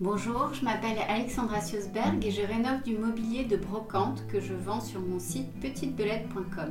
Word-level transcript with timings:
Bonjour, 0.00 0.54
je 0.54 0.64
m'appelle 0.64 0.98
Alexandra 1.08 1.60
Siosberg 1.60 2.24
et 2.24 2.30
je 2.30 2.42
rénove 2.42 2.84
du 2.84 2.96
mobilier 2.96 3.44
de 3.44 3.56
brocante 3.56 4.24
que 4.28 4.38
je 4.38 4.54
vends 4.54 4.80
sur 4.80 5.00
mon 5.00 5.18
site 5.18 5.50
petitebelette.com. 5.58 6.70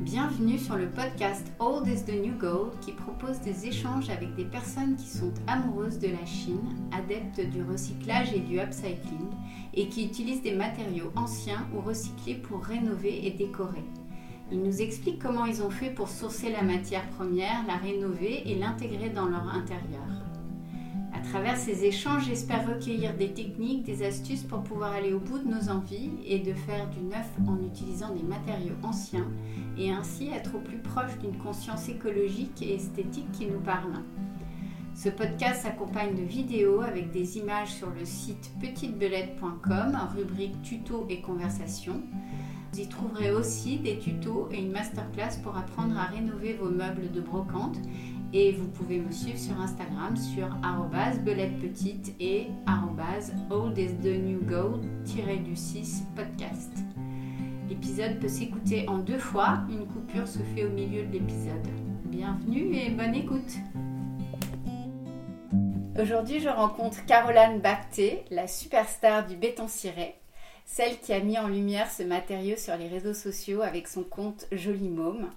Bienvenue 0.00 0.58
sur 0.58 0.74
le 0.74 0.90
podcast 0.90 1.52
Old 1.60 1.86
is 1.86 2.02
the 2.02 2.20
New 2.20 2.36
Gold 2.36 2.72
qui 2.80 2.90
propose 2.90 3.38
des 3.38 3.68
échanges 3.68 4.10
avec 4.10 4.34
des 4.34 4.46
personnes 4.46 4.96
qui 4.96 5.06
sont 5.06 5.32
amoureuses 5.46 6.00
de 6.00 6.08
la 6.08 6.26
Chine, 6.26 6.74
adeptes 6.90 7.48
du 7.52 7.62
recyclage 7.62 8.32
et 8.32 8.40
du 8.40 8.58
upcycling 8.58 9.30
et 9.72 9.88
qui 9.88 10.04
utilisent 10.04 10.42
des 10.42 10.56
matériaux 10.56 11.12
anciens 11.14 11.68
ou 11.72 11.82
recyclés 11.82 12.34
pour 12.34 12.64
rénover 12.64 13.28
et 13.28 13.30
décorer. 13.30 13.84
Ils 14.50 14.60
nous 14.60 14.82
expliquent 14.82 15.22
comment 15.22 15.44
ils 15.44 15.62
ont 15.62 15.70
fait 15.70 15.90
pour 15.90 16.08
sourcer 16.08 16.50
la 16.50 16.62
matière 16.62 17.08
première, 17.10 17.64
la 17.68 17.76
rénover 17.76 18.42
et 18.50 18.56
l'intégrer 18.56 19.10
dans 19.10 19.26
leur 19.26 19.54
intérieur. 19.54 20.33
Travers 21.30 21.56
ces 21.56 21.84
échanges, 21.84 22.26
j'espère 22.26 22.66
recueillir 22.66 23.14
des 23.14 23.32
techniques, 23.32 23.82
des 23.82 24.04
astuces 24.04 24.42
pour 24.42 24.62
pouvoir 24.62 24.92
aller 24.92 25.12
au 25.12 25.18
bout 25.18 25.38
de 25.38 25.48
nos 25.48 25.68
envies 25.68 26.10
et 26.26 26.38
de 26.38 26.52
faire 26.52 26.88
du 26.90 27.00
neuf 27.00 27.28
en 27.46 27.58
utilisant 27.64 28.14
des 28.14 28.22
matériaux 28.22 28.76
anciens 28.82 29.26
et 29.76 29.90
ainsi 29.90 30.28
être 30.28 30.54
au 30.54 30.60
plus 30.60 30.78
proche 30.78 31.18
d'une 31.18 31.36
conscience 31.38 31.88
écologique 31.88 32.62
et 32.62 32.74
esthétique 32.74 33.30
qui 33.32 33.46
nous 33.46 33.60
parle. 33.60 33.94
Ce 34.94 35.08
podcast 35.08 35.62
s'accompagne 35.62 36.14
de 36.14 36.22
vidéos 36.22 36.82
avec 36.82 37.10
des 37.10 37.38
images 37.38 37.74
sur 37.74 37.90
le 37.90 38.04
site 38.04 38.52
petitebelette.com, 38.60 39.98
rubrique 40.14 40.62
tuto 40.62 41.06
et 41.08 41.20
conversation. 41.20 42.00
Vous 42.72 42.80
y 42.80 42.88
trouverez 42.88 43.30
aussi 43.30 43.78
des 43.78 43.98
tutos 43.98 44.48
et 44.52 44.58
une 44.58 44.72
masterclass 44.72 45.38
pour 45.42 45.56
apprendre 45.56 45.96
à 45.98 46.04
rénover 46.04 46.54
vos 46.54 46.70
meubles 46.70 47.10
de 47.12 47.20
brocante. 47.20 47.78
Et 48.36 48.50
vous 48.50 48.66
pouvez 48.66 48.98
me 48.98 49.12
suivre 49.12 49.38
sur 49.38 49.60
Instagram 49.60 50.16
sur 50.16 50.48
belettePetite 51.24 52.16
et 52.18 52.48
old 53.48 53.78
is 53.78 53.92
the 54.02 54.06
new 54.06 54.40
du 54.40 55.54
6 55.54 56.02
podcast. 56.16 56.72
L'épisode 57.68 58.18
peut 58.18 58.26
s'écouter 58.26 58.88
en 58.88 58.98
deux 58.98 59.20
fois, 59.20 59.60
une 59.70 59.86
coupure 59.86 60.26
se 60.26 60.40
fait 60.40 60.64
au 60.64 60.70
milieu 60.70 61.04
de 61.04 61.12
l'épisode. 61.12 61.64
Bienvenue 62.06 62.74
et 62.74 62.90
bonne 62.90 63.14
écoute 63.14 63.54
Aujourd'hui, 65.96 66.40
je 66.40 66.48
rencontre 66.48 67.06
Caroline 67.06 67.60
Bacté, 67.60 68.24
la 68.32 68.48
superstar 68.48 69.28
du 69.28 69.36
béton 69.36 69.68
ciré 69.68 70.16
celle 70.64 70.98
qui 70.98 71.12
a 71.12 71.20
mis 71.20 71.38
en 71.38 71.48
lumière 71.48 71.90
ce 71.90 72.02
matériau 72.02 72.56
sur 72.56 72.76
les 72.76 72.88
réseaux 72.88 73.14
sociaux 73.14 73.62
avec 73.62 73.86
son 73.86 74.02
compte 74.02 74.46
Jolie 74.50 74.88
Môme, 74.88 75.30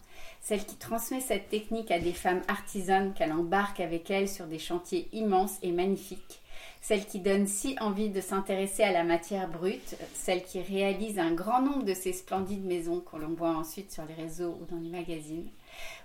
celle 0.47 0.65
qui 0.65 0.77
transmet 0.77 1.19
cette 1.19 1.49
technique 1.49 1.91
à 1.91 1.99
des 1.99 2.13
femmes 2.13 2.41
artisanes 2.47 3.13
qu'elle 3.13 3.33
embarque 3.33 3.81
avec 3.81 4.09
elle 4.09 4.29
sur 4.29 4.47
des 4.47 4.59
chantiers 4.59 5.09
immenses 5.11 5.57
et 5.61 5.73
magnifiques, 5.73 6.39
celle 6.79 7.05
qui 7.05 7.19
donne 7.19 7.47
si 7.47 7.75
envie 7.81 8.07
de 8.07 8.21
s'intéresser 8.21 8.83
à 8.83 8.93
la 8.93 9.03
matière 9.03 9.49
brute, 9.49 9.97
celle 10.13 10.41
qui 10.45 10.61
réalise 10.61 11.19
un 11.19 11.33
grand 11.33 11.61
nombre 11.61 11.83
de 11.83 11.93
ces 11.93 12.13
splendides 12.13 12.63
maisons 12.63 13.01
qu'on 13.01 13.17
l'on 13.17 13.33
voit 13.33 13.57
ensuite 13.57 13.91
sur 13.91 14.05
les 14.05 14.13
réseaux 14.13 14.57
ou 14.61 14.73
dans 14.73 14.79
les 14.79 14.87
magazines. 14.87 15.49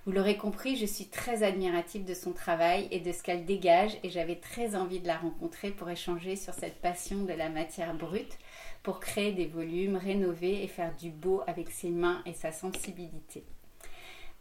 Vous 0.06 0.10
l'aurez 0.10 0.36
compris, 0.36 0.74
je 0.74 0.86
suis 0.86 1.06
très 1.06 1.44
admirative 1.44 2.04
de 2.04 2.14
son 2.14 2.32
travail 2.32 2.88
et 2.90 2.98
de 2.98 3.12
ce 3.12 3.22
qu'elle 3.22 3.44
dégage 3.44 3.96
et 4.02 4.10
j'avais 4.10 4.34
très 4.34 4.74
envie 4.74 4.98
de 4.98 5.06
la 5.06 5.18
rencontrer 5.18 5.70
pour 5.70 5.88
échanger 5.88 6.34
sur 6.34 6.52
cette 6.52 6.80
passion 6.80 7.22
de 7.22 7.32
la 7.32 7.48
matière 7.48 7.94
brute, 7.94 8.38
pour 8.82 8.98
créer 8.98 9.30
des 9.30 9.46
volumes, 9.46 9.94
rénover 9.94 10.64
et 10.64 10.66
faire 10.66 10.92
du 10.96 11.10
beau 11.10 11.42
avec 11.46 11.70
ses 11.70 11.90
mains 11.90 12.22
et 12.27 12.32
sa 12.32 12.50
sensibilité. 12.50 13.44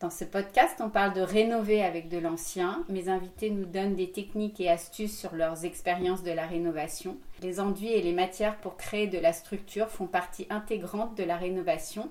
Dans 0.01 0.09
ce 0.09 0.25
podcast, 0.25 0.77
on 0.79 0.89
parle 0.89 1.13
de 1.13 1.21
rénover 1.21 1.83
avec 1.83 2.09
de 2.09 2.17
l'ancien. 2.17 2.83
Mes 2.89 3.07
invités 3.07 3.51
nous 3.51 3.65
donnent 3.65 3.93
des 3.93 4.11
techniques 4.11 4.59
et 4.59 4.67
astuces 4.67 5.15
sur 5.15 5.35
leurs 5.35 5.63
expériences 5.63 6.23
de 6.23 6.31
la 6.31 6.47
rénovation. 6.47 7.17
Les 7.43 7.59
enduits 7.59 7.93
et 7.93 8.01
les 8.01 8.11
matières 8.11 8.57
pour 8.57 8.77
créer 8.77 9.05
de 9.05 9.19
la 9.19 9.31
structure 9.31 9.89
font 9.89 10.07
partie 10.07 10.47
intégrante 10.49 11.15
de 11.15 11.23
la 11.23 11.37
rénovation 11.37 12.09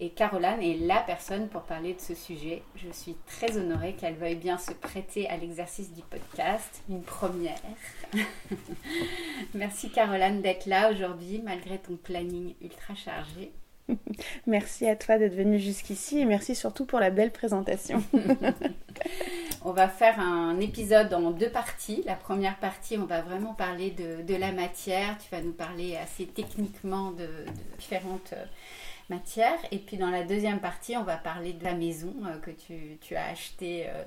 et 0.00 0.10
Caroline 0.10 0.60
est 0.60 0.78
la 0.78 0.98
personne 0.98 1.48
pour 1.48 1.62
parler 1.62 1.94
de 1.94 2.00
ce 2.00 2.16
sujet. 2.16 2.64
Je 2.74 2.90
suis 2.90 3.14
très 3.26 3.56
honorée 3.58 3.92
qu'elle 3.92 4.16
veuille 4.16 4.34
bien 4.34 4.58
se 4.58 4.72
prêter 4.72 5.28
à 5.28 5.36
l'exercice 5.36 5.92
du 5.92 6.02
podcast, 6.02 6.82
une 6.88 7.02
première. 7.02 7.60
merci 9.54 9.90
Caroline 9.90 10.42
d'être 10.42 10.66
là 10.66 10.90
aujourd'hui 10.90 11.40
malgré 11.44 11.78
ton 11.78 11.94
planning 11.94 12.54
ultra 12.60 12.96
chargé. 12.96 13.52
Merci 14.46 14.88
à 14.88 14.96
toi 14.96 15.18
d'être 15.18 15.34
venue 15.34 15.58
jusqu'ici 15.58 16.18
et 16.20 16.24
merci 16.24 16.54
surtout 16.54 16.84
pour 16.84 17.00
la 17.00 17.10
belle 17.10 17.30
présentation. 17.30 18.02
on 19.64 19.72
va 19.72 19.88
faire 19.88 20.18
un 20.20 20.58
épisode 20.60 21.12
en 21.14 21.30
deux 21.30 21.50
parties. 21.50 22.02
La 22.06 22.14
première 22.14 22.56
partie, 22.58 22.96
on 22.98 23.06
va 23.06 23.22
vraiment 23.22 23.54
parler 23.54 23.90
de, 23.90 24.34
la 24.34 24.52
matière. 24.52 25.16
Tu 25.18 25.34
vas 25.34 25.42
nous 25.42 25.52
parler 25.52 25.96
assez 25.96 26.26
techniquement 26.26 27.10
de, 27.10 27.24
de 27.24 27.78
différentes 27.78 28.34
Et 29.72 29.78
puis 29.78 29.96
dans 29.96 30.10
la 30.10 30.22
deuxième 30.22 30.60
partie, 30.60 30.96
on 30.96 31.02
va 31.02 31.16
parler 31.16 31.52
de 31.52 31.64
la 31.64 31.74
maison 31.74 32.14
euh, 32.26 32.38
que 32.38 32.50
tu, 32.50 33.16
as 33.16 33.30
achetée 33.30 33.86
euh, 33.88 34.04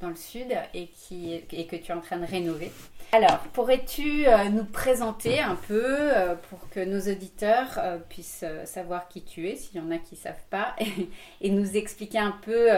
dans, 0.00 0.08
le, 0.08 0.14
sud 0.14 0.56
et, 0.72 0.86
qui, 0.88 1.34
et 1.34 1.66
que 1.66 1.76
tu 1.76 1.90
es 1.90 1.94
en 1.94 2.00
train 2.00 2.18
de 2.18 2.26
rénover. 2.26 2.70
Alors, 3.12 3.38
pourrais-tu 3.52 4.26
euh, 4.26 4.48
nous 4.50 4.64
présenter 4.64 5.40
un 5.40 5.56
peu 5.56 6.10
pour 6.48 6.68
que 6.70 6.80
nos 6.80 7.00
auditeurs 7.00 7.80
puissent 8.08 8.44
savoir 8.64 9.08
qui 9.08 9.22
tu 9.22 9.48
es, 9.48 9.56
s'il 9.56 9.76
y 9.76 9.80
en 9.80 9.90
a 9.90 9.98
qui 9.98 10.14
ne 10.14 10.20
savent 10.20 10.34
pas, 10.50 10.74
et, 11.40 11.50
nous 11.50 11.76
expliquer 11.76 12.18
un 12.18 12.36
peu 12.42 12.68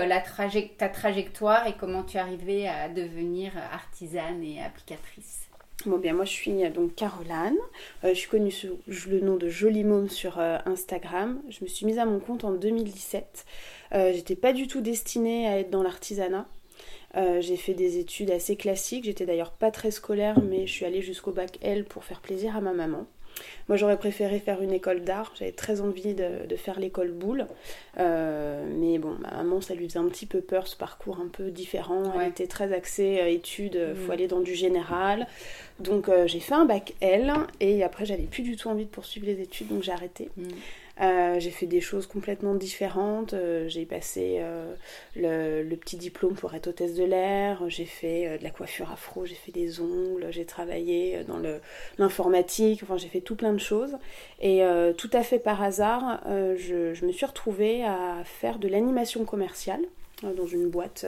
ta 0.79 0.89
trajectoire 0.89 1.67
et 1.67 1.75
comment 1.75 2.03
tu 2.03 2.17
es 2.17 2.21
arrivée 2.21 2.69
à 2.69 2.89
devenir 2.89 3.53
artisane 3.73 4.43
et 4.43 4.63
applicatrice? 4.63 5.48
Bon 5.87 5.99
bien 5.99 6.13
moi 6.13 6.25
je 6.25 6.33
suis 6.33 6.65
euh, 6.65 6.71
donc 6.71 6.97
Caroline, 6.97 7.57
euh, 8.03 8.09
je 8.09 8.15
suis 8.15 8.29
connue 8.29 8.51
sous 8.51 8.81
le 9.09 9.21
nom 9.21 9.37
de 9.37 9.49
Jolie 9.49 9.85
Môme 9.85 10.09
sur 10.09 10.41
euh, 10.41 10.59
Instagram. 10.67 11.41
Je 11.51 11.63
me 11.63 11.69
suis 11.69 11.87
mise 11.87 12.01
à 12.01 12.05
mon 12.05 12.19
compte 12.19 12.43
en 12.43 12.51
2017. 12.51 13.47
J'étais 13.93 14.35
pas 14.35 14.53
du 14.53 14.67
tout 14.67 14.81
destinée 14.81 15.47
à 15.47 15.61
être 15.61 15.71
dans 15.71 15.85
l'artisanat. 15.85 16.47
j'ai 17.15 17.57
fait 17.57 17.75
des 17.75 17.99
études 17.99 18.33
assez 18.33 18.57
classiques, 18.57 19.05
j'étais 19.05 19.25
d'ailleurs 19.25 19.53
pas 19.53 19.71
très 19.71 19.93
scolaire 19.93 20.41
mais 20.43 20.67
je 20.67 20.73
suis 20.73 20.85
allée 20.85 21.01
jusqu'au 21.01 21.31
bac 21.31 21.59
L 21.63 21.85
pour 21.85 22.05
faire 22.05 22.21
plaisir 22.21 22.57
à 22.57 22.61
ma 22.61 22.73
maman. 22.73 23.07
Moi, 23.69 23.77
j'aurais 23.77 23.99
préféré 23.99 24.39
faire 24.39 24.63
une 24.63 24.73
école 24.73 25.03
d'art. 25.03 25.33
J'avais 25.39 25.53
très 25.53 25.81
envie 25.81 26.15
de, 26.15 26.57
faire 26.57 26.81
l'école 26.81 27.11
boule. 27.11 27.47
Euh, 27.99 28.65
mais 28.79 28.99
bon, 28.99 29.17
ma 29.21 29.31
maman, 29.31 29.61
ça 29.61 29.75
lui 29.75 29.89
faisait 29.89 29.99
un 29.99 30.09
petit 30.09 30.27
peu 30.27 30.41
peur, 30.41 30.67
ce 30.67 30.77
parcours 30.77 31.19
un 31.21 31.29
peu 31.29 31.51
différent. 31.51 32.13
Elle 32.21 32.29
était 32.29 32.47
très 32.47 32.73
axée 32.73 33.21
à 33.21 33.29
études, 33.29 33.79
il 33.91 33.97
faut 33.97 34.09
mm. 34.09 34.13
aller 34.13 34.29
dans 34.29 34.41
du 34.41 34.55
général. 34.55 35.27
Donc, 35.81 36.09
euh, 36.09 36.27
j'ai 36.27 36.41
fait 36.41 36.55
un 36.55 36.65
bac 36.65 36.95
L. 37.01 37.33
Et 37.61 37.83
après, 37.85 38.07
j'avais 38.07 38.25
plus 38.25 38.43
du 38.43 38.57
tout 38.57 38.69
envie 38.69 38.85
de 38.85 38.91
poursuivre 38.91 39.27
les 39.27 39.41
études, 39.41 39.69
donc 39.69 39.83
j'ai 39.83 39.93
arrêté. 39.93 40.31
Mm. 40.37 40.49
Euh, 41.01 41.39
j'ai 41.39 41.51
fait 41.51 41.67
des 41.67 41.81
choses 41.81 42.07
complètement 42.07 42.55
différentes. 42.55 43.33
Euh, 43.33 43.69
j'ai 43.69 43.87
passé 43.87 44.39
euh, 44.41 44.75
le, 45.15 45.77
petit 45.77 45.97
diplôme 45.97 46.35
pour 46.35 46.55
être 46.55 46.69
hôtesse 46.69 46.95
de 46.95 47.05
l'air. 47.05 47.63
J'ai 47.69 47.85
fait 47.85 48.39
de 48.39 48.43
la 48.43 48.51
coiffure 48.51 48.91
afro, 48.91 49.25
j'ai 49.25 49.37
fait 49.37 49.53
des 49.53 49.81
ongles, 49.81 50.27
j'ai 50.31 50.45
travaillé 50.45 51.25
dans 51.29 51.41
l'informatique. 51.99 52.81
Enfin, 52.83 52.97
j'ai 52.97 53.09
fait 53.09 53.21
tout 53.21 53.37
plein 53.37 53.53
de 53.53 53.59
choses. 53.59 53.97
Et 54.41 54.63
tout 54.97 55.11
à 55.13 55.23
fait 55.23 55.39
par 55.39 55.63
hasard, 55.63 56.21
je, 56.27 56.95
je, 56.95 57.07
me 57.07 57.13
suis 57.13 57.27
retrouvée 57.27 57.85
à 57.85 58.23
faire 58.25 58.59
de 58.59 58.69
l'animation 58.69 59.25
commerciale 59.25 59.83
dans 60.23 60.47
une 60.47 60.69
boîte 60.69 61.07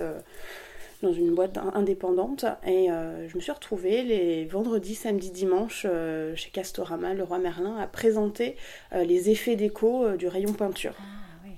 dans 1.03 1.13
une 1.13 1.35
boîte 1.35 1.59
indépendante 1.75 2.45
et 2.67 2.91
euh, 2.91 3.29
je 3.29 3.37
me 3.37 3.41
suis 3.41 3.53
retrouvée 3.53 4.03
les 4.03 4.45
vendredis, 4.45 4.95
samedis, 4.95 5.31
dimanches 5.31 5.87
euh, 5.89 6.35
chez 6.37 6.51
Castorama, 6.51 7.15
le 7.15 7.23
roi 7.23 7.39
Merlin, 7.39 7.77
à 7.77 7.87
présenter 7.87 8.57
euh, 8.93 9.05
les 9.05 9.31
effets 9.31 9.57
déco 9.57 10.17
du 10.17 10.29
rayon 10.29 10.53
peinture. 10.53 10.95
Ah, 10.99 11.49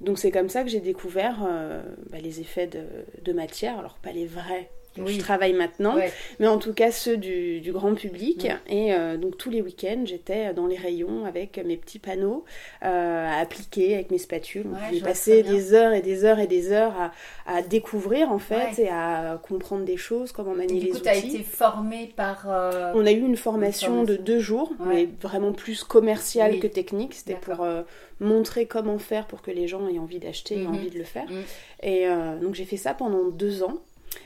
Donc 0.00 0.18
c'est 0.18 0.30
comme 0.30 0.48
ça 0.48 0.64
que 0.64 0.68
j'ai 0.68 0.80
découvert 0.80 1.38
bah, 2.10 2.18
les 2.18 2.40
effets 2.40 2.66
de, 2.66 2.82
de, 3.22 3.32
matière, 3.32 3.78
alors 3.78 3.98
pas 3.98 4.12
les 4.12 4.26
vrais 4.26 4.70
je 5.06 5.18
travaille 5.18 5.52
maintenant, 5.52 5.96
mais 6.38 6.46
en 6.46 6.58
tout 6.58 6.72
cas 6.72 6.90
ceux 6.90 7.16
du, 7.16 7.62
grand 7.72 7.94
public. 7.94 8.48
Et 8.68 8.92
euh, 8.94 9.16
donc 9.16 9.36
tous 9.36 9.50
les 9.50 9.62
week-ends, 9.62 10.02
j'étais 10.04 10.52
dans 10.54 10.66
les 10.66 10.76
rayons 10.76 11.24
avec 11.24 11.58
mes 11.64 11.76
petits 11.76 11.98
panneaux 11.98 12.44
euh, 12.84 13.26
à 13.26 13.40
appliquer 13.40 13.94
avec 13.94 14.10
mes 14.10 14.18
spatules. 14.18 14.66
j'ai 14.92 15.00
passé 15.00 15.42
des 15.42 15.74
heures 15.74 15.92
et 15.92 16.02
des 16.02 16.24
heures 16.24 16.38
et 16.38 16.46
des 16.46 16.72
heures 16.72 17.12
à, 17.46 17.62
découvrir 17.62 18.30
en 18.30 18.38
fait 18.38 18.78
et 18.78 18.88
à 18.88 19.40
comprendre 19.42 19.84
des 19.84 19.96
choses, 19.96 20.32
comment 20.32 20.54
manier 20.54 20.80
les 20.80 20.92
outils. 20.92 21.02
Tu 21.02 21.08
as 21.08 21.16
été 21.16 21.42
formée 21.42 22.12
par. 22.16 22.46
Euh, 22.48 22.92
On 22.94 23.06
a 23.06 23.12
eu 23.12 23.20
une 23.20 23.36
formation, 23.36 24.04
de 24.04 24.16
deux 24.16 24.38
jours, 24.38 24.72
mais 24.86 25.08
vraiment 25.20 25.52
plus 25.52 25.84
commerciale 25.84 26.58
que 26.60 26.66
technique. 26.66 27.14
C'était 27.14 27.34
pour 27.34 27.66
montrer 28.20 28.66
comment 28.66 28.98
faire 28.98 29.26
pour 29.26 29.42
que 29.42 29.50
les 29.50 29.68
gens 29.68 29.88
aient 29.88 29.98
envie 29.98 30.18
d'acheter 30.18 30.56
et 30.56 30.66
mhm. 30.66 30.74
envie 30.74 30.90
de 30.90 30.98
le 30.98 31.04
faire. 31.04 31.28
Mhm. 31.30 31.42
Et 31.82 32.06
donc 32.40 32.54
j'ai 32.54 32.64
fait 32.64 32.76
ça 32.76 32.94
pendant 32.94 33.28
deux 33.28 33.62
ans. 33.62 33.80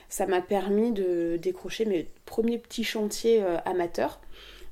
Ça 0.09 0.27
m'a 0.27 0.41
permis 0.41 0.93
de 0.93 1.39
décrocher 1.41 1.85
mes 1.85 2.09
premiers 2.27 2.59
petits 2.59 2.85
chantiers 2.85 3.43
euh, 3.43 3.59
amateurs. 3.65 4.21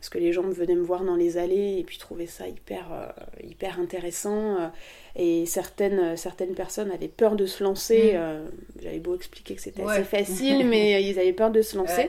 Parce 0.00 0.08
que 0.08 0.18
les 0.18 0.32
gens 0.32 0.42
venaient 0.42 0.74
me 0.74 0.82
voir 0.82 1.04
dans 1.04 1.14
les 1.14 1.36
allées 1.36 1.76
et 1.78 1.84
puis 1.84 1.98
trouvaient 1.98 2.26
ça 2.26 2.48
hyper, 2.48 3.14
hyper 3.44 3.78
intéressant. 3.78 4.72
et 5.14 5.44
certaines, 5.44 6.16
certaines 6.16 6.54
personnes 6.54 6.90
avaient 6.90 7.06
peur 7.06 7.36
de 7.36 7.44
se 7.44 7.62
lancer. 7.62 8.14
Mm. 8.14 8.80
J'avais 8.82 8.98
beau 8.98 9.14
expliquer 9.14 9.56
que 9.56 9.60
c'était 9.60 9.82
assez 9.82 10.04
facile, 10.04 10.66
mais 10.66 11.04
ils 11.04 11.18
avaient 11.18 11.34
peur 11.34 11.50
de 11.50 11.60
se 11.60 11.76
lancer. 11.76 12.08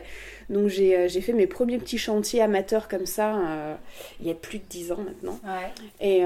Donc 0.49 0.69
j'ai 0.69 1.09
fait 1.21 1.33
mes 1.33 1.47
premiers 1.47 1.79
petits 1.79 1.97
chantiers 1.97 2.41
amateurs 2.41 2.88
comme 2.88 3.05
ça 3.05 3.77
il 4.21 4.27
y 4.27 4.31
a 4.31 4.35
plus 4.35 4.59
de 4.59 4.65
10 4.69 4.93
ans 4.93 5.03
maintenant. 5.05 5.38
Et, 5.99 6.21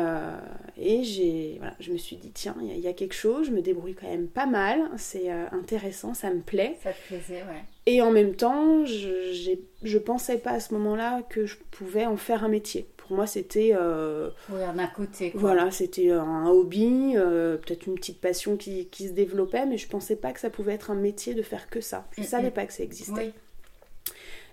et 0.78 1.04
j'ai, 1.04 1.56
voilà, 1.58 1.74
je 1.80 1.92
me 1.92 1.98
suis 1.98 2.18
dit, 2.18 2.30
tiens, 2.32 2.56
il 2.62 2.78
y, 2.78 2.82
y, 2.82 2.88
a 2.88 2.94
quelque 2.94 3.16
chose, 3.16 3.48
je 3.48 3.52
me 3.52 3.62
débrouille 3.62 3.96
quand 3.96 4.08
même 4.08 4.28
pas 4.28 4.46
mal, 4.46 4.82
c'est 4.98 5.32
intéressant, 5.52 6.14
ça 6.14 6.30
me 6.30 6.42
plaît. 6.42 6.78
Ça 6.84 6.92
te 6.92 7.08
plaisait, 7.08 7.42
ouais. 7.42 7.64
Et 7.88 8.02
en 8.02 8.12
même 8.12 8.36
temps, 8.36 8.86
je 8.86 9.52
ne 9.84 10.00
pensais 10.00 10.38
pas 10.38 10.52
à 10.52 10.60
ce 10.60 10.74
moment-là 10.74 11.22
que 11.30 11.46
je 11.46 11.58
pouvais 11.72 12.06
en 12.06 12.18
faire 12.18 12.44
un 12.44 12.50
métier. 12.50 12.88
Pour 12.98 13.16
moi, 13.16 13.28
c'était. 13.28 13.72
Euh, 13.76 14.32
oui, 14.50 14.60
un 14.64 14.88
côté. 14.88 15.30
Quoi. 15.30 15.42
Voilà, 15.42 15.70
c'était 15.70 16.10
un 16.10 16.48
hobby, 16.48 17.14
euh, 17.16 17.58
peut-être 17.58 17.86
une 17.86 17.94
petite 17.94 18.20
passion 18.20 18.58
qui, 18.58 18.88
qui, 18.88 19.08
se 19.08 19.14
développait, 19.14 19.68
mais 19.68 19.78
je 19.78 19.88
pensais 19.88 20.16
pas 20.16 20.32
que 20.32 20.40
ça 20.40 20.50
pouvait 20.50 20.74
être 20.74 20.90
un 20.90 20.96
métier 20.96 21.36
de 21.36 21.44
faire 21.44 21.70
que 21.70 21.82
ça. 21.82 22.08
Je 22.18 22.22
ne 22.22 22.26
savais 22.26 22.50
pas 22.50 22.66
que 22.66 22.74
ça 22.74 22.84
existait. 22.84 23.32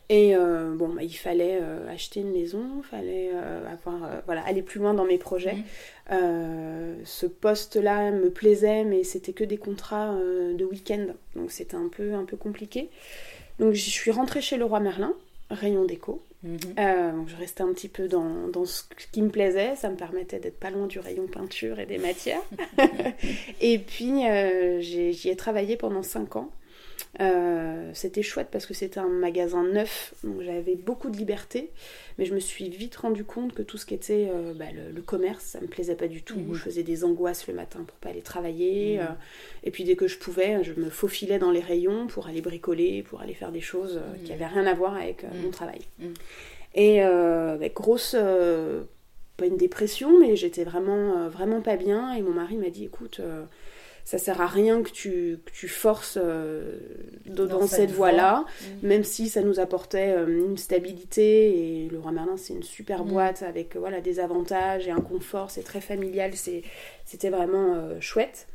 Et 0.08 0.36
euh, 0.36 0.74
bon, 0.74 0.88
bah, 0.90 1.02
il 1.02 1.16
fallait 1.16 1.58
euh, 1.60 1.88
acheter 1.90 2.20
une 2.20 2.32
maison, 2.32 2.62
il 2.78 2.84
fallait 2.84 3.30
avoir, 3.70 4.22
voilà, 4.26 4.42
aller 4.42 4.62
plus 4.62 4.80
loin 4.80 4.94
dans 4.94 5.04
mes 5.04 5.18
projets. 5.18 5.56
ce 6.10 7.26
poste-là 7.26 8.10
me 8.10 8.30
plaisait, 8.30 8.84
mais 8.84 9.04
c'était 9.04 9.32
que 9.32 9.44
des 9.44 9.58
contrats 9.58 10.14
de 10.14 10.64
week-end, 10.64 11.06
donc 11.36 11.50
c'était 11.50 11.76
un 11.76 11.88
peu, 11.88 12.14
un 12.14 12.24
peu 12.24 12.36
compliqué. 12.36 12.90
Donc 13.58 13.74
je 13.74 13.90
suis 13.90 14.10
rentrée 14.10 14.40
chez 14.40 14.56
le 14.56 14.64
roi 14.64 14.80
Merlin, 14.80 15.14
rayon 15.50 15.84
déco. 15.84 16.22
Mhm. 16.44 16.58
donc 17.14 17.28
je 17.28 17.36
restais 17.36 17.62
un 17.62 17.72
petit 17.72 17.88
peu 17.88 18.08
dans, 18.08 18.48
dans, 18.48 18.64
ce 18.64 18.82
qui 19.12 19.22
me 19.22 19.28
plaisait, 19.28 19.76
ça 19.76 19.88
me 19.88 19.94
permettait 19.94 20.40
d'être 20.40 20.58
pas 20.58 20.70
loin 20.70 20.88
du 20.88 20.98
rayon 20.98 21.28
peinture 21.28 21.78
et 21.78 21.86
des 21.86 21.98
matières. 21.98 22.42
et 23.60 23.78
puis 23.78 24.22
j'y 24.80 25.28
ai 25.28 25.36
travaillé 25.36 25.76
pendant 25.76 26.02
5 26.02 26.36
ans. 26.36 26.50
Euh, 27.20 27.90
c'était 27.92 28.22
chouette 28.22 28.48
parce 28.50 28.64
que 28.64 28.72
c'était 28.72 28.98
un 28.98 29.08
magasin 29.08 29.62
neuf, 29.64 30.14
donc 30.24 30.40
j'avais 30.40 30.76
beaucoup 30.76 31.10
de 31.10 31.16
liberté, 31.16 31.70
mais 32.18 32.24
je 32.24 32.34
me 32.34 32.40
suis 32.40 32.70
vite 32.70 32.96
rendu 32.96 33.22
compte 33.22 33.52
que 33.52 33.60
tout 33.60 33.76
ce 33.76 33.84
qui 33.84 33.92
était 33.92 34.30
euh, 34.32 34.54
bah, 34.54 34.66
le, 34.72 35.02
commerce, 35.02 35.44
ça 35.44 35.60
me 35.60 35.66
plaisait 35.66 35.94
pas 35.94 36.08
du 36.08 36.22
tout. 36.22 36.38
Mhm. 36.38 36.54
Je 36.54 36.60
faisais 36.60 36.82
des 36.82 37.04
angoisses 37.04 37.46
le 37.48 37.54
matin 37.54 37.84
pour 37.86 37.96
pas 37.98 38.08
aller 38.08 38.22
travailler, 38.22 38.96
mhm. 38.96 39.02
euh, 39.02 39.14
et 39.64 39.70
puis 39.70 39.84
dès 39.84 39.94
que 39.94 40.08
je 40.08 40.18
pouvais, 40.18 40.64
je 40.64 40.72
me 40.72 40.88
faufilais 40.88 41.38
dans 41.38 41.50
les 41.50 41.60
rayons 41.60 42.06
pour 42.06 42.28
aller 42.28 42.40
bricoler, 42.40 43.02
pour 43.02 43.20
aller 43.20 43.34
faire 43.34 43.52
des 43.52 43.60
choses 43.60 44.00
qui 44.24 44.32
mhm. 44.32 44.36
avaient 44.36 44.52
rien 44.54 44.66
à 44.66 44.74
voir 44.74 44.96
avec 44.96 45.24
mon 45.42 45.50
travail. 45.50 45.80
Et 46.74 47.02
avec 47.02 47.74
grosse 47.74 48.16
pas 49.36 49.46
une 49.46 49.56
dépression, 49.56 50.18
mais 50.18 50.36
j'étais 50.36 50.64
vraiment, 50.64 51.28
vraiment 51.28 51.60
pas 51.60 51.76
bien. 51.76 52.14
Et 52.14 52.22
mon 52.22 52.32
mari 52.32 52.56
m'a 52.56 52.70
dit 52.70 52.84
écoute, 52.84 53.20
ça 54.04 54.18
sert 54.18 54.40
à 54.40 54.46
rien 54.46 54.82
que 54.82 54.90
tu, 54.90 55.38
tu 55.52 55.68
forces 55.68 56.18
euh, 56.20 56.78
dans, 57.26 57.66
cette 57.66 57.92
voie-là, 57.92 58.44
mm. 58.82 58.86
même 58.86 59.04
si 59.04 59.28
ça 59.28 59.42
nous 59.42 59.60
apportait 59.60 60.14
euh, 60.16 60.26
une 60.26 60.58
stabilité. 60.58 61.84
Et 61.84 61.88
le 61.88 61.98
Roi 61.98 62.12
Merlin, 62.12 62.36
c'est 62.36 62.52
une 62.52 62.62
super 62.62 63.04
mm. 63.04 63.08
boîte 63.08 63.42
avec 63.42 63.76
voilà, 63.76 64.00
des 64.00 64.18
avantages 64.20 64.88
et 64.88 64.90
un 64.90 65.00
confort, 65.00 65.50
c'est 65.50 65.62
très 65.62 65.80
familial, 65.80 66.32
c'était 66.34 67.30
vraiment 67.30 67.74
euh, 67.74 68.00
chouette. 68.00 68.48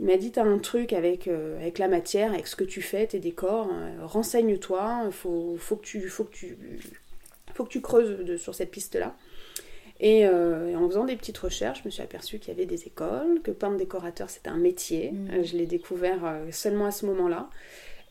Il 0.00 0.06
m'a 0.06 0.16
dit, 0.16 0.32
tu 0.32 0.40
as 0.40 0.44
un 0.44 0.58
truc 0.58 0.92
avec, 0.92 1.28
avec 1.28 1.78
la 1.78 1.86
matière, 1.86 2.32
avec 2.32 2.48
ce 2.48 2.56
que 2.56 2.64
tu 2.64 2.82
fais, 2.82 3.06
tes 3.06 3.20
décors, 3.20 3.70
renseigne-toi, 4.02 5.02
il 5.06 5.12
faut, 5.12 5.54
faut, 5.56 5.76
que 5.76 5.84
tu, 5.84 6.08
faut, 6.08 6.24
que 6.24 6.34
tu, 6.34 6.58
faut 7.54 7.62
que 7.62 7.68
tu 7.68 7.80
creuses 7.80 8.36
sur 8.40 8.56
cette 8.56 8.72
piste-là. 8.72 9.14
Euh, 10.02 10.68
et, 10.68 10.76
en 10.76 10.88
faisant 10.88 11.04
des 11.04 11.16
petites 11.16 11.38
recherches, 11.38 11.80
je 11.80 11.84
me 11.88 11.90
suis 11.90 12.02
aperçue 12.02 12.38
qu'il 12.38 12.52
y 12.52 12.56
avait 12.56 12.66
des 12.66 12.86
écoles, 12.86 13.40
que 13.42 13.50
peindre 13.50 13.76
décorateur 13.76 14.30
c'était 14.30 14.48
un 14.48 14.56
métier. 14.56 15.12
Mm. 15.12 15.30
Euh, 15.30 15.44
je 15.44 15.56
l'ai 15.56 15.66
découvert 15.66 16.24
euh, 16.24 16.46
seulement 16.50 16.86
à 16.86 16.90
ce 16.90 17.06
moment-là. 17.06 17.48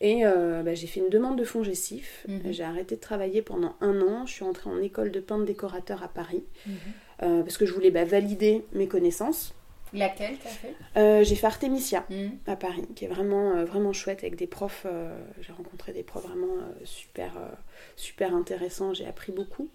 Et 0.00 0.24
bah, 0.24 0.74
j'ai 0.74 0.86
fait 0.86 1.00
une 1.00 1.08
demande 1.08 1.38
de 1.38 1.44
fonds 1.44 1.62
gessif. 1.62 2.26
Mm-hmm. 2.28 2.52
J'ai 2.52 2.64
arrêté 2.64 2.96
de 2.96 3.00
travailler 3.00 3.40
pendant 3.40 3.74
un 3.80 4.02
an. 4.02 4.26
Je 4.26 4.34
suis 4.34 4.44
entrée 4.44 4.68
en 4.68 4.78
école 4.82 5.10
de 5.10 5.20
peintre 5.20 5.46
décorateur 5.46 6.02
à 6.02 6.08
Paris 6.08 6.44
mm-hmm. 6.68 7.42
parce 7.42 7.56
que 7.56 7.64
je 7.64 7.72
voulais 7.72 7.90
bah, 7.90 8.04
valider 8.04 8.66
mes 8.72 8.86
connaissances. 8.86 9.54
Laquelle 9.94 10.36
t'as 10.42 10.50
fait? 10.50 11.24
J'ai 11.24 11.36
fait 11.36 11.46
Artemisia 11.46 12.04
mm. 12.10 12.26
à 12.48 12.56
Paris, 12.56 12.86
qui 12.94 13.06
est 13.06 13.08
vraiment, 13.08 13.64
vraiment 13.64 13.94
chouette 13.94 14.18
avec 14.18 14.36
des 14.36 14.48
profs. 14.48 14.84
j'ai 15.40 15.52
rencontré 15.52 15.92
des 15.94 16.02
profs 16.02 16.26
vraiment 16.26 16.52
super, 16.84 17.32
super 17.96 18.34
intéressants. 18.34 18.92
J'ai 18.92 19.06
appris 19.06 19.32
beaucoup. 19.32 19.70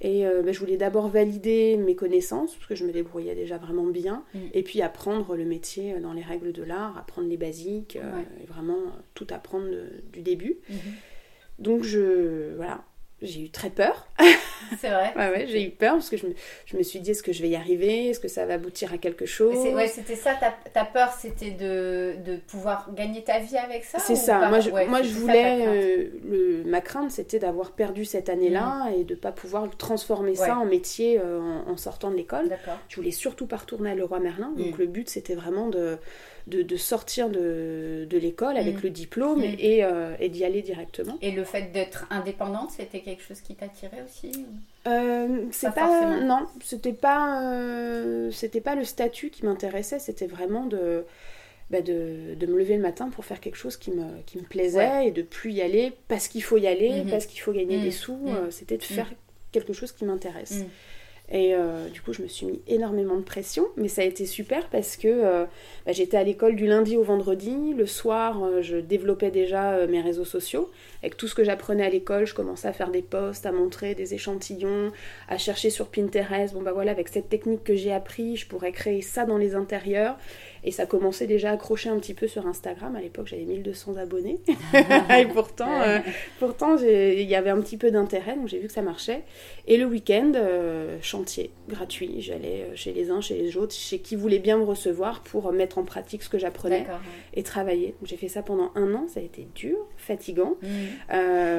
Et 0.00 0.26
euh, 0.26 0.42
bah, 0.42 0.52
je 0.52 0.58
voulais 0.58 0.76
d'abord 0.76 1.08
valider 1.08 1.76
mes 1.76 1.94
connaissances, 1.94 2.54
parce 2.54 2.66
que 2.66 2.74
je 2.74 2.84
me 2.84 2.92
débrouillais 2.92 3.34
déjà 3.34 3.58
vraiment 3.58 3.86
bien, 3.86 4.24
mm. 4.34 4.38
et 4.54 4.62
puis 4.62 4.80
apprendre 4.82 5.36
le 5.36 5.44
métier 5.44 5.94
euh, 5.94 6.00
dans 6.00 6.12
les 6.12 6.22
règles 6.22 6.52
de 6.52 6.62
l'art, 6.62 6.96
apprendre 6.96 7.28
les 7.28 7.36
basiques, 7.36 7.96
euh, 7.96 8.22
et 8.42 8.46
vraiment 8.46 8.78
tout 9.14 9.26
apprendre 9.30 9.68
du 10.12 10.22
début. 10.22 10.58
Mm-hmm. 10.70 10.74
Donc 11.58 11.82
je, 11.82 12.54
voilà, 12.56 12.84
j'ai 13.22 13.42
eu 13.42 13.50
très 13.50 13.70
peur. 13.70 14.08
C'est 14.78 14.88
vrai. 14.88 15.12
ouais, 15.16 15.30
ouais, 15.30 15.46
j'ai 15.48 15.64
eu 15.64 15.70
peur 15.70 15.94
parce 15.94 16.08
que 16.08 16.16
je 16.16 16.26
me, 16.26 16.34
je 16.66 16.76
me, 16.76 16.82
suis 16.82 17.00
dit 17.00 17.10
est-ce 17.10 17.22
que 17.22 17.32
je 17.32 17.42
vais 17.42 17.50
y 17.50 17.56
arriver? 17.56 18.08
Est-ce 18.08 18.20
que 18.20 18.28
ça 18.28 18.46
va 18.46 18.54
aboutir 18.54 18.92
à 18.92 18.98
quelque 18.98 19.26
chose 19.26 19.56
Ouais, 19.56 19.88
c'était 19.88 20.16
ça, 20.16 20.34
ta, 20.34 20.54
ta 20.72 20.84
peur, 20.84 21.12
c'était 21.12 21.50
de, 21.50 22.14
de, 22.24 22.36
pouvoir 22.36 22.92
gagner 22.94 23.22
ta 23.22 23.38
vie 23.38 23.56
avec 23.56 23.84
ça 23.84 23.98
C'est 23.98 24.16
ça. 24.16 24.48
Moi, 24.48 24.60
je, 24.60 24.70
moi, 24.70 25.02
je 25.02 25.12
voulais. 25.12 25.66
Euh, 25.66 26.08
le, 26.28 26.64
ma 26.64 26.80
crainte, 26.80 27.10
c'était 27.10 27.38
d'avoir 27.38 27.72
perdu 27.72 28.04
cette 28.04 28.28
année-là 28.28 28.86
mm. 28.90 28.94
et 28.94 29.04
de 29.04 29.14
ne 29.14 29.18
pas 29.18 29.32
pouvoir 29.32 29.68
transformer 29.76 30.34
ça 30.34 30.56
en 30.56 30.64
métier 30.64 31.18
euh, 31.18 31.40
en, 31.66 31.76
sortant 31.76 32.10
de 32.10 32.16
l'école. 32.16 32.50
Je 32.88 32.96
voulais 32.96 33.10
surtout 33.10 33.46
pas 33.46 33.56
retourner 33.56 33.90
à 33.90 33.94
Leroy 33.94 34.20
Merlin. 34.20 34.52
Donc, 34.56 34.78
mm. 34.78 34.80
le 34.80 34.86
but, 34.86 35.08
c'était 35.08 35.34
vraiment 35.34 35.68
de 35.68 35.98
de, 36.46 36.76
sortir 36.76 37.28
de, 37.28 38.06
l'école 38.10 38.56
avec 38.56 38.76
mm. 38.76 38.82
le 38.82 38.90
diplôme 38.90 39.40
mm. 39.40 39.56
euh, 39.62 40.16
et, 40.18 40.28
d'y 40.28 40.44
aller 40.44 40.62
directement. 40.62 41.18
Et 41.22 41.30
le 41.30 41.44
fait 41.44 41.72
d'être 41.72 42.06
indépendante, 42.10 42.70
c'était 42.70 43.00
quelque 43.00 43.22
chose 43.22 43.40
qui 43.40 43.54
t'attirait 43.54 44.04
aussi 44.04 44.32
euh, 44.86 45.44
c'est 45.50 45.74
pas, 45.74 46.20
non 46.20 46.46
c'était 46.64 46.94
pas 46.94 47.42
euh, 47.42 48.30
c'était 48.30 48.62
pas 48.62 48.74
le 48.74 48.84
statut 48.84 49.28
qui 49.28 49.44
m'intéressait 49.44 49.98
c'était 49.98 50.26
vraiment 50.26 50.64
de, 50.64 51.04
bah 51.68 51.82
de, 51.82 52.34
me 52.40 52.58
lever 52.58 52.76
le 52.76 52.82
matin 52.82 53.10
pour 53.10 53.26
faire 53.26 53.40
quelque 53.40 53.56
chose 53.56 53.76
qui 53.76 53.90
me, 53.90 54.22
qui 54.24 54.38
me 54.38 54.42
plaisait 54.42 55.08
et 55.08 55.10
de 55.10 55.20
plus 55.20 55.52
y 55.52 55.60
aller 55.60 55.92
parce 56.08 56.28
qu'il 56.28 56.42
faut 56.42 56.56
y 56.56 56.66
aller 56.66 56.88
mm-hmm. 56.88 57.10
parce 57.10 57.26
qu'il 57.26 57.40
faut 57.40 57.52
gagner 57.52 57.76
mm. 57.76 57.82
des 57.82 57.90
sous 57.90 58.18
c'était 58.48 58.78
de 58.78 58.82
faire 58.82 59.12
quelque 59.52 59.74
chose 59.74 59.92
qui 59.92 60.06
m'intéresse 60.06 60.64
et 61.32 61.54
euh, 61.54 61.88
du 61.88 62.00
coup, 62.00 62.12
je 62.12 62.22
me 62.22 62.28
suis 62.28 62.44
mis 62.44 62.60
énormément 62.66 63.14
de 63.14 63.22
pression, 63.22 63.68
mais 63.76 63.86
ça 63.86 64.02
a 64.02 64.04
été 64.04 64.26
super 64.26 64.68
parce 64.68 64.96
que 64.96 65.06
euh, 65.06 65.44
bah, 65.86 65.92
j'étais 65.92 66.16
à 66.16 66.24
l'école 66.24 66.56
du 66.56 66.66
lundi 66.66 66.96
au 66.96 67.04
vendredi. 67.04 67.72
Le 67.76 67.86
soir, 67.86 68.42
euh, 68.42 68.62
je 68.62 68.78
développais 68.78 69.30
déjà 69.30 69.86
mes 69.86 70.00
réseaux 70.00 70.24
sociaux. 70.24 70.70
Avec 71.02 71.16
tout 71.16 71.28
ce 71.28 71.36
que 71.36 71.44
j'apprenais 71.44 71.84
à 71.84 71.88
l'école, 71.88 72.26
je 72.26 72.34
commençais 72.34 72.66
à 72.66 72.72
faire 72.72 72.90
des 72.90 73.02
posts, 73.02 73.46
à 73.46 73.52
montrer 73.52 73.94
des 73.94 74.12
échantillons, 74.12 74.90
à 75.28 75.38
chercher 75.38 75.70
sur 75.70 75.86
Pinterest. 75.86 76.52
Bon, 76.52 76.62
bah 76.62 76.72
voilà, 76.72 76.90
avec 76.90 77.08
cette 77.08 77.28
technique 77.28 77.62
que 77.62 77.76
j'ai 77.76 77.92
appris, 77.92 78.36
je 78.36 78.48
pourrais 78.48 78.72
créer 78.72 79.00
ça 79.00 79.24
dans 79.24 79.38
les 79.38 79.54
intérieurs. 79.54 80.16
Et 80.62 80.72
ça 80.72 80.84
commençait 80.84 81.26
déjà 81.26 81.50
à 81.50 81.52
accrocher 81.54 81.88
un 81.88 81.98
petit 81.98 82.12
peu 82.12 82.26
sur 82.26 82.46
Instagram. 82.46 82.94
À 82.96 83.00
l'époque, 83.00 83.28
j'avais 83.28 83.44
1200 83.44 83.96
abonnés. 83.96 84.40
et 84.74 85.26
pourtant, 85.32 85.80
pourtant 86.38 86.76
il 86.76 87.22
y 87.22 87.34
avait 87.34 87.48
un 87.48 87.60
petit 87.62 87.78
peu 87.78 87.90
d'intérêt, 87.90 88.34
donc 88.34 88.48
j'ai 88.48 88.58
vu 88.58 88.66
que 88.66 88.72
ça 88.72 88.82
marchait. 88.82 89.22
Et 89.66 89.78
le 89.78 89.86
week-end, 89.86 90.32
euh, 91.20 91.44
gratuit. 91.68 92.20
J'allais 92.20 92.62
euh, 92.62 92.76
chez 92.76 92.92
les 92.92 93.10
uns, 93.10 93.20
chez 93.20 93.36
les 93.36 93.56
autres, 93.56 93.74
chez 93.74 93.98
qui 93.98 94.16
voulait 94.16 94.38
bien 94.38 94.58
me 94.58 94.64
recevoir 94.64 95.20
pour 95.22 95.52
mettre 95.52 95.78
en 95.78 95.84
pratique 95.84 96.22
ce 96.22 96.28
que 96.28 96.38
j'apprenais 96.38 96.86
et 97.34 97.42
travailler. 97.42 97.94
J'ai 98.02 98.16
fait 98.16 98.28
ça 98.28 98.42
pendant 98.42 98.72
un 98.74 98.94
an. 98.94 99.06
Ça 99.08 99.20
a 99.20 99.22
été 99.22 99.46
dur, 99.54 99.76
fatigant. 99.96 100.56
Mmh. 100.62 101.16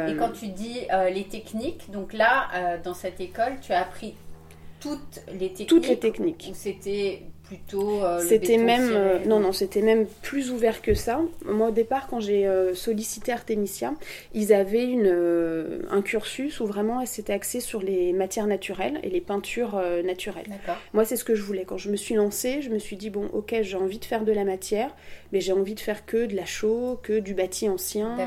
Et 0.09 0.15
quand 0.17 0.31
tu 0.31 0.47
dis 0.47 0.79
les 1.13 1.25
techniques, 1.25 1.91
donc 1.91 2.13
là, 2.13 2.77
dans 2.83 2.93
cette 2.93 3.19
école, 3.19 3.53
tu 3.61 3.73
as 3.73 3.81
appris 3.81 4.15
toutes 4.79 5.21
les 5.27 5.49
techniques. 5.49 5.69
Toutes 5.69 5.87
les 5.87 5.99
techniques. 5.99 6.51
C'était 6.53 7.23
euh, 7.73 8.19
c'était 8.27 8.57
même 8.57 8.91
euh, 8.93 9.19
non 9.25 9.39
non 9.39 9.51
c'était 9.51 9.81
même 9.81 10.05
plus 10.21 10.51
ouvert 10.51 10.81
que 10.81 10.93
ça. 10.93 11.21
Moi 11.45 11.69
au 11.69 11.71
départ 11.71 12.07
quand 12.07 12.19
j'ai 12.19 12.47
euh, 12.47 12.73
sollicité 12.73 13.31
Artemisia 13.31 13.93
ils 14.33 14.53
avaient 14.53 14.85
une 14.85 15.81
un 15.89 16.01
cursus 16.01 16.59
où 16.59 16.65
vraiment 16.65 17.05
c'était 17.05 17.33
axé 17.33 17.59
sur 17.59 17.81
les 17.81 18.13
matières 18.13 18.47
naturelles 18.47 18.99
et 19.03 19.09
les 19.09 19.21
peintures 19.21 19.81
naturelles. 20.03 20.47
Moi 20.93 21.05
c'est 21.05 21.15
ce 21.15 21.23
que 21.23 21.35
je 21.35 21.41
voulais. 21.41 21.65
Quand 21.65 21.77
je 21.77 21.89
me 21.89 21.95
suis 21.95 22.15
lancée 22.15 22.61
je 22.61 22.69
me 22.69 22.79
suis 22.79 22.95
dit 22.95 23.09
bon 23.09 23.27
ok 23.33 23.55
j'ai 23.61 23.77
envie 23.77 23.99
de 23.99 24.05
faire 24.05 24.23
de 24.23 24.31
la 24.31 24.43
matière 24.43 24.95
mais 25.31 25.41
j'ai 25.41 25.53
envie 25.53 25.75
de 25.75 25.79
faire 25.79 26.05
que 26.05 26.25
de 26.25 26.35
la 26.35 26.45
chaux 26.45 26.99
que 27.03 27.19
du 27.19 27.33
bâti 27.33 27.69
ancien 27.69 28.17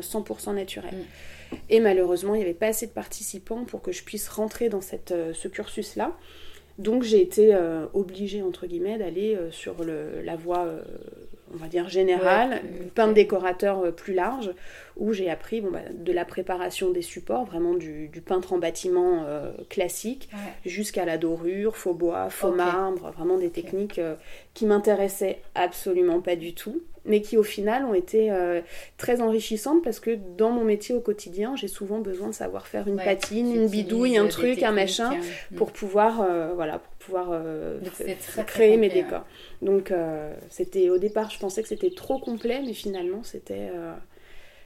100% 0.00 0.54
naturel. 0.54 0.94
Mm. 0.94 1.56
et 1.70 1.80
malheureusement 1.80 2.34
il 2.34 2.38
n'y 2.38 2.44
avait 2.44 2.54
pas 2.54 2.68
assez 2.68 2.86
de 2.86 2.92
participants 2.92 3.64
pour 3.64 3.82
que 3.82 3.92
je 3.92 4.02
puisse 4.02 4.28
rentrer 4.28 4.68
dans 4.68 4.80
cette, 4.80 5.14
ce 5.32 5.48
cursus 5.48 5.96
là 5.96 6.16
donc 6.78 7.04
j'ai 7.04 7.20
été 7.20 7.54
euh, 7.54 7.86
obligée, 7.94 8.42
entre 8.42 8.66
guillemets, 8.66 8.98
d'aller 8.98 9.36
euh, 9.36 9.50
sur 9.52 9.84
le, 9.84 10.22
la 10.24 10.34
voie, 10.34 10.64
euh, 10.64 10.82
on 11.52 11.56
va 11.56 11.68
dire 11.68 11.88
générale, 11.88 12.62
peint 12.96 13.12
décorateur 13.12 13.94
plus 13.94 14.12
large, 14.12 14.50
où 14.96 15.12
j'ai 15.12 15.30
appris 15.30 15.60
bon, 15.60 15.70
bah, 15.70 15.82
de 15.92 16.12
la 16.12 16.24
préparation 16.24 16.90
des 16.90 17.02
supports, 17.02 17.44
vraiment 17.44 17.74
du, 17.74 18.10
peintre 18.26 18.52
en 18.52 18.58
bâtiment 18.58 19.24
classique, 19.68 20.28
jusqu'à 20.64 21.04
la 21.04 21.16
dorure, 21.16 21.76
faux 21.76 21.94
bois, 21.94 22.28
faux 22.28 22.50
marbre, 22.50 23.12
vraiment 23.12 23.38
des 23.38 23.50
techniques 23.50 24.00
qui 24.52 24.66
m'intéressaient 24.66 25.42
absolument 25.54 26.20
pas 26.20 26.34
du 26.34 26.54
tout 26.54 26.82
mais 27.04 27.20
qui 27.20 27.36
au 27.36 27.42
final 27.42 27.84
ont 27.84 27.94
été 27.94 28.30
euh, 28.30 28.60
très 28.96 29.20
enrichissantes 29.20 29.82
parce 29.84 30.00
que 30.00 30.18
dans 30.36 30.50
mon 30.50 30.64
métier 30.64 30.94
au 30.94 31.00
quotidien, 31.00 31.54
j'ai 31.56 31.68
souvent 31.68 31.98
besoin 31.98 32.28
de 32.28 32.34
savoir 32.34 32.66
faire 32.66 32.88
une 32.88 32.96
patine, 32.96 33.54
une 33.54 33.68
bidouille, 33.68 34.16
un 34.16 34.28
truc, 34.28 34.62
un 34.62 34.72
machin, 34.72 35.12
hein. 35.12 35.20
pour 35.56 35.72
pouvoir, 35.72 36.22
euh, 36.22 36.52
voilà, 36.54 36.78
pour 36.78 36.94
pouvoir 36.94 37.28
euh, 37.32 37.78
créer 38.46 38.76
mes 38.76 38.88
décors. 38.88 39.26
Donc 39.62 39.92
c'était 40.50 40.90
au 40.90 40.98
départ, 40.98 41.30
je 41.30 41.38
pensais 41.38 41.62
que 41.62 41.68
c'était 41.68 41.90
trop 41.90 42.18
complet, 42.18 42.62
mais 42.64 42.74
finalement 42.74 43.22
c'était 43.22 43.70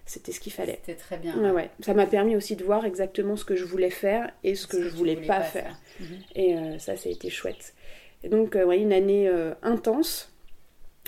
c'était 0.07 0.33
ce 0.33 0.41
qu'il 0.41 0.53
fallait. 0.53 0.81
C'était 0.87 0.99
très 0.99 1.19
bien. 1.19 1.53
Ouais, 1.53 1.69
Ça 1.81 1.93
m'a 1.93 2.07
permis 2.07 2.35
aussi 2.35 2.57
de 2.57 2.65
voir 2.65 2.87
exactement 2.87 3.37
ce 3.37 3.45
que 3.45 3.55
je 3.55 3.65
voulais 3.65 3.91
faire 3.91 4.31
et 4.43 4.55
ce, 4.55 4.67
que, 4.67 4.83
je 4.83 4.89
voulais, 4.89 5.17
voulais 5.17 5.27
pas, 5.27 5.43
faire. 5.43 5.79
Mhm. 6.01 6.07
Et 6.35 6.79
ça, 6.79 6.97
ça 6.97 7.11
a 7.11 7.13
été 7.13 7.29
chouette. 7.29 7.75
Et 8.25 8.31
donc, 8.31 8.55
ouais, 8.55 8.79
une 8.79 8.95
année 8.95 9.31
intense 9.63 10.33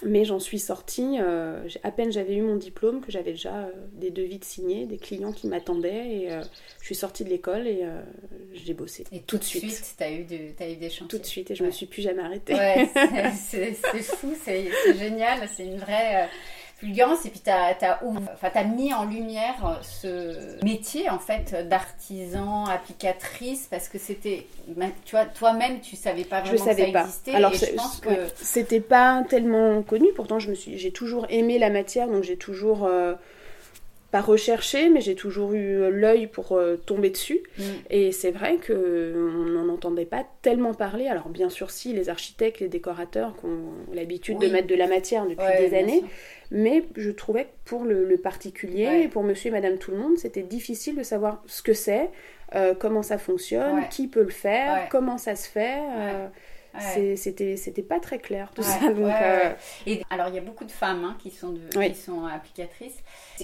mais 0.04 0.24
j'en 0.24 0.38
suis 0.38 0.58
sortie, 0.58 1.18
euh, 1.20 1.68
à 1.82 1.90
peine 1.90 2.12
j'avais 2.12 2.34
eu 2.34 2.42
mon 2.42 2.56
diplôme, 2.56 3.00
que 3.00 3.10
j'avais 3.10 3.32
déjà 3.32 3.54
euh, 3.54 3.70
des 3.92 4.10
devis 4.10 4.38
de 4.38 4.44
signés, 4.44 4.86
des 4.86 4.96
clients 4.96 5.32
qui 5.32 5.46
m'attendaient, 5.46 6.08
et 6.08 6.32
euh, 6.32 6.42
je 6.80 6.86
suis 6.86 6.94
sortie 6.94 7.24
de 7.24 7.28
l'école 7.28 7.66
et 7.66 7.84
j'ai 8.52 8.74
bossé. 8.74 9.04
Et 9.12 9.20
tout, 9.20 9.38
de 9.38 9.44
suite, 9.44 9.94
tu 9.96 10.02
as, 10.02 10.10
eu 10.10 10.26
as 10.58 10.70
eu 10.70 10.76
des 10.76 10.90
chantiers 10.90 11.08
Tout 11.08 11.18
de 11.18 11.26
suite, 11.26 11.50
et 11.50 11.54
je 11.54 11.62
ne 11.62 11.68
me 11.68 11.72
suis 11.72 11.86
plus 11.86 12.02
jamais 12.02 12.22
arrêtée. 12.22 12.54
Ouais, 12.54 12.88
c'est 13.36 13.74
fou, 13.74 14.34
c'est 14.42 14.70
génial, 14.96 15.48
c'est 15.54 15.64
une 15.64 15.78
vraie 15.78 16.28
fulgurance 16.80 17.26
et 17.26 17.30
puis 17.30 17.40
tu 17.40 17.50
as, 17.50 17.76
as, 17.80 18.64
mis 18.64 18.92
en 18.94 19.04
lumière 19.04 19.80
ce 19.82 20.62
métier 20.64 21.10
en 21.10 21.18
fait 21.18 21.68
d'artisan, 21.68 22.64
applicatrice 22.64 23.68
parce 23.70 23.88
que 23.88 23.98
c'était, 23.98 24.46
tu 25.04 25.14
vois, 25.14 25.26
toi-même 25.26 25.80
tu 25.80 25.96
savais 25.96 26.24
pas 26.24 26.40
vraiment 26.40 26.56
je 26.56 26.62
savais 26.62 26.86
que 26.86 26.92
ça 26.92 27.00
existait. 27.02 27.34
Alors 27.34 27.52
je 27.52 27.66
pense 27.76 28.00
que 28.00 28.10
c'était 28.36 28.80
pas 28.80 29.22
tellement 29.28 29.82
connu. 29.82 30.06
Pourtant 30.14 30.38
je 30.38 30.50
me 30.50 30.54
suis, 30.54 30.78
j'ai 30.78 30.90
toujours 30.90 31.26
aimé 31.28 31.58
la 31.58 31.70
matière 31.70 32.08
donc 32.08 32.24
j'ai 32.24 32.36
toujours 32.36 32.84
euh, 32.84 33.14
pas 34.10 34.20
recherché, 34.20 34.88
mais 34.88 35.00
j'ai 35.00 35.14
toujours 35.14 35.52
eu 35.52 35.90
l'œil 35.90 36.26
pour 36.26 36.52
euh, 36.52 36.76
tomber 36.76 37.10
dessus. 37.10 37.40
Mm. 37.58 37.62
Et 37.90 38.12
c'est 38.12 38.30
vrai 38.30 38.58
qu'on 38.64 38.74
n'en 38.74 39.72
entendait 39.72 40.04
pas 40.04 40.24
tellement 40.42 40.74
parler. 40.74 41.06
Alors 41.06 41.28
bien 41.28 41.48
sûr, 41.48 41.70
si 41.70 41.92
les 41.92 42.08
architectes, 42.08 42.60
les 42.60 42.68
décorateurs 42.68 43.36
qui 43.38 43.46
ont 43.46 43.94
l'habitude 43.94 44.38
de 44.38 44.48
mettre 44.48 44.66
de 44.66 44.74
la 44.74 44.86
matière 44.86 45.26
depuis 45.26 45.46
des 45.58 45.76
années, 45.76 46.02
mais 46.50 46.84
je 46.96 47.10
trouvais 47.10 47.44
que 47.44 47.50
pour 47.64 47.84
le, 47.84 48.16
particulier, 48.16 49.08
pour 49.08 49.22
monsieur 49.22 49.48
et 49.48 49.52
madame 49.52 49.78
tout 49.78 49.92
le 49.92 49.98
monde, 49.98 50.18
c'était 50.18 50.42
difficile 50.42 50.96
de 50.96 51.02
savoir 51.02 51.42
ce 51.46 51.62
que 51.62 51.72
c'est, 51.72 52.10
euh, 52.54 52.74
comment 52.78 53.02
ça 53.02 53.18
fonctionne, 53.18 53.88
qui 53.90 54.08
peut 54.08 54.22
le 54.22 54.30
faire, 54.30 54.88
comment 54.90 55.18
ça 55.18 55.36
se 55.36 55.48
fait. 55.48 55.78
Euh, 55.78 56.26
c'était 57.16 57.56
c'était 57.56 57.82
pas 57.82 58.00
très 58.00 58.18
clair 58.18 58.50
tout 58.54 58.62
ça 58.62 58.78
euh, 58.84 59.52
et 59.86 60.02
alors 60.10 60.28
il 60.28 60.34
y 60.34 60.38
a 60.38 60.42
beaucoup 60.42 60.64
de 60.64 60.70
femmes 60.70 61.04
hein, 61.04 61.16
qui 61.20 61.30
sont 61.30 61.54
qui 61.74 61.94
sont 61.94 62.26
applicatrices. 62.26 62.98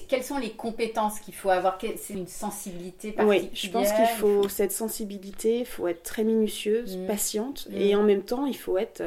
Quelles 0.09 0.23
sont 0.23 0.39
les 0.39 0.51
compétences 0.51 1.21
qu'il 1.21 1.35
faut 1.35 1.51
avoir? 1.51 1.79
C'est 1.97 2.15
une 2.15 2.27
sensibilité 2.27 3.13
particulière 3.13 3.51
oui 3.51 3.51
je 3.55 3.69
pense 3.71 3.93
qu'il 3.93 4.07
faut 4.07 4.49
cette 4.49 4.73
sensibilité 4.73 5.61
il 5.61 5.67
faut 5.67 5.89
être 5.89 6.03
très 6.03 6.25
minutieuse 6.25 6.97
mm. 6.97 7.07
patiente 7.07 7.69
mm. 7.71 7.77
et 7.77 7.95
en 7.97 8.03
même 8.03 8.23
temps 8.23 8.47
il 8.47 8.57
faut 8.57 8.79
être 8.79 9.03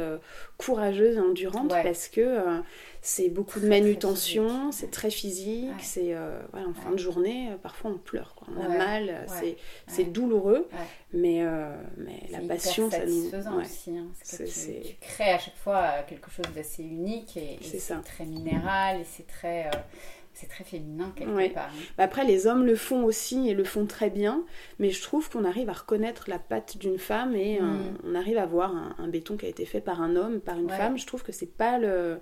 courageuse 0.59 1.15
et 1.17 1.19
endurante 1.19 1.69
parce 1.69 2.07
que 2.07 2.61
c'est 3.01 3.29
beaucoup 3.29 3.59
de 3.61 3.67
manutention, 3.67 4.71
c'est 4.71 4.91
très 4.91 5.09
physique, 5.09 5.81
c'est 5.81 6.13
euh, 6.13 6.41
en 6.53 6.73
fin 6.73 6.91
de 6.91 6.97
journée, 6.97 7.49
euh, 7.51 7.55
parfois 7.57 7.91
on 7.91 7.97
pleure, 7.97 8.35
quoi. 8.35 8.47
on 8.55 8.61
a 8.61 8.67
mal, 8.67 9.25
c'est 9.87 10.03
douloureux, 10.03 10.67
mais, 11.13 11.43
euh, 11.43 11.73
mais 11.97 12.23
la 12.29 12.39
passion, 12.39 12.91
ça 12.91 13.05
nous. 13.05 13.29
aussi, 13.61 13.97
hein, 13.97 14.07
tu, 14.29 14.43
tu, 14.43 14.95
crées 14.99 15.31
à 15.31 15.39
chaque 15.39 15.55
fois 15.55 16.03
quelque 16.07 16.29
chose 16.29 16.45
d'assez 16.53 16.83
unique 16.83 17.37
et, 17.37 17.57
c'est 17.61 18.01
très 18.03 18.25
minéral 18.25 18.99
et 18.99 19.05
c'est 19.05 19.27
très 19.27 19.71
c'est 20.33 20.47
très 20.47 20.63
féminin 20.63 21.11
quelque 21.15 21.53
part. 21.53 21.69
Hein. 21.73 21.83
Bah, 21.97 22.05
après, 22.05 22.23
les 22.23 22.47
hommes 22.47 22.65
le 22.65 22.75
font 22.75 23.03
aussi 23.03 23.49
et 23.49 23.53
le 23.53 23.63
font 23.63 23.85
très 23.85 24.09
bien, 24.09 24.43
mais 24.79 24.89
je 24.89 25.01
trouve 25.01 25.29
qu'on 25.29 25.43
arrive 25.43 25.69
à 25.69 25.73
reconnaître 25.73 26.29
la 26.29 26.39
patte 26.39 26.77
d'une 26.77 26.97
femme 26.97 27.35
et 27.35 27.59
mm. 27.59 27.97
on 28.05 28.15
arrive 28.15 28.37
à 28.37 28.45
voir 28.45 28.73
un, 28.97 29.07
béton 29.07 29.37
qui 29.37 29.45
a 29.45 29.49
été 29.49 29.65
fait 29.65 29.81
par 29.81 30.01
un 30.01 30.15
homme, 30.15 30.39
par 30.39 30.57
une 30.57 30.69
femme. 30.69 30.97
Je 30.97 31.05
trouve 31.05 31.23
que 31.23 31.31
c'est 31.31 31.51
pas 31.51 31.77
le 31.77 32.19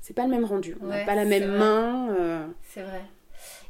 c'est 0.00 0.14
pas 0.14 0.24
le 0.24 0.30
même 0.30 0.44
rendu. 0.44 0.76
On 0.80 0.86
n'a 0.86 1.04
pas 1.04 1.14
la 1.14 1.24
même 1.24 1.50
main. 1.56 2.10
Euh. 2.10 2.46
C'est 2.68 2.82
vrai. 2.82 3.02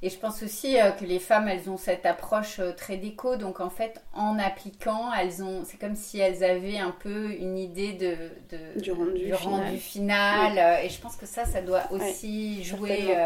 Et 0.01 0.09
je 0.09 0.19
pense 0.19 0.43
aussi 0.43 0.81
euh, 0.81 0.93
que 0.93 1.05
les 1.05 1.19
femmes, 1.19 1.49
elles 1.49 1.69
ont 1.69 1.77
cette 1.77 2.07
approche 2.07 2.61
euh, 2.61 2.73
très 2.73 2.97
déco. 2.97 3.37
Donc 3.37 3.61
en 3.61 3.71
fait, 3.71 4.01
en 4.15 4.39
appliquant, 4.39 5.13
elles 5.13 5.43
ont, 5.43 5.65
c'est 5.65 5.79
comme 5.79 5.97
si 5.97 6.19
elles 6.21 6.45
avaient 6.45 6.79
un 6.79 6.93
peu 6.93 7.33
une 7.33 7.59
idée 7.59 7.93
de, 7.95 8.79
du 8.79 8.93
rendu 8.93 9.77
final. 9.77 10.85
Et 10.85 10.89
je 10.89 11.01
pense 11.01 11.17
que 11.17 11.27
ça, 11.27 11.45
ça 11.45 11.61
doit 11.61 11.91
aussi 11.91 12.63
jouer 12.63 13.17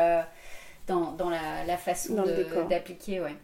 dans, 0.93 1.13
dans 1.13 1.31
la, 1.31 1.65
la, 1.67 1.77
façon 1.77 2.25
d'appliquer. 2.69 3.21
Ouais 3.21 3.37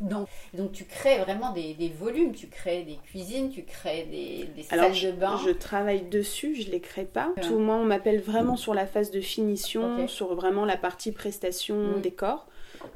donc, 0.00 0.28
donc 0.54 0.72
tu 0.72 0.84
crées 0.84 1.18
vraiment 1.18 1.52
des, 1.52 1.74
des, 1.74 1.88
volumes, 1.88 2.32
tu 2.32 2.48
crées 2.48 2.82
des 2.82 2.96
cuisines, 2.96 3.50
tu 3.50 3.64
crées 3.64 4.06
des, 4.10 4.48
des 4.56 4.62
salles 4.62 4.92
de 4.92 5.12
bain. 5.12 5.38
Je, 5.44 5.50
travaille 5.50 6.02
dessus, 6.02 6.54
je 6.54 6.66
ne 6.66 6.72
les 6.72 6.80
crée 6.80 7.04
pas. 7.04 7.32
Tout 7.42 7.58
le 7.58 7.64
monde 7.64 7.86
m'appelle 7.86 8.20
vraiment 8.20 8.56
sur 8.56 8.74
la 8.74 8.86
phase 8.86 9.10
de 9.10 9.20
finition, 9.20 10.08
sur 10.08 10.34
vraiment 10.34 10.64
la 10.64 10.76
partie 10.76 11.12
prestation, 11.12 11.76
mm. 11.76 12.00
décor. 12.00 12.46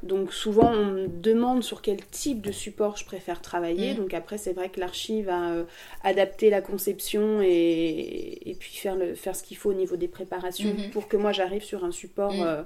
Donc 0.01 0.33
souvent 0.33 0.71
on 0.71 0.85
me 0.85 1.07
demande 1.07 1.63
sur 1.63 1.83
quel 1.83 2.03
type 2.07 2.41
de 2.41 2.51
support 2.51 2.97
je 2.97 3.05
préfère 3.05 3.41
travailler. 3.41 3.93
Mm. 3.93 3.97
Donc 3.97 4.13
après 4.13 4.37
c'est 4.37 4.53
vrai 4.53 4.69
que 4.69 4.79
l'archive 4.79 5.25
va 5.27 5.51
euh, 5.51 5.63
adapter 6.03 6.49
la 6.49 6.61
conception 6.61 7.39
et, 7.41 8.41
et 8.45 8.55
puis 8.55 8.75
faire, 8.75 8.95
le, 8.95 9.13
faire 9.13 9.35
ce 9.35 9.43
qu'il 9.43 9.57
faut 9.57 9.69
au 9.69 9.75
niveau 9.75 9.95
des 9.95 10.07
préparations 10.07 10.69
mm-hmm. 10.69 10.89
pour 10.89 11.07
que 11.07 11.17
moi 11.17 11.31
j'arrive 11.33 11.63
sur 11.63 11.85
un 11.85 11.91
support 11.91 12.33
mm. 12.33 12.41
euh, 12.41 12.63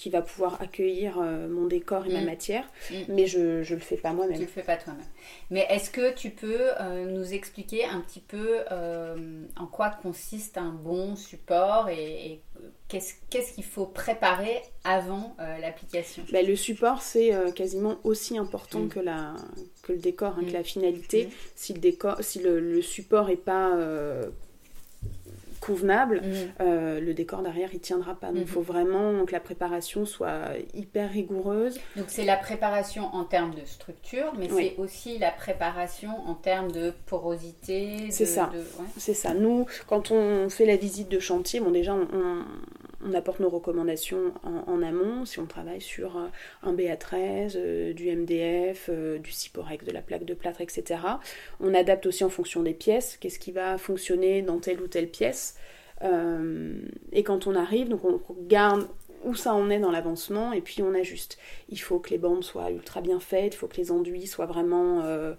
qui 0.00 0.08
va 0.08 0.22
pouvoir 0.22 0.62
accueillir 0.62 1.18
euh, 1.20 1.46
mon 1.46 1.66
décor 1.66 2.06
et 2.06 2.08
ma 2.08 2.22
mm. 2.22 2.24
matière, 2.24 2.64
mm. 2.90 2.94
mais 3.08 3.26
je 3.26 3.38
ne 3.38 3.74
le 3.74 3.80
fais 3.80 3.98
pas 3.98 4.14
moi-même. 4.14 4.36
Tu 4.36 4.40
le 4.40 4.46
fais 4.46 4.62
pas 4.62 4.78
toi-même. 4.78 5.04
Mais 5.50 5.66
est-ce 5.68 5.90
que 5.90 6.14
tu 6.14 6.30
peux 6.30 6.70
euh, 6.80 7.04
nous 7.04 7.34
expliquer 7.34 7.84
un 7.84 8.00
petit 8.00 8.20
peu 8.20 8.60
euh, 8.72 9.44
en 9.58 9.66
quoi 9.66 9.90
consiste 9.90 10.56
un 10.56 10.70
bon 10.70 11.16
support 11.16 11.90
et, 11.90 12.40
qu'est-ce 12.88 13.52
qu'il 13.54 13.64
faut 13.64 13.86
préparer 13.86 14.62
avant 14.84 15.36
l'application? 15.38 16.22
Ben, 16.32 16.46
Le 16.46 16.56
support, 16.56 17.00
c'est 17.02 17.32
quasiment 17.54 17.98
aussi 18.04 18.38
important 18.38 18.80
mm. 18.80 18.88
que, 18.88 19.00
la, 19.00 19.34
que 19.82 19.92
le 19.92 19.98
décor, 19.98 20.36
hein, 20.38 20.44
que 20.46 20.52
la 20.52 20.64
finalité. 20.64 21.28
Si 21.54 21.74
le, 21.74 21.78
décor, 21.78 22.16
si 22.20 22.38
le, 22.38 22.58
le 22.58 22.82
support 22.82 23.28
n'est 23.28 23.36
pas 23.36 23.76
convenable, 25.60 26.22
mhm. 26.22 26.52
euh, 26.60 27.00
le 27.00 27.14
décor 27.14 27.42
derrière 27.42 27.70
il 27.72 27.80
tiendra 27.80 28.14
pas. 28.14 28.28
Donc 28.28 28.36
il 28.36 28.40
mhm. 28.42 28.46
faut 28.46 28.62
vraiment 28.62 29.24
que 29.26 29.32
la 29.32 29.40
préparation 29.40 30.06
soit 30.06 30.44
hyper 30.74 31.10
rigoureuse. 31.10 31.78
Donc 31.96 32.06
c'est 32.08 32.24
la 32.24 32.36
préparation 32.36 33.14
en 33.14 33.24
termes 33.24 33.54
de 33.54 33.64
structure, 33.64 34.32
mais 34.38 34.48
c'est 34.48 34.74
aussi 34.78 35.18
la 35.18 35.30
préparation 35.30 36.10
en 36.26 36.34
termes 36.34 36.72
de 36.72 36.92
porosité. 37.06 38.10
C'est 38.10 38.26
ça. 38.26 38.50
C'est 38.96 39.14
ça. 39.14 39.34
Nous, 39.34 39.66
quand 39.86 40.10
on 40.10 40.48
fait 40.48 40.66
la 40.66 40.76
visite 40.76 41.08
de 41.08 41.18
chantier, 41.18 41.60
bon 41.60 41.70
déjà 41.70 41.94
on, 41.94 42.44
apporte 43.14 43.40
nos 43.40 43.48
recommandations 43.48 44.32
en, 44.42 44.82
amont, 44.82 45.24
si 45.24 45.38
on 45.38 45.46
travaille 45.46 45.80
sur 45.80 46.16
euh, 46.16 46.26
un 46.62 46.74
BA13, 46.74 47.54
euh, 47.56 47.92
du 47.92 48.14
MDF, 48.14 48.90
du 48.90 49.30
Ciporex, 49.30 49.84
de 49.84 49.92
la 49.92 50.02
plaque 50.02 50.24
de 50.24 50.34
plâtre, 50.34 50.60
etc. 50.60 51.00
On 51.60 51.74
adapte 51.74 52.06
aussi 52.06 52.24
en 52.24 52.30
fonction 52.30 52.62
des 52.62 52.74
pièces, 52.74 53.16
qu'est-ce 53.16 53.38
qui 53.38 53.52
va 53.52 53.78
fonctionner 53.78 54.42
dans 54.42 54.58
telle 54.58 54.80
ou 54.80 54.86
telle 54.86 55.08
pièce. 55.08 55.56
Euh, 56.02 56.74
et 57.12 57.22
quand 57.22 57.46
on 57.46 57.54
arrive, 57.54 57.88
donc 57.88 58.04
on 58.04 58.20
regarde 58.28 58.88
où 59.24 59.34
ça 59.34 59.52
en 59.54 59.68
est 59.68 59.78
dans 59.78 59.90
l'avancement 59.90 60.52
et 60.52 60.62
puis 60.62 60.82
on 60.82 60.94
ajuste. 60.94 61.38
Il 61.68 61.78
faut 61.78 61.98
que 61.98 62.10
les 62.10 62.18
bandes 62.18 62.42
soient 62.42 62.70
ultra 62.70 63.02
bien 63.02 63.20
faites, 63.20 63.54
il 63.54 63.56
faut 63.56 63.66
que 63.66 63.76
les 63.76 63.92
enduits 63.92 64.26
soient 64.26 64.46
vraiment 64.46 65.02
euh, 65.02 65.34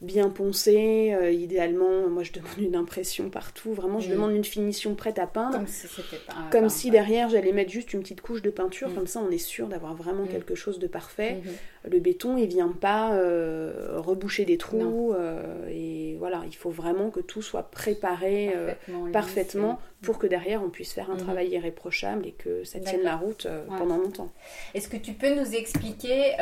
bien 0.00 0.30
poncé. 0.30 1.12
Euh, 1.14 1.30
idéalement, 1.30 2.08
moi 2.08 2.22
je 2.22 2.32
demande 2.32 2.58
une 2.58 2.76
impression 2.76 3.30
partout. 3.30 3.72
Vraiment, 3.72 4.00
je 4.00 4.08
mm. 4.08 4.12
demande 4.12 4.32
une 4.32 4.44
finition 4.44 4.94
prête 4.94 5.18
à 5.18 5.26
peindre. 5.26 5.58
Comme 5.58 5.66
si, 5.66 5.86
pas, 6.26 6.34
Comme 6.50 6.68
si 6.68 6.90
derrière 6.90 7.28
j'allais 7.28 7.52
mettre 7.52 7.70
juste 7.70 7.92
une 7.92 8.00
petite 8.00 8.20
couche 8.20 8.42
de 8.42 8.50
peinture. 8.50 8.88
Mm. 8.88 8.94
Comme 8.94 9.06
ça, 9.06 9.20
on 9.20 9.30
est 9.30 9.38
sûr 9.38 9.68
d'avoir 9.68 9.94
vraiment 9.94 10.24
mm. 10.24 10.28
quelque 10.28 10.54
chose 10.54 10.78
de 10.78 10.86
parfait. 10.86 11.42
Le 11.84 11.98
béton, 11.98 12.36
il 12.36 12.46
vient 12.46 12.72
pas 12.78 13.14
euh, 13.14 13.94
reboucher 13.96 14.44
des 14.44 14.58
trous. 14.58 15.14
Euh, 15.14 15.66
et 15.70 16.16
voilà, 16.18 16.42
il 16.46 16.54
faut 16.54 16.70
vraiment 16.70 17.10
que 17.10 17.20
tout 17.20 17.42
soit 17.42 17.70
préparé 17.70 18.54
parfaitement, 19.12 19.80
pour 20.02 20.18
que 20.18 20.26
derrière 20.26 20.62
on 20.62 20.70
puisse 20.70 20.92
faire 20.92 21.10
un 21.10 21.16
mm-hmm. 21.16 21.24
travail 21.24 21.48
irréprochable 21.50 22.26
et 22.26 22.32
que 22.32 22.64
ça 22.64 22.80
tienne 22.80 23.02
la 23.02 23.16
route 23.16 23.46
pendant 23.78 23.96
longtemps. 23.96 24.30
Est-ce 24.74 24.88
que 24.88 24.96
tu 24.96 25.12
peux 25.12 25.34
nous 25.34 25.54
expliquer 25.54 26.34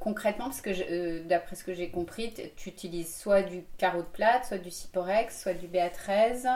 concrètement, 0.00 0.46
parce 0.46 0.60
que 0.60 1.20
d'après 1.26 1.56
ce 1.56 1.64
que 1.64 1.74
j'ai 1.74 1.90
compris, 1.90 2.32
tu 2.56 2.68
utilises 2.68 3.14
soit 3.14 3.42
du 3.42 3.64
carreau 3.78 4.02
de 4.02 4.06
plate, 4.12 4.46
soit 4.46 4.58
du 4.58 4.70
Ciporex, 4.70 5.40
soit 5.40 5.54
du 5.54 5.66
BA13. 5.68 6.48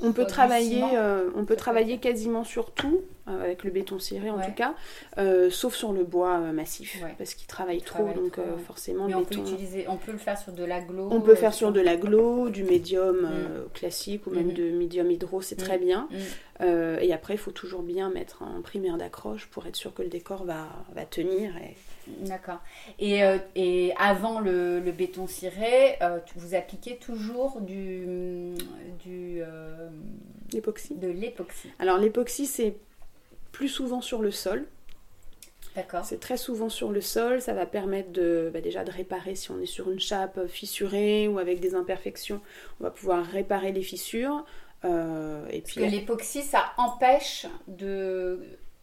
On 0.00 0.12
peut 0.12 0.26
travailler, 0.26 0.82
euh, 0.94 1.30
on 1.36 1.44
peut 1.44 1.56
travailler 1.56 1.98
quasiment 1.98 2.44
sur 2.44 2.70
tout, 2.72 3.02
euh, 3.28 3.42
avec 3.42 3.64
le 3.64 3.70
béton 3.70 3.98
ciré 3.98 4.30
en 4.30 4.38
Ouais. 4.38 4.46
tout 4.46 4.52
cas, 4.52 4.74
euh, 5.18 5.50
sauf 5.50 5.74
sur 5.74 5.92
le 5.92 6.04
bois 6.04 6.38
massif, 6.38 6.98
Ouais. 7.02 7.14
parce 7.18 7.34
qu'il 7.34 7.46
travaille 7.46 7.76
Il 7.78 7.82
trop, 7.82 7.98
travaille 8.04 8.14
donc 8.14 8.32
trop, 8.32 8.42
forcément 8.66 9.06
Mais 9.06 9.12
le 9.12 9.18
on 9.18 9.24
peut 9.24 9.36
béton. 9.36 9.42
utiliser, 9.42 9.86
on 9.88 9.96
peut 9.96 10.12
le 10.12 10.18
faire 10.18 10.38
sur 10.38 10.52
de 10.52 10.64
l'aglo. 10.64 11.08
On 11.10 11.20
peut 11.20 11.34
faire 11.34 11.54
sur 11.54 11.72
de 11.72 11.80
l'aglo, 11.80 12.48
du 12.48 12.64
médium 12.64 13.20
Mm. 13.22 13.68
classique 13.74 14.26
ou 14.26 14.30
même 14.30 14.48
Mhm. 14.48 14.54
de 14.54 14.70
médium 14.70 15.10
hydro, 15.10 15.40
c'est 15.42 15.56
très 15.56 15.78
Mm. 15.78 15.84
bien. 15.84 16.08
Mm. 16.10 16.66
Et 17.00 17.12
après, 17.12 17.34
il 17.34 17.38
faut 17.38 17.50
toujours 17.50 17.82
bien 17.82 18.08
mettre 18.10 18.42
un 18.42 18.60
primaire 18.60 18.96
d'accroche 18.96 19.46
pour 19.46 19.66
être 19.66 19.74
sûr 19.76 19.92
que 19.94 20.02
le 20.02 20.08
décor 20.08 20.44
va, 20.44 20.68
va 20.94 21.04
tenir. 21.04 21.50
Et... 21.56 21.76
D'accord. 22.08 22.60
Et, 22.98 23.22
euh, 23.22 23.38
et 23.54 23.92
avant 23.98 24.40
le, 24.40 24.80
le 24.80 24.92
béton 24.92 25.26
ciré, 25.26 25.96
euh, 26.02 26.18
vous 26.36 26.54
appliquez 26.54 26.96
toujours 26.96 27.60
du, 27.60 28.54
du 29.04 29.40
euh, 29.40 29.88
L'époxy. 30.52 30.94
de 30.94 31.08
l'époxy. 31.08 31.70
Alors 31.78 31.98
l'époxy, 31.98 32.46
c'est 32.46 32.76
plus 33.52 33.68
souvent 33.68 34.00
sur 34.00 34.20
le 34.22 34.30
sol. 34.30 34.66
D'accord. 35.74 36.04
C'est 36.04 36.20
très 36.20 36.36
souvent 36.36 36.68
sur 36.68 36.92
le 36.92 37.00
sol. 37.00 37.40
Ça 37.40 37.54
va 37.54 37.64
permettre 37.66 38.10
de, 38.12 38.50
bah, 38.52 38.60
déjà 38.60 38.84
de 38.84 38.90
réparer 38.90 39.34
si 39.34 39.50
on 39.50 39.60
est 39.60 39.66
sur 39.66 39.90
une 39.90 40.00
chape 40.00 40.46
fissurée 40.46 41.28
ou 41.28 41.38
avec 41.38 41.60
des 41.60 41.74
imperfections. 41.74 42.40
On 42.80 42.84
va 42.84 42.90
pouvoir 42.90 43.24
réparer 43.24 43.72
les 43.72 43.82
fissures. 43.82 44.44
Et 44.84 44.88
Parce 44.88 45.62
puis 45.64 45.74
que 45.76 45.80
l'époxy, 45.88 46.42
ça 46.42 46.72
empêche 46.76 47.46
de 47.68 48.40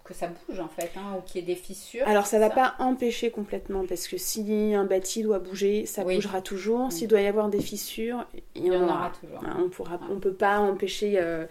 que 0.10 0.16
ça 0.16 0.28
bouge 0.28 0.60
en 0.60 0.68
fait, 0.68 0.90
hein, 0.98 1.16
ou 1.18 1.22
qu'il 1.22 1.40
y 1.40 1.44
ait 1.44 1.48
des 1.48 1.56
fissures. 1.56 2.06
Alors 2.08 2.26
ça 2.26 2.40
va 2.40 2.50
c'est 2.50 2.56
pas 2.56 2.74
empêcher 2.80 3.30
complètement 3.30 3.86
parce 3.88 4.08
que 4.08 4.18
si 4.18 4.74
un 4.74 4.84
bâti 4.86 5.22
doit 5.22 5.38
bouger, 5.40 5.86
ça 5.86 6.04
Oui. 6.04 6.16
bougera 6.16 6.42
toujours. 6.42 6.86
Oui. 6.88 6.92
S'il 6.92 7.08
doit 7.08 7.22
y 7.22 7.28
avoir 7.28 7.50
des 7.50 7.62
fissures, 7.62 8.26
il 8.56 8.66
y, 8.66 8.72
en 8.72 8.82
aura. 8.84 8.94
aura 8.96 9.12
toujours. 9.22 9.40
Hein, 9.46 9.58
On 9.64 9.70
pourra, 9.70 10.00
on 10.10 10.20
peut 10.20 10.34
pas 10.34 10.58
empêcher 10.60 11.14
euh, 11.20 11.46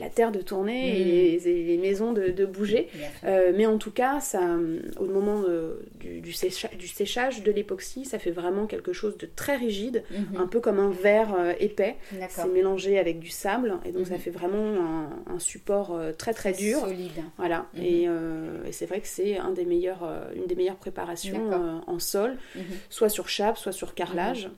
la 0.00 0.08
terre 0.08 0.32
de 0.32 0.40
tourner 0.40 1.00
et, 1.00 1.04
Mm. 1.04 1.08
les, 1.08 1.48
et 1.48 1.62
les 1.64 1.76
maisons 1.78 2.12
de, 2.12 2.28
de 2.28 2.44
bouger. 2.46 2.88
Euh, 3.24 3.52
mais 3.54 3.66
en 3.66 3.78
tout 3.78 3.90
cas, 3.92 4.18
ça, 4.20 4.40
au 4.98 5.04
moment 5.04 5.44
du, 6.00 6.20
du 6.20 6.30
sécha- 6.32 6.74
du 6.76 6.88
séchage 6.88 7.42
de 7.42 7.52
l'époxy, 7.52 8.04
ça 8.04 8.18
fait 8.18 8.30
vraiment 8.30 8.66
quelque 8.66 8.92
chose 8.92 9.16
de 9.18 9.28
très 9.36 9.56
rigide, 9.56 10.02
Mhm. 10.10 10.40
un 10.40 10.46
peu 10.46 10.60
comme 10.60 10.78
un 10.80 10.90
verre 10.90 11.34
euh, 11.38 11.52
épais. 11.60 11.96
C'est 12.28 12.48
mélangé 12.48 12.98
avec 12.98 13.18
du 13.20 13.28
sable 13.30 13.74
et 13.84 13.92
donc 13.92 14.06
ça 14.06 14.14
Mhm. 14.14 14.20
fait 14.20 14.30
vraiment 14.30 14.66
un, 15.28 15.34
un 15.34 15.38
support 15.38 15.94
euh, 15.94 16.12
très 16.12 16.32
très 16.32 16.52
dur. 16.52 16.80
Solide. 16.80 17.22
Voilà, 17.36 17.66
Mhm. 17.74 17.82
et, 17.84 18.04
euh, 18.08 18.64
et 18.66 18.72
c'est 18.72 18.86
vrai 18.86 19.00
que 19.00 19.06
c'est 19.08 19.36
un 19.38 19.50
des 19.50 19.64
meilleurs, 19.64 20.02
une 20.34 20.46
des 20.46 20.54
meilleures 20.54 20.76
préparations 20.76 21.50
en 21.86 21.98
sol, 21.98 22.36
soit 22.88 23.08
sur 23.10 23.28
chape, 23.28 23.58
soit 23.58 23.72
sur 23.72 23.94
carrelage. 23.94 24.48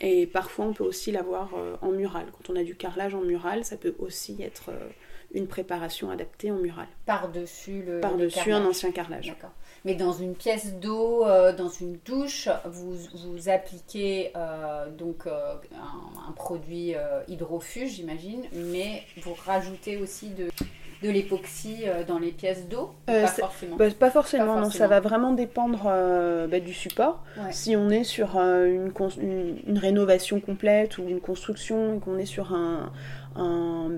Et 0.00 0.26
parfois, 0.26 0.66
on 0.66 0.72
peut 0.72 0.84
aussi 0.84 1.10
l'avoir 1.10 1.50
euh, 1.54 1.76
en 1.82 1.90
mural. 1.90 2.26
Quand 2.32 2.52
on 2.52 2.56
a 2.56 2.62
du 2.62 2.76
carrelage 2.76 3.14
en 3.14 3.20
mural, 3.20 3.64
ça 3.64 3.76
peut 3.76 3.94
aussi 3.98 4.40
être 4.42 4.70
euh, 4.70 4.88
une 5.32 5.46
préparation 5.46 6.10
adaptée 6.10 6.50
en 6.50 6.56
mural. 6.56 6.86
Par-dessus 7.06 7.82
le. 7.82 8.00
Par-dessus 8.00 8.52
un 8.52 8.64
ancien 8.64 8.92
carrelage. 8.92 9.26
D'accord. 9.28 9.52
Mais 9.84 9.94
dans 9.94 10.12
une 10.12 10.34
pièce 10.34 10.74
d'eau, 10.74 11.24
euh, 11.24 11.52
dans 11.52 11.68
une 11.68 11.98
douche, 12.04 12.48
vous, 12.64 12.94
vous 13.14 13.48
appliquez 13.48 14.32
euh, 14.36 14.90
donc 14.90 15.26
euh, 15.26 15.54
un, 15.74 16.28
un 16.28 16.32
produit 16.32 16.94
hydrofuge, 17.28 17.92
j'imagine, 17.92 18.44
mais 18.52 19.02
vous 19.22 19.34
rajoutez 19.34 19.96
aussi 19.96 20.30
de, 20.30 20.48
de 21.02 21.10
l'époxy 21.10 21.84
euh, 21.86 22.02
dans 22.04 22.18
les 22.18 22.32
pièces 22.32 22.68
d'eau 22.68 22.90
Euh, 23.08 23.22
Pas 23.22 23.28
c'est- 23.28 23.40
forcément? 23.42 23.76
Bah, 23.76 23.86
pas 23.98 24.10
forcément, 24.10 24.46
Pas 24.46 24.54
non, 24.56 24.62
forcément. 24.64 24.84
ça 24.84 24.88
va 24.88 25.00
vraiment 25.00 25.32
dépendre 25.32 25.84
euh, 25.86 26.46
bah, 26.48 26.58
du 26.60 26.74
support. 26.74 27.22
Ouais. 27.36 27.52
Si 27.52 27.76
on 27.76 27.88
est 27.90 28.04
sur 28.04 28.36
euh, 28.36 28.66
une, 28.66 28.92
une, 29.22 29.58
une 29.66 29.78
rénovation 29.78 30.40
complète 30.40 30.98
ou 30.98 31.08
une 31.08 31.20
construction 31.20 31.94
et 31.96 31.98
qu'on 32.00 32.18
est 32.18 32.26
sur 32.26 32.52
un, 32.52 32.92
un, 33.36 33.90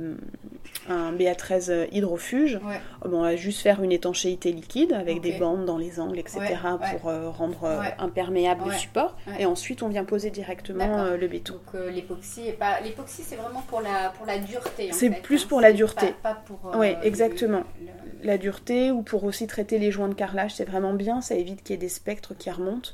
un 0.89 1.13
BA13 1.13 1.89
hydrofuge, 1.93 2.57
Ouais. 2.57 2.81
euh, 3.05 3.09
bon, 3.09 3.19
on 3.19 3.23
va 3.23 3.37
juste 3.37 3.61
faire 3.61 3.83
une 3.83 3.93
étanchéité 3.93 4.53
liquide 4.53 4.93
avec 4.93 5.21
des 5.21 5.33
bandes 5.39 5.65
dans 5.67 5.79
les 5.79 6.01
angles, 6.01 6.19
etc. 6.19 6.41
Ouais, 6.41 6.97
pour 6.99 7.09
euh, 7.09 7.29
rendre 7.31 7.65
euh, 7.65 7.83
imperméable 7.99 8.63
le 8.67 8.73
support. 8.73 9.17
Et 9.39 9.47
ensuite, 9.47 9.83
on 9.83 9.89
vient 9.89 10.05
poser 10.05 10.31
directement 10.31 10.99
euh, 11.05 11.17
le 11.17 11.29
béton. 11.29 11.55
Donc 11.55 11.83
l'époxy 11.95 12.49
est 12.49 12.53
pas 12.53 12.81
l'époxy 12.81 13.23
c'est 13.23 13.37
vraiment 13.37 13.63
pour 13.63 13.81
la 13.81 14.11
pour 14.17 14.27
la 14.27 14.39
dureté. 14.39 14.91
C'est 14.93 15.11
plus 15.11 15.45
hein. 15.45 15.47
pour 15.49 15.61
la 15.61 15.73
dureté. 15.73 16.15
Pas, 16.23 16.35
pas 16.35 16.43
pour. 16.47 16.73
le- 16.75 17.07
exactement. 17.07 17.65
le- 17.81 18.27
La 18.27 18.39
dureté 18.39 18.91
ou 18.91 19.03
pour 19.03 19.25
aussi 19.25 19.47
traiter 19.47 19.79
les 19.79 19.91
joints 19.91 20.09
de 20.09 20.15
carrelage, 20.15 20.55
c'est 20.55 20.65
vraiment 20.65 20.93
bien. 20.93 21.21
Ça 21.21 21.35
évite 21.35 21.63
qu'il 21.63 21.75
y 21.75 21.75
ait 21.75 21.79
des 21.81 21.89
spectres 21.89 22.35
qui 22.37 22.51
remontent. 22.51 22.91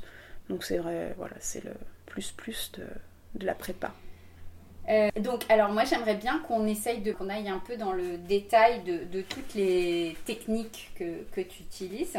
Donc 0.49 0.63
c'est 0.63 0.77
vrai, 0.77 1.13
voilà, 1.17 1.35
c'est 1.39 1.63
le 1.63 1.71
plus 2.05 2.31
plus 2.31 2.71
de, 2.77 2.83
de 3.39 3.45
la 3.45 3.53
prépa. 3.53 3.91
Euh, 4.89 5.09
donc, 5.19 5.43
alors 5.49 5.69
moi 5.71 5.83
j'aimerais 5.83 6.15
bien 6.15 6.39
qu'on 6.47 6.65
essaye 6.65 6.99
de 7.01 7.11
qu'on 7.11 7.29
aille 7.29 7.49
un 7.49 7.59
peu 7.59 7.75
dans 7.75 7.91
le 7.91 8.17
détail 8.17 8.81
de, 8.83 9.03
de 9.11 9.21
toutes 9.21 9.53
les 9.53 10.15
techniques 10.25 10.91
que, 10.95 11.23
que 11.33 11.41
tu 11.41 11.63
utilises. 11.63 12.13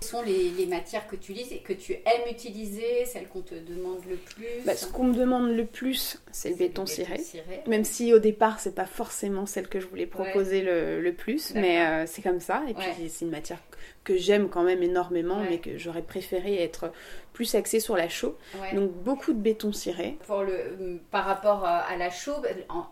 Quelles 0.00 0.08
sont 0.08 0.22
les, 0.22 0.50
les 0.50 0.66
matières 0.66 1.06
que 1.06 1.16
tu 1.16 1.32
utilises 1.32 1.52
et 1.52 1.58
que 1.58 1.72
tu 1.72 1.92
aimes 1.92 2.30
utiliser, 2.30 3.04
celles 3.04 3.26
qu'on 3.28 3.42
te 3.42 3.54
demande 3.54 3.98
le 4.08 4.16
plus? 4.16 4.46
Bah, 4.64 4.74
ce 4.76 4.86
qu'on 4.86 5.04
me 5.04 5.14
demande 5.14 5.50
le 5.50 5.66
plus, 5.66 6.18
c'est 6.30 6.50
le 6.50 6.56
béton 6.56 6.86
ciré. 6.86 7.20
Même 7.66 7.84
si 7.84 8.14
au 8.14 8.18
départ, 8.18 8.60
c'est 8.60 8.74
pas 8.74 8.86
forcément 8.86 9.44
celle 9.44 9.68
que 9.68 9.80
je 9.80 9.86
voulais 9.86 10.06
proposer 10.06 10.62
le, 10.62 11.00
le 11.02 11.12
plus, 11.12 11.52
mais 11.54 11.80
euh, 11.84 12.06
c'est 12.06 12.22
comme 12.22 12.40
ça. 12.40 12.62
Et 12.68 12.74
puis 12.74 12.86
Ouais. 12.86 13.08
c'est 13.08 13.24
une 13.24 13.30
matière 13.30 13.58
que 14.04 14.16
j'aime 14.16 14.48
quand 14.48 14.62
même 14.62 14.82
énormément, 14.82 15.40
Ouais. 15.40 15.46
mais 15.50 15.58
que 15.58 15.76
j'aurais 15.78 16.02
préféré 16.02 16.62
être 16.62 16.90
plus 17.32 17.54
axée 17.54 17.78
sur 17.78 17.96
la 17.96 18.08
chaux. 18.08 18.36
Ouais. 18.60 18.74
Donc 18.74 18.90
beaucoup 18.90 19.32
de 19.32 19.38
béton 19.38 19.72
ciré. 19.72 20.18
Pour 20.26 20.42
le, 20.42 20.52
euh, 20.52 20.96
par 21.10 21.24
rapport 21.24 21.64
à 21.64 21.78
à 21.78 21.96
la 21.96 22.10
chaux, 22.10 22.34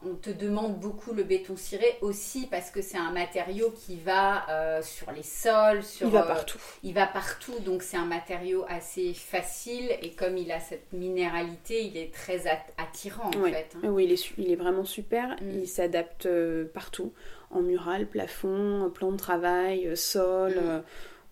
on 0.05 0.15
te 0.15 0.31
demande 0.31 0.79
beaucoup 0.79 1.13
le 1.13 1.25
béton 1.25 1.57
ciré 1.57 1.97
aussi 2.01 2.47
parce 2.47 2.71
que 2.71 2.81
c'est 2.83 2.99
un 2.99 3.11
matériau 3.11 3.73
qui 3.73 3.97
va 3.97 4.49
euh, 4.49 4.83
sur 4.83 5.11
les 5.11 5.23
sols, 5.25 5.83
sur, 5.83 6.07
Il 6.07 6.13
va 6.13 6.25
euh, 6.25 6.29
partout. 6.29 6.59
il 6.85 6.95
va 6.95 7.07
partout, 7.07 7.59
donc 7.65 7.83
c'est 7.83 7.97
un 7.97 8.05
matériau 8.05 8.65
assez 8.69 9.15
facile 9.15 9.91
et 10.03 10.11
comme 10.13 10.37
il 10.39 10.53
a 10.53 10.61
cette 10.61 10.93
minéralité, 10.93 11.83
il 11.85 11.97
est 11.97 12.13
très 12.13 12.47
at- 12.47 12.65
attirant 12.79 13.31
en 13.37 13.41
Ouais. 13.41 13.53
fait. 13.53 13.77
hein. 13.77 13.89
Oui, 13.89 14.05
il 14.05 14.13
est, 14.13 14.17
su- 14.17 14.35
il 14.39 14.51
est 14.53 14.57
vraiment 14.57 14.85
super. 14.85 15.31
Mm. 15.43 15.51
Il 15.63 15.69
s'adapte 15.69 16.27
euh, 16.27 16.67
partout. 16.73 17.13
En 17.51 17.63
mural, 17.63 18.07
plafond, 18.07 18.91
plan 18.91 19.13
de 19.13 19.17
travail, 19.17 19.87
euh, 19.87 19.97
sol, 19.97 20.55
Mm. 20.57 20.83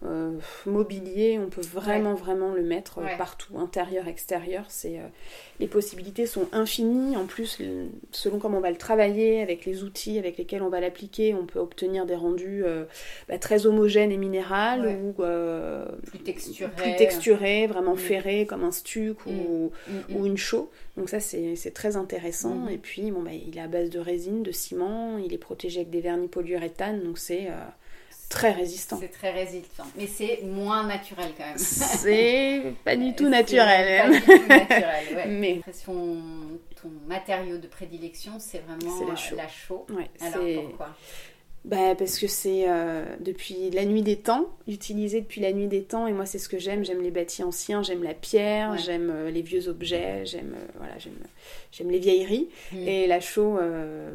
Euh, 0.05 0.33
mobilier. 0.67 1.39
On 1.39 1.49
peut 1.49 1.61
vraiment, 1.63 2.15
vraiment 2.15 2.53
le 2.53 2.63
mettre 2.63 2.99
euh, 2.99 3.05
Ouais. 3.05 3.17
partout. 3.17 3.59
Intérieur, 3.59 4.07
extérieur. 4.09 4.65
C'est, 4.69 4.99
euh, 4.99 5.07
les 5.61 5.67
possibilités 5.67 6.27
sont 6.27 6.47
infinies. 6.53 7.17
En 7.17 7.27
plus, 7.27 7.61
selon 8.13 8.39
comment 8.39 8.59
on 8.59 8.61
va 8.61 8.71
le 8.71 8.77
travailler, 8.77 9.41
avec 9.41 9.65
les 9.65 9.83
outils 9.85 10.19
avec 10.19 10.37
lesquels 10.37 10.63
on 10.63 10.69
va 10.69 10.81
l'appliquer, 10.81 11.35
on 11.35 11.47
peut 11.47 11.59
obtenir 11.59 12.07
des 12.07 12.15
rendus 12.17 12.63
euh, 12.65 12.85
bah, 13.29 13.39
très 13.39 13.67
homogènes 13.67 14.13
et 14.13 14.17
minérales 14.19 14.87
Ouais. 14.87 14.99
ou 15.01 15.13
Plus 16.07 16.19
texturé. 16.21 16.71
plus 16.77 16.97
texturés, 16.97 17.67
vraiment 17.67 17.95
Mm. 17.95 17.99
ferrés, 17.99 18.47
comme 18.47 18.65
un 18.65 18.73
stuc 18.73 19.25
ou, 19.27 19.31
Mm, 19.89 19.93
mm. 20.13 20.17
ou 20.17 20.27
une 20.27 20.37
chaux. 20.37 20.71
Donc 20.97 21.09
ça, 21.09 21.19
c'est 21.21 21.57
très 21.75 21.97
intéressant. 21.97 22.69
Et 22.69 22.79
puis, 22.79 23.11
bon, 23.11 23.23
bah, 23.23 23.31
il 23.33 23.57
est 23.57 23.61
à 23.61 23.67
base 23.69 23.91
de 23.91 23.99
résine, 23.99 24.43
de 24.43 24.53
ciment, 24.53 25.19
il 25.19 25.33
est 25.33 25.39
protégé 25.39 25.81
avec 25.81 25.91
des 25.91 26.01
vernis 26.01 26.29
polyuréthane, 26.29 27.03
donc 27.03 27.19
c'est 27.19 27.49
très 28.29 28.53
résistant. 28.53 28.99
C'est 29.01 29.09
très 29.09 29.31
résistant, 29.33 29.85
mais 29.97 30.07
c'est 30.07 30.41
moins 30.43 30.85
naturel 30.87 31.33
quand 31.37 31.45
même. 31.47 31.59
C'est 31.59 32.75
pas 32.85 32.97
du 32.97 33.15
tout 33.17 33.29
naturel. 33.29 34.03
Pas 34.03 34.19
du 34.19 34.21
tout 34.23 34.49
naturel, 34.49 35.17
ouais. 35.17 35.27
Mais 35.29 35.61
Ton, 35.85 36.23
ton 36.81 36.91
matériau 37.07 37.59
de 37.59 37.67
prédilection, 37.67 38.33
c'est 38.39 38.59
vraiment 38.67 39.01
la 39.07 39.13
euh, 39.13 39.17
chaux. 39.17 39.37
la 39.37 39.49
chaux. 39.49 39.87
ouais, 39.91 40.11
Alors 40.21 40.65
pourquoi? 40.69 40.89
Bah, 41.65 41.95
parce 41.97 42.19
que 42.19 42.27
c'est 42.27 42.65
euh, 42.69 43.05
depuis 43.21 43.71
la 43.71 43.87
nuit 43.87 44.03
des 44.03 44.17
temps, 44.17 44.55
utilisé 44.69 45.23
depuis 45.23 45.41
la 45.41 45.51
nuit 45.53 45.67
des 45.67 45.83
temps. 45.83 46.07
Et 46.07 46.13
moi, 46.13 46.27
c'est 46.27 46.39
ce 46.39 46.49
que 46.49 46.59
j'aime. 46.59 46.85
J'aime 46.85 47.01
les 47.01 47.11
bâtis 47.11 47.43
anciens, 47.43 47.83
j'aime 47.83 48.03
la 48.03 48.13
pierre, 48.13 48.73
Ouais. 48.73 48.79
j'aime 48.79 49.11
euh, 49.11 49.31
les 49.31 49.41
vieux 49.41 49.69
objets, 49.69 50.27
j'aime 50.27 50.55
euh, 50.55 50.67
voilà, 50.77 50.99
j'aime 50.99 51.15
j'aime 51.73 51.91
les 51.91 51.99
vieilleries. 51.99 52.51
Mm. 52.73 52.89
Et 52.89 53.07
la 53.07 53.21
chaux 53.21 53.59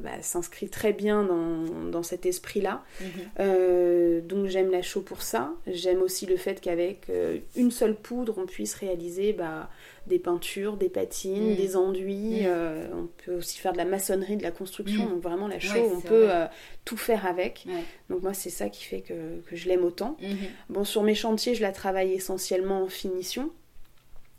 bah, 0.04 0.22
s'inscrit 0.22 0.70
très 0.70 0.94
bien 0.94 1.24
dans, 1.24 1.90
dans 1.90 2.04
cet 2.04 2.26
esprit-là. 2.26 2.84
Mhm. 3.02 3.08
Euh, 3.40 4.22
donc 4.22 4.46
j'aime 4.46 4.72
la 4.72 4.82
chaux 4.82 5.02
pour 5.02 5.22
ça. 5.24 5.52
J'aime 5.68 6.02
aussi 6.02 6.26
le 6.26 6.38
fait 6.38 6.62
qu'avec 6.62 7.08
une 7.56 7.72
seule 7.72 7.96
poudre, 7.96 8.36
on 8.38 8.46
puisse 8.46 8.76
réaliser 8.76 9.34
bah, 9.34 9.70
des 10.10 10.20
peintures, 10.20 10.76
des 10.76 10.90
patines, 10.90 11.54
Mm. 11.54 11.56
des 11.56 11.76
enduits. 11.78 12.42
Mm. 12.42 12.46
euh, 12.48 12.88
on 12.94 13.08
peut 13.24 13.36
aussi 13.36 13.58
faire 13.60 13.72
de 13.72 13.78
la 13.78 13.86
maçonnerie, 13.86 14.36
de 14.36 14.44
la 14.44 14.52
construction. 14.52 15.06
Mm. 15.06 15.10
Donc 15.10 15.22
vraiment 15.24 15.48
la 15.48 15.60
chaux, 15.60 15.76
Ouais, 15.76 15.92
on 15.96 16.02
peut 16.02 16.30
euh, 16.32 16.46
tout 16.84 16.98
faire 16.98 17.26
avec. 17.26 17.64
Ouais. 17.68 17.84
Donc 18.10 18.22
moi 18.24 18.34
c'est 18.34 18.50
ça 18.50 18.70
qui 18.70 18.84
fait 18.84 19.02
que, 19.02 19.40
que 19.48 19.56
je 19.56 19.68
l'aime 19.70 19.86
autant. 19.86 20.18
Mhm. 20.22 20.38
Bon 20.70 20.84
sur 20.84 21.04
mes 21.04 21.16
chantiers, 21.16 21.56
je 21.56 21.62
la 21.62 21.72
travaille 21.72 22.12
essentiellement 22.14 22.84
en 22.84 22.88
finition. 22.88 23.52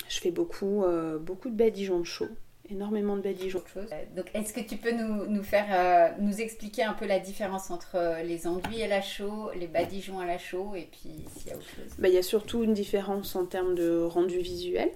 Je 0.09 0.19
fais 0.19 0.31
beaucoup, 0.33 0.85
euh, 0.85 1.19
beaucoup 1.19 1.49
de 1.51 1.57
badigeons 1.57 2.01
de 2.01 2.05
chaux. 2.05 2.29
Énormément 2.73 3.17
de 3.17 3.23
badigeons. 3.23 3.63
Donc, 4.15 4.27
est-ce 4.33 4.53
que 4.53 4.61
tu 4.61 4.77
peux 4.77 4.93
nous, 4.93 5.27
nous 5.27 5.43
faire, 5.43 5.67
euh, 5.73 6.09
nous 6.21 6.41
expliquer 6.41 6.85
un 6.85 6.93
peu 6.93 7.05
la 7.05 7.19
différence 7.19 7.69
entre 7.73 7.97
euh, 7.97 8.23
les 8.23 8.47
enduits 8.47 8.81
à 8.85 8.87
la 8.87 9.03
chaux, 9.03 9.51
les 9.59 9.67
badigeons 9.67 10.21
à 10.21 10.25
la 10.25 10.39
chaux, 10.39 10.77
et 10.77 10.87
puis 10.89 11.11
s'il 11.37 11.49
y 11.49 11.51
a 11.53 11.57
autre 11.57 11.67
chose? 11.67 11.93
Bah, 11.99 12.07
Il 12.07 12.15
y 12.15 12.19
a 12.19 12.23
surtout 12.23 12.63
une 12.63 12.73
différence 12.75 13.35
en 13.35 13.45
termes 13.45 13.75
de 13.75 13.99
rendu 14.03 14.39
visuel. 14.39 14.89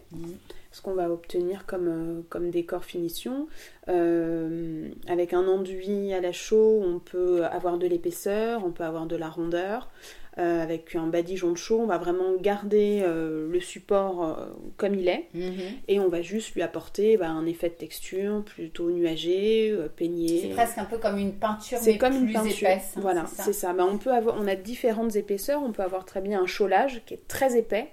Ce 0.74 0.82
qu'on 0.82 0.94
va 0.94 1.08
obtenir 1.10 1.66
comme, 1.66 2.24
comme 2.28 2.50
décor 2.50 2.84
finition. 2.84 3.46
avec 3.86 5.32
un 5.32 5.46
enduit 5.46 6.12
à 6.12 6.20
la 6.20 6.32
chaux, 6.32 6.82
on 6.84 6.98
peut 6.98 7.44
avoir 7.44 7.78
de 7.78 7.86
l'épaisseur, 7.86 8.64
on 8.64 8.72
peut 8.72 8.84
avoir 8.84 9.06
de 9.06 9.16
la 9.16 9.28
rondeur. 9.28 9.88
Euh, 10.36 10.60
avec 10.60 10.96
un 10.96 11.06
badigeon 11.06 11.52
de 11.52 11.56
chaud, 11.56 11.78
on 11.80 11.86
va 11.86 11.96
vraiment 11.96 12.34
garder 12.34 13.02
euh, 13.04 13.48
le 13.48 13.60
support 13.60 14.24
euh, 14.24 14.46
comme 14.76 14.96
il 14.96 15.06
est 15.06 15.28
mhm. 15.32 15.52
et 15.86 16.00
on 16.00 16.08
va 16.08 16.22
juste 16.22 16.56
lui 16.56 16.62
apporter 16.62 17.16
bah, 17.16 17.28
un 17.28 17.46
effet 17.46 17.68
de 17.68 17.74
texture 17.74 18.42
plutôt 18.42 18.90
nuagé, 18.90 19.72
peigné. 19.94 20.40
C'est 20.40 20.48
presque 20.48 20.78
un 20.78 20.86
peu 20.86 20.98
comme 20.98 21.18
une 21.18 21.34
peinture, 21.34 21.78
mais 21.86 21.98
comme 21.98 22.14
plus 22.14 22.26
une 22.26 22.32
peinture. 22.32 22.68
épaisse. 22.68 22.94
Hein, 22.96 23.00
voilà, 23.00 23.26
c'est 23.26 23.52
ça. 23.52 23.72
Bah, 23.74 23.86
on 23.88 23.96
peut 23.96 24.10
avoir, 24.10 24.36
on 24.36 24.48
a 24.48 24.56
différentes 24.56 25.14
épaisseurs. 25.14 25.62
On 25.62 25.70
peut 25.70 25.84
avoir 25.84 26.04
très 26.04 26.20
bien 26.20 26.42
un 26.42 26.46
chaulage 26.46 27.02
qui 27.06 27.14
est 27.14 27.28
très 27.28 27.56
épais 27.56 27.86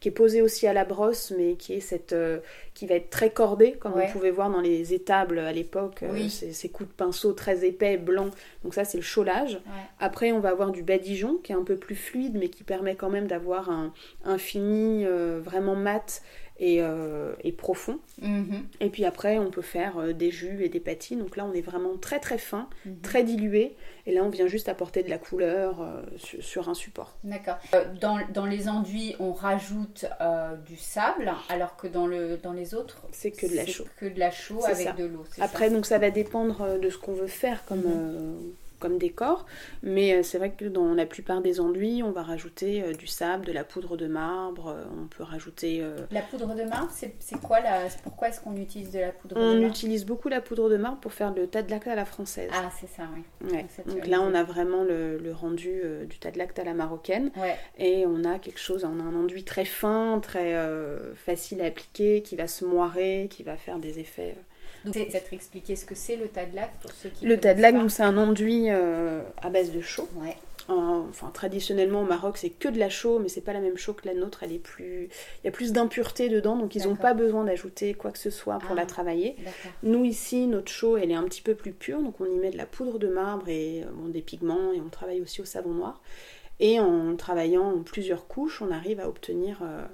qui 0.00 0.08
est 0.08 0.12
posé 0.12 0.42
aussi 0.42 0.66
à 0.66 0.72
la 0.72 0.84
brosse, 0.84 1.32
mais 1.36 1.54
qui 1.54 1.74
est 1.74 1.80
cette, 1.80 2.12
euh, 2.12 2.38
qui 2.74 2.86
va 2.86 2.94
être 2.94 3.10
très 3.10 3.30
cordé, 3.30 3.72
comme 3.72 3.94
on 3.96 4.06
pouvait 4.12 4.30
voir 4.30 4.48
dans 4.50 4.60
les 4.60 4.94
étables 4.94 5.40
à 5.40 5.52
l'époque, 5.52 6.04
euh, 6.04 6.28
ces, 6.28 6.68
coups 6.68 6.88
de 6.88 6.94
pinceau 6.94 7.32
très 7.32 7.66
épais, 7.66 7.96
blancs. 7.96 8.32
Donc 8.62 8.74
ça, 8.74 8.84
c'est 8.84 8.98
le 8.98 9.02
chaulage. 9.02 9.60
Après, 9.98 10.30
on 10.30 10.38
va 10.38 10.50
avoir 10.50 10.70
du 10.70 10.82
badigeon, 10.82 11.38
qui 11.42 11.52
est 11.52 11.56
un 11.56 11.64
peu 11.64 11.76
plus 11.76 11.96
fluide, 11.96 12.36
mais 12.38 12.48
qui 12.48 12.62
permet 12.62 12.94
quand 12.94 13.10
même 13.10 13.26
d'avoir 13.26 13.70
un, 13.70 13.92
un 14.24 14.38
fini 14.38 15.04
euh, 15.04 15.40
vraiment 15.42 15.74
mat 15.74 16.22
et, 16.58 16.78
euh, 16.80 17.32
profond. 17.56 17.98
Mhm. 18.20 18.66
Et 18.80 18.88
puis 18.88 19.04
après, 19.04 19.38
on 19.38 19.50
peut 19.50 19.62
faire 19.62 19.98
euh, 19.98 20.12
des 20.12 20.30
jus 20.30 20.64
et 20.64 20.68
des 20.68 20.80
pâtis. 20.80 21.16
Donc 21.16 21.36
là, 21.36 21.44
on 21.44 21.52
est 21.52 21.60
vraiment 21.60 21.96
très 21.96 22.20
très 22.20 22.38
fin, 22.38 22.68
mhm. 22.84 23.00
très 23.00 23.24
dilué. 23.24 23.74
Et 24.06 24.14
là, 24.14 24.22
on 24.22 24.28
vient 24.28 24.46
juste 24.46 24.68
apporter 24.68 25.02
de 25.02 25.10
la 25.10 25.18
couleur 25.18 25.80
euh, 25.80 26.02
sur, 26.18 26.68
un 26.68 26.74
support. 26.74 27.16
D'accord. 27.24 27.58
Dans, 28.00 28.18
dans, 28.32 28.46
les 28.46 28.68
enduits, 28.68 29.14
on 29.18 29.32
rajoute 29.32 30.06
du 30.66 30.76
sable, 30.76 31.32
alors 31.48 31.76
que 31.76 31.86
dans, 31.86 32.06
le, 32.06 32.36
dans 32.36 32.52
les 32.52 32.74
autres, 32.74 33.02
c'est 33.12 33.30
que 33.30 33.46
de 33.46 33.56
la 33.56 33.66
chaux. 33.66 33.84
que 33.98 34.06
de 34.06 34.18
la 34.18 34.30
chaux 34.30 34.64
avec 34.64 34.94
de 34.96 35.04
l'eau. 35.04 35.24
Après, 35.40 35.70
donc 35.70 35.84
ça 35.84 35.98
va 35.98 36.10
dépendre 36.10 36.78
de 36.78 36.90
ce 36.90 36.98
qu'on 36.98 37.14
veut 37.14 37.26
faire 37.26 37.64
comme. 37.64 37.80
Mhm 37.80 38.52
comme 38.78 38.98
décor, 38.98 39.46
mais 39.82 40.14
euh, 40.14 40.22
c'est 40.22 40.38
vrai 40.38 40.50
que 40.50 40.64
dans 40.64 40.94
la 40.94 41.06
plupart 41.06 41.40
des 41.40 41.60
enduits, 41.60 42.02
on 42.02 42.10
va 42.10 42.22
rajouter 42.22 42.82
euh, 42.82 42.92
du 42.92 43.06
sable, 43.06 43.44
de 43.44 43.52
la 43.52 43.64
poudre 43.64 43.96
de 43.96 44.06
marbre, 44.06 44.68
euh, 44.68 44.84
on 45.02 45.06
peut 45.06 45.22
rajouter... 45.22 45.84
La 46.10 46.22
poudre 46.22 46.54
de 46.54 46.64
marbre, 46.64 46.90
c'est 46.90 47.40
quoi 47.40 47.60
la... 47.60 47.88
Pourquoi 48.02 48.28
est-ce 48.28 48.40
qu'on 48.40 48.56
utilise 48.56 48.90
de 48.90 49.00
la 49.00 49.12
poudre 49.12 49.36
de 49.36 49.40
marbre 49.40 49.60
On 49.60 49.68
utilise 49.68 50.04
beaucoup 50.04 50.28
la 50.28 50.40
poudre 50.40 50.70
de 50.70 50.76
marbre 50.76 50.98
pour 50.98 51.12
faire 51.12 51.34
le 51.34 51.46
tas 51.46 51.62
de 51.62 51.70
lacte 51.70 51.88
à 51.88 51.94
la 51.94 52.04
française. 52.04 52.50
Ah, 52.54 52.70
c'est 52.80 52.88
ça, 52.88 53.04
oui. 53.14 53.62
Donc 53.86 54.06
là, 54.06 54.20
on 54.20 54.34
a 54.34 54.42
vraiment 54.42 54.84
le, 54.84 55.18
rendu 55.32 55.82
du 56.08 56.18
tas 56.18 56.30
de 56.30 56.38
lacte 56.38 56.58
à 56.58 56.64
la 56.64 56.74
marocaine, 56.74 57.30
et 57.78 58.04
on 58.06 58.24
a 58.24 58.38
quelque 58.38 58.60
chose, 58.60 58.84
on 58.84 59.00
a 59.00 59.02
un 59.02 59.14
enduit 59.14 59.44
très 59.44 59.64
fin, 59.64 60.20
très 60.20 60.56
facile 61.14 61.60
à 61.62 61.66
appliquer, 61.66 62.22
qui 62.22 62.36
va 62.36 62.46
se 62.46 62.64
moirer, 62.64 63.28
qui 63.30 63.42
va 63.42 63.56
faire 63.56 63.78
des 63.78 63.98
effets... 63.98 64.36
Donc, 64.84 64.94
peut-être 64.94 65.32
expliquer 65.32 65.76
ce 65.76 65.84
que 65.84 65.94
c'est 65.94 66.16
le 66.16 66.28
tas 66.28 66.46
de 66.46 66.54
lac 66.54 66.70
pour 66.80 66.92
ceux 66.92 67.08
qui 67.08 67.26
Le 67.26 67.38
tas 67.38 67.54
de 67.54 67.60
lac, 67.60 67.74
c'est 67.88 68.02
un 68.02 68.16
enduit 68.16 68.70
euh, 68.70 69.22
à 69.42 69.50
base 69.50 69.72
de 69.72 69.80
chaux. 69.80 70.08
enfin, 70.68 71.30
traditionnellement 71.32 72.02
au 72.02 72.04
Maroc, 72.04 72.36
c'est 72.36 72.50
que 72.50 72.68
de 72.68 72.78
la 72.78 72.88
chaux, 72.88 73.18
mais 73.18 73.28
c'est 73.28 73.40
pas 73.40 73.52
la 73.52 73.60
même 73.60 73.76
chaux 73.76 73.94
que 73.94 74.06
la 74.06 74.14
nôtre. 74.14 74.42
Elle 74.42 74.52
est 74.52 74.58
plus, 74.58 75.08
il 75.42 75.46
y 75.46 75.48
a 75.48 75.50
plus 75.50 75.72
d'impureté 75.72 76.28
dedans, 76.28 76.56
donc 76.56 76.74
ils 76.74 76.86
n'ont 76.86 76.96
pas 76.96 77.14
besoin 77.14 77.44
d'ajouter 77.44 77.94
quoi 77.94 78.10
que 78.10 78.18
ce 78.18 78.30
soit 78.30 78.58
pour 78.58 78.74
la 78.74 78.82
ah, 78.82 78.86
travailler. 78.86 79.36
Nous 79.82 80.04
ici, 80.04 80.46
notre 80.46 80.70
chaux, 80.70 80.96
elle 80.96 81.10
est 81.10 81.16
un 81.16 81.24
petit 81.24 81.42
peu 81.42 81.54
plus 81.54 81.72
pure, 81.72 82.02
donc 82.02 82.20
on 82.20 82.26
y 82.26 82.36
met 82.36 82.50
de 82.50 82.56
la 82.56 82.66
poudre 82.66 82.98
de 82.98 83.08
marbre 83.08 83.48
et 83.48 83.82
euh, 83.82 84.08
des 84.08 84.22
pigments, 84.22 84.72
et 84.72 84.80
on 84.80 84.88
travaille 84.88 85.20
aussi 85.20 85.40
au 85.40 85.44
savon 85.44 85.70
noir. 85.70 86.00
Et 86.60 86.80
en 86.80 87.14
travaillant 87.16 87.70
en 87.70 87.82
plusieurs 87.82 88.26
couches, 88.26 88.62
on 88.62 88.70
arrive 88.72 89.00
à 89.00 89.08
obtenir 89.08 89.60
euh, 89.62 89.84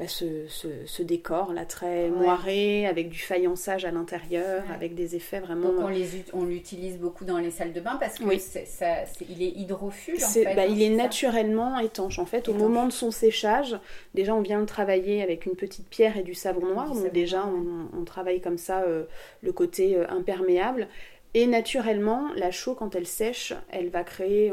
bah, 0.00 0.06
ce, 0.08 1.02
décor 1.02 1.52
là 1.52 1.66
très 1.66 2.08
moiré 2.08 2.86
avec 2.86 3.10
du 3.10 3.18
faïençage 3.18 3.84
à 3.84 3.90
l'intérieur 3.90 4.62
avec 4.74 4.94
des 4.94 5.14
effets 5.14 5.40
vraiment 5.40 5.74
Donc 5.74 5.90
on 6.32 6.44
l'utilise 6.46 6.98
beaucoup 6.98 7.26
dans 7.26 7.36
les 7.36 7.50
salles 7.50 7.74
de 7.74 7.80
bain 7.80 7.98
parce 8.00 8.18
que 8.18 8.24
il 8.24 9.42
est 9.42 9.50
hydrofuge 9.50 10.24
en 10.24 10.28
fait, 10.28 10.54
bah, 10.54 10.64
il 10.64 10.80
est 10.80 10.88
naturellement 10.88 11.78
étanche 11.78 12.18
en 12.18 12.24
fait 12.24 12.48
au 12.48 12.54
moment 12.54 12.86
de 12.86 12.92
son 12.92 13.10
séchage. 13.10 13.78
Déjà 14.14 14.34
on 14.34 14.40
vient 14.40 14.60
le 14.60 14.64
travailler 14.64 15.22
avec 15.22 15.44
une 15.44 15.54
petite 15.54 15.88
pierre 15.88 16.16
et 16.16 16.22
du 16.22 16.32
savon 16.32 16.64
noir. 16.64 16.94
Donc 16.94 17.12
déjà 17.12 17.46
on, 17.46 18.04
travaille 18.04 18.40
comme 18.40 18.58
ça 18.58 18.80
euh, 18.80 19.04
le 19.42 19.52
côté 19.52 19.96
euh, 19.96 20.08
imperméable. 20.08 20.88
Et 21.34 21.46
naturellement 21.46 22.30
la 22.36 22.50
chaux 22.50 22.74
quand 22.74 22.94
elle 22.94 23.06
sèche 23.06 23.52
elle 23.70 23.90
va 23.90 24.02
créer 24.02 24.50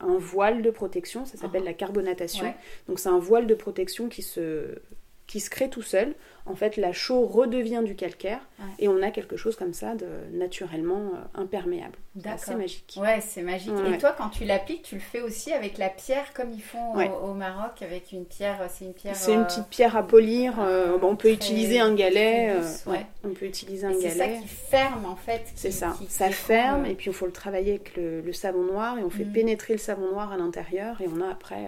un 0.00 0.18
voile 0.18 0.62
de 0.62 0.70
protection, 0.70 1.24
ça 1.24 1.36
s'appelle 1.36 1.62
ah. 1.64 1.70
la 1.70 1.74
carbonatation. 1.74 2.54
Donc 2.88 2.98
c'est 2.98 3.08
un 3.08 3.18
voile 3.18 3.46
de 3.46 3.54
protection 3.54 4.08
qui 4.08 4.22
se, 4.22 4.78
qui 5.26 5.40
se 5.40 5.50
crée 5.50 5.70
tout 5.70 5.82
seul 5.82 6.14
en 6.48 6.54
fait, 6.54 6.76
la 6.76 6.92
chaux 6.92 7.26
redevient 7.26 7.82
du 7.84 7.94
calcaire 7.94 8.40
et 8.78 8.88
on 8.88 9.02
a 9.02 9.10
quelque 9.10 9.36
chose 9.36 9.54
comme 9.54 9.72
ça 9.72 9.94
de 9.94 10.06
naturellement 10.32 11.12
euh, 11.14 11.40
imperméable. 11.40 11.96
C'est 12.38 12.56
magique. 12.56 12.98
Ouais, 13.00 13.20
c'est 13.20 13.42
magique. 13.42 13.72
Et 13.92 13.98
toi, 13.98 14.14
quand 14.16 14.30
tu 14.30 14.44
l'appliques, 14.44 14.82
tu 14.82 14.96
le 14.96 15.00
fais 15.00 15.20
aussi 15.20 15.52
avec 15.52 15.78
la 15.78 15.88
pierre 15.88 16.32
comme 16.32 16.50
ils 16.50 16.62
font 16.62 16.94
au, 17.22 17.34
Maroc, 17.34 17.82
avec 17.82 18.10
une 18.12 18.24
pierre. 18.24 18.58
C'est 18.68 18.86
une 18.86 18.94
pierre. 18.94 19.14
C'est 19.14 19.34
une 19.34 19.44
petite 19.44 19.68
pierre 19.68 19.96
à 19.96 20.02
polir. 20.04 20.54
Euh, 20.58 20.98
on 21.02 21.14
peut 21.14 21.30
utiliser 21.30 21.78
un 21.78 21.94
galet. 21.94 22.50
Euh, 22.50 22.96
on 23.24 23.30
peut 23.30 23.46
utiliser 23.46 23.86
un 23.86 23.92
galet. 23.92 24.10
C'est 24.10 24.18
ça 24.18 24.28
qui 24.28 24.48
ferme 24.48 25.06
en 25.06 25.16
fait. 25.16 25.44
C'est 25.54 25.70
ça. 25.70 25.94
ça 26.08 26.30
ferme 26.30 26.86
et 26.86 26.94
puis 26.94 27.10
il 27.10 27.12
faut 27.12 27.26
le 27.26 27.32
travailler 27.32 27.74
avec 27.74 27.96
le, 27.96 28.32
savon 28.32 28.62
noir 28.62 28.98
et 28.98 29.02
on 29.02 29.10
fait 29.10 29.24
mm. 29.24 29.32
pénétrer 29.32 29.74
le 29.74 29.78
savon 29.78 30.10
noir 30.10 30.32
à 30.32 30.36
l'intérieur 30.36 31.00
et 31.00 31.08
on 31.08 31.20
a 31.20 31.30
après 31.30 31.66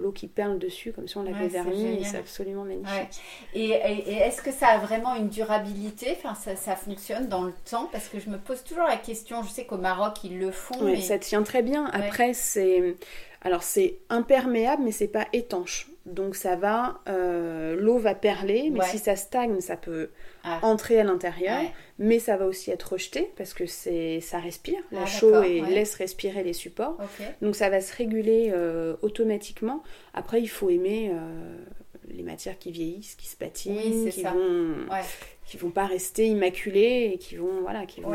l'eau 0.00 0.12
qui 0.12 0.26
perle 0.26 0.58
dessus 0.58 0.92
comme 0.92 1.06
si 1.06 1.16
on 1.16 1.22
l'avait 1.22 1.48
verni 1.48 2.04
c'est 2.04 2.18
absolument 2.18 2.64
magnifique. 2.64 3.20
Et, 3.54 3.70
est-ce 3.70 4.42
que 4.42 4.52
ça 4.52 4.68
a 4.68 4.78
vraiment 4.78 5.14
une 5.14 5.28
durabilité? 5.28 6.16
Enfin, 6.16 6.34
ça, 6.34 6.76
fonctionne 6.76 7.28
dans 7.28 7.42
le 7.42 7.52
temps? 7.70 7.88
Parce 7.92 8.08
que 8.08 8.18
je 8.18 8.30
me 8.30 8.38
pose 8.38 8.62
toujours 8.64 8.86
la 8.86 8.96
question, 8.96 9.42
je 9.42 9.50
sais 9.50 9.64
qu'au 9.64 9.76
Maroc 9.76 10.24
ils 10.24 10.38
le 10.38 10.50
font. 10.50 10.82
mais... 10.82 11.00
Ça 11.00 11.18
tient 11.18 11.42
très 11.42 11.62
bien. 11.62 11.86
Après, 11.86 12.34
c'est 12.34 12.96
alors 13.42 13.62
c'est 13.62 13.98
imperméable, 14.08 14.82
mais 14.84 14.92
c'est 14.92 15.08
pas 15.08 15.26
étanche. 15.32 15.88
Donc 16.06 16.34
ça 16.34 16.56
va, 16.56 17.00
euh, 17.08 17.76
l'eau 17.76 17.98
va 17.98 18.14
perler, 18.14 18.70
mais 18.70 18.84
si 18.84 18.98
ça 18.98 19.16
stagne, 19.16 19.60
ça 19.60 19.76
peut 19.76 20.10
ah. 20.44 20.58
entrer 20.62 20.98
à 20.98 21.04
l'intérieur, 21.04 21.60
mais 21.98 22.18
ça 22.18 22.36
va 22.36 22.46
aussi 22.46 22.70
être 22.70 22.92
rejeté 22.94 23.30
parce 23.36 23.54
que 23.54 23.66
c'est 23.66 24.20
ça 24.20 24.38
respire, 24.38 24.80
la 24.92 25.02
ah, 25.02 25.06
chaux 25.06 25.42
et 25.42 25.60
laisse 25.60 25.94
respirer 25.94 26.42
les 26.42 26.54
supports. 26.54 26.96
Donc 27.42 27.54
ça 27.54 27.68
va 27.68 27.80
se 27.80 27.94
réguler 27.94 28.50
euh, 28.52 28.96
automatiquement. 29.02 29.82
Après, 30.14 30.40
il 30.40 30.48
faut 30.48 30.70
aimer 30.70 31.10
euh, 31.12 31.56
les 32.08 32.22
matières 32.22 32.58
qui 32.58 32.72
vieillissent, 32.72 33.14
qui 33.14 33.28
se 33.28 33.36
patinent, 33.36 34.08
qui, 34.10 34.22
vont, 34.22 34.74
qui 35.46 35.56
vont 35.58 35.70
pas 35.70 35.86
rester 35.86 36.26
immaculées 36.26 37.12
et 37.14 37.18
qui 37.18 37.36
vont 37.36 37.60
voilà, 37.60 37.84
qui 37.86 38.00
vont 38.00 38.14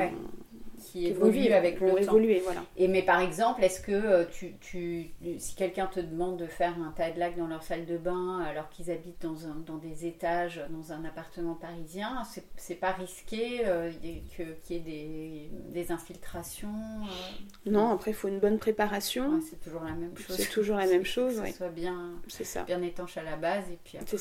qui, 0.96 1.08
évoluent 1.08 1.52
avec 1.52 1.80
le 1.80 1.90
temps. 1.92 1.98
Évoluer, 1.98 2.42
voilà. 2.44 2.64
Et 2.78 2.88
mais 2.88 3.02
par 3.02 3.20
exemple, 3.20 3.64
est-ce 3.64 3.82
que 3.82 3.92
euh, 3.92 4.26
tu, 4.32 4.56
tu, 4.60 5.12
si 5.38 5.56
quelqu'un 5.56 5.88
te 5.88 6.00
demande 6.00 6.38
de 6.38 6.46
faire 6.46 6.74
un 6.80 6.92
tas 6.92 7.12
de 7.12 7.38
dans 7.38 7.48
leur 7.48 7.64
salle 7.64 7.86
de 7.86 7.98
bain 7.98 8.40
alors 8.40 8.70
qu'ils 8.70 8.92
habitent 8.92 9.22
dans, 9.22 9.48
un, 9.48 9.56
dans 9.66 9.78
des 9.78 10.06
étages, 10.06 10.62
dans 10.70 10.94
un 10.94 11.04
appartement 11.06 11.56
parisien, 11.56 12.22
c'est 12.56 12.76
pas 12.76 12.92
risqué 12.92 13.62
euh, 13.66 13.92
qu'il 14.32 14.76
y 14.76 14.76
ait 14.76 14.80
des, 14.80 15.50
des 15.74 15.92
infiltrations 15.92 16.70
euh? 16.70 17.70
Non, 17.70 17.92
après 17.92 18.12
il 18.12 18.14
faut 18.14 18.28
une 18.28 18.40
bonne 18.40 18.60
préparation. 18.60 19.42
c'est 19.42 19.60
toujours 19.60 19.84
la 19.84 19.94
même 19.94 20.16
chose. 20.18 20.36
C'est 20.36 20.50
toujours 20.50 20.78
la 20.78 20.88
même 20.88 21.06
chose. 21.06 21.42
Que 21.42 21.48
ce 21.48 21.58
soit 21.58 21.70
bien, 21.70 22.14
ça. 22.28 22.64
bien 22.64 22.82
étanche 22.82 23.18
à 23.18 23.24
la 23.24 23.36
base 23.36 23.70
et 23.72 23.80
puis 23.84 23.98
après. 23.98 24.18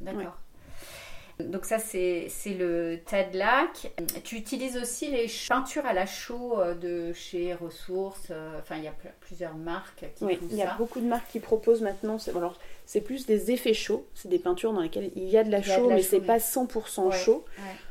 D'accord. 0.00 0.38
Donc 1.38 1.66
ça, 1.66 1.78
c'est 1.78 2.30
le 2.58 2.98
Tadlac. 3.04 3.92
Tu 4.24 4.36
utilises 4.36 4.78
aussi 4.78 5.08
les 5.08 5.26
peintures 5.48 5.84
à 5.84 5.92
la 5.92 6.06
chaux 6.06 6.58
euh, 6.58 6.74
de 6.74 7.12
chez 7.12 7.52
Ressources. 7.52 8.28
Euh, 8.30 8.58
enfin, 8.58 8.76
il 8.76 8.84
y 8.84 8.88
a 8.88 8.94
plusieurs 9.20 9.54
marques 9.54 10.06
qui 10.16 10.24
oui, 10.24 10.38
il 10.50 10.56
y 10.56 10.62
a 10.62 10.74
beaucoup 10.76 11.00
de 11.00 11.06
marques 11.06 11.28
qui 11.30 11.40
proposent 11.40 11.82
maintenant. 11.82 12.16
Alors, 12.34 12.58
c'est 12.86 13.02
plus 13.02 13.26
des 13.26 13.50
effets 13.50 13.74
chauds. 13.74 14.06
C'est 14.14 14.28
des 14.28 14.38
peintures 14.38 14.72
dans 14.72 14.80
lesquelles 14.80 15.10
il 15.14 15.28
y 15.28 15.36
a 15.36 15.44
de 15.44 15.50
la 15.50 15.60
chaux, 15.60 15.90
mais 15.90 16.02
c'est 16.02 16.20
pas 16.20 16.38
100% 16.38 17.12
chaud. 17.12 17.44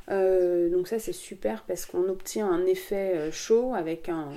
Euh, 0.09 0.69
donc 0.69 0.87
ça, 0.87 0.97
c'est 0.97 1.13
super 1.13 1.63
parce 1.67 1.85
qu'on 1.85 2.09
obtient 2.09 2.47
un 2.47 2.65
effet 2.65 3.31
chaud 3.31 3.75
avec 3.75 4.09
un 4.09 4.29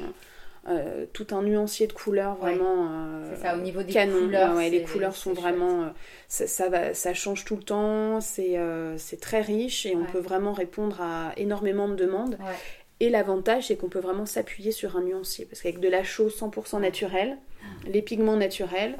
euh, 0.68 1.06
tout 1.14 1.28
un 1.30 1.42
nuancier 1.42 1.86
de 1.86 1.94
couleurs 1.94 2.34
vraiment 2.36 2.88
euh, 2.90 3.36
ça, 3.36 3.56
au 3.56 3.60
niveau 3.60 3.82
des 3.82 3.92
couleurs 3.92 4.58
les 4.58 4.82
couleurs 4.82 5.16
sont 5.16 5.32
vraiment 5.32 5.84
euh, 5.84 5.88
ça, 6.28 6.68
va 6.68 6.92
ça 6.92 7.14
change 7.14 7.46
tout 7.46 7.56
le 7.56 7.62
temps 7.62 8.20
c'est 8.20 9.20
très 9.20 9.40
riche 9.40 9.86
et 9.86 9.96
on 9.96 10.04
peut 10.04 10.18
vraiment 10.18 10.52
répondre 10.52 11.00
à 11.00 11.32
énormément 11.36 11.88
de 11.88 11.94
demandes. 11.94 12.38
Et 13.00 13.08
l'avantage 13.08 13.68
c'est 13.68 13.76
qu'on 13.76 13.88
peut 13.88 14.00
vraiment 14.00 14.26
s'appuyer 14.26 14.72
sur 14.72 14.96
un 14.96 15.02
nuancier 15.02 15.46
parce 15.46 15.62
qu'avec 15.62 15.80
de 15.80 15.88
la 15.88 16.04
chose 16.04 16.36
100% 16.38 16.80
naturelle 16.80 17.38
les 17.86 18.02
pigments 18.02 18.36
naturels 18.36 18.96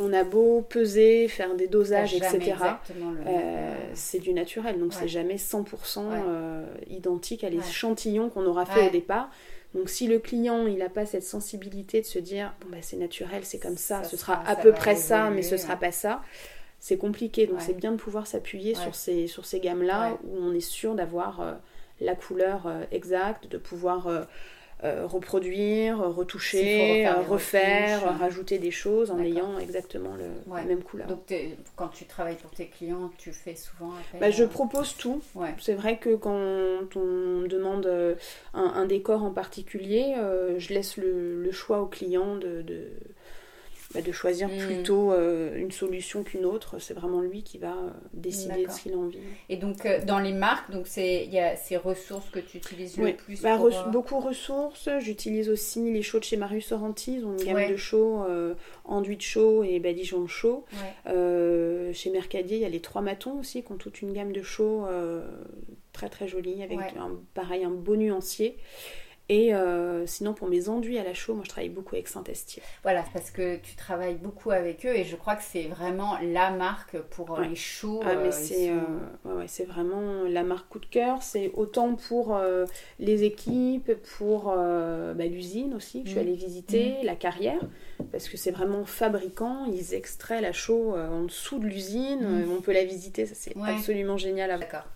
on 0.00 0.12
a 0.12 0.22
beau 0.22 0.62
peser, 0.62 1.26
faire 1.26 1.56
des 1.56 1.66
dosages, 1.66 2.14
etc. 2.14 2.54
c'est 3.94 4.20
du 4.20 4.32
naturel, 4.32 4.78
donc 4.78 4.94
c'est 4.94 5.08
jamais 5.08 5.34
100% 5.34 6.02
identique 6.88 7.42
à 7.42 7.50
l'échantillon 7.50 8.28
qu'on 8.28 8.46
aura 8.46 8.64
fait 8.64 8.86
au 8.86 8.90
départ. 8.90 9.30
Donc 9.74 9.90
si 9.90 10.06
le 10.06 10.18
client 10.18 10.66
il 10.66 10.78
n'a 10.78 10.88
pas 10.88 11.04
cette 11.06 11.24
sensibilité 11.24 12.00
de 12.00 12.06
se 12.06 12.18
dire 12.18 12.54
bon 12.60 12.68
bah 12.70 12.78
c'est 12.80 12.96
naturel, 12.96 13.44
c'est 13.44 13.58
comme 13.58 13.76
ça, 13.76 14.02
ce 14.04 14.16
sera 14.16 14.42
à 14.46 14.56
peu 14.56 14.72
près 14.72 14.96
ça, 14.96 15.30
mais 15.30 15.42
ce 15.42 15.56
sera 15.56 15.76
pas 15.76 15.92
ça. 15.92 16.22
c'est 16.80 16.96
compliqué. 16.96 17.46
Donc 17.46 17.60
c'est 17.60 17.74
bien 17.74 17.92
de 17.92 17.96
pouvoir 17.96 18.26
s'appuyer 18.26 18.74
sur 18.74 18.94
ces, 18.94 19.26
sur 19.26 19.44
ces 19.44 19.60
gammes-là 19.60 20.18
où 20.24 20.36
on 20.40 20.52
est 20.54 20.60
sûr 20.60 20.94
d'avoir 20.94 21.40
euh, 21.40 21.54
la 22.00 22.14
couleur 22.14 22.66
euh, 22.66 22.84
exacte, 22.92 23.48
de 23.48 23.58
pouvoir 23.58 24.08
euh, 24.84 25.06
reproduire, 25.06 25.98
retoucher, 25.98 27.08
refaire, 27.28 28.18
rajouter 28.18 28.58
des 28.58 28.70
choses 28.70 29.10
en 29.10 29.18
ayant 29.18 29.58
exactement 29.58 30.14
le, 30.16 30.54
la 30.54 30.62
même 30.62 30.82
couleur. 30.82 31.08
Donc 31.08 31.32
quand 31.76 31.88
tu 31.88 32.04
travailles 32.04 32.36
pour 32.36 32.50
tes 32.50 32.66
clients, 32.66 33.10
tu 33.18 33.32
fais 33.32 33.56
souvent 33.56 33.92
bah, 34.20 34.30
Je 34.30 34.44
propose 34.44 34.96
tout. 34.96 35.20
C'est 35.58 35.74
vrai 35.74 35.98
que 35.98 36.14
quand 36.14 36.96
on 36.96 37.42
demande 37.42 38.16
un, 38.54 38.86
décor 38.86 39.24
en 39.24 39.30
particulier, 39.30 40.14
je 40.58 40.72
laisse 40.72 40.96
le, 40.96 41.50
choix 41.50 41.80
au 41.80 41.86
client 41.86 42.36
de 42.36 42.62
bah, 43.94 44.02
de 44.02 44.12
choisir 44.12 44.48
mm. 44.48 44.58
plutôt 44.58 45.12
euh, 45.12 45.56
une 45.56 45.70
solution 45.70 46.22
qu'une 46.22 46.44
autre. 46.44 46.78
C'est 46.78 46.92
vraiment 46.92 47.22
lui 47.22 47.42
qui 47.42 47.56
va 47.56 47.72
euh, 47.72 47.90
décider 48.12 48.66
de 48.66 48.70
ce 48.70 48.82
qu'il 48.82 48.92
a 48.92 48.98
envie. 48.98 49.18
Et 49.48 49.56
donc, 49.56 49.86
euh, 49.86 50.04
dans 50.04 50.18
les 50.18 50.34
marques, 50.34 50.70
donc 50.70 50.86
il 50.98 51.32
y 51.32 51.38
a 51.38 51.56
ces 51.56 51.78
ressources 51.78 52.28
que 52.28 52.38
tu 52.38 52.58
utilises 52.58 52.98
le 52.98 53.14
plus 53.14 53.40
bah, 53.40 53.56
pour, 53.56 53.70
Beaucoup 53.90 54.20
ressources. 54.20 54.90
J'utilise 55.00 55.48
aussi 55.48 55.90
les 55.90 56.02
chauds 56.02 56.18
de 56.18 56.24
chez 56.24 56.36
Marius 56.36 56.66
Sorrenti. 56.66 57.14
Ils 57.14 57.24
ont 57.24 57.36
une 57.38 57.44
gamme 57.44 57.70
de 57.70 57.76
chauds, 57.76 58.26
enduit 58.84 59.18
chaud 59.20 59.64
et 59.64 59.80
badigeon 59.80 60.26
chaud. 60.26 60.66
chez 61.06 62.10
Mercadier, 62.10 62.58
il 62.58 62.62
y 62.62 62.66
a 62.66 62.68
les 62.68 62.80
trois 62.80 63.00
matons 63.00 63.38
aussi, 63.38 63.62
qui 63.62 63.72
ont 63.72 63.76
toute 63.76 64.02
une 64.02 64.12
gamme 64.12 64.32
de 64.32 64.42
chauds 64.42 64.86
très 65.92 66.10
très 66.10 66.28
jolie, 66.28 66.62
avec 66.62 66.78
un, 66.78 67.18
pareil 67.34 67.64
un 67.64 67.70
beau 67.70 67.96
nuancier. 67.96 68.58
Et 69.30 69.54
euh, 69.54 70.06
sinon, 70.06 70.32
pour 70.32 70.48
mes 70.48 70.70
enduits 70.70 70.98
à 70.98 71.04
la 71.04 71.12
chaux, 71.12 71.34
moi 71.34 71.44
je 71.44 71.50
travaille 71.50 71.68
beaucoup 71.68 71.94
avec 71.94 72.08
Saint-Estier. 72.08 72.62
Voilà, 72.82 73.04
parce 73.12 73.30
que 73.30 73.56
tu 73.56 73.76
travailles 73.76 74.14
beaucoup 74.14 74.50
avec 74.50 74.86
eux 74.86 74.96
et 74.96 75.04
je 75.04 75.16
crois 75.16 75.36
que 75.36 75.42
c'est 75.42 75.64
vraiment 75.64 76.18
la 76.22 76.50
marque 76.50 76.98
pour 76.98 77.38
euh, 77.38 77.44
les 77.44 77.54
chaux. 77.54 78.00
Ah, 78.04 78.14
mais 78.14 78.30
euh, 78.70 79.44
c'est 79.46 79.64
vraiment 79.66 80.22
la 80.26 80.44
marque 80.44 80.70
coup 80.70 80.78
de 80.78 80.86
cœur. 80.86 81.22
C'est 81.22 81.50
autant 81.54 81.94
pour 81.94 82.40
les 82.98 83.24
équipes, 83.24 83.92
pour 84.16 84.44
bah, 84.44 85.26
l'usine 85.26 85.74
aussi, 85.74 86.02
que 86.02 86.08
je 86.08 86.12
suis 86.12 86.20
mm. 86.20 86.22
allée 86.22 86.36
visiter, 86.36 86.94
mm. 87.02 87.04
la 87.06 87.16
carrière, 87.16 87.60
parce 88.10 88.30
que 88.30 88.38
c'est 88.38 88.50
vraiment 88.50 88.86
fabricant. 88.86 89.66
Ils 89.66 89.92
extraient 89.92 90.40
la 90.40 90.52
chaux 90.52 90.96
en 90.96 91.24
dessous 91.24 91.58
de 91.58 91.66
l'usine. 91.66 92.46
Mm. 92.46 92.52
On 92.56 92.62
peut 92.62 92.72
la 92.72 92.84
visiter, 92.84 93.26
ça 93.26 93.34
c'est 93.34 93.54
absolument 93.62 94.16
génial 94.16 94.58
D'accord. 94.58 94.86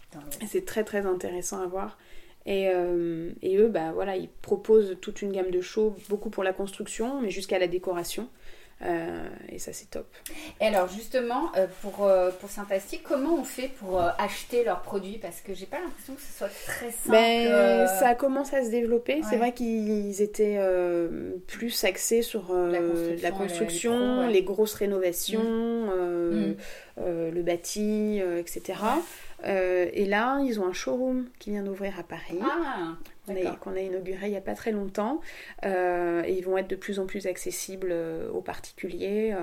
C'est 0.47 0.65
très 0.65 0.85
très 0.85 1.05
intéressant 1.05 1.61
à 1.61 1.67
voir. 1.67 1.99
Et, 2.47 2.69
euh, 2.69 3.31
et, 3.43 3.57
eux, 3.57 3.69
bah, 3.69 3.93
voilà, 3.93 4.17
ils 4.17 4.29
proposent 4.29 4.97
toute 5.01 5.23
une 5.23 5.33
gamme 5.33 5.51
de 5.51 5.61
shows, 5.61 5.95
beaucoup 6.09 6.31
pour 6.31 6.43
la 6.43 6.53
construction, 6.53 7.21
mais 7.21 7.31
jusqu'à 7.31 7.59
la 7.59 7.69
décoration. 7.69 8.29
Euh, 8.85 9.29
et 9.49 9.61
ça, 9.61 9.73
c'est 9.73 9.91
top. 9.91 10.07
Et 10.61 10.65
alors, 10.65 10.89
justement, 10.89 11.53
euh, 11.57 11.69
pour, 11.83 12.11
pour 12.41 12.51
comment 13.05 13.37
on 13.37 13.45
fait 13.45 13.69
pour 13.79 14.01
acheter 14.01 14.65
leurs 14.65 14.83
produits? 14.83 15.19
Parce 15.19 15.41
que 15.41 15.55
j'ai 15.55 15.67
pas 15.67 15.79
l'impression 15.79 16.15
que 16.15 16.21
ce 16.21 16.37
soit 16.37 16.49
très 16.49 16.91
simple. 16.91 17.11
Ben, 17.11 17.87
ça 17.87 18.17
commence 18.17 18.53
à 18.53 18.65
se 18.65 18.71
développer. 18.71 19.21
C'est 19.31 19.37
vrai 19.37 19.53
qu'ils 19.53 20.21
étaient 20.21 20.59
plus 21.47 21.85
axés 21.85 22.23
sur 22.23 22.53
la 22.53 23.31
construction, 23.31 24.27
les, 24.27 24.43
grosses 24.43 24.75
rénovations, 24.75 25.45
mmh. 25.45 26.57
le 26.97 27.43
bâti, 27.43 28.21
etc. 28.37 28.75
Euh, 29.45 29.91
et 29.93 30.05
là, 30.05 30.41
ils 30.41 30.61
ont 30.61 30.67
un 30.67 30.73
showroom 30.73 31.29
qui 31.39 31.51
vient 31.51 31.63
d'ouvrir 31.63 31.99
à 31.99 32.03
Paris. 32.03 32.39
Ah, 32.43 32.97
qu'on 33.61 33.77
a, 33.77 33.81
inauguré 33.81 34.27
il 34.27 34.31
n'y 34.31 34.37
a 34.37 34.43
pas 34.43 34.55
très 34.55 34.73
longtemps. 34.73 35.21
Euh, 35.65 36.23
et 36.25 36.33
ils 36.35 36.45
vont 36.45 36.59
être 36.59 36.69
de 36.69 36.77
plus 36.77 36.99
en 36.99 37.07
plus 37.07 37.27
accessibles 37.27 37.91
euh, 37.91 38.31
aux 38.31 38.41
particuliers. 38.41 39.35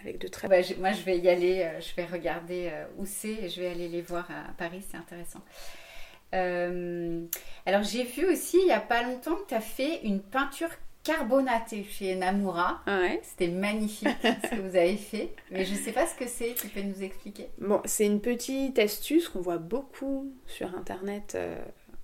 avec 0.00 0.18
de 0.18 0.28
très... 0.28 0.48
Bah, 0.48 0.56
moi, 0.78 0.92
je 0.92 1.02
vais 1.02 1.18
y 1.18 1.28
aller, 1.28 1.68
je 1.80 1.94
vais 1.96 2.06
regarder 2.06 2.70
où 2.98 3.06
c'est 3.06 3.28
et 3.28 3.48
je 3.48 3.60
vais 3.60 3.68
aller 3.68 3.88
les 3.88 4.02
voir 4.02 4.28
à 4.30 4.52
Paris, 4.52 4.84
c'est 4.88 4.96
intéressant. 4.96 5.42
alors, 6.32 7.82
j'ai 7.82 8.04
vu 8.04 8.26
aussi 8.26 8.58
il 8.60 8.66
n'y 8.66 8.72
a 8.72 8.80
pas 8.80 9.02
longtemps 9.02 9.36
que 9.36 9.48
tu 9.48 9.54
as 9.54 9.60
fait 9.60 10.00
une 10.02 10.20
peinture 10.20 10.70
carbonaté 11.02 11.84
chez 11.84 12.14
Namura. 12.14 12.82
C'était 13.22 13.48
magnifique 13.48 14.08
ce 14.22 14.50
que 14.50 14.60
vous 14.60 14.76
avez 14.76 14.96
fait. 14.96 15.34
Mais 15.50 15.64
je 15.64 15.72
ne 15.72 15.78
sais 15.78 15.92
pas 15.92 16.06
ce 16.06 16.14
que 16.14 16.26
c'est. 16.26 16.54
Tu 16.54 16.68
peux 16.68 16.82
nous 16.82 17.02
expliquer? 17.02 17.48
Bon, 17.58 17.80
c'est 17.84 18.06
une 18.06 18.20
petite 18.20 18.78
astuce 18.78 19.28
qu'on 19.28 19.40
voit 19.40 19.58
beaucoup 19.58 20.32
sur 20.46 20.74
Internet 20.74 21.34
euh, 21.34 21.56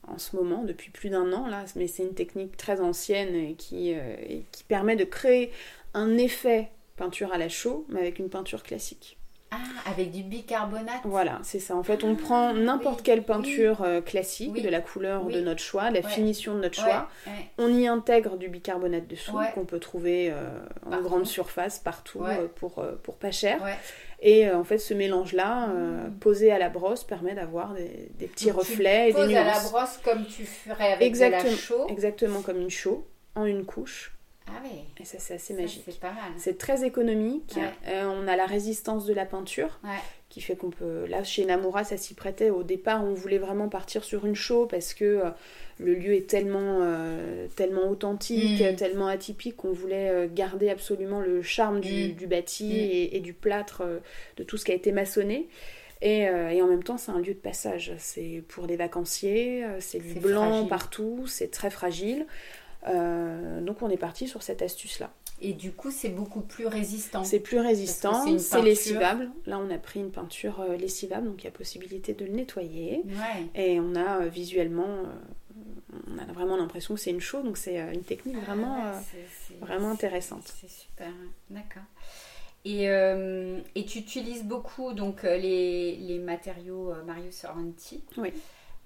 en 0.07 0.18
ce 0.18 0.37
moment, 0.37 0.64
depuis 0.64 0.90
plus 0.90 1.11
d'un 1.11 1.33
an. 1.33 1.46
là. 1.46 1.64
Mais 1.76 1.87
c'est 1.87 2.02
une 2.02 2.14
technique 2.14 2.57
très 2.57 2.80
ancienne 2.80 3.35
et 3.35 3.54
qui, 3.54 3.94
euh, 3.94 4.16
et 4.26 4.44
qui 4.52 4.64
permet 4.64 4.96
de 4.96 5.04
créer 5.04 5.50
un 5.94 6.16
effet 6.16 6.70
peinture 6.96 7.33
à 7.33 7.38
la 7.38 7.48
chaux, 7.48 7.87
mais 7.88 8.00
avec 8.00 8.18
une 8.18 8.30
peinture 8.30 8.62
classique. 8.62 9.18
Ah, 9.55 9.90
avec 9.90 10.11
du 10.11 10.23
bicarbonate. 10.23 11.01
Voilà, 11.05 11.38
c'est 11.43 11.59
ça. 11.59 11.77
En 11.77 11.83
fait, 11.83 12.05
on 12.05 12.14
prend 12.17 12.53
n'importe 12.53 13.03
quelle 13.03 13.23
peinture 13.23 13.83
euh, 13.83 14.01
classique, 14.01 14.62
de 14.62 14.69
la 14.69 14.81
couleur 14.81 15.27
de 15.27 15.40
notre 15.40 15.61
choix, 15.61 15.90
de 15.90 15.95
la 15.95 16.03
finition 16.03 16.55
de 16.55 16.61
notre 16.61 16.81
choix. 16.81 17.09
On 17.59 17.69
y 17.69 17.87
intègre 17.87 18.37
du 18.37 18.49
bicarbonate 18.49 19.07
de 19.07 19.17
soude 19.17 19.45
qu'on 19.55 19.64
peut 19.64 19.81
trouver 19.81 20.31
euh, 20.31 20.59
en 20.90 21.01
grande 21.01 21.27
surface 21.27 21.79
partout 21.79 22.25
euh, 22.25 22.49
pour, 22.57 22.85
pour 23.03 23.17
pas 23.17 23.31
cher. 23.31 23.61
Et 24.21 24.51
en 24.51 24.64
fait, 24.64 24.79
ce 24.79 24.95
mélange-là, 24.95 25.67
mm. 25.67 26.19
posé 26.21 26.51
à 26.51 26.59
la 26.59 26.71
brosse, 26.71 27.05
permet 27.05 27.35
d'avoir 27.35 27.75
des, 27.75 28.27
petits 28.27 28.51
reflets 28.51 29.12
tu 29.12 29.21
et 29.21 29.27
des 29.27 29.37
à 29.37 29.45
la 29.45 29.61
brosse 29.61 29.99
comme 30.03 30.25
tu 30.25 30.47
ferais 30.47 30.95
avec 30.95 31.07
exactement, 31.07 31.43
de 31.43 31.51
la 31.51 31.57
chaux. 31.57 31.87
Exactement 31.88 32.40
comme 32.40 32.61
une 32.61 32.71
chaux, 32.71 33.07
en 33.35 33.45
une 33.45 33.64
couche. 33.64 34.13
Ah 34.46 34.61
oui. 34.62 34.80
Et 35.00 35.04
ça, 35.04 35.18
c'est 35.18 35.35
assez 35.35 35.54
magique. 35.54 35.83
C'est 35.87 35.98
pas 35.98 36.12
mal. 36.12 36.33
C'est 36.37 36.59
très 36.59 36.85
économique. 36.85 37.59
Euh, 37.88 38.04
on 38.04 38.28
a 38.28 38.37
la 38.37 38.46
résistance 38.46 39.07
de 39.07 39.14
la 39.14 39.24
peinture 39.24 39.80
qui 40.28 40.40
fait 40.40 40.57
qu'on 40.57 40.70
peut. 40.70 41.07
Là, 41.07 41.24
chez 41.24 41.44
Namura, 41.44 41.85
ça 41.85 41.96
s'y 41.96 42.14
prêtait. 42.14 42.50
Au 42.50 42.62
départ, 42.62 43.04
on 43.04 43.14
voulait 43.14 43.38
vraiment 43.38 43.68
partir 43.68 44.04
sur 44.04 44.26
une 44.26 44.35
show 44.35 44.66
parce 44.66 44.92
que 44.92 45.04
euh, 45.04 45.30
le 45.78 45.94
lieu 45.94 46.14
est 46.14 46.28
tellement, 46.28 46.80
euh, 46.83 47.46
tellement 47.57 47.88
authentique, 47.88 48.61
mm. 48.61 48.76
tellement 48.76 49.07
atypique 49.07 49.57
qu'on 49.57 49.72
voulait 49.72 50.28
garder 50.35 50.70
absolument 50.70 51.20
le 51.20 51.40
charme 51.42 51.80
du, 51.80 52.14
mm. 52.20 52.26
bâti 52.26 52.64
mm. 52.64 53.14
et, 53.14 53.20
du 53.20 53.33
plâtre, 53.33 53.83
de 54.37 54.44
tout 54.44 54.57
ce 54.57 54.64
qui 54.64 54.72
a 54.72 54.74
été 54.74 54.92
maçonné. 54.92 55.48
Et, 56.02 56.22
et, 56.24 56.61
en 56.61 56.66
même 56.66 56.83
temps, 56.83 56.98
c'est 56.98 57.12
un 57.12 57.20
lieu 57.20 57.33
de 57.33 57.38
passage. 57.38 57.94
C'est 57.98 58.42
pour 58.48 58.66
des 58.66 58.76
vacanciers, 58.76 59.64
c'est 59.78 60.00
du 60.00 60.20
blanc 60.20 60.66
partout, 60.66 61.24
c'est 61.26 61.50
très 61.50 61.70
fragile. 61.70 62.26
Euh, 62.87 63.61
donc 63.61 63.83
on 63.83 63.90
est 63.90 63.97
parti 63.97 64.29
sur 64.29 64.42
cette 64.42 64.62
astuce-là. 64.62 65.11
Et 65.40 65.53
du 65.53 65.73
coup, 65.73 65.90
c'est 65.90 66.11
beaucoup 66.11 66.40
plus 66.40 66.66
résistant. 66.66 67.25
C'est 67.25 67.40
plus 67.40 67.59
résistant, 67.59 68.25
c'est 68.38 68.62
lessivable. 68.62 69.31
Là, 69.47 69.59
on 69.59 69.70
a 69.70 69.79
pris 69.79 70.01
une 70.01 70.11
peinture 70.11 70.61
euh, 70.61 70.77
lessivable, 70.77 71.27
donc 71.27 71.42
il 71.42 71.44
y 71.44 71.49
a 71.49 71.51
possibilité 71.51 72.14
de 72.14 72.25
le 72.25 72.33
nettoyer. 72.33 73.03
Et 73.55 73.81
on 73.81 73.94
a 73.94 74.23
euh, 74.23 74.29
visuellement, 74.29 75.03
on 76.09 76.18
a 76.18 76.33
vraiment 76.33 76.57
l'impression 76.57 76.94
que 76.94 77.01
c'est 77.01 77.11
une 77.11 77.20
chaux, 77.20 77.42
donc 77.42 77.57
c'est 77.57 77.79
une 77.92 78.05
technique 78.05 78.37
ah 78.42 78.44
vraiment, 78.47 78.79
vraiment 79.61 79.90
intéressante. 79.90 80.55
C'est 80.61 80.70
super, 80.70 81.12
d'accord. 81.51 81.83
Et, 82.64 82.85
et, 82.85 83.85
tu 83.85 83.99
utilises 83.99 84.44
beaucoup 84.44 84.94
donc 84.94 85.25
les, 85.25 85.97
les 85.97 86.18
matériaux 86.18 86.94
Marius 87.05 87.35
Sorrenti. 87.35 88.03
Oui. 88.16 88.33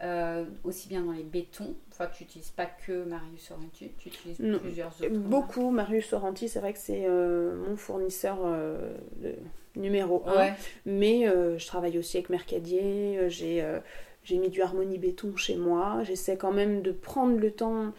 Euh, 0.00 0.44
aussi 0.62 0.88
bien 0.88 1.02
dans 1.02 1.10
les 1.10 1.24
bétons. 1.24 1.74
Enfin, 1.90 2.08
tu 2.14 2.22
n'utilises 2.22 2.50
pas 2.50 2.66
que 2.66 3.04
Marius 3.04 3.48
Sorrenti, 3.48 3.90
tu 3.98 4.08
utilises 4.08 4.40
plusieurs 4.60 4.94
autres. 5.02 5.08
Beaucoup. 5.10 5.70
Marius 5.70 6.06
Sorrenti, 6.06 6.48
c'est 6.48 6.60
vrai 6.60 6.72
que 6.72 6.78
c'est 6.78 7.04
euh, 7.06 7.56
mon 7.68 7.76
fournisseur 7.76 8.38
euh, 8.44 8.92
numéro 9.74 10.22
un. 10.28 10.52
Mais 10.86 11.24
je 11.26 11.66
travaille 11.66 11.98
aussi 11.98 12.16
avec 12.16 12.30
Mercadier. 12.30 13.28
j'ai 13.28 13.64
j'ai 14.22 14.36
mis 14.36 14.50
du 14.50 14.62
Harmonie 14.62 14.98
Béton 14.98 15.34
chez 15.36 15.56
moi. 15.56 16.02
J'essaie 16.04 16.36
quand 16.36 16.52
même 16.52 16.82
de 16.82 16.92
prendre 16.92 17.38
le 17.38 17.50
temps 17.50 17.92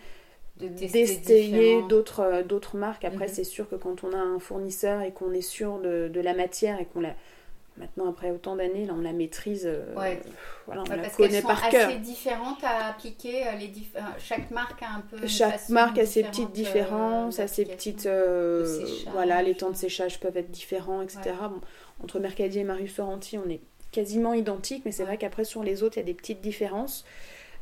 d'essayer 0.58 1.82
d'autres 1.90 2.44
d'autres 2.44 2.78
marques. 2.78 3.04
Après, 3.04 3.28
mhm. 3.28 3.34
c'est 3.34 3.44
sûr 3.44 3.68
que 3.68 3.76
quand 3.76 4.06
on 4.06 4.14
a 4.14 4.20
un 4.20 4.40
fournisseur 4.40 5.02
et 5.02 5.12
qu'on 5.12 5.34
est 5.34 5.42
sûr 5.42 5.80
de, 5.80 6.08
de 6.08 6.22
la 6.22 6.34
matière 6.34 6.80
et 6.80 6.86
qu'on 6.86 7.02
la 7.02 7.16
Maintenant, 7.80 8.10
après 8.10 8.30
autant 8.32 8.58
d'années, 8.58 8.86
là, 8.86 8.94
on 8.96 9.02
la 9.02 9.13
maîtrise. 9.13 9.63
Euh, 9.65 9.86
voilà, 10.65 10.84
on 10.89 10.96
la 10.96 11.10
connaît 11.10 11.42
par 11.42 11.70
cœur. 11.70 11.88
assez 11.88 12.00
différentes 12.00 12.62
à 12.63 12.89
appliquer. 12.89 13.48
Euh, 13.48 13.52
les 13.54 13.72
euh, 13.96 14.00
chaque 14.20 14.52
marque 14.52 14.84
a 14.84 14.96
un 14.98 15.02
peu. 15.10 15.26
Chaque 15.26 15.70
marque 15.70 15.98
a 15.98 16.06
ses 16.06 16.24
petites 16.24 16.52
différences, 16.52 17.39
a 17.39 17.48
ses 17.48 17.65
petites. 17.65 18.08
voilà, 19.13 19.42
les 19.42 19.56
temps 19.56 19.70
de 19.70 19.78
séchage 19.78 20.20
peuvent 20.20 20.38
être 20.38 20.52
différents, 20.52 21.02
etc. 21.02 21.32
Bon, 21.50 21.62
entre 22.04 22.20
Mercadier 22.20 22.62
et 22.62 22.65
Marius 22.65 22.96
Sorrenti, 22.96 23.38
on 23.38 23.50
est 23.50 23.62
quasiment 23.92 24.34
identiques, 24.34 24.84
mais 24.86 24.92
c'est 24.92 25.04
vrai 25.04 25.18
qu'après, 25.18 25.46
sur 25.46 25.63
les 25.63 25.82
autres, 25.82 25.98
il 25.98 26.02
y 26.02 26.04
a 26.04 26.06
des 26.06 26.13
petites 26.13 26.42
différences. 26.42 27.06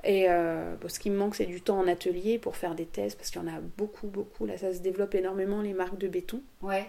Et 0.03 0.25
ce 0.25 0.99
qui 0.99 1.12
me 1.12 1.17
manque, 1.17 1.36
c'est 1.36 1.45
du 1.45 1.62
temps 1.62 1.77
en 1.77 1.88
atelier 1.88 2.39
pour 2.39 2.56
faire 2.56 2.73
des 2.73 2.86
tests, 2.86 3.17
parce 3.17 3.30
qu'il 3.30 3.39
y 3.39 3.45
en 3.45 3.47
a 3.47 3.60
beaucoup, 3.77 4.08
beaucoup. 4.08 4.47
Là, 4.47 4.58
ça 4.58 4.73
se 4.73 4.80
développe 4.80 5.13
énormément, 5.13 5.62
les 5.62 5.73
marques 5.73 5.99
de 5.99 6.08
béton. 6.08 6.41
Ouais. 6.63 6.88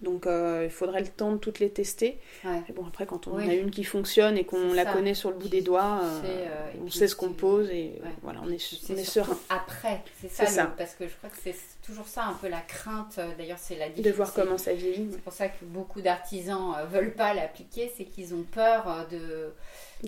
Donc 0.00 0.26
euh, 0.26 0.62
il 0.64 0.70
faudrait 0.70 1.00
le 1.00 1.06
temps 1.06 1.30
de 1.30 1.36
toutes 1.36 1.60
les 1.60 1.70
tester. 1.70 2.18
Ouais. 2.44 2.60
Et 2.68 2.72
bon, 2.72 2.84
après, 2.84 3.06
quand 3.06 3.28
on 3.28 3.36
Oui. 3.36 3.48
a 3.48 3.54
une 3.54 3.70
qui 3.70 3.84
fonctionne 3.84 4.36
et 4.36 4.42
qu'on 4.44 4.72
la 4.72 4.82
ça. 4.84 4.92
connaît 4.92 5.14
sur 5.14 5.30
le 5.30 5.36
bout 5.36 5.46
des 5.48 5.60
doigts, 5.60 6.00
euh, 6.02 6.20
euh, 6.24 6.70
on 6.84 6.90
sait 6.90 7.06
ce 7.06 7.14
qu'on 7.14 7.32
pose 7.32 7.70
et 7.70 8.00
Ouais. 8.02 8.10
voilà, 8.22 8.40
on 8.44 8.50
est, 8.50 8.58
C'est 8.58 8.92
on 8.92 8.96
est 8.96 9.04
serein. 9.04 9.38
Après, 9.48 10.02
c'est 10.20 10.28
ça, 10.28 10.46
C'est 10.46 10.50
le- 10.50 10.56
ça. 10.56 10.74
parce 10.76 10.94
que 10.96 11.06
je 11.06 11.14
crois 11.14 11.30
que 11.30 11.36
c'est 11.40 11.54
toujours 11.86 12.08
ça 12.08 12.24
un 12.24 12.32
peu 12.34 12.48
la 12.48 12.60
crainte. 12.62 13.20
D'ailleurs, 13.38 13.58
c'est 13.60 13.76
la 13.76 13.90
De 13.90 14.10
voir 14.10 14.26
difficulté. 14.26 14.42
comment 14.42 14.58
ça 14.58 14.72
vieillit. 14.74 15.08
C'est 15.12 15.20
pour 15.22 15.32
ça 15.32 15.46
que 15.46 15.64
beaucoup 15.64 16.00
d'artisans 16.00 16.74
veulent 16.90 17.14
pas 17.14 17.32
l'appliquer, 17.32 17.92
c'est 17.96 18.04
qu'ils 18.04 18.34
ont 18.34 18.42
peur 18.42 19.06
de, 19.08 19.52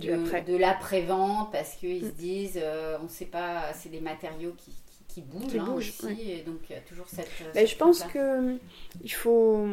de, 0.01 0.13
après. 0.13 0.43
de 0.43 0.57
l'après-vente 0.57 1.53
parce 1.53 1.75
qu'ils 1.75 2.01
se 2.01 2.07
Mm. 2.07 2.15
disent, 2.15 2.61
euh, 2.61 2.99
on 3.05 3.09
sait 3.09 3.27
pas, 3.27 3.73
c'est 3.75 3.91
des 3.91 4.01
matériaux 4.01 4.55
qui, 4.59 4.73
qui, 5.15 5.21
bougent, 5.23 5.53
Qui 5.53 5.59
hein, 5.59 5.73
aussi, 5.77 6.05
ouais. 6.07 6.17
et 6.21 6.43
donc 6.43 6.57
il 6.69 6.73
y 6.75 6.79
a 6.79 6.81
toujours 6.81 7.07
cette. 7.09 7.27
euh, 7.43 7.45
Ben, 7.55 7.61
cette 7.61 7.69
je 7.71 7.77
pense 7.77 8.01
crainte-là. 8.01 8.21
que 8.21 8.57
il 9.03 9.13
faut, 9.13 9.67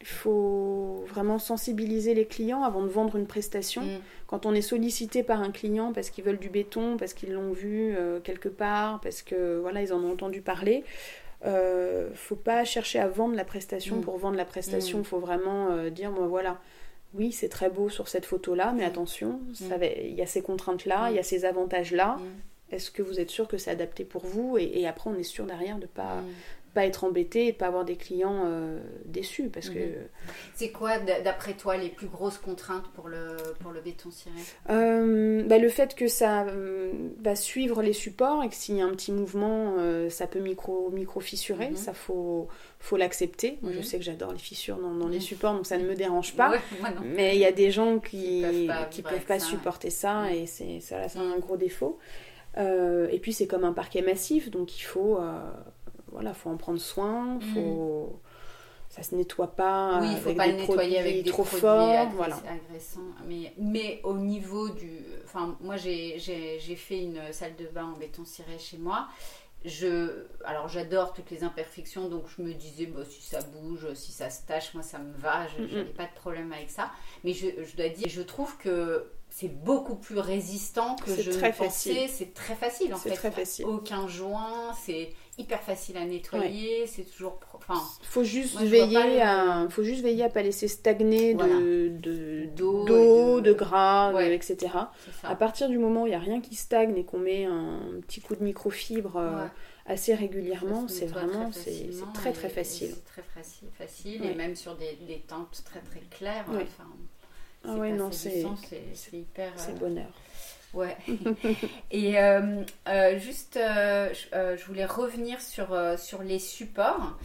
il 0.00 0.06
faut 0.06 1.04
vraiment 1.08 1.38
sensibiliser 1.38 2.14
les 2.14 2.26
clients 2.26 2.62
avant 2.62 2.82
de 2.82 2.88
vendre 2.88 3.16
une 3.16 3.26
prestation. 3.26 3.82
Mm. 3.82 3.98
Quand 4.26 4.46
on 4.46 4.54
est 4.54 4.62
sollicité 4.62 5.22
par 5.22 5.40
un 5.42 5.50
client 5.50 5.92
parce 5.92 6.10
qu'ils 6.10 6.24
veulent 6.24 6.38
du 6.38 6.50
béton, 6.50 6.96
parce 6.96 7.14
qu'ils 7.14 7.32
l'ont 7.32 7.52
vu 7.52 7.94
euh, 7.96 8.20
quelque 8.20 8.48
part, 8.48 9.00
parce 9.00 9.22
que 9.22 9.58
voilà 9.60 9.82
ils 9.82 9.92
en 9.92 10.02
ont 10.02 10.12
entendu 10.12 10.40
parler, 10.40 10.84
euh, 11.46 12.10
faut 12.14 12.34
pas 12.36 12.64
chercher 12.64 12.98
à 12.98 13.08
vendre 13.08 13.34
la 13.36 13.44
prestation 13.44 13.96
Mm. 13.96 14.00
pour 14.02 14.18
vendre 14.18 14.36
la 14.36 14.44
prestation. 14.44 14.98
Mm. 15.00 15.04
faut 15.04 15.20
vraiment 15.20 15.68
euh, 15.70 15.90
dire 15.90 16.10
moi 16.10 16.26
voilà. 16.26 16.58
Oui, 17.14 17.32
c'est 17.32 17.48
très 17.48 17.70
beau 17.70 17.88
sur 17.88 18.06
cette 18.06 18.26
photo-là, 18.26 18.74
mais 18.76 18.84
attention, 18.84 19.40
il 19.60 20.14
y 20.14 20.20
a 20.20 20.26
ces 20.26 20.42
contraintes-là, 20.42 21.08
il 21.10 21.16
y 21.16 21.18
a 21.18 21.22
ces 21.22 21.46
avantages-là. 21.46 22.18
Est-ce 22.70 22.90
que 22.90 23.02
vous 23.02 23.18
êtes 23.20 23.30
sûr 23.30 23.48
que 23.48 23.56
c'est 23.58 23.70
adapté 23.70 24.04
pour 24.04 24.24
vous 24.26 24.58
et, 24.58 24.70
et 24.80 24.86
après, 24.86 25.10
on 25.10 25.14
est 25.14 25.22
sûr 25.22 25.44
derrière 25.46 25.78
de 25.78 25.86
pas, 25.86 26.16
Mm. 26.16 26.26
pas 26.74 26.84
être 26.86 27.04
embêté 27.04 27.46
et 27.48 27.52
de 27.52 27.56
pas 27.56 27.66
avoir 27.66 27.84
des 27.86 27.96
clients 27.96 28.42
euh, 28.44 28.78
déçus 29.06 29.48
parce 29.48 29.70
que 29.70 29.78
Mhm. 29.78 29.94
C'est 30.54 30.70
quoi, 30.70 30.98
d'après 30.98 31.54
toi, 31.54 31.76
les 31.78 31.88
plus 31.88 32.08
grosses 32.08 32.36
contraintes 32.38 32.86
pour 32.94 33.08
le, 33.08 33.36
pour 33.60 33.70
le 33.72 33.80
béton 33.80 34.10
ciré? 34.10 34.34
Euh, 34.70 35.42
bah, 35.44 35.58
le 35.58 35.68
fait 35.70 35.94
que 35.94 36.08
ça 36.08 36.44
euh, 36.44 36.92
va 37.22 37.34
suivre 37.36 37.80
les 37.82 37.92
supports 37.94 38.44
et 38.44 38.48
que 38.48 38.54
s'il 38.54 38.76
y 38.76 38.82
a 38.82 38.84
un 38.84 38.90
petit 38.90 39.12
mouvement, 39.12 39.76
ça 40.10 40.26
peut 40.26 40.40
micro, 40.40 40.90
micro 40.90 41.20
fissurer, 41.20 41.70
Mhm. 41.70 41.76
ça 41.76 41.94
faut, 41.94 42.48
faut 42.80 42.96
l'accepter. 42.96 43.58
Moi, 43.62 43.72
Je 43.72 43.78
Mhm. 43.78 43.82
sais 43.84 43.98
que 43.98 44.04
j'adore 44.04 44.32
les 44.32 44.38
fissures 44.38 44.76
dans, 44.76 44.94
dans 44.94 45.08
les 45.08 45.20
supports, 45.20 45.54
donc 45.54 45.66
ça 45.66 45.78
ne 45.78 45.84
me 45.86 45.94
dérange 45.94 46.34
pas. 46.34 46.50
Ouais, 46.50 46.60
moi 46.80 46.90
non. 46.90 47.00
Mais 47.04 47.34
il 47.34 47.40
y 47.40 47.46
a 47.46 47.52
des 47.52 47.70
gens 47.70 47.98
qui 47.98 48.42
Qui 48.42 48.42
peuvent 48.42 48.66
pas 48.66 48.84
qui 48.90 49.02
peuvent 49.02 49.26
pas 49.26 49.38
ça, 49.38 49.44
ouais. 49.46 49.50
supporter 49.52 49.90
ça 49.90 50.22
Mm. 50.24 50.32
et 50.34 50.46
c'est 50.46 50.80
ça, 50.80 50.98
là, 50.98 51.08
c'est 51.08 51.18
Mm. 51.18 51.32
un 51.36 51.38
gros 51.38 51.56
défaut. 51.56 51.98
Euh, 52.56 53.08
et 53.10 53.18
puis 53.18 53.32
c'est 53.32 53.46
comme 53.46 53.64
un 53.64 53.72
parquet 53.72 54.02
massif, 54.02 54.50
donc 54.50 54.78
il 54.78 54.82
faut 54.82 55.18
euh, 55.18 55.38
voilà, 56.10 56.34
faut 56.34 56.50
en 56.50 56.56
prendre 56.56 56.80
soin, 56.80 57.38
faut 57.54 58.20
ça 58.88 59.02
se 59.02 59.14
nettoie 59.14 59.54
pas 59.54 60.00
Mm. 60.00 60.02
Oui, 60.02 60.08
il 60.12 60.16
faut 60.18 60.32
pas 60.34 60.46
le 60.46 60.54
nettoyer 60.54 60.98
avec 60.98 61.22
des 61.22 61.30
trop 61.30 61.42
produits 61.44 61.60
forts, 61.60 62.06
agress- 62.06 62.12
voilà. 62.14 62.36
agressants. 62.36 63.00
Mais, 63.26 63.52
mais 63.58 64.00
au 64.02 64.14
niveau 64.14 64.70
du... 64.70 64.90
Enfin, 65.24 65.56
moi, 65.60 65.76
j'ai 65.76 66.18
fait 66.18 67.02
une 67.02 67.20
salle 67.32 67.54
de 67.56 67.66
bain 67.66 67.92
en 67.94 67.98
béton 67.98 68.24
ciré 68.24 68.58
chez 68.58 68.78
moi. 68.78 69.06
Je, 69.64 70.24
alors 70.44 70.68
j'adore 70.68 71.12
toutes 71.12 71.30
les 71.30 71.42
imperfections, 71.44 72.08
donc 72.08 72.24
je 72.34 72.42
me 72.42 72.54
disais, 72.54 72.86
bah, 72.86 73.00
si 73.08 73.20
ça 73.22 73.40
bouge, 73.42 73.92
si 73.94 74.12
ça 74.12 74.30
se 74.30 74.46
tâche, 74.46 74.72
moi 74.72 74.84
ça 74.84 74.98
me 74.98 75.12
va, 75.16 75.48
je 75.48 75.62
n'avais 75.62 75.84
pas 75.90 76.04
de 76.06 76.14
problème 76.14 76.52
avec 76.52 76.70
ça. 76.70 76.90
Mais 77.24 77.32
je, 77.32 77.48
je 77.64 77.76
dois 77.76 77.88
dire, 77.88 78.06
je 78.08 78.22
trouve 78.22 78.56
que 78.56 79.10
c'est 79.40 79.48
beaucoup 79.62 79.94
plus 79.94 80.18
résistant 80.18 80.96
que 80.96 81.10
C'est 81.14 81.22
je 81.22 81.30
très 81.30 81.52
pensais. 81.52 82.08
C'est 82.08 82.34
très 82.34 82.54
facile 82.56 82.92
en 82.92 82.96
C'est 82.96 83.10
fait. 83.10 83.14
très 83.14 83.30
facile. 83.30 83.66
Aucun 83.66 84.08
joint, 84.08 84.72
c'est 84.84 85.10
hyper 85.38 85.62
facile 85.62 85.96
à 85.96 86.04
nettoyer, 86.04 86.88
c'est 86.88 87.04
toujours... 87.04 87.38
Enfin, 87.54 87.80
Faut 88.02 88.24
juste 88.24 88.54
Moi, 88.54 88.64
veiller 88.64 89.14
le- 89.14 89.22
à 89.22 89.68
faut 89.70 89.84
juste 89.84 90.02
veiller 90.02 90.24
à 90.24 90.28
pas 90.28 90.42
laisser 90.42 90.66
stagner 90.66 91.34
Voilà. 91.34 91.54
de 91.54 91.88
de- 92.00 92.46
D'eau 92.56 93.40
de... 93.40 93.50
de- 93.50 93.52
gras, 93.52 94.12
Ouais. 94.12 94.34
etc. 94.34 94.56
c'est. 95.20 95.26
À 95.28 95.36
partir 95.36 95.68
du 95.68 95.78
moment 95.78 96.02
où 96.02 96.06
il 96.06 96.10
n'y 96.10 96.16
a 96.16 96.18
rien 96.18 96.40
qui 96.40 96.56
stagne 96.56 96.96
et 96.96 97.04
qu'on 97.04 97.18
met 97.20 97.44
un 97.44 97.80
petit 98.08 98.20
coup 98.20 98.34
de 98.34 98.42
microfibre 98.42 99.16
euh, 99.18 99.44
Ouais. 99.44 99.50
assez 99.86 100.14
régulièrement, 100.16 100.88
c'est 100.88 101.06
vraiment 101.06 101.50
très 101.50 101.60
c'est 101.62 101.92
c'est 101.92 102.12
très 102.12 102.32
très 102.32 102.48
et 102.48 102.50
facile. 102.50 102.90
C'est 102.94 103.04
très 103.04 103.22
facile, 103.22 103.68
facile 103.78 104.22
Ouais. 104.22 104.32
et 104.32 104.34
même 104.34 104.56
sur 104.56 104.74
des, 104.76 104.98
des 105.06 105.20
teintes 105.28 105.62
très 105.64 105.80
très 105.80 106.00
claires. 106.10 106.46
Ouais. 106.50 106.62
Enfin, 106.64 106.88
Ah 107.64 107.74
ouais, 107.74 107.92
non, 107.92 108.10
c'est 108.12 108.44
hyper. 109.12 109.52
c'est 109.56 109.70
euh, 109.72 109.74
bonheur. 109.74 110.10
Ouais. 110.78 110.96
et 111.90 112.18
euh, 112.18 112.62
euh, 112.88 113.18
juste, 113.18 113.56
euh, 113.56 114.08
je, 114.56 114.64
voulais 114.64 114.84
revenir 114.84 115.40
sur, 115.40 115.76
sur 115.98 116.22
les 116.22 116.38
supports. 116.38 117.18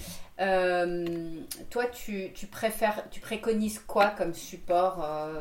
Toi, 1.70 1.86
tu, 1.94 2.32
tu 2.34 2.48
préfères, 2.48 3.04
tu 3.12 3.20
préconises 3.20 3.80
quoi 3.80 4.10
comme 4.18 4.34
support, 4.34 4.96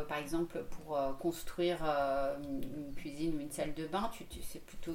par 0.09 0.19
exemple, 0.19 0.63
pour 0.71 0.99
construire 1.19 1.79
une, 2.45 2.63
une 2.89 2.95
cuisine 2.95 3.35
ou 3.37 3.41
une 3.41 3.51
salle 3.51 3.75
de 3.75 3.87
bain? 3.87 4.11
Tu, 4.17 4.25
tu, 4.27 4.41
C'est 4.43 4.63
plutôt 4.65 4.93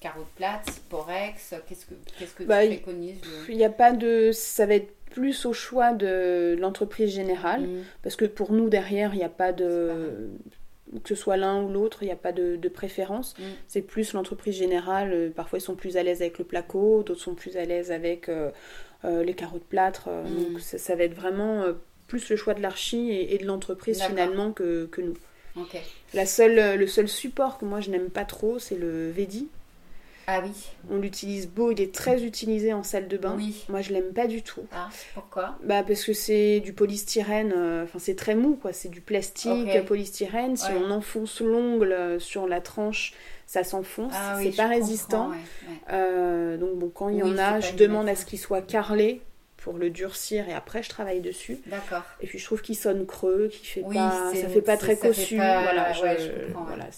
carreau 0.00 0.22
de 0.22 0.36
plate, 0.36 0.68
Cyporex 0.70 1.54
Qu'est-ce 1.68 1.86
que, 1.86 1.94
qu'est-ce 2.18 2.34
que 2.34 2.44
Bah, 2.44 2.66
tu 2.66 2.72
il- 2.72 2.82
préconises 2.82 3.20
Il 3.48 3.56
n'y 3.56 3.64
a 3.64 3.70
pas 3.70 3.92
de. 3.92 4.30
Ça 4.32 4.66
va 4.66 4.74
être 4.74 4.92
plus 5.12 5.44
au 5.46 5.52
choix 5.52 5.92
de 5.92 6.56
l'entreprise 6.58 7.10
générale, 7.14 7.62
Mm. 7.62 7.84
parce 8.02 8.16
que 8.16 8.24
pour 8.24 8.52
nous, 8.52 8.68
derrière, 8.68 9.14
il 9.14 9.18
n'y 9.18 9.24
a 9.24 9.28
pas 9.28 9.52
de. 9.52 10.30
Que 11.02 11.08
ce 11.08 11.14
soit 11.14 11.36
l'un 11.36 11.62
ou 11.62 11.68
l'autre, 11.70 12.02
il 12.02 12.06
n'y 12.06 12.12
a 12.12 12.16
pas 12.16 12.32
de, 12.32 12.56
de 12.56 12.68
préférence. 12.68 13.34
Mm. 13.38 13.42
C'est 13.68 13.82
plus 13.82 14.12
l'entreprise 14.12 14.54
générale. 14.54 15.12
euh, 15.12 15.30
Parfois, 15.30 15.58
ils 15.58 15.62
sont 15.62 15.74
plus 15.74 15.96
à 15.96 16.02
l'aise 16.02 16.20
avec 16.20 16.38
le 16.38 16.44
placo, 16.44 17.02
d'autres 17.02 17.20
sont 17.20 17.34
plus 17.34 17.56
à 17.56 17.64
l'aise 17.64 17.90
avec 17.90 18.28
euh, 18.28 18.50
euh, 19.04 19.24
les 19.24 19.34
carreaux 19.34 19.58
de 19.58 19.64
plâtre. 19.64 20.08
Mm. 20.08 20.42
Donc, 20.52 20.60
ça, 20.60 20.78
ça 20.78 20.94
va 20.94 21.04
être 21.04 21.14
vraiment 21.14 21.64
plus 22.08 22.28
le 22.28 22.36
choix 22.36 22.54
de 22.54 22.60
l'archi 22.60 23.10
et, 23.10 23.34
et 23.34 23.38
de 23.38 23.46
l'entreprise 23.46 24.02
finalement 24.02 24.52
que, 24.52 24.86
que 24.86 25.00
nous. 25.00 25.16
La 26.14 26.26
seule, 26.26 26.78
le 26.78 26.86
seul 26.86 27.08
support 27.08 27.58
que 27.58 27.64
moi 27.64 27.80
je 27.80 27.90
n'aime 27.90 28.10
pas 28.10 28.24
trop, 28.24 28.58
c'est 28.58 28.74
le 28.76 29.10
Vedi. 29.10 29.48
Ah 30.34 30.40
oui. 30.44 30.52
On 30.90 30.98
l'utilise 30.98 31.48
beau, 31.48 31.70
il 31.72 31.80
est 31.80 31.94
très 31.94 32.24
utilisé 32.24 32.72
en 32.72 32.82
salle 32.82 33.08
de 33.08 33.16
bain. 33.16 33.34
Oui. 33.36 33.64
Moi 33.68 33.80
je 33.82 33.92
l'aime 33.92 34.12
pas 34.12 34.26
du 34.26 34.42
tout. 34.42 34.62
Ah, 34.72 34.88
pourquoi? 35.14 35.58
Bah 35.64 35.82
parce 35.82 36.04
que 36.04 36.12
c'est 36.12 36.60
du 36.60 36.72
polystyrène, 36.72 37.52
euh, 37.56 37.84
enfin 37.84 37.98
c'est 37.98 38.14
très 38.16 38.34
mou 38.34 38.56
quoi, 38.60 38.72
c'est 38.72 38.88
du 38.88 39.00
plastique, 39.00 39.68
Ok. 39.74 39.84
polystyrène. 39.84 40.56
Si 40.56 40.70
Ouais. 40.70 40.78
on 40.84 40.90
enfonce 40.90 41.40
l'ongle 41.40 41.92
euh, 41.92 42.18
sur 42.18 42.46
la 42.48 42.60
tranche, 42.60 43.12
ça 43.46 43.64
s'enfonce, 43.64 44.12
Ah 44.16 44.36
oui, 44.38 44.50
c'est 44.50 44.56
pas 44.56 44.68
résistant. 44.68 45.28
ouais, 45.30 45.36
ouais. 45.36 45.74
Euh, 45.92 46.56
donc 46.56 46.76
bon, 46.78 46.88
quand 46.94 47.08
il 47.10 47.18
y 47.18 47.22
Oui, 47.22 47.32
en 47.34 47.38
a, 47.38 47.60
je 47.60 47.74
demande 47.74 48.08
à 48.08 48.16
ce 48.16 48.24
qu'il 48.24 48.38
soit 48.38 48.62
carrelé 48.62 49.20
pour 49.58 49.74
le 49.74 49.90
durcir 49.90 50.48
et 50.48 50.54
après 50.54 50.82
je 50.82 50.88
travaille 50.88 51.20
dessus. 51.20 51.58
D'accord. 51.66 52.02
Et 52.20 52.26
puis 52.26 52.38
je 52.38 52.44
trouve 52.44 52.62
qu'il 52.62 52.76
sonne 52.76 53.06
creux, 53.06 53.48
qu'il 53.52 53.66
fait 53.66 53.82
pas, 53.82 54.32
ça 54.34 54.48
fait 54.48 54.62
pas 54.62 54.76
très 54.76 54.96
cossu. 54.96 55.36
pas- 55.36 55.62
Voilà, 55.62 55.92
je, 55.92 56.00
je 56.00 56.52
voilà, 56.52 56.88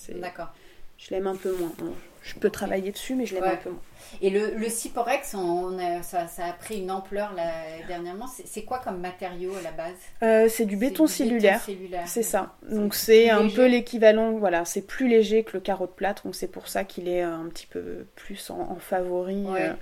l'aime 1.10 1.26
un 1.26 1.36
peu 1.36 1.52
moins. 1.56 1.72
Bon, 1.78 1.92
je 2.24 2.34
peux 2.34 2.50
travailler 2.50 2.90
dessus, 2.90 3.14
mais 3.14 3.26
je 3.26 3.34
l'aime 3.34 3.44
Ouais. 3.44 3.50
un 3.50 3.56
peu 3.56 3.70
moins. 3.70 3.80
Et 4.22 4.30
le, 4.30 4.54
le 4.56 4.68
Cyporex, 4.68 5.34
on 5.34 5.78
a- 5.78 6.02
ça, 6.02 6.28
ça 6.28 6.44
a 6.46 6.52
pris 6.52 6.78
une 6.80 6.90
ampleur 6.90 7.32
là, 7.34 7.50
dernièrement. 7.88 8.26
C'est 8.44 8.62
quoi 8.62 8.78
comme 8.78 9.00
matériau 9.00 9.52
à 9.56 9.62
la 9.62 9.72
base? 9.72 9.94
Euh, 10.22 10.48
c'est 10.48 10.66
du 10.66 10.76
béton 10.76 11.06
cellulaire. 11.06 11.60
C'est 12.06 12.22
ça. 12.22 12.54
Donc 12.70 12.94
c'est 12.94 13.30
un 13.30 13.42
léger. 13.44 13.56
peu 13.56 13.66
l'équivalent, 13.66 14.32
voilà, 14.32 14.64
c'est 14.64 14.82
plus 14.86 15.08
léger 15.08 15.42
que 15.42 15.52
le 15.54 15.60
carreau 15.60 15.86
de 15.86 15.90
plâtre, 15.92 16.24
donc 16.24 16.34
c'est 16.34 16.48
pour 16.50 16.68
ça 16.68 16.84
qu'il 16.84 17.08
est 17.08 17.22
un 17.22 17.46
petit 17.46 17.66
peu 17.66 18.06
plus 18.14 18.50
en, 18.50 18.60
en 18.72 18.76
favori, 18.76 19.44
Ouais. 19.46 19.62
euh, 19.62 19.72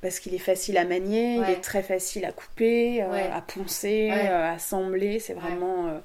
parce 0.00 0.20
qu'il 0.20 0.34
est 0.34 0.38
facile 0.38 0.78
à 0.78 0.84
manier, 0.84 1.36
il 1.36 1.50
est 1.50 1.60
très 1.60 1.82
facile 1.82 2.24
à 2.24 2.32
couper, 2.32 3.02
euh, 3.02 3.08
à 3.32 3.42
poncer, 3.42 4.10
à 4.10 4.52
assembler, 4.52 5.18
c'est 5.18 5.34
vraiment... 5.34 6.00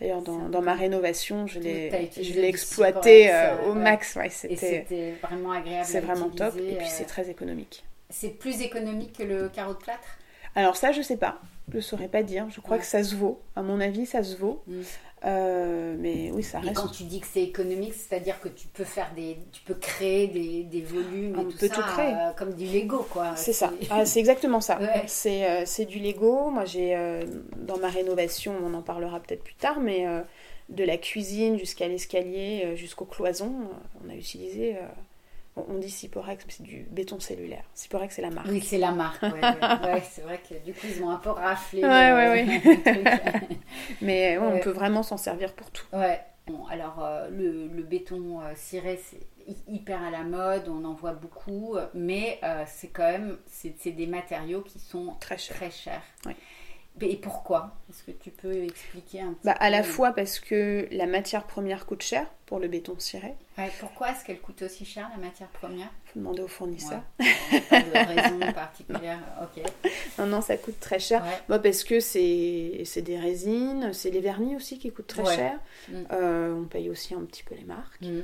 euh, 0.00 0.04
D'ailleurs, 0.04 0.22
dans, 0.22 0.48
dans 0.48 0.62
ma 0.62 0.74
rénovation, 0.74 1.46
je 1.46 1.58
l'ai 1.58 2.10
je 2.20 2.40
exploité 2.40 3.30
euh, 3.30 3.34
euh, 3.34 3.68
au 3.68 3.72
ouais. 3.74 3.80
max. 3.82 4.16
Ouais, 4.16 4.30
c'était 4.30 5.14
vraiment 5.22 5.52
agréable. 5.52 5.86
c'est 5.86 6.00
vraiment 6.00 6.30
top, 6.30 6.56
et 6.56 6.76
puis 6.76 6.86
euh, 6.86 6.88
c'est 6.88 7.04
très 7.06 7.28
économique. 7.30 7.84
C'est 8.10 8.30
plus 8.30 8.62
économique 8.62 9.18
que 9.18 9.22
le 9.22 9.48
carreau 9.48 9.74
de 9.74 9.78
plâtre? 9.78 10.18
Alors 10.54 10.76
ça, 10.76 10.92
je 10.92 11.02
sais 11.02 11.16
pas, 11.18 11.40
je 11.72 11.78
saurais 11.80 12.08
pas 12.08 12.22
dire, 12.22 12.46
je 12.50 12.60
crois 12.60 12.76
Ouais. 12.76 12.82
que 12.82 12.86
ça 12.88 13.04
se 13.04 13.14
vaut, 13.14 13.40
à 13.54 13.62
mon 13.62 13.80
avis, 13.80 14.06
ça 14.06 14.22
se 14.22 14.36
vaut, 14.36 14.62
Mm. 14.66 14.80
Euh, 15.24 15.96
mais 15.98 16.30
oui, 16.32 16.42
ça 16.42 16.58
Et 16.58 16.68
reste... 16.68 16.76
quand 16.76 16.88
tu 16.88 17.02
dis 17.04 17.20
que 17.20 17.26
c'est 17.26 17.42
économique, 17.42 17.92
c'est-à-dire 17.94 18.40
que 18.40 18.48
tu 18.48 18.68
peux 18.68 18.84
faire 18.84 19.10
des, 19.16 19.36
tu 19.52 19.62
peux 19.62 19.74
créer 19.74 20.28
des, 20.28 20.62
des 20.62 20.80
volumes 20.82 21.34
et 21.34 21.38
On 21.38 21.44
tout 21.44 21.58
peut 21.58 21.68
ça, 21.68 21.74
tout 21.74 21.82
créer. 21.82 22.14
euh, 22.14 22.30
comme 22.36 22.54
du 22.54 22.66
Lego 22.66 23.06
quoi. 23.10 23.34
C'est 23.36 23.52
ça, 23.52 23.72
ah, 23.90 24.06
c'est 24.06 24.20
exactement 24.20 24.60
ça. 24.60 24.78
Ouais. 24.80 25.02
C'est 25.06 25.44
euh, 25.50 25.62
c'est 25.66 25.86
du 25.86 25.98
Lego. 25.98 26.50
Moi, 26.50 26.64
j'ai 26.64 26.96
dans 27.56 27.78
ma 27.78 27.88
rénovation, 27.88 28.54
on 28.64 28.74
en 28.74 28.82
parlera 28.82 29.18
peut-être 29.20 29.42
plus 29.42 29.54
tard, 29.54 29.80
mais 29.80 30.06
de 30.68 30.84
la 30.84 30.96
cuisine 30.98 31.58
jusqu'à 31.58 31.88
l'escalier, 31.88 32.76
jusqu'aux 32.76 33.04
cloisons, 33.06 33.54
on 34.04 34.10
a 34.10 34.14
utilisé. 34.14 34.76
Euh, 35.58 35.62
on- 35.68 35.78
dit 35.78 35.90
Cyporex, 35.90 36.44
mais 36.46 36.52
c'est 36.56 36.62
du 36.62 36.86
béton 36.90 37.20
cellulaire. 37.20 37.64
Cyporex, 37.74 38.14
c'est 38.14 38.22
la 38.22 38.30
marque. 38.30 38.48
Oui, 38.48 38.60
c'est 38.60 38.78
la 38.78 38.92
marque. 38.92 39.22
Ouais, 39.22 39.30
ouais. 39.32 39.92
Ouais, 39.94 40.02
c'est 40.10 40.22
vrai 40.22 40.40
que 40.48 40.54
du 40.64 40.72
coup 40.72 40.86
ils 40.88 41.02
ont 41.02 41.10
un 41.10 41.16
peu 41.18 41.30
raflé. 41.30 41.82
Ouais, 41.82 42.10
le- 42.10 42.16
ouais, 42.46 42.62
le. 43.50 43.56
Mais 44.02 44.38
on 44.38 44.58
peut 44.60 44.70
vraiment 44.70 45.02
s'en 45.02 45.16
servir 45.16 45.52
pour 45.54 45.70
tout. 45.70 45.86
Ouais. 45.92 46.20
Bon, 46.46 46.64
alors 46.66 47.04
euh, 47.04 47.28
le, 47.28 47.66
le 47.68 47.82
béton 47.82 48.40
euh, 48.40 48.52
ciré, 48.56 48.98
c'est 49.04 49.20
hy- 49.46 49.74
hyper 49.74 50.02
à 50.02 50.10
la 50.10 50.22
mode, 50.22 50.66
on 50.68 50.82
en 50.86 50.94
voit 50.94 51.12
beaucoup, 51.12 51.76
mais 51.92 52.38
euh, 52.42 52.64
c'est 52.66 52.88
quand 52.88 53.10
même 53.10 53.36
c'est 53.46 53.90
des 53.90 54.06
matériaux 54.06 54.62
qui 54.62 54.78
sont 54.78 55.14
Très 55.20 55.36
cher. 55.36 55.56
très 55.56 55.70
chers. 55.70 56.02
Ouais. 56.24 56.36
Et 57.02 57.16
pourquoi? 57.16 57.76
Est-ce 57.90 58.02
que 58.02 58.10
tu 58.12 58.30
peux 58.30 58.64
expliquer 58.64 59.20
un 59.20 59.34
petit 59.34 59.44
bah, 59.44 59.54
peu 59.58 59.64
À 59.64 59.70
la 59.70 59.82
fois 59.82 60.12
parce 60.12 60.40
que 60.40 60.88
la 60.90 61.06
matière 61.06 61.44
première 61.46 61.84
coûte 61.86 62.02
cher 62.02 62.26
pour 62.46 62.58
le 62.58 62.66
béton 62.66 62.98
ciré. 62.98 63.34
Ouais, 63.58 63.70
pourquoi 63.80 64.10
est-ce 64.12 64.24
qu'elle 64.24 64.38
coûte 64.40 64.62
aussi 64.62 64.84
cher, 64.84 65.10
la 65.16 65.20
matière 65.20 65.48
première? 65.48 65.88
Il 66.06 66.10
faut 66.12 66.18
demander 66.20 66.42
au 66.42 66.48
fournisseur. 66.48 67.00
Ouais. 67.18 67.60
Pas 67.68 67.80
de 67.80 67.90
raison 67.90 68.52
particulière. 68.54 69.18
Ok. 69.42 69.62
Non, 70.18 70.26
non, 70.26 70.40
ça 70.40 70.56
coûte 70.56 70.78
très 70.78 71.00
cher. 71.00 71.22
Ouais. 71.22 71.28
Moi, 71.48 71.58
parce 71.58 71.82
que 71.84 71.98
c'est 72.00 72.82
c'est 72.84 73.02
des 73.02 73.18
résines, 73.18 73.90
c'est 73.92 74.10
les 74.10 74.20
vernis 74.20 74.54
aussi 74.54 74.78
qui 74.78 74.90
coûtent 74.92 75.08
très 75.08 75.24
cher. 75.36 75.58
Mm. 75.88 75.94
Euh, 76.12 76.54
on 76.54 76.64
paye 76.66 76.88
aussi 76.88 77.14
un 77.14 77.22
petit 77.24 77.42
peu 77.42 77.56
les 77.56 77.64
marques. 77.64 78.00
Mm. 78.00 78.20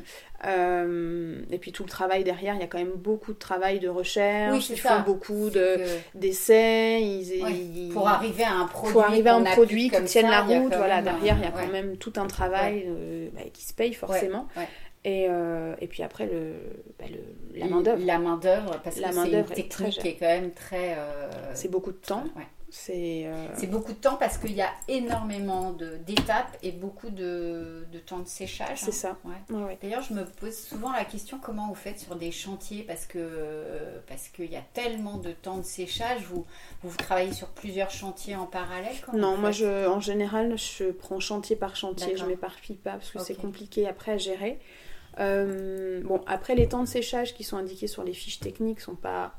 Euh, 0.46 1.40
et 1.50 1.58
puis 1.58 1.72
tout 1.72 1.82
le 1.82 1.88
travail 1.88 2.22
derrière, 2.22 2.54
il 2.54 2.60
y 2.60 2.64
a 2.64 2.66
quand 2.66 2.78
même 2.78 2.92
beaucoup 2.96 3.32
de 3.32 3.38
travail 3.38 3.80
de 3.80 3.88
recherche. 3.88 4.52
Oui, 4.54 4.66
ils 4.70 4.78
ça. 4.78 4.96
font 4.98 5.02
beaucoup 5.02 5.50
de- 5.50 5.76
que- 5.76 6.18
d'essais. 6.18 7.00
Ils, 7.02 7.42
Ouais. 7.42 7.52
ils- 7.52 7.90
Pour 7.92 8.08
arriver 8.08 8.44
à 8.44 8.52
un 8.54 8.66
produit. 8.66 8.92
faut 8.92 9.00
arriver 9.00 9.30
à 9.30 9.34
un 9.36 9.42
produit 9.44 9.90
qui 9.90 10.04
tienne 10.04 10.26
ça, 10.26 10.30
la 10.30 10.42
route. 10.42 10.74
Voilà, 10.76 11.02
derrière, 11.02 11.36
il 11.38 11.42
y 11.42 11.46
a 11.46 11.50
quand 11.50 11.66
même 11.72 11.96
tout 11.96 12.12
un 12.16 12.26
travail 12.26 12.84
euh, 12.86 13.28
bah, 13.32 13.40
qui 13.52 13.64
se 13.64 13.72
paye 13.74 13.94
forcément. 13.94 14.46
Et, 15.06 15.26
euh, 15.28 15.74
et 15.80 15.86
puis 15.86 16.02
après, 16.02 16.26
le, 16.26 16.54
bah, 16.98 17.04
le- 17.10 17.58
la 17.58 17.66
main-d'œuvre. 17.66 18.02
La 18.04 18.18
main 18.18 18.36
d'œuvre, 18.38 18.80
parce 18.82 18.96
La 18.98 19.08
que 19.08 19.14
c'est 19.14 19.20
une 19.20 19.24
main-d'œuvre 19.32 19.52
est 19.52 19.70
très 19.70 19.84
technique 19.84 20.00
qui 20.00 20.08
est 20.08 20.14
quand 20.16 20.26
même 20.26 20.52
très. 20.52 20.94
euh, 20.96 21.30
C'est 21.54 21.68
beaucoup 21.70 21.92
de 21.92 21.96
temps. 21.98 22.24
ouais. 22.36 22.46
C'est. 22.70 23.26
euh, 23.26 23.46
C'est 23.54 23.68
beaucoup 23.68 23.92
de 23.92 23.98
temps 23.98 24.16
parce 24.16 24.36
qu'il 24.36 24.50
y 24.52 24.60
a 24.62 24.70
énormément 24.88 25.72
d'étapes 26.06 26.56
et 26.62 26.72
beaucoup 26.72 27.10
de, 27.10 27.86
de 27.92 27.98
temps 28.00 28.18
de 28.18 28.26
séchage. 28.26 28.78
C'est 28.80 29.06
hein. 29.06 29.16
ça. 29.52 29.54
Ouais. 29.54 29.78
D'ailleurs, 29.80 30.02
je 30.02 30.12
me 30.14 30.24
pose 30.24 30.56
souvent 30.56 30.90
la 30.90 31.04
question 31.04 31.38
comment 31.40 31.68
vous 31.68 31.74
faites 31.76 32.00
sur 32.00 32.16
des 32.16 32.32
chantiers? 32.32 32.82
Parce 32.82 33.06
que 33.06 34.00
parce 34.08 34.26
qu'il 34.28 34.50
y 34.50 34.56
a 34.56 34.64
tellement 34.72 35.18
de 35.18 35.30
temps 35.32 35.58
de 35.58 35.62
séchage. 35.64 36.22
Vous, 36.32 36.46
vous 36.82 36.96
travaillez 36.96 37.32
sur 37.32 37.48
plusieurs 37.48 37.90
chantiers 37.90 38.34
en 38.34 38.46
parallèle 38.46 38.94
Non, 39.12 39.36
moi, 39.36 39.50
je, 39.52 39.86
en 39.86 40.00
général, 40.00 40.56
je 40.58 40.90
prends 40.90 41.20
chantier 41.20 41.54
par 41.56 41.76
chantier. 41.76 42.16
Je 42.16 42.24
m'éparpille 42.24 42.76
pas 42.76 42.92
parce 42.92 43.10
que 43.12 43.20
c'est 43.20 43.36
compliqué 43.36 43.86
après 43.86 44.12
à 44.12 44.18
gérer. 44.18 44.58
Euh, 45.20 46.00
bon, 46.04 46.20
après, 46.26 46.54
les 46.54 46.68
temps 46.68 46.82
de 46.82 46.88
séchage 46.88 47.34
qui 47.34 47.44
sont 47.44 47.56
indiqués 47.56 47.86
sur 47.86 48.04
les 48.04 48.12
fiches 48.14 48.40
techniques 48.40 48.80
sont 48.80 48.96
pas 48.96 49.34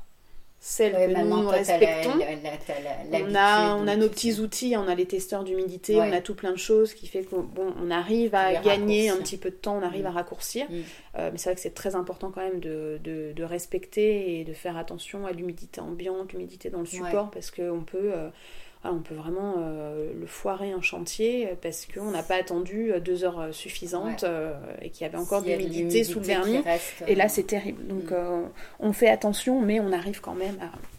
celles 0.58 0.94
Ouais, 0.94 1.12
que 1.12 1.20
nous, 1.20 1.48
respectons. 1.48 2.16
la- 2.16 2.34
la- 2.34 2.56
t'as 2.66 2.80
la- 2.80 3.24
On 3.28 3.34
a, 3.34 3.74
on 3.76 3.86
a 3.86 3.94
nos 3.94 4.08
petits 4.08 4.40
outils, 4.40 4.74
on 4.76 4.88
a 4.88 4.94
les 4.94 5.04
testeurs 5.04 5.44
d'humidité, 5.44 5.96
Ouais. 5.96 6.08
on 6.10 6.12
a 6.16 6.20
tout 6.22 6.34
plein 6.34 6.50
de 6.52 6.56
choses 6.58 6.94
qui 6.94 7.06
fait 7.06 7.22
qu'on 7.24 7.42
bon, 7.42 7.74
on 7.80 7.90
arrive 7.90 8.34
à 8.34 8.52
Les 8.52 8.60
gagner 8.60 9.10
un 9.10 9.18
petit 9.18 9.36
peu 9.36 9.50
de 9.50 9.54
temps, 9.54 9.76
on 9.78 9.82
arrive 9.82 10.04
Mm. 10.04 10.08
à 10.08 10.10
raccourcir. 10.12 10.64
Mm. 10.70 10.74
Euh, 11.18 11.30
mais 11.30 11.38
c'est 11.38 11.50
vrai 11.50 11.54
que 11.56 11.60
c'est 11.60 11.74
très 11.74 11.94
important 11.94 12.30
quand 12.34 12.40
même 12.40 12.58
de, 12.60 12.98
de- 13.04 13.32
de 13.36 13.44
respecter 13.44 14.40
et 14.40 14.44
de 14.44 14.54
faire 14.54 14.78
attention 14.78 15.26
à 15.26 15.32
l'humidité 15.32 15.80
ambiante, 15.82 16.32
l'humidité 16.32 16.70
dans 16.70 16.80
le 16.80 16.86
support, 16.86 17.30
parce 17.30 17.50
qu'on 17.50 17.84
peut, 17.86 18.12
euh, 18.14 18.30
ah, 18.86 18.92
on 18.92 19.00
peut 19.00 19.14
vraiment 19.14 19.54
euh, 19.58 20.12
le 20.18 20.26
foirer 20.26 20.72
un 20.72 20.80
chantier 20.80 21.48
parce 21.60 21.86
qu'on 21.86 22.10
n'a 22.12 22.22
pas 22.22 22.36
attendu 22.36 22.92
euh, 22.92 23.00
deux 23.00 23.24
heures 23.24 23.40
euh, 23.40 23.52
suffisantes 23.52 24.22
euh, 24.24 24.54
et 24.80 24.90
qu'il 24.90 25.02
y 25.04 25.08
avait 25.08 25.18
encore 25.18 25.42
de 25.42 25.50
a 25.50 25.56
l'humidité 25.56 26.04
sous 26.04 26.20
le 26.20 26.26
vernis. 26.26 26.58
reste, 26.58 27.04
Et 27.08 27.14
là, 27.14 27.24
euh, 27.24 27.28
c'est 27.28 27.42
terrible. 27.46 27.86
Donc, 27.86 28.10
Mm. 28.10 28.14
euh, 28.14 28.42
on 28.80 28.92
fait 28.92 29.08
attention, 29.08 29.60
mais 29.60 29.80
on 29.80 29.92
arrive 29.92 30.20
quand 30.20 30.34
même 30.34 30.58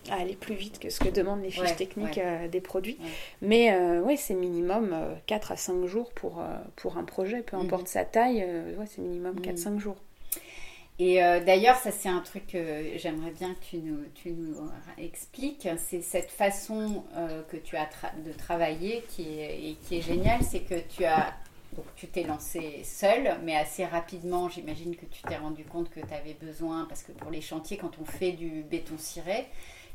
à, 0.09 0.13
à 0.13 0.21
aller 0.21 0.35
plus 0.35 0.55
vite 0.55 0.79
que 0.79 0.89
ce 0.89 0.99
que 0.99 1.09
demandent 1.09 1.41
les 1.43 1.49
fiches 1.51 1.61
Ouais, 1.63 1.75
techniques 1.75 2.17
ouais. 2.17 2.23
euh, 2.45 2.47
des 2.47 2.61
produits. 2.61 2.97
Mais 3.41 3.73
euh, 3.73 4.01
ouais, 4.01 4.17
c'est 4.17 4.33
minimum 4.35 4.91
euh, 4.93 5.13
4 5.25 5.51
à 5.51 5.55
5 5.55 5.85
jours 5.85 6.11
pour, 6.13 6.39
euh, 6.39 6.43
pour 6.75 6.97
un 6.97 7.03
projet, 7.03 7.41
peu 7.41 7.55
Mhm. 7.57 7.63
importe 7.65 7.87
sa 7.87 8.03
taille. 8.05 8.43
euh, 8.45 8.73
c'est 8.85 9.01
minimum 9.01 9.35
Mhm. 9.35 9.41
4-5 9.41 9.79
jours. 9.79 9.97
Et 10.99 11.23
euh, 11.23 11.43
d'ailleurs, 11.43 11.75
ça 11.77 11.91
c'est 11.91 12.09
un 12.09 12.21
truc 12.21 12.47
que 12.47 12.97
j'aimerais 12.97 13.31
bien 13.31 13.53
que 13.53 13.59
tu 13.65 13.77
nous, 13.77 14.03
nous 14.25 14.71
expliques. 14.97 15.67
C'est 15.77 16.01
cette 16.01 16.31
façon 16.31 17.03
euh, 17.15 17.43
que 17.43 17.57
tu 17.57 17.75
as 17.75 17.87
de 18.25 18.31
travailler 18.33 19.03
qui 19.09 19.39
est, 19.39 20.01
géniale, 20.01 20.41
c'est 20.43 20.61
que 20.61 20.79
tu 20.89 21.05
as 21.05 21.35
donc 21.75 21.85
tu 21.95 22.07
t'es 22.07 22.23
lancé 22.23 22.81
seule, 22.83 23.37
mais 23.43 23.55
assez 23.55 23.85
rapidement, 23.85 24.49
j'imagine 24.49 24.95
que 24.95 25.05
tu 25.05 25.21
t'es 25.21 25.35
rendu 25.35 25.63
compte 25.63 25.89
que 25.89 25.99
tu 25.99 26.13
avais 26.13 26.33
besoin, 26.33 26.85
parce 26.85 27.03
que 27.03 27.11
pour 27.11 27.29
les 27.29 27.41
chantiers, 27.41 27.77
quand 27.77 27.91
on 28.01 28.05
fait 28.05 28.31
du 28.31 28.63
béton 28.63 28.97
ciré, 28.97 29.45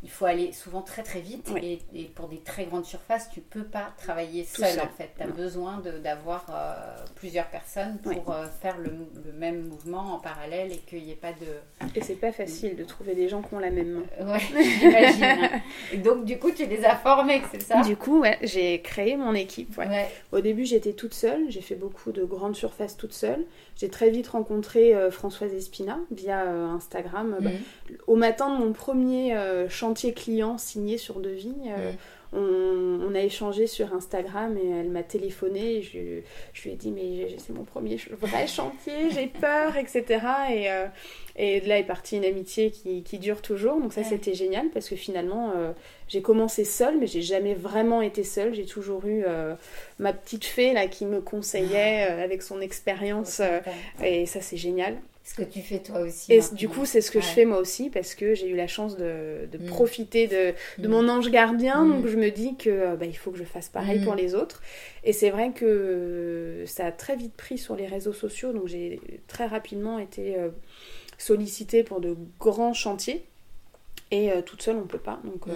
il 0.03 0.11
faut 0.11 0.24
aller 0.26 0.53
souvent 0.53 0.82
très 0.82 1.03
très 1.03 1.20
vite 1.20 1.48
Oui. 1.55 1.80
et, 1.94 2.00
et 2.03 2.05
pour 2.07 2.26
des 2.28 2.38
très 2.40 2.64
grandes 2.64 2.84
surfaces, 2.84 3.30
tu 3.30 3.40
peux 3.40 3.62
pas 3.64 3.92
travailler 3.98 4.44
seul 4.44 4.66
seul. 4.68 4.80
en 4.80 4.88
fait. 4.96 5.11
Tu 5.16 5.22
as 5.22 5.26
Non. 5.26 5.34
besoin 5.34 5.78
de- 5.78 5.98
d'avoir 5.98 6.44
euh, 6.50 7.05
plusieurs 7.14 7.46
personnes 7.46 7.98
pour 8.03 8.11
Oui. 8.12 8.18
euh, 8.28 8.46
faire 8.61 8.76
le, 8.78 8.90
le 9.24 9.32
même 9.32 9.68
mouvement 9.68 10.14
en 10.14 10.18
parallèle 10.18 10.72
et 10.72 10.78
qu'il 10.78 11.05
n'y 11.05 11.12
ait 11.12 11.14
pas 11.14 11.32
de... 11.32 11.86
Et 11.94 12.00
c'est 12.03 12.14
pas 12.16 12.32
facile 12.32 12.74
de 12.76 12.84
trouver 12.84 13.14
des 13.14 13.28
gens 13.28 13.42
qui 13.42 13.55
ont 13.55 13.59
la 13.61 13.70
même 13.70 14.03
main. 14.18 14.32
Ouais, 14.32 14.40
j'imagine. 14.80 15.48
Et 15.92 15.98
donc 15.98 16.24
du 16.24 16.38
coup, 16.38 16.50
tu 16.50 16.66
les 16.66 16.84
as 16.84 16.96
formés, 16.96 17.42
c'est 17.53 17.62
ça? 17.62 17.82
Du 17.82 17.96
coup, 17.96 18.20
ouais, 18.20 18.38
j'ai 18.42 18.80
créé 18.82 19.16
mon 19.16 19.34
équipe. 19.34 19.76
ouais. 19.78 19.86
Ouais. 19.88 20.09
Au 20.32 20.40
début, 20.40 20.64
j'étais 20.64 20.92
toute 20.94 21.14
seule. 21.14 21.44
J'ai 21.48 21.61
fait 21.61 21.74
beaucoup 21.74 22.12
de 22.12 22.24
grandes 22.24 22.57
surfaces 22.57 22.96
toute 22.96 23.12
seule. 23.12 23.44
J'ai 23.76 23.88
très 23.88 24.11
vite 24.11 24.28
rencontré 24.28 24.94
euh, 24.94 25.11
Françoise 25.11 25.53
Espina 25.55 25.98
via 26.11 26.42
euh, 26.42 26.66
Instagram. 26.70 27.36
Bah, 27.40 27.50
Mhm. 27.50 27.59
Au 28.07 28.16
matin 28.16 28.55
de 28.59 28.64
mon 28.64 28.72
premier 28.72 29.36
euh, 29.36 29.68
chantier 29.93 30.12
client 30.14 30.57
signé 30.59 30.97
sur 30.97 31.20
devis, 31.20 31.53
euh, 31.68 31.93
on, 32.32 33.01
on 33.11 33.14
a 33.14 33.20
échangé 33.20 33.66
sur 33.66 33.93
Instagram 33.95 34.57
et 34.57 34.66
elle 34.70 34.88
m'a 34.88 35.03
téléphoné. 35.03 35.76
Et 35.76 35.82
je, 35.82 36.20
je 36.55 36.62
lui 36.62 36.70
ai 36.70 36.76
dit 36.76 36.90
mais 36.90 37.28
c'est 37.36 37.53
mon 37.53 37.64
premier 37.64 37.97
vrai 38.20 38.47
chantier, 38.47 39.11
j'ai 39.11 39.26
peur, 39.26 39.76
etc. 39.76 40.05
Et, 40.51 40.70
euh, 40.70 40.86
et 41.36 41.61
de 41.61 41.68
là 41.68 41.78
est 41.78 41.84
partie 41.84 42.16
une 42.16 42.24
amitié 42.24 42.70
qui, 42.70 43.03
qui 43.03 43.18
dure 43.18 43.43
toujours. 43.43 43.78
Donc 43.80 43.93
ça 43.93 44.01
Ouais. 44.01 44.07
c'était 44.09 44.32
génial 44.34 44.70
parce 44.70 44.88
que 44.88 44.97
finalement 44.97 45.53
euh, 45.55 45.72
j'ai 46.09 46.22
commencé 46.22 46.64
seule, 46.64 46.97
mais 46.99 47.07
j'ai 47.07 47.22
jamais 47.22 47.55
vraiment 47.55 48.01
été 48.01 48.24
seule. 48.24 48.55
J'ai 48.55 48.64
toujours 48.66 49.05
eu 49.07 49.24
ma 49.99 50.12
petite 50.14 50.47
fée 50.47 50.72
là 50.72 50.86
qui 50.86 51.05
me 51.05 51.20
conseillait 51.20 52.09
euh, 52.11 52.24
avec 52.24 52.40
son 52.43 52.62
expérience. 52.62 53.43
et 54.03 54.24
ça 54.24 54.40
c'est 54.40 54.57
génial. 54.57 54.97
Ce 55.25 55.35
que 55.35 55.43
tu 55.45 55.61
fais 55.61 55.79
toi 55.79 56.01
aussi. 56.01 56.33
Et 56.33 56.39
maintenant. 56.39 56.57
du 56.57 56.68
coup, 56.68 56.85
c'est 56.85 57.01
ce 57.01 57.11
que 57.12 57.20
je 57.20 57.27
fais 57.27 57.45
moi 57.45 57.59
aussi 57.59 57.91
parce 57.91 58.14
que 58.16 58.35
j'ai 58.35 58.49
eu 58.49 58.57
la 58.57 58.66
chance 58.66 58.97
de, 58.97 59.47
de 59.53 59.59
Mm. 59.59 59.66
profiter 59.66 60.27
de, 60.27 60.53
de 60.83 60.89
Mm. 60.89 60.91
mon 60.91 61.09
ange 61.09 61.31
gardien. 61.31 61.85
Mm. 61.85 61.91
Donc 61.93 62.07
je 62.09 62.16
me 62.16 62.31
dis 62.31 62.57
que 62.57 62.68
euh, 62.70 62.97
bah, 62.97 63.07
il 63.07 63.16
faut 63.16 63.31
que 63.31 63.39
je 63.39 63.45
fasse 63.45 63.68
pareil 63.68 64.01
pour 64.01 64.16
les 64.16 64.35
autres. 64.35 64.62
Et 65.05 65.12
c'est 65.12 65.31
vrai 65.31 65.53
que 65.53 66.64
ça 66.66 66.87
a 66.87 66.93
très 66.93 67.14
vite 67.16 67.35
pris 67.35 67.57
sur 67.57 67.77
les 67.77 67.87
réseaux 67.87 68.12
sociaux. 68.12 68.53
Donc 68.53 68.66
j'ai 68.66 69.01
très 69.29 69.47
rapidement 69.47 70.01
été 70.01 70.37
euh, 70.37 70.49
sollicitée 71.18 71.85
pour 71.85 72.01
de 72.01 72.16
grands 72.41 72.75
chantiers. 72.75 73.25
Et 74.11 74.33
euh, 74.33 74.43
toute 74.43 74.61
seule, 74.62 74.77
on 74.77 74.87
peut 74.89 74.99
pas. 74.99 75.20
Donc, 75.25 75.47
euh, 75.49 75.53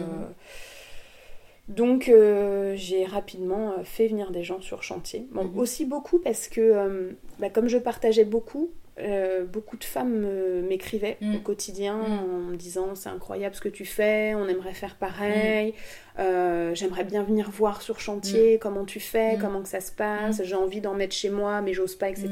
donc 1.69 2.09
euh, 2.09 2.75
j'ai 2.77 3.05
rapidement 3.05 3.73
euh, 3.73 3.83
fait 3.83 4.07
venir 4.07 4.31
des 4.31 4.45
gens 4.45 4.61
sur 4.61 4.83
chantier. 4.85 5.27
Bon, 5.33 5.45
Mhm. 5.45 5.59
aussi 5.59 5.85
beaucoup 5.85 6.19
parce 6.21 6.47
que 6.49 6.61
euh, 6.61 7.11
bah, 7.41 7.51
comme 7.51 7.67
je 7.69 7.79
partageais 7.79 8.25
beaucoup, 8.25 8.71
euh, 8.99 9.45
beaucoup 9.45 9.77
de 9.77 9.85
femmes 9.85 10.23
euh, 10.25 10.63
m'écrivaient 10.67 11.19
Mhm. 11.21 11.37
au 11.37 11.39
quotidien 11.41 11.97
Mhm. 11.97 12.13
en 12.35 12.39
me 12.51 12.57
disant 12.57 12.95
c'est 12.95 13.09
incroyable 13.11 13.55
ce 13.55 13.61
que 13.61 13.69
tu 13.69 13.85
fais, 13.85 14.35
on 14.35 14.49
aimerait 14.49 14.73
faire 14.75 14.95
pareil, 14.97 15.67
Mhm. 15.69 16.25
euh, 16.25 16.75
j'aimerais 16.75 17.05
bien 17.05 17.23
venir 17.23 17.51
voir 17.51 17.83
sur 17.83 18.01
chantier 18.01 18.59
comment 18.59 18.85
tu 18.85 19.01
fais, 19.01 19.37
comment 19.41 19.63
que 19.63 19.69
ça 19.69 19.81
se 19.81 19.93
passe, 19.93 20.43
j'ai 20.43 20.55
envie 20.55 20.81
d'en 20.81 20.95
mettre 20.95 21.15
chez 21.15 21.31
moi 21.31 21.61
mais 21.61 21.75
j'ose 21.75 21.95
pas, 21.95 22.09
etc. 22.09 22.29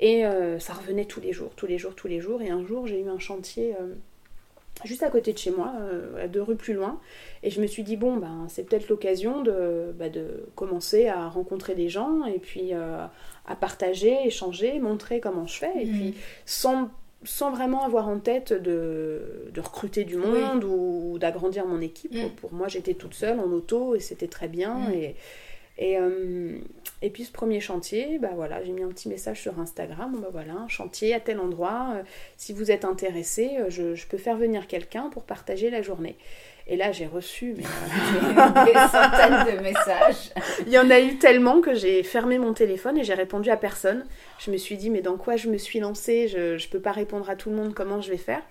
Et 0.00 0.22
ça 0.58 0.72
revenait 0.72 1.04
tous 1.04 1.20
les 1.20 1.32
jours, 1.34 1.50
tous 1.56 1.66
les 1.66 1.76
jours, 1.76 1.94
tous 1.94 2.08
les 2.08 2.20
jours. 2.20 2.40
Et 2.40 2.48
un 2.48 2.64
jour 2.64 2.86
j'ai 2.86 3.00
eu 3.02 3.08
un 3.08 3.18
chantier 3.18 3.74
juste 4.84 5.02
à 5.02 5.10
côté 5.10 5.32
de 5.32 5.38
chez 5.38 5.50
moi, 5.50 5.72
euh, 5.80 6.24
à 6.24 6.28
deux 6.28 6.42
rues 6.42 6.56
plus 6.56 6.72
loin. 6.74 7.00
Et 7.42 7.50
je 7.50 7.60
me 7.60 7.66
suis 7.66 7.82
dit, 7.82 7.96
bon, 7.96 8.16
ben, 8.16 8.46
c'est 8.48 8.62
peut-être 8.64 8.88
l'occasion 8.88 9.42
de, 9.42 9.92
bah, 9.98 10.08
de 10.08 10.46
commencer 10.54 11.06
à 11.08 11.28
rencontrer 11.28 11.74
des 11.74 11.88
gens 11.88 12.24
et 12.24 12.38
puis 12.38 12.70
euh, 12.72 13.04
à 13.46 13.56
partager, 13.56 14.16
échanger, 14.26 14.78
montrer 14.78 15.20
comment 15.20 15.46
je 15.46 15.58
fais. 15.58 15.72
Et 15.82 15.84
Mhm. 15.86 15.92
puis 15.92 16.14
sans, 16.46 16.88
sans 17.24 17.50
vraiment 17.50 17.84
avoir 17.84 18.08
en 18.08 18.18
tête 18.18 18.52
de, 18.54 19.50
de 19.52 19.60
recruter 19.60 20.04
du 20.04 20.16
monde 20.16 20.64
ou, 20.64 21.18
d'agrandir 21.18 21.66
mon 21.66 21.80
équipe. 21.82 22.14
Mhm. 22.14 22.30
Pour 22.40 22.52
moi, 22.54 22.68
j'étais 22.68 22.94
toute 22.94 23.14
seule 23.14 23.38
en 23.40 23.50
auto 23.52 23.94
et 23.94 24.00
c'était 24.00 24.28
très 24.28 24.48
bien. 24.48 24.74
Mhm. 24.88 24.92
Et, 24.94 25.16
et, 25.80 25.96
euh, 25.98 26.58
et 27.00 27.08
puis 27.08 27.24
ce 27.24 27.32
premier 27.32 27.58
chantier, 27.58 28.18
bah 28.18 28.32
voilà, 28.34 28.62
j'ai 28.62 28.72
mis 28.72 28.82
un 28.82 28.88
petit 28.88 29.08
message 29.08 29.40
sur 29.40 29.58
Instagram, 29.58 30.18
bah 30.20 30.28
voilà, 30.30 30.52
un 30.52 30.68
chantier 30.68 31.14
à 31.14 31.20
tel 31.20 31.40
endroit, 31.40 31.94
euh, 31.96 32.02
si 32.36 32.52
vous 32.52 32.70
êtes 32.70 32.84
intéressé, 32.84 33.56
euh, 33.58 33.70
je, 33.70 33.94
je 33.94 34.06
peux 34.06 34.18
faire 34.18 34.36
venir 34.36 34.66
quelqu'un 34.66 35.08
pour 35.08 35.24
partager 35.24 35.70
la 35.70 35.80
journée. 35.80 36.16
Et 36.66 36.76
là, 36.76 36.92
j'ai 36.92 37.06
reçu, 37.06 37.54
mais 37.56 37.64
euh, 37.64 38.64
des 38.66 38.74
centaines 38.74 39.56
de 39.56 39.62
messages. 39.62 40.30
il 40.66 40.72
y 40.72 40.78
en 40.78 40.90
a 40.90 41.00
eu 41.00 41.16
tellement 41.16 41.62
que 41.62 41.74
j'ai 41.74 42.02
fermé 42.02 42.38
mon 42.38 42.52
téléphone 42.52 42.98
et 42.98 43.02
j'ai 43.02 43.14
répondu 43.14 43.50
à 43.50 43.56
personne. 43.56 44.04
Je 44.38 44.50
me 44.50 44.58
suis 44.58 44.76
dit, 44.76 44.90
mais 44.90 45.00
dans 45.00 45.16
quoi 45.16 45.36
je 45.36 45.48
me 45.48 45.56
suis 45.56 45.80
lancée? 45.80 46.28
Je 46.28 46.52
ne 46.52 46.70
peux 46.70 46.78
pas 46.78 46.92
répondre 46.92 47.28
à 47.30 47.36
tout 47.36 47.48
le 47.48 47.56
monde, 47.56 47.72
comment 47.72 48.02
je 48.02 48.10
vais 48.10 48.18
faire? 48.18 48.42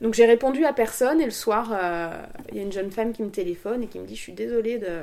Donc 0.00 0.14
j'ai 0.14 0.24
répondu 0.24 0.64
à 0.64 0.72
personne 0.72 1.20
et 1.20 1.26
le 1.26 1.30
soir, 1.30 1.72
euh, 1.74 2.10
il 2.50 2.56
y 2.56 2.60
a 2.60 2.62
une 2.62 2.72
jeune 2.72 2.90
femme 2.90 3.12
qui 3.12 3.22
me 3.22 3.30
téléphone 3.30 3.82
et 3.82 3.86
qui 3.86 3.98
me 3.98 4.06
dit, 4.06 4.16
je 4.16 4.20
suis 4.20 4.32
désolée 4.32 4.78
de... 4.78 5.00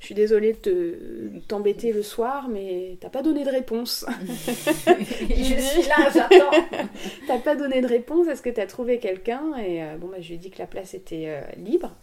Je 0.00 0.06
suis 0.06 0.14
désolée 0.14 0.52
de 0.52 0.58
te- 0.58 1.38
t'embêter 1.48 1.92
le 1.92 2.02
soir, 2.02 2.48
mais 2.48 2.96
t'as 3.00 3.08
pas 3.08 3.22
donné 3.22 3.44
de 3.44 3.50
réponse. 3.50 4.06
je 4.86 5.60
suis 5.60 5.88
là, 5.88 6.08
j'attends. 6.14 6.50
T'as 7.26 7.38
pas 7.38 7.56
donné 7.56 7.80
de 7.80 7.86
réponse, 7.88 8.28
est-ce 8.28 8.42
que 8.42 8.50
t'as 8.50 8.66
trouvé 8.66 8.98
quelqu'un 9.00 9.56
Et 9.58 9.82
euh, 9.82 9.96
bon, 9.96 10.06
bah, 10.08 10.18
je 10.20 10.28
lui 10.28 10.34
ai 10.34 10.38
dit 10.38 10.50
que 10.50 10.58
la 10.58 10.66
place 10.66 10.94
était 10.94 11.24
euh, 11.26 11.40
libre. 11.56 11.94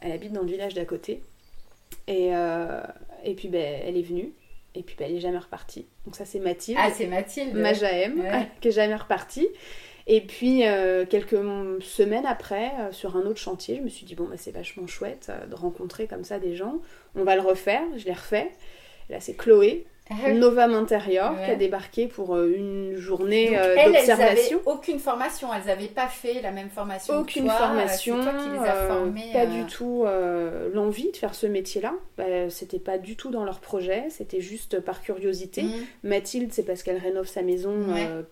Elle 0.00 0.12
habite 0.12 0.32
dans 0.32 0.42
le 0.42 0.48
village 0.48 0.74
d'à 0.74 0.84
côté. 0.84 1.22
Et, 2.06 2.28
et 3.24 3.34
puis 3.34 3.48
ben, 3.48 3.80
elle 3.84 3.96
est 3.96 4.02
venue. 4.02 4.32
Et 4.74 4.82
puis 4.82 4.94
ben, 4.98 5.06
elle 5.08 5.16
est 5.16 5.20
jamais 5.20 5.38
repartie. 5.38 5.86
Donc 6.06 6.16
ça 6.16 6.24
c'est 6.24 6.38
Mathilde. 6.38 6.78
Ah 6.80 6.90
c'est 6.90 7.06
Mathilde. 7.06 7.54
Ma 7.54 7.72
JM, 7.72 8.22
qui 8.60 8.68
est 8.68 8.72
jamais 8.72 8.94
repartie. 8.94 9.48
Et 10.10 10.22
puis, 10.22 10.62
quelques 11.10 11.38
semaines 11.82 12.26
après, 12.26 12.72
sur 12.92 13.16
un 13.16 13.26
autre 13.26 13.38
chantier, 13.38 13.76
je 13.76 13.82
me 13.82 13.88
suis 13.88 14.06
dit, 14.06 14.14
bon, 14.14 14.24
bah, 14.24 14.36
c'est 14.38 14.52
vachement 14.52 14.86
chouette 14.86 15.30
de 15.50 15.54
rencontrer 15.54 16.06
comme 16.06 16.24
ça 16.24 16.38
des 16.38 16.56
gens. 16.56 16.80
On 17.14 17.24
va 17.24 17.36
le 17.36 17.42
refaire. 17.42 17.82
Je 17.96 18.06
l'ai 18.06 18.14
refait. 18.14 18.50
là, 19.10 19.20
c'est 19.20 19.34
Chloé, 19.34 19.86
Novum 20.10 20.74
Interior 20.74 21.36
qui 21.44 21.50
a 21.50 21.54
débarqué 21.54 22.06
pour 22.06 22.34
euh, 22.34 22.52
une 22.56 22.96
journée 22.96 23.58
euh, 23.58 23.74
d'observation. 23.84 24.60
aucune 24.66 24.98
formation, 24.98 25.48
elles 25.54 25.66
n'avaient 25.66 25.86
pas 25.86 26.08
fait 26.08 26.40
la 26.40 26.50
même 26.50 26.70
formation. 26.70 27.18
Aucune 27.18 27.44
que 27.44 27.48
toi. 27.48 27.56
formation. 27.56 28.22
toi 28.22 28.32
qui 28.32 28.48
les 28.50 28.58
as 28.58 28.76
euh, 28.76 28.88
formées. 28.88 29.30
Pas 29.32 29.46
du 29.46 29.64
tout 29.64 30.04
l'envie 30.72 31.10
de 31.12 31.16
faire 31.16 31.34
ce 31.34 31.46
métier-là. 31.46 31.94
Bah, 32.16 32.24
c'était 32.50 32.78
pas 32.78 32.98
du 32.98 33.16
tout 33.16 33.30
dans 33.30 33.44
leur 33.44 33.60
projet, 33.60 34.04
c'était 34.10 34.40
juste 34.40 34.80
par 34.80 35.02
curiosité. 35.02 35.62
Mm. 35.62 35.72
Mathilde, 36.04 36.52
c'est 36.52 36.64
parce 36.64 36.82
qu'elle 36.82 36.98
rénove 36.98 37.26
sa 37.26 37.42
maison 37.42 37.74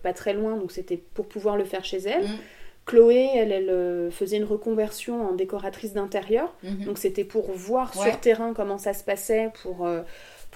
pas 0.03 0.13
très 0.13 0.33
loin, 0.33 0.57
donc 0.57 0.71
c'était 0.71 0.97
pour 0.97 1.27
pouvoir 1.27 1.57
le 1.57 1.63
faire 1.63 1.85
chez 1.85 1.99
elle. 1.99 2.23
Mm. 2.23 2.37
Chloé, 2.85 3.29
elle, 3.35 3.51
elle 3.51 4.11
faisait 4.11 4.37
une 4.37 4.45
reconversion 4.45 5.29
en 5.29 5.33
décoratrice 5.33 5.91
d'intérieur, 5.91 6.55
mm-hmm. 6.63 6.85
donc 6.85 6.97
c'était 6.97 7.25
pour 7.25 7.51
voir 7.51 7.93
sur 7.93 8.17
terrain 8.21 8.53
comment 8.53 8.77
ça 8.77 8.93
se 8.93 9.03
passait, 9.03 9.51
pour 9.61 9.85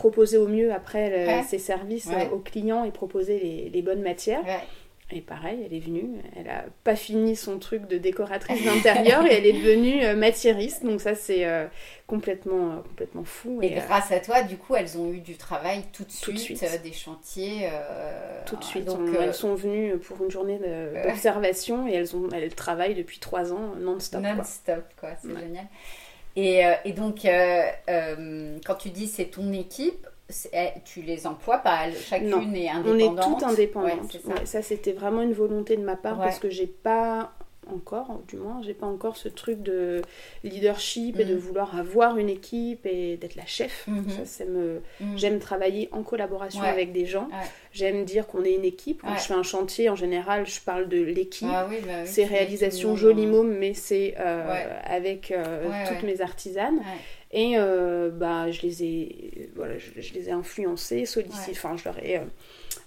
proposer 0.01 0.37
au 0.37 0.47
mieux 0.47 0.73
après 0.73 1.43
ses 1.47 1.59
services 1.59 2.09
aux 2.31 2.39
clients 2.39 2.83
et 2.83 2.91
proposer 2.91 3.69
les, 3.71 3.81
bonnes 3.81 4.01
matières. 4.01 4.43
Et 5.13 5.19
pareil, 5.19 5.59
elle 5.65 5.73
est 5.73 5.81
venue, 5.81 6.09
elle 6.37 6.49
a 6.49 6.63
pas 6.85 6.95
fini 6.95 7.35
son 7.35 7.59
truc 7.59 7.85
de 7.87 7.97
décoratrice 7.97 8.63
d'intérieur 8.63 9.25
et 9.25 9.33
elle 9.33 9.45
est 9.45 9.53
devenue 9.53 10.05
euh, 10.05 10.15
matiériste. 10.15 10.85
Donc 10.85 11.01
ça, 11.01 11.15
c'est 11.15 11.45
euh, 11.45 11.65
complètement, 12.07 12.71
euh, 12.71 12.75
complètement 12.77 13.25
fou. 13.25 13.59
Et, 13.61 13.71
grâce 13.71 14.11
à 14.13 14.21
toi, 14.21 14.41
du 14.41 14.55
coup, 14.55 14.73
elles 14.75 14.97
ont 14.97 15.11
eu 15.11 15.19
du 15.19 15.35
travail 15.35 15.83
tout 15.91 16.05
de 16.05 16.11
suite, 16.11 16.63
des 16.81 16.93
chantiers. 16.93 17.69
tout 18.45 18.55
de 18.55 18.63
suite. 18.63 18.85
Donc, 18.85 19.09
elles 19.19 19.33
sont 19.33 19.53
venues 19.55 19.97
pour 19.97 20.23
une 20.23 20.31
journée 20.31 20.59
d'observation 21.05 21.87
et 21.89 21.93
elles, 21.93 22.15
ont, 22.15 22.29
elles 22.33 22.55
travaillent 22.55 22.95
depuis 22.95 23.19
trois 23.19 23.51
ans 23.51 23.75
non-stop. 23.77 24.21
Non-stop, 24.21 24.85
quoi. 24.97 25.09
C'est 25.21 25.27
génial. 25.27 25.65
Et, 26.35 26.65
euh, 26.65 26.73
et 26.85 26.93
donc, 26.93 27.25
euh, 27.25 27.63
euh, 27.89 28.57
quand 28.65 28.75
tu 28.75 28.89
dis 28.89 29.07
c'est 29.07 29.25
ton 29.25 29.51
équipe, 29.51 30.07
eh, 30.53 30.69
tu 30.85 31.01
les 31.01 31.27
emploies 31.27 31.57
pas, 31.57 31.91
chacune 31.91 32.55
est 32.55 32.69
indépendante. 32.69 33.19
On 33.19 33.31
est 33.31 33.33
toutes 33.33 33.43
indépendantes. 33.43 34.17
ça, 34.45 34.61
c'était 34.61 34.93
vraiment 34.93 35.21
une 35.21 35.33
volonté 35.33 35.75
de 35.75 35.83
ma 35.83 35.97
part 35.97 36.17
parce 36.17 36.39
que 36.39 36.49
j'ai 36.49 36.67
pas 36.67 37.31
encore, 37.67 38.21
du 38.27 38.37
moins, 38.37 38.61
j'ai 38.63 38.73
pas 38.73 38.87
encore 38.87 39.17
ce 39.17 39.27
truc 39.27 39.61
de 39.61 40.01
leadership 40.43 41.19
et 41.19 41.25
de 41.25 41.35
mm. 41.35 41.37
vouloir 41.37 41.77
avoir 41.77 42.17
une 42.17 42.29
équipe 42.29 42.85
et 42.85 43.17
d'être 43.17 43.35
la 43.35 43.45
chef. 43.45 43.87
Mm-hmm. 43.87 44.25
Ça, 44.25 44.45
me... 44.45 44.81
Mm. 44.99 45.17
J'aime 45.17 45.39
travailler 45.39 45.87
en 45.91 46.03
collaboration 46.03 46.63
avec 46.63 46.91
des 46.91 47.05
gens. 47.05 47.29
J'aime 47.71 48.03
dire 48.03 48.27
qu'on 48.27 48.43
est 48.43 48.53
une 48.53 48.65
équipe. 48.65 49.01
Quand 49.01 49.15
je 49.15 49.23
fais 49.23 49.33
un 49.33 49.43
chantier, 49.43 49.89
en 49.89 49.95
général, 49.95 50.47
je 50.47 50.59
parle 50.59 50.89
de 50.89 51.01
l'équipe. 51.01 51.47
Ah 51.51 51.67
bah 51.85 52.05
c'est 52.05 52.25
réalisation 52.25 52.95
joli 52.95 53.27
môme, 53.27 53.55
mais 53.57 53.73
c'est 53.73 54.15
euh, 54.19 54.79
avec 54.83 55.31
euh, 55.31 55.69
toutes 55.87 56.03
mes 56.03 56.21
artisanes. 56.21 56.81
Et 57.33 57.53
euh, 57.55 58.09
bah, 58.09 58.51
je 58.51 58.61
les 58.61 58.83
ai, 58.83 59.49
voilà, 59.55 59.75
je, 59.77 60.13
les 60.13 60.27
ai 60.27 60.31
influencées, 60.31 61.05
sollicitées. 61.05 61.51
Enfin, 61.51 61.77
je 61.77 61.85
leur 61.85 61.97
ai 61.99 62.21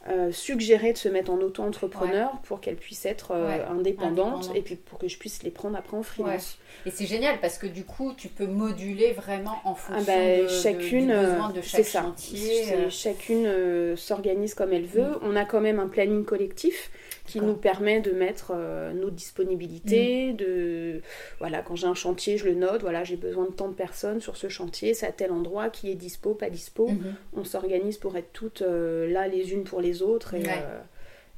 euh, 0.09 0.32
suggérer 0.32 0.92
de 0.92 0.98
se 0.98 1.09
mettre 1.09 1.30
en 1.30 1.38
auto-entrepreneur 1.38 2.30
pour 2.42 2.61
qu'elles 2.61 2.76
puissent 2.76 3.07
être 3.07 3.30
euh, 3.30 3.66
indépendantes 3.70 4.50
et 4.55 4.61
puis 4.61 4.76
pour 4.76 4.98
que 4.98 5.09
je 5.09 5.16
puisse 5.16 5.42
les 5.42 5.50
prendre 5.50 5.78
après 5.78 5.96
en 5.96 6.02
freelance. 6.02 6.59
Et 6.84 6.90
c'est 6.90 7.07
génial 7.07 7.40
parce 7.40 7.57
que 7.57 7.66
du 7.66 7.84
coup, 7.84 8.12
tu 8.14 8.28
peux 8.28 8.46
moduler 8.46 9.12
vraiment 9.12 9.59
en 9.64 9.72
ah 9.72 9.74
fonction 9.74 10.12
bah, 10.12 10.42
de, 10.42 10.48
chacune, 10.48 11.09
de, 11.09 11.55
de 11.55 11.61
chaque 11.62 11.86
chantier. 11.86 12.74
Euh. 12.74 12.90
Chacune 12.90 13.96
s'organise 13.96 14.52
comme 14.52 14.74
elle 14.74 14.84
veut. 14.84 15.12
Mm. 15.12 15.18
On 15.22 15.36
a 15.36 15.46
quand 15.46 15.62
même 15.62 15.80
un 15.80 15.88
planning 15.88 16.24
collectif 16.24 16.90
qui 17.27 17.41
nous 17.41 17.55
permet 17.55 18.01
de 18.01 18.12
mettre 18.12 18.53
euh, 18.55 18.93
nos 18.93 19.11
disponibilités, 19.11 20.33
mm. 20.33 20.37
de 20.37 21.03
voilà, 21.39 21.62
quand 21.62 21.75
j'ai 21.75 21.87
un 21.87 21.95
chantier, 21.95 22.37
je 22.37 22.45
le 22.45 22.55
note, 22.55 22.83
voilà, 22.83 23.03
j'ai 23.05 23.16
besoin 23.16 23.47
de 23.47 23.53
tant 23.53 23.68
de 23.68 23.75
personnes 23.75 24.20
sur 24.20 24.37
ce 24.37 24.49
chantier, 24.49 24.95
c'est 24.95 25.07
à 25.07 25.12
tel 25.12 25.33
endroit, 25.33 25.70
qui 25.70 25.91
est 25.91 25.95
dispo, 25.95 26.35
pas 26.35 26.51
dispo. 26.51 26.91
Mm-hmm. 26.91 27.14
On 27.35 27.45
s'organise 27.45 27.99
pour 27.99 28.16
être 28.16 28.33
toutes 28.33 28.62
euh, 28.62 29.11
là 29.11 29.27
les 29.27 29.53
unes 29.53 29.64
pour 29.64 29.81
les 29.81 30.03
autres 30.03 30.35
et, 30.35 30.45
euh, 30.47 30.81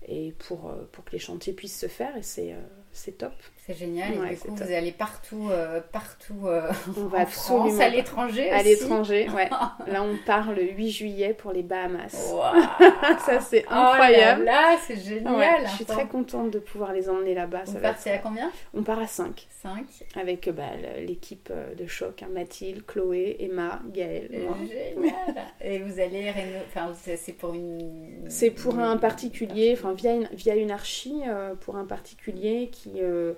et 0.08 0.34
pour, 0.38 0.74
pour 0.92 1.04
que 1.04 1.12
les 1.12 1.18
chantiers 1.18 1.52
puissent 1.52 1.78
se 1.78 1.88
faire 1.88 2.16
et 2.16 2.22
c'est 2.22 2.54
c'est 2.92 3.18
top. 3.18 3.34
C'est 3.66 3.74
génial. 3.74 4.12
et 4.12 4.34
du 4.34 4.36
coup, 4.36 4.54
vous 4.54 4.72
allez 4.72 4.92
partout, 4.92 5.48
euh, 5.50 5.80
partout 5.92 6.46
euh, 6.46 6.70
on 6.96 7.06
va 7.08 7.22
en 7.22 7.26
France, 7.26 7.80
à 7.80 7.88
l'étranger 7.88 8.48
À 8.50 8.62
l'étranger, 8.62 9.28
ouais. 9.30 9.48
Là, 9.88 10.02
on 10.04 10.16
part 10.24 10.52
le 10.52 10.62
8 10.62 10.90
juillet 10.90 11.34
pour 11.34 11.52
les 11.52 11.62
Bahamas. 11.62 12.10
ça, 13.26 13.40
c'est 13.40 13.64
oh 13.68 13.74
incroyable. 13.74 14.44
là, 14.44 14.76
c'est 14.86 14.96
génial. 14.96 15.66
je 15.66 15.70
suis 15.72 15.84
très 15.84 16.06
contente 16.06 16.52
de 16.52 16.60
pouvoir 16.60 16.92
les 16.92 17.08
emmener 17.08 17.34
là-bas. 17.34 17.64
On 17.66 17.72
part, 17.72 17.98
c'est 17.98 18.12
à 18.12 18.18
combien? 18.18 18.52
On 18.72 18.82
part 18.82 19.00
à 19.00 19.08
5. 19.08 19.46
5. 19.62 19.84
Avec 20.14 20.48
bah, 20.50 20.62
l'équipe 21.04 21.48
euh, 21.50 21.74
de 21.74 21.86
choc, 21.86 22.22
hein, 22.22 22.28
Mathilde, 22.32 22.86
Chloé, 22.86 23.36
Emma, 23.40 23.80
Gaëlle. 23.88 24.30
Génial. 24.30 25.14
et 25.60 25.78
vous 25.80 25.98
allez 25.98 26.32
enfin, 26.68 26.92
c'est 26.94 27.32
pour 27.32 27.52
une... 27.52 28.26
C'est 28.28 28.50
pour 28.50 28.78
un 28.78 28.96
particulier, 28.96 29.74
enfin, 29.76 29.92
via 29.92 30.14
une, 30.14 30.28
via 30.32 30.54
une 30.54 30.70
archi, 30.70 31.22
pour 31.60 31.76
un 31.76 31.84
particulier 31.84 32.70
qui 32.70 33.00
euh, 33.00 33.34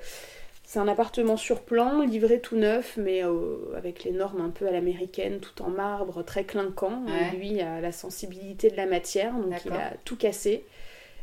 c'est 0.69 0.81
un 0.81 0.87
appartement 0.87 1.39
sur 1.39 1.63
plan, 1.63 2.03
livré 2.03 2.41
tout 2.41 2.57
neuf, 2.57 2.99
mais 2.99 3.25
euh, 3.25 3.57
avec 3.75 4.05
les 4.05 4.11
normes 4.11 4.43
un 4.43 4.51
peu 4.51 4.69
à 4.69 4.71
l'américaine, 4.71 5.41
tout 5.41 5.63
en 5.63 5.71
marbre, 5.71 6.23
très 6.23 6.45
clinquant. 6.45 7.05
Lui 7.35 7.63
a 7.63 7.81
la 7.81 7.91
sensibilité 7.91 8.69
de 8.69 8.77
la 8.77 8.85
matière, 8.85 9.33
donc 9.33 9.65
il 9.65 9.73
a 9.73 9.95
tout 10.05 10.17
cassé. 10.17 10.67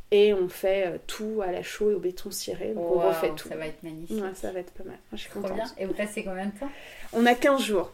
Et 0.10 0.34
on 0.34 0.50
fait 0.50 0.88
euh, 0.88 0.98
tout 1.06 1.44
à 1.44 1.52
la 1.52 1.62
chaux 1.62 1.92
et 1.92 1.94
au 1.94 2.00
béton 2.00 2.32
ciré. 2.32 2.74
Donc 2.74 2.90
on 2.90 3.08
refait 3.08 3.30
tout. 3.36 3.48
Ça 3.48 3.56
va 3.56 3.68
être 3.68 3.84
magnifique. 3.84 4.24
ça 4.34 4.52
va 4.52 4.62
être 4.62 4.72
pas 4.72 4.84
mal. 4.84 4.98
je 5.12 5.18
suis 5.18 5.30
contente. 5.30 5.54
Bien. 5.54 5.66
Et 5.78 5.86
vous 5.86 5.94
passez 5.94 6.24
combien 6.24 6.48
de 6.48 6.60
temps? 6.60 6.72
On 7.14 7.24
a 7.28 7.36
15 7.36 7.62
jours. 7.62 7.92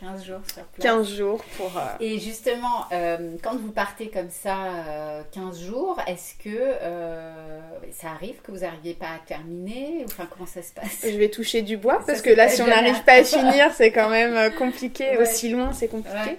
15 0.00 0.24
jours 0.24 0.40
sur 0.46 0.62
place. 0.64 0.82
15 0.82 1.14
jours 1.14 1.44
pour. 1.56 1.76
Euh, 1.76 1.80
Et 2.00 2.18
justement, 2.18 2.86
euh, 2.92 3.36
quand 3.42 3.56
vous 3.56 3.70
partez 3.70 4.08
comme 4.08 4.30
ça 4.30 5.24
15 5.32 5.60
euh, 5.60 5.66
jours, 5.66 6.00
est-ce 6.06 6.34
que 6.42 7.92
ça 7.92 8.08
arrive 8.10 8.40
que 8.42 8.50
vous 8.50 8.60
n'arriviez 8.60 8.94
pas 8.94 9.08
à 9.08 9.18
terminer 9.26 10.04
Enfin, 10.06 10.26
comment 10.30 10.46
ça 10.46 10.62
se 10.62 10.72
passe? 10.72 11.00
Je 11.02 11.18
vais 11.18 11.28
toucher 11.28 11.62
du 11.62 11.76
bois 11.76 12.02
parce 12.06 12.22
que 12.22 12.30
là, 12.30 12.48
si 12.48 12.62
on 12.62 12.66
n'arrive 12.66 13.02
pas 13.04 13.14
à 13.14 13.24
finir, 13.24 13.72
c'est 13.74 13.92
quand 13.92 14.08
même 14.08 14.52
compliqué. 14.54 15.18
Aussi 15.18 15.50
loin, 15.50 15.72
c'est 15.72 15.88
compliqué. 15.88 16.38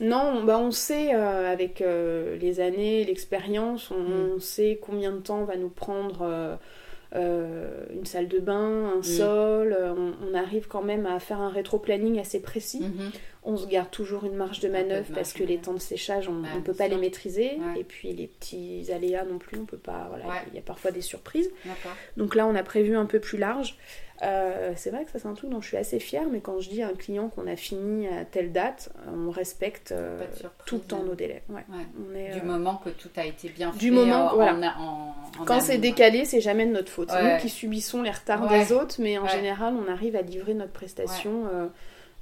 Non, 0.00 0.44
bah 0.44 0.58
on 0.58 0.70
sait 0.70 1.12
avec 1.12 1.82
les 1.82 2.60
années, 2.60 3.04
l'expérience, 3.04 3.90
on, 3.90 4.36
mm. 4.36 4.40
sait 4.40 4.78
combien 4.82 5.12
de 5.12 5.18
temps 5.18 5.44
va 5.44 5.56
nous 5.56 5.70
prendre 5.70 6.58
euh, 7.14 7.86
une 7.90 8.04
salle 8.04 8.28
de 8.28 8.38
bain, 8.38 8.92
un 8.94 8.98
mm. 8.98 9.02
sol. 9.02 9.72
Euh, 9.78 9.94
on, 9.94 10.34
arrive 10.34 10.68
quand 10.68 10.82
même 10.82 11.06
à 11.06 11.18
faire 11.20 11.40
un 11.40 11.48
rétro-planning 11.48 12.18
assez 12.18 12.40
précis. 12.40 12.82
Mm-hmm. 12.82 13.12
On 13.50 13.56
se 13.56 13.66
garde 13.66 13.90
toujours 13.90 14.24
une 14.24 14.34
marge 14.34 14.60
de 14.60 14.68
manœuvre 14.68 15.08
parce 15.14 15.32
que 15.32 15.42
les 15.42 15.56
temps 15.56 15.72
de 15.72 15.78
séchage, 15.78 16.28
on 16.28 16.34
ne 16.34 16.60
peut 16.60 16.74
pas 16.74 16.86
les 16.86 16.98
maîtriser. 16.98 17.58
Et 17.76 17.84
puis 17.84 18.12
les 18.12 18.26
petits 18.26 18.86
aléas 18.92 19.24
non 19.24 19.38
plus, 19.38 19.58
on 19.58 19.64
peut 19.64 19.78
pas. 19.78 20.06
Voilà, 20.08 20.24
il 20.48 20.54
y 20.54 20.58
a 20.58 20.62
parfois 20.62 20.90
des 20.90 21.00
surprises. 21.00 21.50
Donc 22.16 22.34
là, 22.34 22.46
on 22.46 22.54
a 22.54 22.62
prévu 22.62 22.94
un 22.96 23.06
peu 23.06 23.20
plus 23.20 23.38
large. 23.38 23.76
Euh, 24.22 24.72
c'est 24.74 24.90
vrai 24.90 25.04
que 25.04 25.12
ça 25.12 25.20
c'est 25.20 25.28
un 25.28 25.34
truc 25.34 25.50
dont 25.50 25.60
je 25.60 25.68
suis 25.68 25.76
assez 25.76 26.00
fière, 26.00 26.24
mais 26.30 26.40
quand 26.40 26.58
je 26.58 26.68
dis 26.68 26.82
à 26.82 26.88
un 26.88 26.94
client 26.94 27.28
qu'on 27.28 27.46
a 27.46 27.54
fini 27.54 28.08
à 28.08 28.24
telle 28.24 28.50
date, 28.50 28.90
on 29.06 29.30
respecte 29.30 29.92
euh, 29.92 30.18
tout 30.66 30.76
le 30.76 30.80
temps 30.80 31.02
nos 31.04 31.14
délais. 31.14 31.42
du 32.32 32.42
moment 32.42 32.80
que 32.84 32.90
tout 32.90 33.10
a 33.16 33.24
été 33.24 33.48
bien 33.48 33.72
fait. 33.72 33.78
Du 33.78 33.90
moment, 33.90 34.34
voilà. 34.34 34.74
quand 35.46 35.60
c'est 35.60 35.78
décalé, 35.78 36.24
c'est 36.24 36.40
jamais 36.40 36.66
de 36.66 36.72
notre 36.72 36.90
faute. 36.90 37.10
C'est 37.10 37.34
nous 37.34 37.40
qui 37.40 37.48
subissons 37.48 38.02
les 38.02 38.10
retards 38.10 38.48
des 38.48 38.72
autres, 38.72 38.96
mais 38.98 39.18
en 39.18 39.28
général, 39.28 39.74
on 39.74 39.90
arrive 39.90 40.16
à 40.16 40.22
livrer 40.22 40.54
notre 40.54 40.72
prestation 40.72 41.46
euh, 41.52 41.66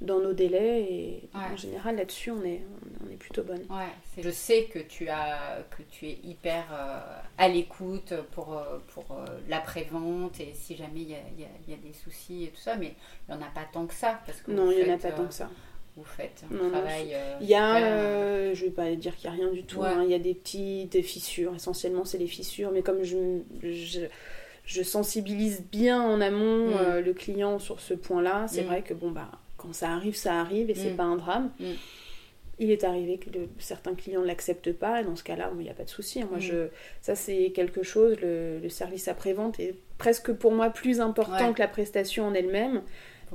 dans 0.01 0.19
nos 0.19 0.33
délais 0.33 0.81
et 0.81 1.29
en 1.33 1.57
général 1.57 1.95
là-dessus 1.95 2.29
on 2.29 2.43
est, 2.43 2.61
on 3.03 3.11
est 3.11 3.15
plutôt 3.15 3.43
bonne. 3.43 3.61
Ouais, 3.69 4.21
je 4.21 4.29
sais 4.29 4.65
que 4.65 4.79
tu, 4.79 5.09
as, 5.09 5.65
que 5.75 5.81
tu 5.89 6.07
es 6.07 6.19
hyper 6.23 6.65
euh, 6.71 6.99
à 7.37 7.47
l'écoute 7.47 8.13
pour, 8.31 8.55
euh, 8.55 8.77
pour 8.93 9.05
euh, 9.11 9.25
l'après-vente 9.49 10.39
et 10.39 10.53
si 10.53 10.75
jamais 10.75 11.01
il 11.01 11.09
y 11.09 11.15
a, 11.15 11.17
y 11.67 11.73
a, 11.73 11.77
des 11.77 11.93
soucis 11.93 12.45
et 12.45 12.47
tout 12.49 12.61
ça, 12.61 12.75
mais 12.75 12.93
il 13.27 13.35
n'y 13.35 13.41
en 13.41 13.45
a 13.45 13.49
pas 13.49 13.65
tant 13.71 13.87
que 13.87 13.93
ça. 13.93 14.19
Parce 14.25 14.41
que 14.41 14.51
non, 14.51 14.71
il 14.71 14.83
n'y 14.83 14.91
en 14.91 14.93
a 14.93 14.97
pas 14.97 15.11
tant 15.11 15.25
que 15.25 15.33
ça. 15.33 15.49
Vous 15.95 16.03
faites 16.03 16.43
un 16.53 16.69
travail. 16.69 17.17
il 17.41 17.47
y 17.47 17.55
a, 17.55 18.53
je 18.53 18.65
vais 18.65 18.71
pas 18.71 18.93
dire 18.95 19.15
qu'il 19.15 19.31
n'y 19.31 19.35
a 19.35 19.39
rien 19.39 19.51
du 19.51 19.63
tout, 19.63 19.83
hein. 19.83 20.03
il 20.03 20.11
y 20.11 20.13
a 20.13 20.19
des 20.19 20.35
petites 20.35 21.01
fissures, 21.01 21.55
essentiellement 21.55 22.05
c'est 22.05 22.19
les 22.19 22.27
fissures, 22.27 22.69
mais 22.71 22.83
comme 22.83 23.03
je, 23.03 23.39
je 23.63 24.01
je 24.63 24.83
sensibilise 24.83 25.63
bien 25.71 26.03
en 26.03 26.19
amont 26.19 26.67
mm. 26.67 26.99
le 26.99 27.13
client 27.13 27.57
sur 27.57 27.79
ce 27.79 27.93
point-là. 27.93 28.47
C'est 28.49 28.63
mm. 28.63 28.67
vrai 28.67 28.81
que 28.83 28.93
bon 28.93 29.11
bah 29.11 29.31
quand 29.67 29.73
ça 29.73 29.91
arrive, 29.91 30.15
ça 30.15 30.39
arrive 30.39 30.69
et 30.69 30.75
c'est 30.75 30.91
mm. 30.91 30.97
pas 30.97 31.03
un 31.03 31.17
drame. 31.17 31.51
Mm. 31.59 31.65
Il 32.59 32.71
est 32.71 32.83
arrivé 32.83 33.19
que 33.19 33.29
certains 33.59 33.93
clients 33.93 34.21
ne 34.21 34.25
l'acceptent 34.25 34.73
pas, 34.73 35.01
et 35.01 35.03
dans 35.03 35.15
ce 35.15 35.23
cas-là, 35.23 35.51
il 35.55 35.63
n'y 35.63 35.69
a 35.69 35.75
pas 35.75 35.83
de 35.83 35.89
souci. 35.89 36.23
Moi, 36.23 36.37
mm. 36.37 36.41
je, 36.41 36.67
ça, 37.01 37.15
c'est 37.15 37.51
quelque 37.51 37.83
chose, 37.83 38.17
le, 38.21 38.67
service 38.69 39.07
après-vente 39.07 39.59
est 39.59 39.75
presque 39.97 40.31
pour 40.31 40.51
moi 40.51 40.69
plus 40.69 40.99
important 41.01 41.53
que 41.53 41.59
la 41.59 41.67
prestation 41.67 42.25
en 42.25 42.33
elle-même. 42.33 42.81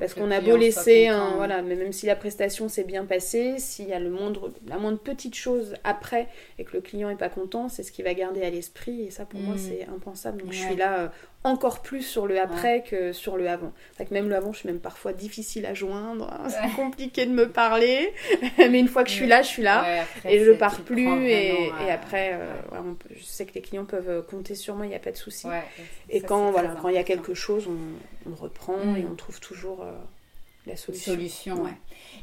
Parce 0.00 0.14
qu'on 0.14 0.30
a 0.30 0.40
beau 0.40 0.56
laisser 0.56 1.08
un, 1.08 1.36
voilà, 1.36 1.60
mais 1.60 1.74
même 1.74 1.92
si 1.92 2.06
la 2.06 2.16
prestation 2.16 2.70
s'est 2.70 2.82
bien 2.82 3.04
passée, 3.04 3.58
s'il 3.58 3.88
y 3.88 3.92
a 3.92 4.00
le 4.00 4.08
moindre, 4.08 4.50
la 4.66 4.78
moindre 4.78 4.98
petite 4.98 5.34
chose 5.34 5.74
après 5.84 6.28
et 6.58 6.64
que 6.64 6.72
le 6.72 6.80
client 6.80 7.10
est 7.10 7.16
pas 7.16 7.28
content, 7.28 7.68
c'est 7.68 7.82
ce 7.82 7.92
qui 7.92 8.02
va 8.02 8.14
garder 8.14 8.42
à 8.42 8.48
l'esprit 8.48 9.02
et 9.02 9.10
ça 9.10 9.26
pour 9.26 9.38
moi 9.40 9.56
c'est 9.58 9.86
impensable. 9.94 10.40
Donc 10.40 10.52
je 10.52 10.60
suis 10.60 10.76
là 10.76 11.12
encore 11.44 11.82
plus 11.82 12.02
sur 12.02 12.26
le 12.26 12.40
après 12.40 12.84
que 12.88 13.12
sur 13.12 13.36
le 13.36 13.48
avant. 13.48 13.72
que 13.98 14.14
même 14.14 14.28
le 14.28 14.36
avant, 14.36 14.52
je 14.52 14.58
suis 14.58 14.68
même 14.68 14.80
parfois 14.80 15.12
difficile 15.12 15.66
à 15.66 15.74
joindre. 15.74 16.32
Hein. 16.32 16.48
C'est 16.48 16.76
compliqué 16.76 17.26
de 17.26 17.32
me 17.32 17.48
parler, 17.48 18.12
mais 18.58 18.78
une 18.78 18.88
fois 18.88 19.02
que 19.02 19.10
je 19.10 19.14
suis 19.14 19.26
là, 19.26 19.42
je 19.42 19.48
suis 19.48 19.62
là 19.62 20.04
et 20.24 20.44
je 20.44 20.52
pars 20.52 20.80
plus. 20.80 21.26
Et, 21.28 21.70
après, 21.90 22.34
euh, 22.34 22.54
je 23.14 23.24
sais 23.24 23.44
que 23.44 23.54
les 23.54 23.60
clients 23.60 23.84
peuvent 23.84 24.24
compter 24.26 24.54
sur 24.54 24.76
moi, 24.76 24.86
il 24.86 24.90
n'y 24.90 24.94
a 24.94 25.00
pas 25.00 25.12
de 25.12 25.16
souci. 25.16 25.46
et 26.08 26.20
quand 26.20 26.50
voilà, 26.50 26.76
quand 26.80 26.88
il 26.88 26.94
y 26.94 26.98
a 26.98 27.04
quelque 27.04 27.34
chose, 27.34 27.68
on, 27.68 28.34
reprend 28.34 28.96
et 28.96 29.02
mm. 29.02 29.08
on 29.12 29.14
trouve 29.14 29.40
toujours 29.40 29.82
euh, 29.82 29.92
la 30.66 30.76
solution. 30.76 31.12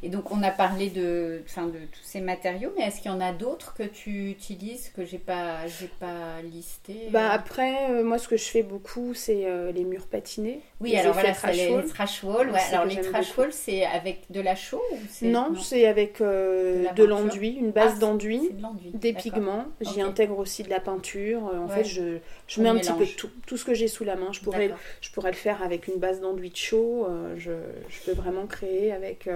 Et 0.02 0.10
donc, 0.10 0.32
on 0.32 0.42
a 0.44 0.52
parlé 0.52 0.90
de, 0.90 1.42
de 1.44 1.86
tous 1.92 2.04
ces 2.04 2.22
matériaux, 2.22 2.72
mais 2.78 2.86
est-ce 2.86 3.02
qu'il 3.02 3.12
y 3.12 3.14
en 3.14 3.20
a 3.20 3.34
d'autres 3.34 3.74
que 3.74 3.84
tu 3.84 4.30
utilises 4.30 4.90
que 4.96 5.06
j'ai 5.06 5.18
pas, 5.18 5.68
j'ai 5.68 5.90
pas 6.00 6.42
listé 6.42 7.10
bah, 7.12 7.32
Après, 7.32 7.90
euh, 7.90 8.04
moi, 8.04 8.18
ce 8.18 8.28
que 8.28 8.38
je 8.38 8.46
fais 8.46 8.64
beaucoup, 8.64 9.14
c'est 9.14 9.46
euh, 9.46 9.72
les 9.72 9.84
murs 9.84 10.08
patinés. 10.08 10.62
Oui, 10.80 10.96
alors 10.96 11.14
voilà, 11.14 11.34
trash 11.34 11.58
les, 11.58 11.76
les 11.76 11.86
trash 11.86 12.24
walls. 12.24 12.50
Ouais, 12.50 12.60
alors, 12.72 12.86
les 12.86 13.02
trash 13.02 13.38
walls, 13.38 13.52
c'est 13.52 13.86
avec 13.86 14.22
de 14.30 14.40
la 14.40 14.56
chaux 14.56 14.82
Non, 15.22 15.54
c'est 15.56 15.86
avec 15.86 16.22
euh, 16.22 16.90
de 16.94 17.04
l'enduit, 17.04 17.58
une 17.60 17.72
base 17.72 17.94
ah, 17.98 18.00
d'enduit, 18.00 18.52
des 18.94 19.14
pigments. 19.14 19.66
J'y 19.82 20.02
intègre 20.02 20.38
aussi 20.40 20.64
de 20.64 20.70
la 20.70 20.80
peinture. 20.80 21.44
En 21.44 21.68
fait, 21.68 21.84
je, 21.84 22.20
je 22.48 22.62
mets 22.62 22.70
un 22.70 22.78
petit 22.78 22.94
peu 22.94 23.06
de 23.06 23.12
tout. 23.12 23.30
Tout 23.46 23.58
ce 23.58 23.66
que 23.66 23.74
j'ai 23.74 23.88
sous 23.88 24.04
la 24.04 24.16
main. 24.16 24.32
Je 24.32 24.40
pourrais, 24.40 24.72
je 25.02 25.12
pourrais 25.12 25.32
le 25.32 25.38
faire 25.38 25.62
avec 25.62 25.88
une 25.88 26.00
base 26.00 26.22
d'enduit 26.22 26.52
de 26.52 26.56
chaud. 26.56 27.08
je, 27.38 27.52
je, 27.90 28.00
peux 28.06 28.14
vraiment 28.14 28.46
créer 28.46 28.92
avec 28.92 29.28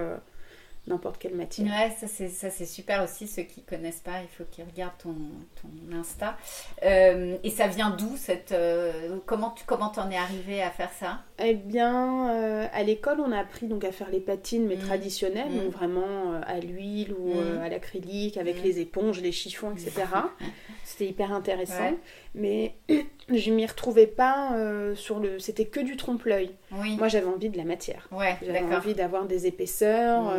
n'importe 0.86 1.18
quelle 1.18 1.34
matière. 1.34 1.66
Ouais, 1.66 1.94
ça 1.98 2.06
c'est, 2.06 2.28
ça 2.28 2.50
c'est 2.50 2.66
super 2.66 3.02
aussi. 3.02 3.26
Ceux 3.26 3.42
qui 3.42 3.62
connaissent 3.62 4.00
pas, 4.00 4.20
il 4.22 4.28
faut 4.28 4.44
qu'ils 4.50 4.64
regardent 4.64 4.98
ton, 4.98 5.14
ton 5.60 5.96
Insta. 5.96 6.36
Euh, 6.84 7.36
et 7.42 7.50
ça 7.50 7.66
vient 7.66 7.90
d'où 7.90 8.16
cette 8.16 8.52
euh, 8.52 9.16
Comment 9.26 9.50
tu 9.50 9.64
comment 9.64 9.88
t'en 9.88 10.10
es 10.10 10.16
arrivé 10.16 10.62
à 10.62 10.70
faire 10.70 10.90
ça? 10.92 11.20
Eh 11.38 11.54
bien, 11.54 12.30
euh, 12.30 12.66
à 12.72 12.82
l'école, 12.82 13.20
on 13.20 13.32
a 13.32 13.38
appris 13.38 13.66
donc 13.66 13.84
à 13.84 13.92
faire 13.92 14.10
les 14.10 14.20
patines 14.20 14.66
mais 14.66 14.76
mmh. 14.76 14.80
traditionnelles, 14.80 15.50
mmh. 15.50 15.58
donc 15.58 15.72
vraiment 15.72 16.40
à 16.46 16.58
l'huile 16.60 17.14
ou 17.14 17.34
mmh. 17.34 17.62
à 17.62 17.68
l'acrylique 17.68 18.36
avec 18.36 18.62
les 18.62 18.80
éponges, 18.80 19.20
les 19.20 19.32
chiffons, 19.32 19.72
etc. 19.72 20.04
C'était 20.84 21.06
hyper 21.06 21.32
intéressant. 21.32 21.92
Mais 22.34 22.74
je 23.28 23.50
m'y 23.50 23.64
retrouvais 23.64 24.06
pas 24.06 24.50
sur 24.94 25.18
le. 25.18 25.38
C'était 25.38 25.64
que 25.64 25.80
du 25.80 25.96
trompe-l'œil. 25.96 26.50
Moi, 26.70 27.08
j'avais 27.08 27.26
envie 27.26 27.48
de 27.48 27.56
la 27.56 27.64
matière. 27.64 28.08
j'avais 28.42 28.62
envie 28.74 28.94
d'avoir 28.94 29.24
des 29.24 29.46
épaisseurs, 29.46 30.32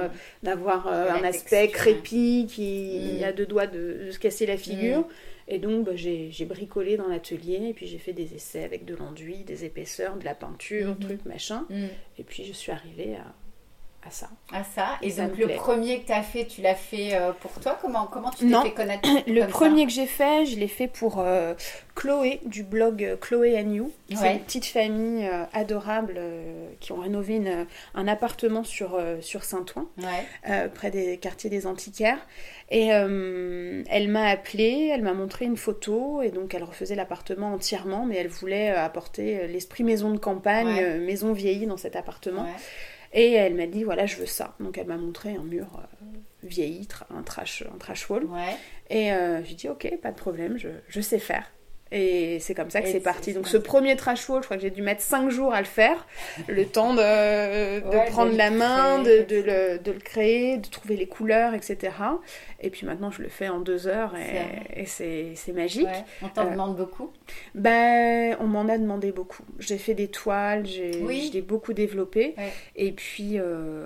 d'avoir 0.44 0.88
euh, 0.88 1.10
un 1.10 1.24
aspect 1.24 1.70
crépi 1.70 2.48
qui 2.50 3.24
a 3.24 3.32
deux 3.32 3.46
doigts 3.46 3.68
de, 3.68 4.10
se 4.12 4.20
casser 4.20 4.46
la 4.46 4.58
figure. 4.58 5.08
Et 5.48 5.60
donc, 5.60 5.86
bah, 5.86 5.96
j'ai 5.96 6.46
bricolé 6.46 6.98
dans 6.98 7.08
l'atelier, 7.08 7.70
et 7.70 7.74
puis 7.74 7.86
j'ai 7.86 8.00
fait 8.00 8.14
des 8.14 8.34
essais 8.34 8.64
avec 8.64 8.84
de 8.86 8.96
l'enduit, 8.96 9.44
des 9.44 9.64
épaisseurs, 9.64 10.18
de 10.18 10.26
la 10.26 10.34
peinture, 10.34 10.98
truc, 11.00 11.24
machin. 11.26 11.66
Et 12.18 12.24
puis, 12.24 12.44
je 12.44 12.54
suis 12.54 12.72
arrivée 12.72 13.16
à, 13.16 13.26
à 14.06 14.12
ça. 14.12 14.30
À 14.52 14.64
ça. 14.64 14.98
Et, 15.02 15.12
donc 15.12 15.38
le 15.38 15.48
premier 15.56 16.02
que 16.02 16.08
tu 16.08 16.12
as 16.12 16.22
fait, 16.22 16.46
tu 16.46 16.62
l'as 16.62 16.76
fait 16.76 17.16
euh, 17.16 17.32
pour 17.34 17.52
toi? 17.60 17.78
Comment, 17.82 18.06
comment 18.06 18.30
tu 18.30 18.48
t'es 18.48 18.62
fait 18.62 18.74
connaître 18.74 19.10
Le 19.28 19.48
premier 19.48 19.86
que 19.86 19.92
j'ai 19.92 20.06
fait, 20.06 20.46
je 20.46 20.58
l'ai 20.58 20.68
fait 20.68 20.88
pour 20.88 21.20
euh, 21.20 21.56
Chloé 21.96 22.40
du 22.46 22.64
blog 22.64 23.04
euh, 23.04 23.18
Chloé 23.18 23.60
and 23.60 23.72
You. 23.72 23.92
C'est 24.14 24.34
une 24.34 24.40
petite 24.42 24.66
famille 24.66 25.28
adorable 25.54 26.20
qui 26.80 26.92
ont 26.92 26.98
rénové 26.98 27.42
un 27.96 28.08
appartement 28.08 28.64
sur, 28.64 29.02
sur 29.22 29.44
Saint-Ouen, 29.44 29.88
près 30.76 30.92
des 30.92 31.18
quartiers 31.18 31.50
des 31.50 31.66
Antiquaires. 31.66 32.20
Et 32.70 32.88
elle 32.90 34.08
m'a 34.10 34.28
appelé, 34.28 34.92
elle 34.94 35.02
m'a 35.02 35.14
montré 35.14 35.46
une 35.46 35.58
photo, 35.58 36.22
et 36.22 36.30
donc 36.30 36.54
elle 36.54 36.64
refaisait 36.64 36.94
l'appartement 36.94 37.54
entièrement, 37.54 38.06
mais 38.06 38.18
elle 38.18 38.28
voulait 38.28 38.70
apporter 38.70 39.48
l'esprit 39.48 39.84
maison 39.84 40.12
de 40.12 40.20
campagne, 40.20 41.00
maison 41.00 41.34
vieillie 41.34 41.66
dans 41.66 41.78
cet 41.78 41.96
appartement. 41.96 42.46
Et 43.16 43.32
elle 43.32 43.56
m'a 43.56 43.66
dit 43.66 43.84
voilà, 43.84 44.06
je 44.06 44.18
veux 44.18 44.26
ça. 44.26 44.54
Donc 44.60 44.78
elle 44.78 44.88
m'a 44.88 44.98
montré 44.98 45.36
un 45.36 45.44
mur 45.44 45.68
euh, 45.78 46.06
vieilli, 46.44 46.88
un 47.10 47.24
trash, 47.24 47.64
un 47.74 47.78
trash 47.78 48.08
wall. 48.10 48.28
Et 48.90 49.12
euh, 49.12 49.44
j'ai 49.44 49.56
dit 49.56 49.70
ok, 49.70 49.90
pas 50.02 50.12
de 50.12 50.18
problème, 50.18 50.58
je, 50.58 50.68
je 50.90 51.02
sais 51.02 51.18
faire. 51.20 51.50
Et 51.92 52.40
c'est 52.40 52.56
comme 52.56 52.70
ça 52.70 52.82
que 52.82 52.90
c'est 52.90 53.00
parti. 53.00 53.32
Donc 53.34 53.48
ce 53.48 53.58
premier 53.58 53.96
trash 53.96 54.28
wall, 54.28 54.42
je 54.42 54.48
crois 54.48 54.58
que 54.58 54.64
j'ai 54.64 54.72
dû 54.72 54.82
mettre 54.82 55.02
5 55.02 55.30
jours 55.30 55.54
à 55.54 55.62
le 55.62 55.68
faire. 55.68 56.06
Le 56.48 56.66
temps 56.66 56.94
de, 56.94 57.80
de 57.80 58.10
prendre 58.10 58.36
la 58.36 58.50
main, 58.50 59.00
de, 59.00 59.24
de, 59.24 59.36
le, 59.36 59.80
de, 59.80 59.92
le, 59.92 60.00
créer, 60.00 60.58
de 60.58 60.68
trouver 60.68 60.98
les 60.98 61.08
couleurs, 61.08 61.54
etc. 61.54 61.94
Et 62.66 62.70
puis 62.72 62.88
maintenant, 62.88 63.12
je 63.12 63.22
le 63.22 63.30
fais 63.30 63.48
en 63.48 63.60
2 63.60 63.88
heures 63.88 64.14
et 64.76 64.86
c'est 64.86 65.54
magique. 65.54 65.88
On 66.22 66.30
t'en 66.30 66.48
euh, 66.48 66.52
demande 66.52 66.76
beaucoup 66.76 67.12
ben, 67.54 68.36
On 68.40 68.48
m'en 68.48 68.68
a 68.68 68.78
demandé 68.78 69.12
beaucoup. 69.12 69.44
J'ai 69.60 69.78
fait 69.78 69.94
des 69.94 70.08
toiles, 70.08 70.66
j'ai 70.66 71.02
oui. 71.04 71.44
beaucoup 71.48 71.74
développé. 71.74 72.36
Et 72.76 72.92
puis 72.92 73.40
euh, 73.40 73.86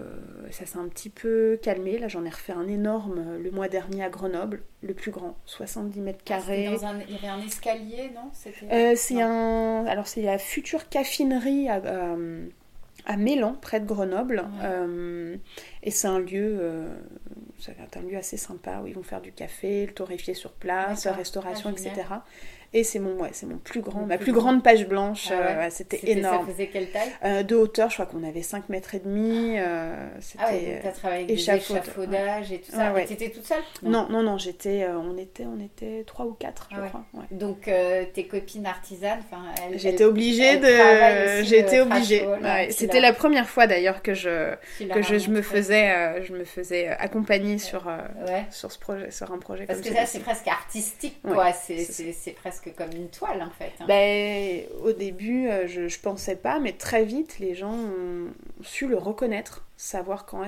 ça 0.52 0.66
s'est 0.66 0.78
un 0.78 0.88
petit 0.88 1.10
peu 1.10 1.60
calmé. 1.62 1.98
Là, 1.98 2.08
j'en 2.08 2.24
ai 2.26 2.30
refait 2.30 2.54
un 2.54 2.68
énorme 2.68 3.38
le 3.38 3.52
mois 3.52 3.68
dernier 3.68 4.04
à 4.04 4.10
Grenoble, 4.10 4.62
le 4.82 4.94
plus 4.94 5.12
grand, 5.12 5.38
70 5.46 6.00
mètres 6.00 6.20
ah, 6.22 6.30
carrés. 6.30 6.66
il 6.66 7.14
y 7.14 7.18
avait 7.18 7.28
un 7.28 7.42
escalier 7.42 8.12
non? 8.16 8.32
Euh, 8.72 8.94
C'est 8.96 9.22
un. 9.22 9.86
Alors, 9.88 10.08
c'est 10.08 10.22
la 10.22 10.38
future 10.38 10.88
caffinerie 10.90 11.68
à, 11.68 11.76
à, 11.76 12.16
Mélan, 13.18 13.56
près 13.60 13.80
de 13.80 13.86
Grenoble. 13.86 14.46
Euh, 14.62 15.38
et 15.84 15.92
c'est 15.92 16.08
un 16.08 16.20
lieu. 16.20 16.58
Euh, 16.60 17.00
c'est 17.60 17.76
un 17.98 18.02
lieu 18.02 18.18
assez 18.18 18.38
sympa 18.38 18.80
où 18.82 18.88
ils 18.88 18.96
vont 18.96 19.04
faire 19.04 19.22
du 19.22 19.32
café, 19.32 19.86
le 19.86 19.94
torréfier 19.94 20.34
sur 20.34 20.52
place, 20.52 21.06
la 21.06 21.14
restauration, 21.14 21.70
ah, 21.70 21.80
etc. 21.80 22.08
Et 22.72 22.84
c'est 22.84 23.00
mon, 23.00 23.20
ouais, 23.20 23.30
c'est 23.32 23.48
mon 23.48 23.58
plus 23.58 23.82
grand, 23.82 24.06
ma 24.06 24.20
plus, 24.20 24.32
grande 24.32 24.62
page 24.64 24.88
blanche. 24.88 25.30
Ah 25.32 25.66
euh, 25.66 25.68
c'était 25.72 26.00
énorme. 26.04 26.46
Ça 26.46 26.54
faisait 26.54 26.68
quelle 26.68 26.92
taille? 26.92 27.10
Euh, 27.26 27.42
De 27.42 27.56
hauteur, 27.56 27.90
je 27.90 27.96
crois 27.96 28.06
qu'on 28.06 28.24
avait 28.24 28.44
5 28.44 28.70
mètres 28.70 28.94
et 28.94 29.00
demi. 29.00 29.56
Euh, 29.58 30.08
c'était 30.20 30.44
ah 30.46 30.52
ouais, 30.52 30.80
t'as 30.84 30.92
travaillé 30.92 31.24
avec 31.24 31.36
échafaudage 31.36 32.52
et 32.52 32.60
tout 32.60 32.72
ça. 32.72 32.94
Ouais. 32.94 33.06
T'étais 33.06 33.30
toute 33.30 33.46
seule? 33.46 33.64
Non, 33.82 34.08
non, 34.10 34.22
non, 34.22 34.38
j'étais, 34.38 34.86
on 34.88 35.18
était, 35.18 35.46
on 35.46 35.60
était 35.60 36.04
trois 36.06 36.28
ou 36.28 36.34
quatre, 36.34 36.70
je 36.72 36.78
ah 36.80 36.88
crois. 36.88 37.06
Donc 37.32 37.70
tes 38.14 38.28
copines 38.28 38.68
artisanes, 38.68 39.22
j'étais 39.76 40.04
obligée 40.04 40.58
de, 40.58 41.44
j'étais 41.44 41.80
obligée. 41.80 42.28
C'était 42.70 43.02
la 43.02 43.14
première 43.14 43.50
fois 43.50 43.66
d'ailleurs 43.66 44.04
que 44.04 44.14
je, 44.14 44.54
que 44.94 45.02
je, 45.02 45.18
je, 45.18 45.32
me 45.32 45.42
faisais, 45.42 46.22
je 46.24 46.34
me 46.34 46.44
faisais 46.44 46.88
accompagner 46.88 47.58
sur, 47.58 47.92
sur 48.52 48.72
ce 48.72 48.78
projet, 48.78 49.10
sur 49.10 49.32
un 49.32 49.40
projet. 49.40 49.66
Parce 49.66 49.82
que 49.82 49.92
ça, 49.92 50.06
c'est 50.06 50.20
presque 50.20 50.48
artistique, 50.48 51.20
quoi. 51.24 51.52
C'est 51.54 52.36
presque 52.36 52.59
comme 52.78 52.92
une 52.94 53.10
toile 53.10 53.42
en 53.42 53.50
fait. 53.52 53.72
Hein. 53.80 53.86
Ben, 53.88 54.64
au 54.84 54.92
début, 54.92 55.48
euh, 55.48 55.68
je, 55.68 55.88
je 55.88 56.00
pensais 56.00 56.36
pas, 56.36 56.60
mais 56.60 56.74
très 56.74 57.04
vite, 57.04 57.40
les 57.40 57.56
gens 57.56 57.74
ont 57.74 58.28
su 58.62 58.88
le 58.88 58.98
reconnaître, 58.98 59.66
savoir 59.78 60.26
quand, 60.26 60.46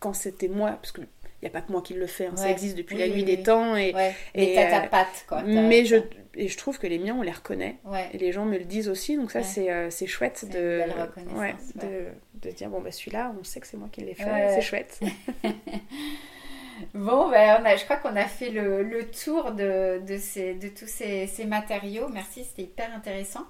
quand 0.00 0.12
c'était 0.12 0.48
moi, 0.48 0.72
parce 0.72 0.92
que 0.92 1.02
il 1.44 1.48
n'y 1.48 1.56
a 1.56 1.60
pas 1.60 1.66
que 1.66 1.72
moi 1.72 1.82
qui 1.82 1.92
le 1.92 2.06
fais, 2.06 2.26
hein, 2.26 2.36
ça 2.36 2.50
existe 2.50 2.74
depuis 2.74 2.96
la 2.96 3.06
nuit 3.06 3.22
des 3.22 3.42
temps. 3.42 3.76
Et, 3.76 3.94
et 4.34 4.54
t'as 4.54 4.70
ta 4.70 4.84
euh, 4.84 4.88
patte, 4.88 5.26
quoi. 5.28 5.42
Mais 5.42 5.84
je, 5.84 5.96
et 6.36 6.48
je 6.48 6.56
trouve 6.56 6.78
que 6.78 6.86
les 6.86 6.98
miens, 6.98 7.16
on 7.18 7.22
les 7.22 7.30
reconnaît. 7.30 7.76
Et 8.14 8.18
les 8.18 8.32
gens 8.32 8.46
me 8.46 8.56
le 8.56 8.64
disent 8.64 8.88
aussi, 8.88 9.16
donc 9.16 9.30
ça, 9.30 9.42
c'est 9.42 9.70
euh, 9.70 9.90
c'est 9.90 10.06
chouette 10.06 10.46
de, 10.50 10.82
de, 11.82 12.06
de, 12.42 12.50
dire, 12.50 12.70
bon, 12.70 12.80
bah 12.80 12.90
celui-là, 12.90 13.34
on 13.38 13.44
sait 13.44 13.60
que 13.60 13.66
c'est 13.66 13.76
moi 13.76 13.88
qui 13.92 14.00
l'ai 14.00 14.14
fait, 14.14 14.54
c'est 14.54 14.62
chouette. 14.62 15.00
Bon, 16.94 17.30
ben, 17.30 17.76
je 17.76 17.84
crois 17.84 17.96
qu'on 17.96 18.16
a 18.16 18.24
fait 18.24 18.50
le, 18.50 19.08
tour 19.10 19.52
de, 19.52 20.00
tous 20.68 20.86
ces, 20.86 21.44
matériaux. 21.46 22.08
Merci, 22.08 22.44
c'était 22.44 22.62
hyper 22.62 22.94
intéressant. 22.94 23.44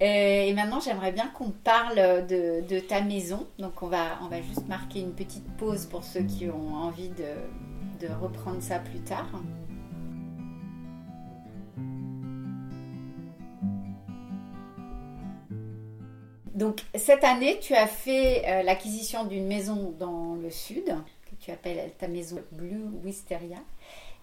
Et, 0.00 0.52
maintenant, 0.54 0.80
j'aimerais 0.80 1.12
bien 1.12 1.28
qu'on 1.28 1.50
parle 1.50 2.26
de, 2.26 2.80
ta 2.80 3.00
maison. 3.00 3.46
Donc, 3.58 3.82
on 3.82 3.88
va, 3.88 4.18
juste 4.48 4.68
marquer 4.68 5.00
une 5.00 5.14
petite 5.14 5.46
pause 5.56 5.86
pour 5.86 6.04
ceux 6.04 6.22
qui 6.22 6.48
ont 6.48 6.74
envie 6.74 7.08
de, 7.08 8.06
de 8.06 8.12
reprendre 8.20 8.62
ça 8.62 8.78
plus 8.78 9.00
tard. 9.00 9.28
Donc, 16.56 16.80
cette 16.94 17.22
année, 17.22 17.58
tu 17.60 17.74
as 17.74 17.86
fait 17.86 18.42
euh, 18.46 18.62
l'acquisition 18.62 19.26
d'une 19.26 19.46
maison 19.46 19.94
dans 19.98 20.36
le 20.36 20.48
sud 20.48 20.96
tu 21.46 21.52
appelles 21.52 21.92
ta 21.96 22.08
maison 22.08 22.42
Blue 22.50 22.88
Wisteria. 23.04 23.58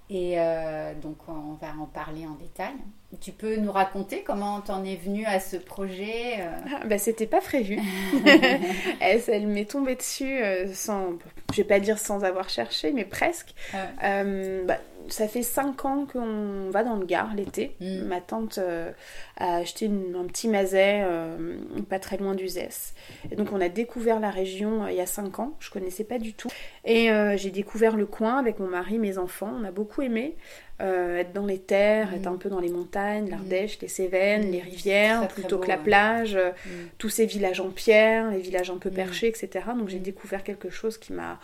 Et 0.09 0.33
euh, 0.37 0.93
donc, 0.95 1.17
on 1.29 1.53
va 1.53 1.73
en 1.79 1.85
parler 1.85 2.27
en 2.27 2.35
détail. 2.35 2.73
Tu 3.21 3.31
peux 3.31 3.55
nous 3.55 3.71
raconter 3.71 4.21
comment 4.23 4.59
t'en 4.59 4.83
es 4.83 4.97
venu 4.97 5.25
à 5.25 5.39
ce 5.39 5.55
projet 5.55 6.39
euh? 6.39 6.51
ah, 6.75 6.85
bah, 6.85 6.97
C'était 6.97 7.25
pas 7.25 7.39
prévu. 7.39 7.79
elle, 8.99 9.47
m'est 9.47 9.69
tombée 9.69 9.95
dessus 9.95 10.43
euh, 10.43 10.73
sans, 10.73 11.13
je 11.53 11.57
vais 11.57 11.63
pas 11.63 11.79
dire 11.79 11.97
sans 11.97 12.25
avoir 12.25 12.49
cherché, 12.49 12.91
mais 12.91 13.05
presque. 13.05 13.55
Bah, 13.71 14.77
ça 15.09 15.27
fait 15.27 15.43
5 15.43 15.85
ans 15.85 16.05
qu'on 16.11 16.69
va 16.71 16.83
dans 16.83 16.95
le 16.95 17.05
Gard 17.05 17.33
l'été. 17.35 17.75
Mm. 17.79 18.03
Ma 18.05 18.21
tante 18.21 18.57
euh, 18.57 18.91
a 19.37 19.57
acheté 19.57 19.85
une- 19.85 20.15
un 20.15 20.25
petit 20.25 20.47
mazet 20.47 21.01
euh, 21.03 21.57
pas 21.89 21.99
très 21.99 22.17
loin 22.17 22.35
d'Uzès. 22.35 22.93
Et 23.31 23.35
donc 23.35 23.51
on 23.51 23.61
a 23.61 23.69
découvert 23.69 24.19
la 24.19 24.29
région 24.29 24.83
euh, 24.85 24.91
il 24.91 24.97
y 24.97 25.01
a 25.01 25.05
5 25.05 25.39
ans. 25.39 25.55
Je 25.59 25.69
connaissais 25.69 26.03
pas 26.03 26.19
du 26.19 26.33
tout. 26.33 26.49
Et 26.85 27.09
j'ai 27.37 27.51
découvert 27.51 27.95
le 27.95 28.05
coin 28.05 28.37
avec 28.37 28.59
mon 28.59 28.67
mari, 28.67 28.97
mes 28.99 29.17
enfants. 29.17 29.51
On 29.59 29.63
a 29.63 29.71
beaucoup 29.71 30.01
aimé 30.01 30.35
être 30.79 31.31
dans 31.31 31.45
les 31.45 31.59
terres, 31.59 32.11
Mm. 32.11 32.15
être 32.15 32.27
un 32.27 32.35
peu 32.37 32.49
dans 32.49 32.59
les 32.59 32.69
montagnes, 32.69 33.29
l'Ardèche, 33.29 33.79
les 33.81 33.87
Cévennes, 33.87 34.47
Mm. 34.49 34.51
les 34.51 34.59
rivières, 34.61 35.17
Très, 35.19 35.27
très 35.27 35.41
plutôt 35.41 35.57
beau, 35.57 35.63
que 35.63 35.67
la 35.69 35.77
ouais. 35.77 35.83
plage. 35.83 36.35
Mm. 36.35 36.69
tous 36.97 37.09
ces 37.09 37.25
villages 37.25 37.61
en 37.61 37.69
pierre, 37.69 38.31
les 38.31 38.39
villages 38.39 38.69
un 38.69 38.77
peu 38.77 38.89
Mm. 38.89 38.93
perchés, 38.93 39.27
etc. 39.27 39.49
Donc 39.77 39.87
j'ai 39.89 39.99
Mm. 39.99 40.03
découvert 40.03 40.43
quelque 40.43 40.69
chose 40.69 40.97
qui 40.97 41.13
m'a... 41.13 41.39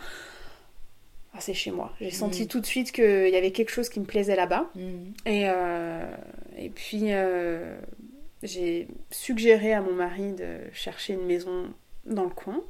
C'est 1.40 1.54
chez 1.54 1.70
moi. 1.70 1.92
J'ai 2.00 2.08
Mm. 2.08 2.12
senti 2.12 2.46
tout 2.48 2.60
de 2.60 2.66
suite 2.66 2.92
qu'il 2.92 3.28
y 3.28 3.36
avait 3.36 3.50
quelque 3.52 3.70
chose 3.70 3.88
qui 3.88 3.98
me 4.00 4.04
plaisait 4.04 4.36
là-bas. 4.36 4.70
Mm. 4.74 4.80
Et, 5.26 5.42
euh, 5.48 6.14
et 6.58 6.70
puis, 6.70 7.12
euh, 7.12 7.78
j'ai 8.42 8.88
suggéré 9.10 9.72
à 9.72 9.80
mon 9.82 9.92
mari 9.92 10.32
de 10.32 10.58
chercher 10.72 11.14
une 11.14 11.26
maison 11.26 11.72
dans 12.06 12.24
le 12.24 12.30
coin. 12.30 12.60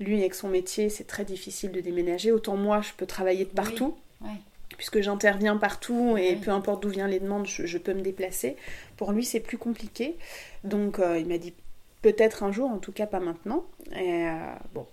Lui, 0.00 0.18
avec 0.20 0.34
son 0.34 0.48
métier, 0.48 0.88
c'est 0.88 1.04
très 1.04 1.24
difficile 1.24 1.70
de 1.72 1.80
déménager. 1.80 2.32
Autant 2.32 2.56
moi, 2.56 2.80
je 2.82 2.90
peux 2.96 3.06
travailler 3.06 3.44
de 3.44 3.50
partout. 3.50 3.96
Ouais. 4.22 4.28
Puisque 4.78 5.00
j'interviens 5.00 5.56
partout 5.58 6.16
et 6.16 6.34
peu 6.36 6.50
importe 6.50 6.82
d'où 6.82 6.88
viennent 6.88 7.10
les 7.10 7.20
demandes, 7.20 7.46
je, 7.46 7.66
je 7.66 7.78
peux 7.78 7.92
me 7.94 8.00
déplacer. 8.00 8.56
Pour 8.96 9.12
lui, 9.12 9.24
c'est 9.24 9.38
plus 9.40 9.58
compliqué. 9.58 10.16
Donc, 10.64 10.98
euh, 10.98 11.18
il 11.18 11.26
m'a 11.26 11.38
dit 11.38 11.52
peut-être 12.00 12.42
un 12.42 12.50
jour, 12.50 12.68
en 12.70 12.78
tout 12.78 12.90
cas 12.90 13.06
pas 13.06 13.20
maintenant. 13.20 13.64
Et 13.94 14.24
bon, 14.74 14.86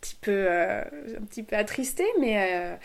petit 0.00 0.16
peu, 0.20 0.46
euh, 0.48 0.82
un 1.18 1.24
petit 1.24 1.42
peu 1.42 1.56
attristé, 1.56 2.04
mais 2.20 2.54
euh, 2.54 2.76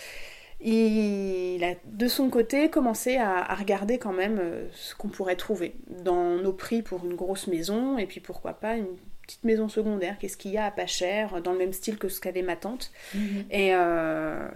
il 0.61 1.63
a 1.63 1.75
de 1.85 2.07
son 2.07 2.29
côté 2.29 2.69
commencé 2.69 3.17
à, 3.17 3.37
à 3.37 3.55
regarder 3.55 3.97
quand 3.97 4.13
même 4.13 4.39
euh, 4.41 4.67
ce 4.73 4.95
qu'on 4.95 5.09
pourrait 5.09 5.35
trouver 5.35 5.75
dans 6.03 6.37
nos 6.37 6.53
prix 6.53 6.81
pour 6.81 7.05
une 7.05 7.15
grosse 7.15 7.47
maison 7.47 7.97
et 7.97 8.05
puis 8.05 8.19
pourquoi 8.19 8.53
pas 8.53 8.75
une 8.75 8.95
petite 9.23 9.43
maison 9.43 9.69
secondaire. 9.69 10.17
Qu'est-ce 10.19 10.37
qu'il 10.37 10.51
y 10.51 10.57
a 10.57 10.65
à 10.65 10.71
pas 10.71 10.85
cher, 10.85 11.41
dans 11.41 11.53
le 11.53 11.57
même 11.57 11.73
style 11.73 11.97
que 11.97 12.09
ce 12.09 12.19
qu'avait 12.21 12.41
ma 12.41 12.55
tante. 12.55 12.91
Mhm. 13.13 13.45
Et 13.51 13.73
euh, 13.73 14.47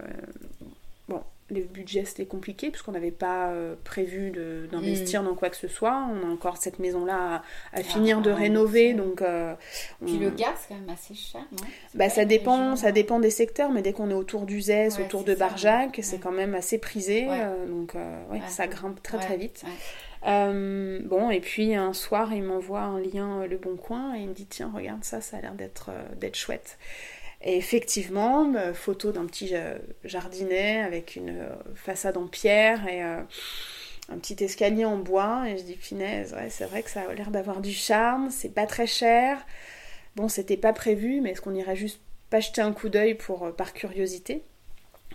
bon, 1.50 1.56
le 1.58 1.62
budget 1.64 2.04
c'était 2.04 2.26
compliqué 2.26 2.70
puisqu'on 2.70 2.92
n'avait 2.92 3.10
pas 3.10 3.48
euh, 3.48 3.74
prévu 3.84 4.30
d'investir 4.70 5.22
dans 5.22 5.34
quoi 5.34 5.50
que 5.50 5.56
ce 5.56 5.68
soit. 5.68 6.06
On 6.12 6.28
a 6.28 6.32
encore 6.32 6.56
cette 6.56 6.78
maison-là 6.78 7.42
à, 7.72 7.78
à 7.78 7.82
finir 7.82 8.20
de 8.20 8.30
ah, 8.30 8.34
rénover, 8.34 8.94
donc 8.94 9.22
euh, 9.22 9.54
Puis 10.04 10.16
on- 10.16 10.20
le 10.20 10.30
Gard, 10.30 10.54
c'est 10.58 10.68
quand 10.74 10.80
même 10.80 10.90
assez 10.90 11.14
cher, 11.14 11.42
non? 11.52 11.66
Bah, 11.94 12.08
ça 12.08 12.24
dépend, 12.24 12.76
ça 12.76 12.88
euh, 12.88 12.92
dépend 12.92 13.18
des 13.20 13.30
secteurs, 13.30 13.70
mais 13.70 13.82
dès 13.82 13.92
qu'on 13.92 14.10
est 14.10 14.14
autour 14.14 14.46
d'Uzès, 14.46 14.96
Ouais, 14.96 15.04
autour 15.04 15.24
de 15.24 15.34
Barjac, 15.34 15.96
ouais. 15.96 16.02
c'est 16.02 16.18
quand 16.18 16.32
même 16.32 16.54
assez 16.54 16.78
prisé, 16.78 17.26
Ouais. 17.28 17.40
euh, 17.40 17.66
donc 17.66 17.94
euh, 17.94 18.24
ça 18.48 18.66
grimpe 18.66 19.02
très 19.02 19.18
très 19.18 19.36
vite. 19.36 19.64
Euh, 20.26 20.98
bon, 21.04 21.30
et 21.30 21.40
puis 21.40 21.74
un 21.76 21.92
soir, 21.92 22.32
il 22.32 22.42
m'envoie 22.42 22.80
un 22.80 22.98
lien 23.00 23.42
euh, 23.42 23.46
Le 23.46 23.56
Bon 23.56 23.76
Coin 23.76 24.14
et 24.16 24.20
il 24.22 24.28
me 24.28 24.34
dit 24.34 24.46
tiens, 24.46 24.70
regarde 24.74 25.04
ça, 25.04 25.20
ça 25.20 25.36
a 25.36 25.40
l'air 25.40 25.52
d'être 25.54 25.90
euh, 25.90 26.14
d'être 26.16 26.34
chouette. 26.34 26.76
Et 27.40 27.56
effectivement, 27.56 28.52
euh, 28.56 28.74
photo 28.74 29.12
d'un 29.12 29.26
petit 29.26 29.50
euh, 29.54 29.78
jardinet 30.04 30.80
avec 30.80 31.14
une 31.14 31.30
euh, 31.30 31.48
façade 31.74 32.16
en 32.16 32.26
pierre 32.26 32.88
et 32.88 33.00
un 33.00 34.18
petit 34.18 34.42
escalier 34.42 34.84
en 34.84 34.96
bois. 34.96 35.44
Et 35.48 35.56
je 35.56 35.62
dis 35.62 35.78
ouais, 35.92 36.48
c'est 36.50 36.64
vrai 36.64 36.82
que 36.82 36.90
ça 36.90 37.02
a 37.08 37.14
l'air 37.14 37.30
d'avoir 37.30 37.60
du 37.60 37.72
charme, 37.72 38.30
c'est 38.30 38.52
pas 38.52 38.66
très 38.66 38.86
cher. 38.86 39.46
Bon, 40.16 40.28
c'était 40.28 40.56
pas 40.56 40.72
prévu, 40.72 41.20
mais 41.20 41.30
est-ce 41.30 41.40
qu'on 41.40 41.54
irait 41.54 41.76
juste 41.76 42.00
pas 42.28 42.40
jeter 42.40 42.60
un 42.60 42.72
coup 42.72 42.88
d'œil 42.88 43.14
pour 43.14 43.54
par 43.54 43.72
curiosité? 43.72 44.42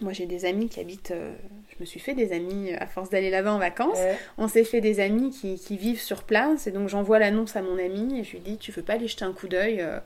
Moi, 0.01 0.11
j'ai 0.11 0.25
des 0.25 0.45
amis 0.45 0.69
qui 0.69 0.79
habitent. 0.79 1.11
euh, 1.11 1.33
je 1.69 1.75
me 1.79 1.85
suis 1.85 1.99
fait 1.99 2.13
des 2.13 2.33
amis 2.33 2.73
à 2.73 2.87
force 2.87 3.09
d'aller 3.09 3.29
là-bas 3.29 3.53
en 3.53 3.59
vacances. 3.59 3.97
Ouais. 3.97 4.17
On 4.37 4.47
s'est 4.47 4.63
fait 4.63 4.81
des 4.81 4.99
amis 4.99 5.29
qui, 5.29 5.55
qui 5.59 5.77
vivent 5.77 6.01
sur 6.01 6.23
place 6.23 6.67
et 6.67 6.71
donc 6.71 6.87
j'envoie 6.87 7.19
l'annonce 7.19 7.55
à 7.55 7.61
mon 7.61 7.77
ami 7.77 8.19
et 8.19 8.23
je 8.23 8.31
lui 8.31 8.39
dis 8.39 8.57
tu 8.57 8.71
veux 8.71 8.81
pas 8.81 8.93
aller 8.93 9.07
jeter 9.07 9.25
un 9.25 9.33
coup 9.33 9.47
d'œil 9.47 9.81
euh, 9.81 9.99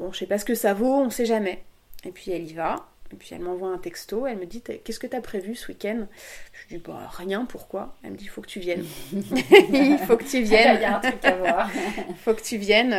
Bon, 0.00 0.10
je 0.12 0.18
sais 0.20 0.26
pas 0.26 0.38
ce 0.38 0.46
que 0.46 0.54
ça 0.54 0.72
vaut, 0.72 0.94
on 0.94 1.10
sait 1.10 1.26
jamais. 1.26 1.62
Et 2.04 2.10
puis 2.10 2.30
elle 2.32 2.48
y 2.50 2.54
va. 2.54 2.86
Et 3.12 3.16
puis 3.16 3.30
elle 3.32 3.40
m'envoie 3.40 3.68
un 3.68 3.76
texto, 3.78 4.26
elle 4.26 4.38
me 4.38 4.46
dit 4.46 4.62
Qu'est-ce 4.62 4.98
que 5.00 5.06
t'as 5.06 5.20
prévu 5.20 5.54
ce 5.56 5.68
week-end? 5.68 6.06
Je 6.52 6.68
lui 6.68 6.76
dis 6.78 6.82
Bah 6.86 7.06
rien, 7.10 7.44
pourquoi? 7.44 7.96
Elle 8.02 8.12
me 8.12 8.16
dit 8.16 8.24
Il 8.24 8.28
faut 8.30 8.40
que 8.40 8.46
tu 8.46 8.60
viennes. 8.60 8.84
Il 9.12 9.98
faut 10.06 10.16
que 10.16 10.24
tu 10.24 10.38
Il 10.38 10.46
y 10.46 10.56
a 10.56 10.74
viennes. 10.76 10.94
un 10.94 11.00
truc 11.00 11.24
à 11.24 11.34
voir. 11.36 11.70
Il 12.08 12.14
faut 12.24 12.32
que 12.32 12.40
tu 12.40 12.56
viennes. 12.56 12.94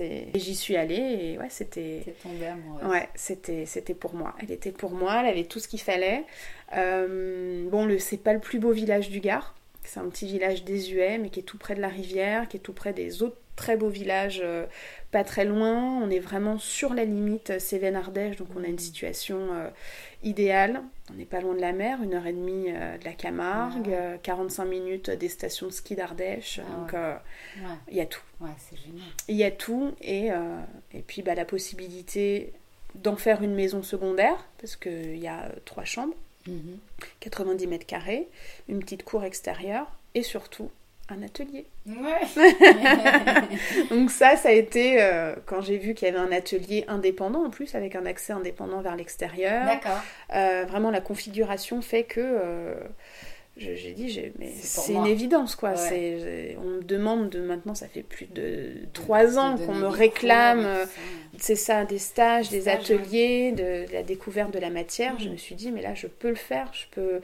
et 0.00 0.28
J'y 0.34 0.56
suis 0.56 0.76
allée 0.76 0.96
et 1.34 1.38
ouais, 1.38 1.50
c'était. 1.50 2.00
C'est 2.04 2.20
tombé 2.22 2.46
amoureuse. 2.46 2.84
Ouais, 2.90 3.08
c'était, 3.14 3.64
c'était 3.66 3.94
pour 3.94 4.14
moi. 4.14 4.34
Elle 4.42 4.50
était 4.50 4.72
pour 4.72 4.90
moi, 4.90 5.20
elle 5.20 5.26
avait 5.28 5.44
tout 5.44 5.60
ce 5.60 5.68
qu'il 5.68 5.80
fallait. 5.80 6.24
Euh, 6.76 7.68
bon, 7.70 7.84
le, 7.86 7.98
c'est 8.00 8.16
pas 8.16 8.32
le 8.32 8.40
plus 8.40 8.58
beau 8.58 8.72
village 8.72 9.10
du 9.10 9.20
Gard. 9.20 9.54
C'est 9.84 10.00
un 10.00 10.08
petit 10.08 10.26
village 10.26 10.64
désuet, 10.64 11.18
mais 11.18 11.28
qui 11.30 11.40
est 11.40 11.44
tout 11.44 11.58
près 11.58 11.74
de 11.74 11.80
la 11.80 11.88
rivière, 11.88 12.48
qui 12.48 12.56
est 12.56 12.60
tout 12.60 12.72
près 12.74 12.92
des 12.92 13.22
autres 13.22 13.36
très 13.58 13.76
beaux 13.76 13.88
villages 13.90 14.40
euh, 14.42 14.64
pas 15.10 15.24
très 15.24 15.44
loin. 15.44 16.00
On 16.02 16.08
est 16.10 16.18
vraiment 16.20 16.58
sur 16.58 16.94
la 16.94 17.04
limite 17.04 17.50
euh, 17.50 17.58
Cévennes-Ardèche, 17.58 18.36
donc 18.36 18.48
on 18.56 18.64
a 18.64 18.66
une 18.68 18.78
situation 18.78 19.38
euh, 19.52 19.68
idéale. 20.22 20.80
On 21.10 21.14
n'est 21.14 21.24
pas 21.24 21.40
loin 21.40 21.54
de 21.54 21.60
la 21.60 21.72
mer, 21.72 22.02
une 22.02 22.14
heure 22.14 22.26
et 22.26 22.32
demie 22.32 22.66
euh, 22.68 22.96
de 22.98 23.04
la 23.04 23.12
Camargue, 23.12 23.88
Ouais. 23.88 23.94
euh, 23.96 24.16
45 24.22 24.64
minutes 24.64 25.10
des 25.10 25.28
stations 25.28 25.66
de 25.66 25.72
ski 25.72 25.94
d'Ardèche. 25.96 26.60
Ah 26.62 26.76
donc 26.76 26.92
ouais. 26.92 26.98
euh, 26.98 27.14
Ouais, 27.62 27.76
il 27.90 27.96
y 27.96 28.00
a 28.00 28.06
tout. 28.06 28.22
Il 29.28 29.36
y 29.36 29.44
a 29.44 29.50
tout 29.50 29.92
et, 30.00 30.30
euh, 30.32 30.58
et 30.94 31.00
puis 31.02 31.22
bah, 31.22 31.34
la 31.34 31.44
possibilité 31.44 32.52
d'en 32.94 33.16
faire 33.16 33.42
une 33.42 33.54
maison 33.54 33.82
secondaire 33.82 34.46
parce 34.60 34.76
qu'il 34.76 35.18
y 35.18 35.28
a 35.28 35.44
euh, 35.44 35.48
trois 35.64 35.84
chambres, 35.84 36.14
Mhm. 36.46 36.78
90 37.20 37.66
mètres 37.66 37.84
carrés, 37.86 38.26
une 38.68 38.78
petite 38.78 39.02
cour 39.02 39.22
extérieure 39.24 39.86
et 40.14 40.22
surtout 40.22 40.70
un 41.10 41.22
atelier. 41.22 41.64
Ouais. 41.86 42.26
Donc 43.90 44.10
ça, 44.10 44.36
ça 44.36 44.50
a 44.50 44.52
été 44.52 45.02
euh, 45.02 45.34
quand 45.46 45.60
j'ai 45.62 45.78
vu 45.78 45.94
qu'il 45.94 46.06
y 46.06 46.10
avait 46.10 46.18
un 46.20 46.32
atelier 46.32 46.84
indépendant 46.88 47.44
en 47.46 47.50
plus 47.50 47.74
avec 47.74 47.94
un 47.96 48.06
accès 48.06 48.32
indépendant 48.32 48.80
vers 48.80 48.96
l'extérieur. 48.96 49.64
D'accord. 49.66 50.00
Euh, 50.34 50.64
vraiment 50.68 50.90
la 50.90 51.00
configuration 51.00 51.80
fait 51.82 52.04
que 52.04 52.20
euh, 52.20 52.74
je- 53.56 53.74
j'ai 53.74 53.92
dit 53.92 54.20
mais 54.38 54.50
C'est 54.60 54.92
une 54.92 55.06
évidence 55.06 55.56
quoi. 55.56 55.70
Ouais. 55.70 55.76
C'est- 55.76 56.56
on 56.62 56.66
me 56.76 56.82
demande 56.82 57.30
de 57.30 57.40
maintenant 57.40 57.74
ça 57.74 57.88
fait 57.88 58.02
plus 58.02 58.26
de 58.26 58.72
trois 58.92 59.38
ans 59.38 59.56
qu'on 59.56 59.74
me 59.74 59.86
réclame. 59.88 60.64
euh, 60.64 60.84
c'est 61.38 61.56
ça, 61.56 61.84
des 61.84 61.98
stages, 61.98 62.48
Des 62.50 62.68
ateliers, 62.68 63.52
de, 63.52 63.86
de 63.88 63.92
la 63.92 64.02
découverte 64.02 64.52
de 64.52 64.58
la 64.58 64.70
matière. 64.70 65.14
Je 65.18 65.26
Mhm. 65.26 65.32
me 65.32 65.36
suis 65.36 65.54
dit, 65.54 65.70
mais 65.70 65.82
là, 65.82 65.94
je 65.94 66.06
peux 66.08 66.30
le 66.30 66.34
faire. 66.34 66.68
Je 66.72 66.84
peux 66.90 67.20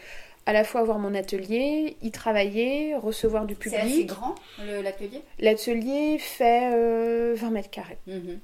à 0.47 0.53
la 0.53 0.64
fois 0.64 0.80
avoir 0.82 0.99
mon 0.99 1.14
atelier, 1.14 1.97
y 2.03 2.11
travailler, 2.11 2.95
recevoir 2.97 3.47
du 3.47 3.57
C'est 3.61 3.76
assez 3.76 3.88
public. 3.90 4.07
grand 4.09 4.34
l'atelier? 4.82 5.22
L'atelier 5.38 6.18
fait 6.18 6.70
euh, 6.74 7.34
20 7.36 7.51
mètres 7.51 7.70
carrés, 7.70 7.99
Mhm. 8.07 8.38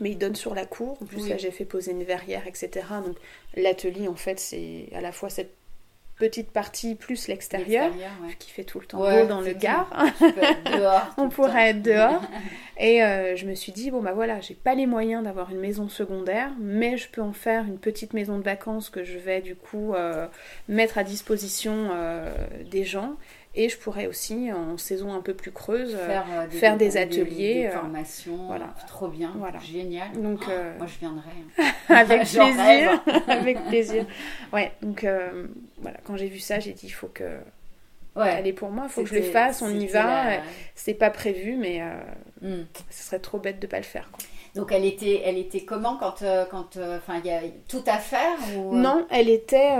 mais 0.00 0.10
il 0.10 0.18
donne 0.18 0.36
sur 0.36 0.54
la 0.54 0.64
cour. 0.66 0.96
En 1.02 1.06
plus, 1.06 1.22
Oui. 1.24 1.28
là, 1.28 1.36
j'ai 1.36 1.50
fait 1.50 1.64
poser 1.64 1.90
une 1.92 2.04
verrière, 2.04 2.46
etc. 2.46 2.86
Donc, 3.04 3.16
l'atelier, 3.56 4.06
en 4.08 4.14
fait, 4.14 4.38
c'est 4.38 4.86
à 4.94 5.00
la 5.00 5.12
fois 5.12 5.28
cette 5.30 5.54
petite 6.20 6.50
partie 6.50 6.94
plus 6.94 7.26
l'extérieur, 7.26 7.90
ouais. 7.92 8.34
qui 8.38 8.50
fait 8.50 8.62
tout 8.62 8.78
le 8.78 8.86
temps 8.86 9.00
Ouais, 9.00 9.22
beau 9.22 9.28
dans 9.28 9.40
le 9.40 9.52
Gard. 9.54 9.88
Dehors. 10.66 11.14
On 11.16 11.30
pourrait 11.30 11.70
être 11.70 11.82
dehors. 11.82 12.22
Et 12.78 13.02
euh, 13.02 13.36
je 13.36 13.46
me 13.46 13.54
suis 13.54 13.72
dit, 13.72 13.90
bon 13.90 14.00
bah 14.00 14.12
voilà, 14.12 14.40
j'ai 14.40 14.54
pas 14.54 14.74
les 14.74 14.86
moyens 14.86 15.24
d'avoir 15.24 15.50
une 15.50 15.60
maison 15.60 15.88
secondaire, 15.88 16.50
mais 16.58 16.96
je 16.96 17.10
peux 17.10 17.20
en 17.20 17.32
faire 17.32 17.64
une 17.64 17.78
petite 17.78 18.14
maison 18.14 18.38
de 18.38 18.42
vacances 18.42 18.88
que 18.88 19.04
je 19.04 19.18
vais 19.18 19.40
du 19.40 19.54
coup 19.54 19.94
euh, 19.94 20.26
mettre 20.68 20.96
à 20.96 21.04
disposition 21.04 21.90
euh, 21.92 22.32
des 22.70 22.84
gens. 22.84 23.16
Et 23.56 23.68
je 23.68 23.76
pourrais 23.76 24.06
aussi, 24.06 24.52
en 24.52 24.78
saison 24.78 25.12
un 25.12 25.20
peu 25.22 25.34
plus 25.34 25.50
creuse, 25.50 25.96
euh, 25.98 26.06
Faire, 26.06 26.24
euh, 26.32 26.46
des, 26.46 26.56
faire 26.56 26.76
des 26.76 26.88
des- 26.90 26.96
ateliers, 26.96 27.54
des 27.54 27.66
euh, 27.66 27.70
formations. 27.72 28.46
voilà. 28.46 28.72
Trop 28.86 29.08
bien. 29.08 29.32
Voilà. 29.36 29.58
Génial. 29.58 30.12
donc 30.22 30.48
euh, 30.48 30.76
Moi, 30.78 30.86
je 30.86 30.98
viendrai. 31.00 31.30
hein. 31.58 31.64
avec 31.88 32.20
plaisir, 32.28 33.02
avec 33.26 33.64
plaisir. 33.66 34.06
Ouais, 34.52 34.70
donc 34.82 35.02
euh, 35.02 35.46
voilà, 35.78 35.98
quand 36.04 36.16
j'ai 36.16 36.28
vu 36.28 36.38
ça, 36.38 36.60
j'ai 36.60 36.72
dit, 36.72 36.86
il 36.86 36.90
faut 36.90 37.08
que, 37.08 37.24
Ouais. 38.16 38.34
elle 38.38 38.46
est 38.46 38.52
pour 38.52 38.70
moi, 38.70 38.84
il 38.86 38.90
faut 38.90 39.02
que 39.02 39.08
je 39.08 39.14
le 39.14 39.22
fasse, 39.22 39.62
on 39.62 39.68
y 39.70 39.86
va. 39.86 40.04
la- 40.36 40.42
C'est 40.74 40.94
pas 40.94 41.10
prévu, 41.10 41.56
mais 41.56 41.80
euh, 41.82 41.94
Hmm. 42.42 42.64
ce 42.90 43.02
serait 43.04 43.18
trop 43.18 43.38
bête 43.38 43.58
de 43.60 43.66
pas 43.66 43.76
le 43.78 43.82
faire. 43.84 44.08
quoi. 44.12 44.18
Donc 44.56 44.72
elle 44.72 44.84
était, 44.84 45.22
elle 45.24 45.38
était 45.38 45.60
comment 45.64 45.96
quand, 45.96 46.24
quand, 46.50 46.76
enfin, 46.76 47.20
il 47.22 47.26
y 47.26 47.30
a 47.32 47.40
tout 47.68 47.82
à 47.86 47.98
faire 47.98 48.36
ou 48.56 48.74
Non, 48.74 49.06
elle 49.10 49.28
était 49.28 49.70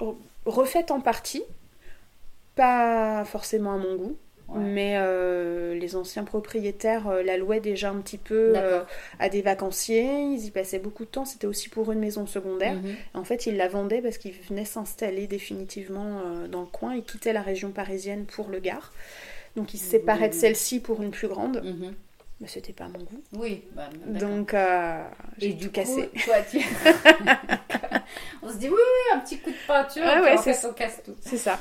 re- 0.00 0.16
refaite 0.46 0.90
en 0.90 1.00
partie, 1.00 1.42
pas 2.54 3.24
forcément 3.24 3.72
à 3.74 3.78
mon 3.78 3.96
goût, 3.96 4.16
Ouais. 4.48 4.58
mais 4.60 4.94
euh, 4.98 5.72
les 5.78 5.96
anciens 5.96 6.24
propriétaires 6.24 7.08
euh, 7.08 7.22
la 7.22 7.38
louaient 7.38 7.60
déjà 7.60 7.88
un 7.88 8.00
petit 8.02 8.18
peu 8.18 8.52
euh, 8.54 8.82
à 9.18 9.30
des 9.30 9.40
vacanciers, 9.40 10.24
ils 10.24 10.44
y 10.44 10.50
passaient 10.50 10.78
beaucoup 10.80 11.04
de 11.06 11.10
temps, 11.10 11.24
c'était 11.24 11.46
aussi 11.46 11.70
pour 11.70 11.90
une 11.90 12.00
maison 12.00 12.26
secondaire. 12.26 12.74
Mhm. 12.74 12.94
En 13.14 13.24
fait, 13.24 13.46
ils 13.46 13.56
la 13.56 13.68
vendaient 13.68 14.02
parce 14.02 14.18
qu'ils 14.18 14.34
venaient 14.50 14.66
s'installer 14.66 15.26
définitivement 15.26 16.20
dans 16.50 16.60
le 16.60 16.66
coin, 16.66 16.94
ils 16.94 17.02
quittaient 17.04 17.32
la 17.32 17.40
région 17.40 17.70
parisienne 17.70 18.26
pour 18.26 18.48
le 18.50 18.58
Gard. 18.60 18.92
Donc 19.56 19.72
ils 19.72 19.78
se 19.78 19.86
séparaient 19.88 20.28
de 20.28 20.34
celle-ci 20.34 20.80
pour 20.80 21.02
une 21.02 21.12
plus 21.12 21.28
grande, 21.28 21.62
Mhm. 21.64 21.94
mais 22.40 22.48
c'était 22.48 22.74
pas 22.74 22.84
à 22.84 22.88
mon 22.88 22.98
goût. 22.98 23.22
Oui. 23.38 23.64
bah. 23.74 23.88
Donc 24.06 24.54
j'ai 25.38 25.48
toi, 26.24 26.34
tu... 26.50 26.58
on 28.42 28.48
se 28.50 28.56
dit 28.56 28.68
oui, 28.68 28.74
oui, 28.74 29.16
un 29.16 29.20
petit 29.20 29.38
coup 29.38 29.50
de 29.50 29.56
peinture, 29.66 30.02
Ah 30.04 30.20
ouais, 30.20 30.32
en 30.32 30.42
c'est 30.42 30.52
fait, 30.52 30.68
on 30.68 30.72
casse 30.72 31.00
tout. 31.04 31.14
C'est 31.20 31.38
ça. 31.38 31.58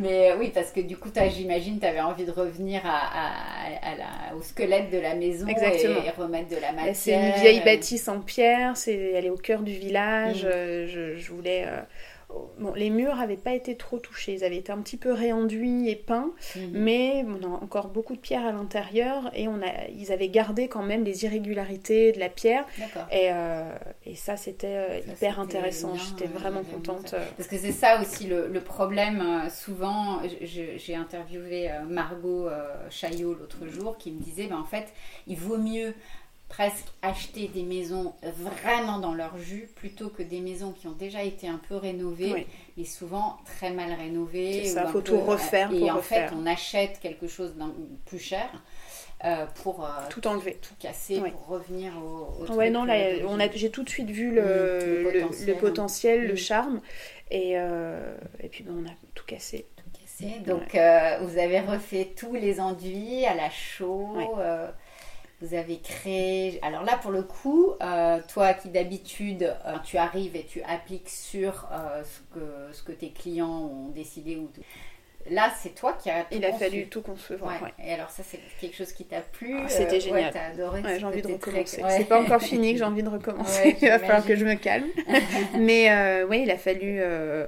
Mais 0.00 0.30
euh, 0.32 0.36
oui, 0.38 0.50
parce 0.54 0.70
que 0.72 0.80
du 0.80 0.96
coup, 0.96 1.08
j'imagine, 1.30 1.78
tu 1.78 1.86
avais 1.86 2.00
envie 2.00 2.24
de 2.24 2.30
revenir 2.32 2.80
à, 2.84 2.88
à- 2.98 3.92
à 3.92 3.96
la- 3.96 4.36
au 4.36 4.42
squelette 4.42 4.90
de 4.90 4.98
la 4.98 5.14
maison 5.14 5.46
Exactement. 5.46 6.00
et 6.04 6.10
remettre 6.10 6.48
de 6.48 6.60
la 6.60 6.72
matière. 6.72 6.94
C'est 6.96 7.12
une 7.14 7.32
vieille 7.40 7.60
euh, 7.60 7.64
bâtisse 7.64 8.08
en 8.08 8.20
pierre, 8.20 8.76
c'est, 8.76 9.12
elle 9.14 9.26
est 9.26 9.30
au 9.30 9.36
cœur 9.36 9.62
du 9.62 9.72
village. 9.72 10.44
Mm. 10.44 10.48
euh, 10.48 10.86
Je, 10.86 11.16
je 11.16 11.32
voulais. 11.32 11.64
Bon, 12.58 12.74
les 12.74 12.90
murs 12.90 13.16
n'avaient 13.16 13.36
pas 13.38 13.54
été 13.54 13.76
trop 13.76 13.98
touchés, 13.98 14.34
ils 14.34 14.44
avaient 14.44 14.58
été 14.58 14.70
un 14.70 14.78
petit 14.82 14.98
peu 14.98 15.12
réenduits 15.12 15.88
et 15.88 15.96
peints, 15.96 16.32
mhm. 16.56 16.70
mais 16.74 17.24
on 17.26 17.42
a 17.42 17.48
encore 17.48 17.88
beaucoup 17.88 18.14
de 18.16 18.20
pierre 18.20 18.44
à 18.44 18.52
l'intérieur 18.52 19.30
et 19.34 19.48
on 19.48 19.62
a, 19.62 19.88
ils 19.96 20.12
avaient 20.12 20.28
gardé 20.28 20.68
quand 20.68 20.82
même 20.82 21.04
les 21.04 21.24
irrégularités 21.24 22.12
de 22.12 22.18
la 22.18 22.28
pierre 22.28 22.66
et, 23.10 23.30
euh, 23.32 23.74
et 24.04 24.14
ça 24.14 24.36
c'était 24.36 24.66
euh, 24.76 24.98
hyper 25.08 25.40
intéressant. 25.40 25.94
J'étais 25.94 26.26
vraiment 26.30 26.62
contente. 26.64 27.14
euh. 27.14 27.24
Parce 27.36 27.48
que 27.48 27.56
c'est 27.56 27.72
ça 27.72 28.00
aussi 28.00 28.26
le, 28.26 28.48
le 28.48 28.60
problème. 28.60 29.48
souvent, 29.48 30.20
j'ai 30.42 30.94
interviewé 30.94 31.70
Margot 31.88 32.48
Chaillot 32.90 33.34
l'autre 33.34 33.66
jour 33.68 33.96
qui 33.96 34.10
me 34.12 34.20
disait 34.20 34.48
ben, 34.48 34.58
en 34.58 34.64
fait, 34.64 34.92
il 35.28 35.36
vaut 35.38 35.58
mieux 35.58 35.94
presque 36.48 36.86
acheter 37.02 37.48
des 37.48 37.62
maisons 37.62 38.14
vraiment 38.22 38.98
dans 38.98 39.12
leur 39.14 39.36
jus 39.38 39.68
plutôt 39.76 40.08
que 40.08 40.22
des 40.22 40.40
maisons 40.40 40.72
qui 40.72 40.86
ont 40.88 40.92
déjà 40.92 41.22
été 41.22 41.46
un 41.46 41.60
peu 41.68 41.76
rénovées 41.76 42.32
Oui. 42.32 42.46
et 42.78 42.84
souvent 42.86 43.36
très 43.44 43.70
mal 43.70 43.92
rénovées. 43.92 44.62
C'est 44.64 44.74
ça, 44.74 44.84
un 44.84 44.86
faut 44.92 45.00
peu- 45.02 45.10
tout 45.12 45.20
refaire 45.20 45.72
Et 45.72 45.78
pour 45.80 45.90
en 45.90 45.96
refaire. 45.96 46.30
fait, 46.30 46.34
on 46.36 46.46
achète 46.46 47.00
quelque 47.00 47.28
chose 47.28 47.54
plus 48.06 48.18
cher 48.18 48.48
euh, 49.24 49.44
pour 49.62 49.84
euh, 49.84 49.88
Tout 50.10 50.26
enlevé. 50.26 50.54
tout 50.62 50.74
casser, 50.78 51.20
pour 51.20 51.46
revenir 51.48 51.92
au, 52.02 52.42
au 52.44 52.52
Ouais, 52.54 52.70
non, 52.70 52.84
euh, 52.84 52.86
là, 52.86 52.98
d'origine. 53.04 53.26
on 53.28 53.40
a, 53.40 53.50
j'ai 53.50 53.70
tout 53.70 53.82
de 53.82 53.90
suite 53.90 54.08
vu 54.10 54.30
le, 54.30 55.02
le 55.02 55.10
le- 55.10 55.46
le 55.46 55.54
potentiel, 55.54 56.20
hein. 56.20 56.28
le 56.28 56.36
charme, 56.36 56.80
et, 57.30 57.58
euh, 57.58 58.16
et 58.40 58.48
puis 58.48 58.64
ben, 58.64 58.74
on 58.80 58.86
a 58.88 58.92
tout 59.14 59.24
cassé. 59.26 59.66
cassé. 59.92 60.38
Donc, 60.46 60.74
euh, 60.74 61.18
vous 61.22 61.36
avez 61.36 61.60
refait 61.60 62.12
tous 62.16 62.34
les 62.34 62.58
enduits 62.60 63.24
à 63.26 63.34
la 63.34 63.50
chaux. 63.50 64.08
Ouais. 64.14 64.28
Vous 65.40 65.54
avez 65.54 65.78
créé. 65.78 66.58
Alors 66.62 66.82
là, 66.82 66.98
pour 67.00 67.10
le 67.10 67.22
coup, 67.22 67.72
euh, 67.80 68.20
toi 68.28 68.54
qui 68.54 68.70
d'habitude, 68.70 69.54
euh, 69.66 69.76
tu 69.84 69.96
arrives 69.96 70.34
et 70.34 70.44
tu 70.44 70.62
appliques 70.62 71.08
sur 71.08 71.68
euh, 71.70 72.02
ce, 72.02 72.34
que, 72.34 72.72
ce 72.72 72.82
que 72.82 72.92
tes 72.92 73.10
clients 73.10 73.70
ont 73.70 73.88
décidé. 73.88 74.36
Ou 74.36 74.50
Là, 75.30 75.52
c'est 75.60 75.74
toi 75.74 75.92
qui 76.00 76.10
as. 76.10 76.22
tout 76.22 76.28
Il 76.36 76.44
a 76.44 76.50
conçu. 76.50 76.64
fallu 76.64 76.86
tout 76.88 77.02
concevoir. 77.02 77.52
Ouais. 77.62 77.68
ouais. 77.68 77.74
Et 77.86 77.92
alors, 77.92 78.10
ça, 78.10 78.22
c'est 78.28 78.40
quelque 78.60 78.76
chose 78.76 78.92
qui 78.92 79.04
t'a 79.04 79.20
plu. 79.20 79.56
Ah, 79.58 79.68
c'était 79.68 79.96
euh, 79.96 80.00
génial. 80.00 80.24
Ouais, 80.24 80.30
t'as 80.32 80.46
adoré. 80.52 80.82
J'ai 80.98 81.04
envie 81.04 81.22
de 81.22 81.26
c'était 81.28 81.38
très- 81.38 81.50
recommencer. 81.50 81.82
ouais. 81.82 81.90
C'est 81.96 82.04
pas 82.04 82.20
encore 82.20 82.42
fini 82.42 82.72
que 82.72 82.78
j'ai 82.78 82.84
envie 82.84 83.02
de 83.02 83.08
recommencer. 83.08 83.76
Il 83.82 83.88
va 83.88 83.98
falloir 83.98 84.24
que 84.24 84.36
je 84.36 84.44
me 84.44 84.54
calme. 84.54 84.86
Mais 85.58 85.90
euh, 85.90 86.26
oui, 86.28 86.42
il 86.44 86.50
a 86.50 86.56
fallu 86.58 86.98
euh, 87.00 87.46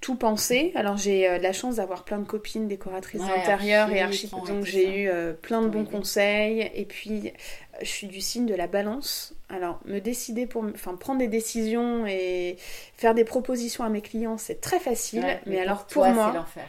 tout 0.00 0.14
penser. 0.16 0.72
Alors 0.74 0.96
j'ai 0.96 1.38
de 1.38 1.42
la 1.42 1.52
chance 1.52 1.76
d'avoir 1.76 2.04
plein 2.04 2.18
de 2.18 2.26
copines 2.26 2.68
décoratrices 2.68 3.20
d'intérieur 3.20 3.90
et 3.90 4.00
archi, 4.00 4.26
architectes. 4.26 4.46
Donc 4.46 4.64
j'ai 4.64 5.02
eu 5.04 5.10
plein 5.42 5.62
de 5.62 5.68
bons 5.68 5.84
conseils. 5.84 6.70
Et 6.74 6.84
puis 6.84 7.32
je 7.80 7.86
suis 7.88 8.06
du 8.06 8.20
signe 8.20 8.46
de 8.46 8.54
la 8.54 8.66
balance. 8.66 9.34
Alors 9.48 9.80
me 9.84 9.98
décider 10.00 10.46
pour, 10.46 10.64
enfin 10.74 10.94
prendre 10.94 11.18
des 11.18 11.26
décisions 11.28 12.06
et 12.06 12.56
faire 12.96 13.14
des 13.14 13.24
propositions 13.24 13.84
à 13.84 13.88
mes 13.88 14.00
clients, 14.00 14.38
c'est 14.38 14.60
très 14.60 14.78
facile. 14.78 15.24
Ouais, 15.24 15.40
mais, 15.46 15.60
alors 15.60 15.78
pour, 15.86 15.86
pour, 15.86 16.02
toi, 16.04 16.12
moi, 16.12 16.28
c'est 16.32 16.38
l'enfer. 16.38 16.64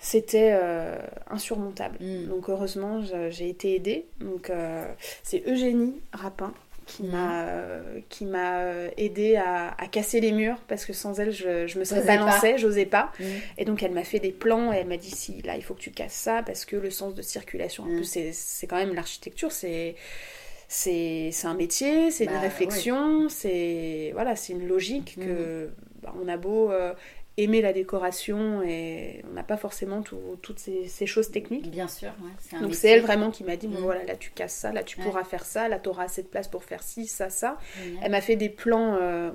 C'était 0.00 0.50
euh, 0.52 0.96
insurmontable. 1.30 1.96
Mm. 2.00 2.26
Donc 2.28 2.48
heureusement, 2.48 3.02
j'ai 3.30 3.48
été 3.48 3.74
aidée. 3.74 4.06
Donc 4.20 4.50
euh, 4.50 4.84
c'est 5.22 5.42
Eugénie 5.48 6.00
Rapin 6.12 6.52
qui 6.86 7.02
Mhm. 7.02 7.10
m'a 7.10 7.46
euh, 7.48 8.00
qui 8.10 8.24
m'a 8.26 8.62
aidée 8.96 9.34
à, 9.34 9.74
à 9.76 9.86
casser 9.88 10.20
les 10.20 10.30
murs 10.30 10.58
parce 10.68 10.84
que 10.84 10.92
sans 10.92 11.18
elle, 11.18 11.32
je, 11.32 11.66
je 11.66 11.80
me 11.80 11.84
serais 11.84 12.02
balancée, 12.04 12.58
j'osais 12.58 12.86
pas. 12.86 13.10
Mm. 13.18 13.24
Et 13.58 13.64
donc 13.64 13.82
elle 13.82 13.90
m'a 13.90 14.04
fait 14.04 14.20
des 14.20 14.30
plans 14.30 14.72
et 14.72 14.76
elle 14.76 14.86
m'a 14.86 14.96
dit 14.96 15.10
si 15.10 15.42
là 15.42 15.56
il 15.56 15.64
faut 15.64 15.74
que 15.74 15.80
tu 15.80 15.90
casses 15.90 16.12
ça 16.12 16.44
parce 16.44 16.64
que 16.64 16.76
le 16.76 16.90
sens 16.90 17.14
de 17.16 17.22
circulation, 17.22 17.82
en 17.82 17.86
plus 17.88 18.04
c'est- 18.04 18.66
quand 18.68 18.76
même 18.76 18.94
l'architecture, 18.94 19.50
c'est 19.50 19.96
c'est 20.68 21.32
un 21.44 21.54
métier, 21.54 22.10
c'est 22.12 22.26
Bah, 22.26 22.32
une 22.34 22.38
réflexion, 22.38 23.28
c'est 23.28 24.10
voilà, 24.14 24.36
c'est 24.36 24.52
une 24.52 24.66
logique 24.68 25.16
que 25.16 25.70
bah, 26.02 26.14
on 26.22 26.28
a 26.28 26.36
beau 26.36 26.70
aimer 27.38 27.60
la 27.60 27.72
décoration 27.74 28.62
et 28.62 29.22
on 29.30 29.34
n'a 29.34 29.42
pas 29.42 29.58
forcément 29.58 30.00
tout- 30.00 30.18
toutes 30.40 30.58
ces, 30.58 30.88
ces 30.88 31.04
choses 31.06 31.30
techniques. 31.30 31.70
Bien 31.70 31.86
sûr, 31.88 32.08
ouais, 32.22 32.30
c'est 32.40 32.56
un 32.56 32.62
Donc 32.62 32.74
c'est 32.74 32.88
elle 32.88 33.02
vraiment 33.02 33.30
qui 33.30 33.44
m'a 33.44 33.56
dit 33.56 33.66
bon 33.68 33.78
Mm. 33.80 33.82
voilà 33.82 34.04
là 34.04 34.16
tu 34.16 34.30
casses 34.30 34.54
ça, 34.54 34.72
là 34.72 34.82
tu 34.82 34.98
Ouais. 34.98 35.04
pourras 35.04 35.22
faire 35.24 35.44
ça, 35.44 35.68
là 35.68 35.78
tu 35.78 35.88
auras 35.90 36.04
assez 36.04 36.22
de 36.22 36.28
place 36.28 36.48
pour 36.48 36.64
faire 36.64 36.82
ci, 36.82 37.06
ça, 37.06 37.28
ça. 37.28 37.58
Elle 38.02 38.10
m'a 38.10 38.22
fait 38.22 38.36
des 38.36 38.48
plans, 38.48 38.96
euh, 39.00 39.30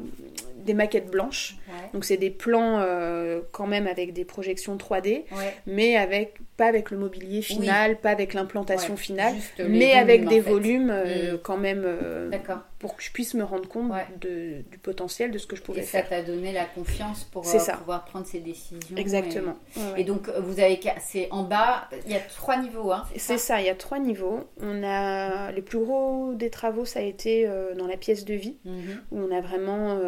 des 0.66 0.74
maquettes 0.74 1.12
blanches. 1.12 1.58
Ouais. 1.68 1.90
Donc 1.94 2.04
c'est 2.06 2.18
des 2.18 2.32
plans 2.32 2.80
euh, 2.80 3.42
quand 3.52 3.68
même 3.68 3.86
avec 3.88 4.14
des 4.14 4.26
projections 4.26 4.78
3D, 4.78 5.26
Ouais. 5.32 5.54
mais 5.68 5.96
avec 5.96 6.36
pas 6.62 6.68
avec 6.68 6.92
le 6.92 6.98
mobilier 6.98 7.42
final, 7.42 7.98
pas 8.00 8.12
avec 8.12 8.36
l'implantation 8.36 8.94
Ouais, 8.94 9.00
finale, 9.00 9.34
les 9.58 9.68
mais 9.68 9.94
avec 9.94 10.28
des 10.28 10.40
volumes 10.40 10.92
euh, 10.92 11.34
Mm. 11.34 11.38
quand 11.42 11.58
même 11.58 11.82
euh, 11.86 12.30
pour 12.78 12.96
que 12.96 13.02
je 13.04 13.12
puisse 13.12 13.34
me 13.34 13.44
rendre 13.44 13.68
compte 13.68 13.92
Ouais. 13.92 14.06
de- 14.20 14.62
du 14.72 14.78
potentiel 14.78 15.32
de 15.32 15.38
ce 15.40 15.48
que 15.48 15.56
je 15.56 15.62
pouvais 15.64 15.82
Et 15.82 15.84
ça 15.84 16.04
faire. 16.04 16.10
t'a 16.10 16.22
donné 16.22 16.52
la 16.52 16.66
confiance 16.66 17.24
pour 17.32 17.48
euh, 17.48 17.74
pouvoir 17.80 18.06
prendre 18.06 18.26
ces 18.28 18.40
décisions. 18.40 18.96
Exactement. 18.96 19.56
Et, 19.76 19.80
ouais. 19.80 20.02
et 20.02 20.04
donc, 20.04 20.30
vous 20.30 20.60
avez. 20.60 20.80
C'est 21.00 21.28
en 21.32 21.44
bas, 21.44 21.90
il 22.06 22.12
y 22.12 22.16
a 22.16 22.20
trois 22.20 22.58
niveaux, 22.58 22.92
hein 22.92 23.04
C'est 23.16 23.38
ça, 23.40 23.60
il 23.60 23.66
y 23.66 23.70
a 23.70 23.76
trois 23.76 23.98
niveaux. 24.00 24.42
On 24.62 24.84
a 24.84 25.52
le 25.52 25.62
plus 25.64 25.80
gros 25.80 26.34
des 26.36 26.50
travaux, 26.52 26.86
ça 26.86 27.00
a 27.00 27.04
été 27.04 27.48
dans 27.78 27.88
la 27.88 27.98
pièce 27.98 28.24
de 28.26 28.36
vie. 28.36 28.58
Mhm. 28.66 29.02
où 29.12 29.20
on 29.20 29.32
a 29.36 29.42
vraiment 29.42 30.00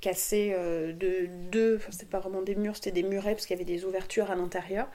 cassé 0.00 0.54
de 0.98 1.28
deux, 1.50 1.76
enfin 1.76 1.90
c'est 1.90 2.08
pas 2.08 2.18
vraiment 2.20 2.42
des 2.42 2.54
murs, 2.54 2.76
c'était 2.76 2.90
des 2.92 3.02
murets 3.02 3.32
parce 3.34 3.46
qu'il 3.46 3.56
y 3.56 3.60
avait 3.60 3.70
des 3.70 3.84
ouvertures 3.84 4.30
à 4.30 4.34
l'intérieur, 4.34 4.86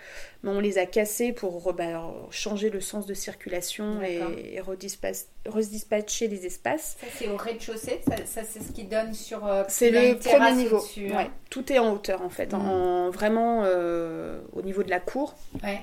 mais 0.44 0.50
on 0.52 0.57
les 0.60 0.78
a 0.78 0.86
cassés 0.86 1.32
pour 1.34 1.74
bah, 1.74 2.14
changer 2.32 2.70
le 2.70 2.82
sens 2.82 3.06
de 3.06 3.14
circulation 3.14 4.02
et, 4.02 4.56
et 4.56 4.60
redispa- 4.62 5.26
redispatcher 5.48 6.28
les 6.28 6.46
espaces. 6.46 6.98
Ça, 7.00 7.08
c'est 7.18 7.28
au 7.28 7.36
rez-de-chaussée 7.38 8.02
Ça, 8.08 8.16
ça, 8.26 8.42
c'est 8.50 8.62
ce 8.62 8.72
qui 8.72 8.84
donne 8.86 9.14
sur. 9.14 9.46
euh, 9.46 9.64
C'est 9.68 9.90
le 9.92 10.18
premier 10.20 10.54
niveau. 10.54 10.78
hein. 10.78 11.18
Ouais, 11.18 11.30
tout 11.50 11.72
est 11.72 11.80
en 11.80 11.94
hauteur 11.94 12.22
en 12.22 12.30
fait, 12.30 12.54
en, 12.54 13.10
vraiment 13.10 13.64
euh, 13.66 14.40
au 14.54 14.62
niveau 14.62 14.84
de 14.84 14.90
la 14.90 15.00
cour. 15.00 15.36
Ouais. 15.64 15.80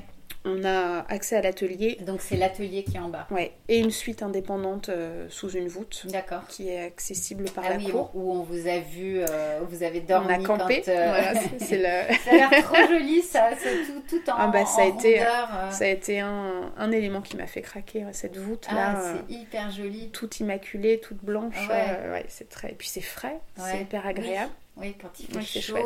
On 0.46 0.62
a 0.64 1.06
accès 1.08 1.36
à 1.36 1.40
l'atelier 1.40 1.96
Donc, 2.02 2.20
c'est 2.20 2.36
l'atelier 2.36 2.84
qui 2.84 2.96
est 2.96 3.00
en 3.00 3.08
bas. 3.08 3.26
ouais, 3.30 3.52
et 3.68 3.78
une 3.78 3.90
suite 3.90 4.22
indépendante 4.22 4.90
euh, 4.90 5.26
sous 5.30 5.50
une 5.52 5.68
voûte 5.68 6.04
D'accord. 6.10 6.46
qui 6.48 6.68
est 6.68 6.80
accessible 6.84 7.44
par 7.50 7.64
Ah 7.66 7.70
la 7.70 7.76
oui, 7.76 7.90
cour. 7.90 8.10
où 8.14 8.30
on 8.30 8.42
vous 8.42 8.68
a 8.68 8.78
vu, 8.80 9.20
euh, 9.20 9.60
vous 9.68 9.82
avez 9.82 10.00
dormi. 10.00 10.26
on 10.28 10.42
a 10.42 10.44
campé. 10.44 10.82
quand, 10.84 10.90
euh, 10.92 11.06
Voilà, 11.06 11.40
c'est- 11.58 11.78
le... 11.78 12.14
ça 12.24 12.30
a 12.30 12.34
l'air 12.50 12.64
trop 12.64 12.76
joli, 12.90 13.22
ça. 13.22 13.50
C'est 13.58 13.86
tout, 13.86 14.02
tout 14.06 14.30
en, 14.30 14.34
Ah 14.36 14.46
bah, 14.48 14.66
ça 14.66 14.82
a 14.82 14.84
été- 14.84 15.18
rondeur, 15.20 15.48
euh. 15.54 15.70
Ça 15.70 15.84
a 15.84 15.88
été 15.88 16.20
un, 16.20 16.72
un 16.76 16.90
élément 16.92 17.22
qui 17.22 17.36
m'a 17.38 17.46
fait 17.46 17.62
craquer, 17.62 18.04
cette 18.12 18.36
voûte-là. 18.36 18.94
Ah, 18.96 19.00
euh, 19.00 19.16
c'est 19.28 19.34
hyper 19.34 19.70
joli. 19.70 20.10
toute 20.10 20.40
immaculée, 20.40 21.00
toute 21.00 21.24
blanche. 21.24 21.54
Ah 21.70 21.72
ouais. 22.04 22.10
ouais, 22.10 22.26
c'est 22.28 22.50
très... 22.50 22.68
Et 22.72 22.74
puis 22.74 22.88
c'est 22.88 23.00
frais, 23.00 23.38
Ouais. 23.58 23.64
c'est 23.72 23.80
hyper 23.80 24.06
agréable. 24.06 24.52
Oui, 24.76 24.94
quand 25.00 25.08
il 25.20 25.26
fait 25.26 25.40
c'est 25.42 25.60
chaud. 25.60 25.76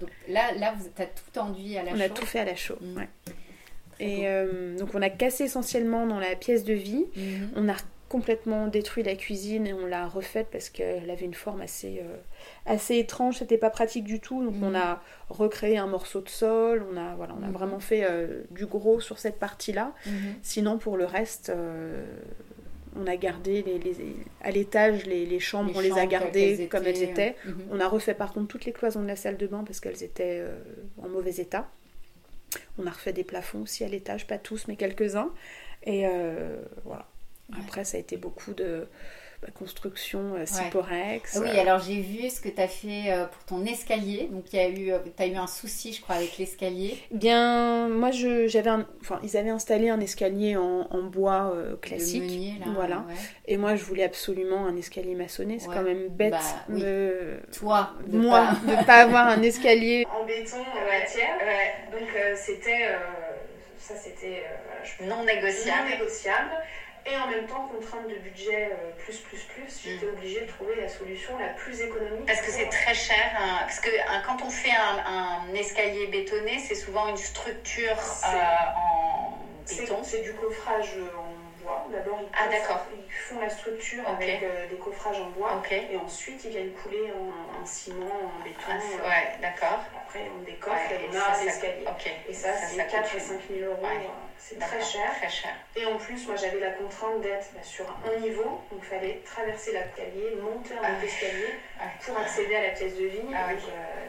donc 0.00 0.10
là, 0.28 0.52
là, 0.58 0.74
vous 0.76 0.86
as 1.02 1.06
tout 1.06 1.38
enduit 1.38 1.78
à 1.78 1.84
la 1.84 1.92
On 1.92 1.96
chaux. 1.96 2.02
a 2.02 2.08
tout 2.10 2.26
fait 2.26 2.40
à 2.40 2.44
la 2.44 2.56
chaux. 2.56 2.76
Mm. 2.80 2.96
ouais. 2.98 3.08
Et 4.02 4.16
beau. 4.18 4.22
euh, 4.24 4.78
donc 4.78 4.90
on 4.94 5.02
a 5.02 5.10
cassé 5.10 5.44
essentiellement 5.44 6.06
dans 6.06 6.18
la 6.20 6.34
pièce 6.36 6.64
de 6.64 6.74
vie. 6.74 7.06
Mhm. 7.16 7.50
On 7.56 7.68
a 7.68 7.74
complètement 8.08 8.66
détruit 8.66 9.02
la 9.02 9.14
cuisine 9.16 9.66
et 9.66 9.72
on 9.72 9.86
l'a 9.86 10.06
refaite 10.06 10.48
parce 10.52 10.68
qu'elle 10.68 11.08
avait 11.10 11.24
une 11.24 11.32
forme 11.32 11.62
assez, 11.62 12.00
euh, 12.04 12.16
assez 12.66 12.96
étrange, 12.98 13.38
c'était 13.38 13.56
pas 13.56 13.70
pratique 13.70 14.04
du 14.04 14.20
tout. 14.20 14.44
Donc 14.44 14.56
Mhm. 14.56 14.64
on 14.64 14.74
a 14.74 15.00
recréé 15.30 15.78
un 15.78 15.86
morceau 15.86 16.20
de 16.20 16.28
sol, 16.28 16.84
on 16.92 16.96
a, 16.98 17.14
voilà, 17.14 17.34
on 17.40 17.42
a 17.42 17.46
Mhm. 17.46 17.52
vraiment 17.54 17.80
fait 17.80 18.04
euh, 18.04 18.42
du 18.50 18.66
gros 18.66 19.00
sur 19.00 19.18
cette 19.18 19.38
partie-là. 19.38 19.94
Mhm. 20.04 20.12
Sinon, 20.42 20.76
pour 20.76 20.98
le 20.98 21.06
reste, 21.06 21.48
euh, 21.48 22.04
on 22.94 23.06
a 23.06 23.16
gardé 23.16 23.62
les, 23.62 23.78
les- 23.78 23.96
à 24.42 24.50
l'étage 24.50 25.06
les, 25.06 25.24
les 25.24 25.40
chambres, 25.40 25.70
Les 25.70 25.76
on 25.78 25.80
les 25.80 25.98
a 25.98 26.04
gardées 26.04 26.68
comme 26.70 26.84
elles 26.86 27.02
étaient. 27.02 27.34
Mhm. 27.46 27.54
On 27.70 27.80
a 27.80 27.88
refait 27.88 28.12
par 28.12 28.34
contre 28.34 28.48
toutes 28.48 28.66
les 28.66 28.72
cloisons 28.72 29.00
de 29.02 29.08
la 29.08 29.16
salle 29.16 29.38
de 29.38 29.46
bain 29.46 29.64
parce 29.66 29.80
qu'elles 29.80 30.02
étaient 30.02 30.42
en 31.02 31.08
mauvais 31.08 31.36
état. 31.36 31.70
On 32.78 32.86
a 32.86 32.90
refait 32.90 33.12
des 33.12 33.24
plafonds 33.24 33.62
aussi 33.62 33.84
à 33.84 33.88
l'étage, 33.88 34.26
pas 34.26 34.38
tous, 34.38 34.68
mais 34.68 34.76
quelques-uns. 34.76 35.32
Et 35.84 36.06
euh, 36.06 36.62
voilà. 36.84 37.08
Après, 37.58 37.84
ça 37.84 37.96
a 37.96 38.00
été 38.00 38.16
beaucoup 38.16 38.54
de 38.54 38.86
construction 39.50 40.34
euh, 40.36 40.46
Ciporex. 40.46 41.36
Ah 41.36 41.40
Oui, 41.42 41.48
euh, 41.52 41.60
alors 41.60 41.80
j'ai 41.80 42.00
vu 42.00 42.28
ce 42.30 42.40
que 42.40 42.48
tu 42.48 42.60
as 42.60 42.68
fait 42.68 43.10
euh, 43.12 43.26
pour 43.26 43.44
ton 43.44 43.64
escalier. 43.64 44.28
Donc 44.30 44.52
il 44.52 44.56
y 44.56 44.62
a 44.62 44.68
eu, 44.68 44.92
tu 45.16 45.22
as 45.22 45.26
eu 45.26 45.34
un 45.36 45.46
souci, 45.46 45.92
je 45.92 46.00
crois, 46.00 46.16
avec 46.16 46.38
l'escalier. 46.38 46.96
Bien, 47.10 47.88
moi, 47.88 48.10
je, 48.10 48.46
j'avais 48.46 48.70
un- 48.70 48.86
enfin, 49.00 49.20
ils 49.22 49.36
avaient 49.36 49.50
installé 49.50 49.88
un 49.88 50.00
escalier 50.00 50.56
en, 50.56 50.86
en 50.90 51.02
bois 51.02 51.52
euh, 51.54 51.70
Le 51.70 51.76
classique. 51.76 52.22
meunier, 52.22 52.54
là. 52.60 52.66
Voilà. 52.74 52.96
ouais. 52.98 53.14
Et 53.46 53.56
moi, 53.56 53.74
je 53.76 53.84
voulais 53.84 54.04
absolument 54.04 54.66
un 54.66 54.76
escalier 54.76 55.14
maçonné. 55.14 55.58
C'est 55.58 55.68
Ouais. 55.68 55.74
quand 55.76 55.82
même 55.82 56.08
bête 56.08 56.32
Bah, 56.32 56.38
oui. 56.68 56.80
de, 56.82 57.36
Toi, 57.56 57.90
de 58.06 58.18
moi 58.18 58.48
pas- 58.66 58.76
de 58.82 58.86
pas 58.86 58.94
avoir 59.02 59.26
un 59.28 59.42
escalier 59.42 60.06
en 60.20 60.24
béton, 60.24 60.56
en 60.58 61.00
matière. 61.00 61.38
Donc 61.90 62.08
euh, 62.16 62.34
c'était, 62.36 62.86
euh, 62.86 62.98
ça 63.78 63.94
c'était 63.96 64.42
euh, 65.02 65.06
non 65.06 65.16
non 65.18 65.24
négociable. 65.24 65.90
Et 67.04 67.16
en 67.16 67.26
même 67.26 67.46
temps, 67.46 67.68
contrainte 67.68 68.08
de 68.08 68.14
budget 68.14 68.70
euh, 68.72 68.90
plus, 68.98 69.18
plus, 69.18 69.42
plus, 69.42 69.80
j'étais 69.84 70.06
mm. 70.06 70.10
obligée 70.10 70.40
de 70.42 70.46
trouver 70.46 70.76
la 70.76 70.88
solution 70.88 71.36
la 71.38 71.48
plus 71.48 71.80
économique. 71.80 72.26
Parce 72.26 72.40
que 72.40 72.50
c'est 72.52 72.68
très 72.68 72.94
cher. 72.94 73.32
Hein. 73.38 73.58
parce 73.60 73.80
que 73.80 73.90
hein, 73.90 74.22
quand 74.24 74.44
on 74.44 74.50
fait 74.50 74.70
un, 74.70 75.52
escalier 75.54 76.06
bétonné, 76.06 76.58
c'est 76.60 76.76
souvent 76.76 77.08
une 77.08 77.16
structure 77.16 77.96
euh, 78.24 78.38
en 78.76 79.38
béton. 79.68 80.02
C'est 80.04 80.22
du 80.22 80.32
coffrage 80.34 80.94
en 81.16 81.41
D'abord, 81.90 82.18
ils, 82.20 82.28
ah, 82.32 82.48
ils, 82.50 83.12
font 83.12 83.40
la 83.40 83.48
structure 83.48 84.02
avec 84.08 84.42
euh, 84.42 84.68
des 84.68 84.76
coffrages 84.76 85.20
en 85.20 85.30
bois. 85.30 85.62
Et 85.70 85.96
ensuite, 85.96 86.44
ils 86.44 86.50
viennent 86.50 86.72
couler 86.72 87.12
en, 87.12 87.64
ciment, 87.64 88.06
en 88.06 88.44
béton. 88.44 88.60
Ah, 88.68 88.74
euh, 88.74 89.08
ouais, 89.08 89.38
d'accord. 89.40 89.80
Après, 89.96 90.30
on 90.36 90.42
décoffre 90.42 90.90
et, 90.90 91.08
on 91.10 91.16
a 91.16 91.44
l'escalier. 91.44 91.86
Et 92.28 92.34
ça, 92.34 92.52
c'est 92.54 92.76
4 92.76 93.16
à 93.16 93.20
5 93.20 93.40
000 93.48 93.70
euros. 93.70 93.86
C'est 94.38 94.58
très 94.58 94.82
cher. 94.82 95.14
très 95.18 95.28
cher. 95.28 95.52
Et 95.76 95.86
en 95.86 95.96
plus, 95.96 96.26
moi, 96.26 96.36
j'avais 96.36 96.58
la 96.58 96.72
contrainte 96.72 97.20
d'être 97.20 97.46
bah, 97.54 97.62
sur 97.62 97.86
un 98.04 98.18
niveau. 98.20 98.60
Donc, 98.70 98.80
il 98.82 98.84
fallait 98.84 99.22
traverser 99.24 99.72
l'escalier, 99.72 100.36
monter 100.42 100.74
un 100.74 100.82
ah, 100.82 101.04
escalier 101.04 101.54
pour 102.04 102.18
accéder 102.18 102.56
à 102.56 102.62
la 102.62 102.70
pièce 102.70 102.96
de 102.96 103.06
vie. 103.06 103.20
Ah, 103.34 103.50
euh, 103.50 103.54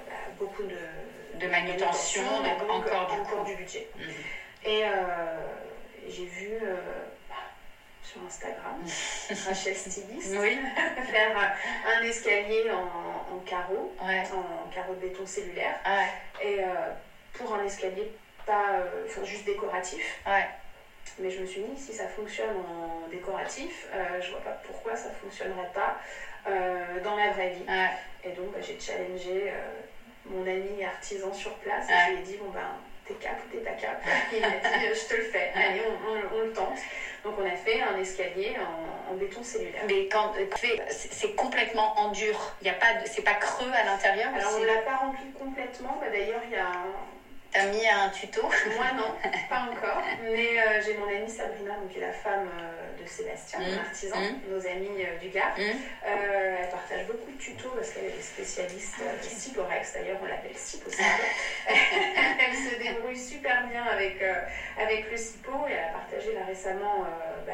bah, 0.07 0.13
beaucoup 0.39 0.63
de, 0.63 1.39
de 1.39 1.47
manutention, 1.47 2.23
donc, 2.23 2.69
encore, 2.69 3.07
du, 3.07 3.21
encore 3.21 3.43
du 3.45 3.55
budget. 3.55 3.87
Mhm. 3.95 4.13
Et 4.65 4.83
j'ai 6.07 6.25
vu 6.25 6.57
sur 8.13 8.23
Instagram, 8.25 8.75
Rachel 9.45 9.75
Stylist, 9.75 10.35
oui. 10.37 10.59
faire 11.03 11.53
un 11.87 12.01
escalier 12.03 12.69
en, 12.69 13.35
en 13.35 13.39
carreau, 13.39 13.91
en 13.99 14.69
carreau 14.73 14.93
de 14.93 14.99
béton 14.99 15.25
cellulaire, 15.25 15.75
et 16.39 16.59
euh, 16.59 16.91
pour 17.33 17.53
un 17.53 17.63
escalier 17.63 18.11
pas 18.45 18.73
euh, 18.73 19.23
juste 19.23 19.45
décoratif. 19.45 20.19
Mais 21.19 21.29
je 21.29 21.39
me 21.39 21.45
suis 21.45 21.61
dit, 21.61 21.79
si 21.79 21.93
ça 21.93 22.07
fonctionne 22.07 22.55
en 22.55 23.07
décoratif, 23.07 23.85
euh, 23.93 24.19
je 24.19 24.31
vois 24.31 24.41
pas 24.41 24.57
pourquoi 24.63 24.95
ça 24.95 25.09
fonctionnerait 25.09 25.69
pas 25.73 25.97
dans 26.45 27.15
la 27.15 27.29
vraie 27.29 27.49
vie. 27.49 27.65
Et 28.23 28.31
donc, 28.31 28.51
bah, 28.51 28.59
j'ai 28.61 28.79
challengé 28.79 29.51
mon 30.25 30.45
ami 30.45 30.83
artisan 30.83 31.33
sur 31.33 31.53
place 31.55 31.89
et 31.89 31.93
je 32.07 32.11
lui 32.11 32.19
ai 32.19 32.23
dit, 32.23 32.37
bon 32.37 32.49
ben, 32.49 32.75
t'es 33.07 33.13
cap 33.15 33.37
ou 33.45 33.51
t'es 33.51 33.63
pas 33.63 33.71
cap 33.81 34.01
Il 34.33 34.41
m'a 34.41 34.49
dit, 34.49 34.55
je 34.93 35.07
te 35.07 35.15
le 35.15 35.23
fais, 35.23 35.51
allez, 35.55 35.81
on, 35.85 36.37
on 36.37 36.41
le 36.41 36.53
tente. 36.53 36.79
Donc 37.23 37.35
on 37.39 37.45
a 37.45 37.55
fait 37.55 37.81
un 37.81 37.97
escalier 37.99 38.55
en, 39.09 39.15
béton 39.15 39.43
cellulaire. 39.43 39.83
Mais 39.87 40.07
quand 40.07 40.33
tu 40.33 40.57
fais, 40.57 40.81
c'est 40.89 41.35
complètement 41.35 41.97
en 41.99 42.11
dur. 42.11 42.35
Il 42.61 42.67
y 42.67 42.69
a 42.69 42.73
pas, 42.73 43.05
c'est 43.05 43.21
pas 43.21 43.35
creux 43.35 43.71
à 43.71 43.85
l'intérieur. 43.85 44.29
Alors 44.35 44.51
on 44.59 44.63
l'a 44.63 44.79
pas 44.79 44.95
rempli 44.97 45.31
complètement. 45.31 45.97
Bah, 46.01 46.07
d'ailleurs 46.11 46.41
il 46.45 46.51
y 46.51 46.55
a 46.55 46.67
un, 46.67 46.85
T'as 47.53 47.67
mis 47.67 47.87
un 47.87 48.09
tuto? 48.09 48.41
Moi 48.41 48.85
non, 48.97 49.13
pas 49.47 49.69
encore. 49.71 50.01
Mais 50.23 50.59
euh, 50.59 50.81
j'ai 50.83 50.97
mon 50.97 51.07
amie 51.07 51.29
Sabrina, 51.29 51.75
donc, 51.75 51.89
qui 51.89 51.99
est 51.99 52.01
la 52.01 52.11
femme 52.11 52.49
euh, 52.59 53.01
de 53.01 53.07
Sébastien, 53.07 53.59
mmh. 53.59 53.79
artisan, 53.79 54.19
mmh. 54.19 54.51
nos 54.51 54.65
amis 54.65 55.03
euh, 55.03 55.19
du 55.19 55.29
Gard. 55.29 55.53
Mmh. 55.55 55.61
elle 56.03 56.69
partage 56.69 57.05
beaucoup 57.05 57.31
de 57.31 57.37
tutos 57.37 57.69
parce 57.75 57.91
qu'elle 57.91 58.05
est 58.05 58.21
spécialiste 58.21 58.95
ah, 59.01 59.13
okay. 59.15 59.35
Ciporex, 59.35 59.93
d'ailleurs 59.93 60.17
on 60.23 60.25
l'appelle 60.25 60.55
Cipo 60.55 60.89
Elle 61.69 62.55
se 62.55 62.75
débrouille 62.81 63.17
super 63.17 63.67
bien 63.67 63.83
avec, 63.83 64.23
avec 64.79 65.11
le 65.11 65.17
Cipo 65.17 65.51
et 65.69 65.73
elle 65.73 65.89
a 65.89 65.91
partagé 65.91 66.33
là 66.33 66.45
récemment 66.47 67.05
bah, 67.45 67.53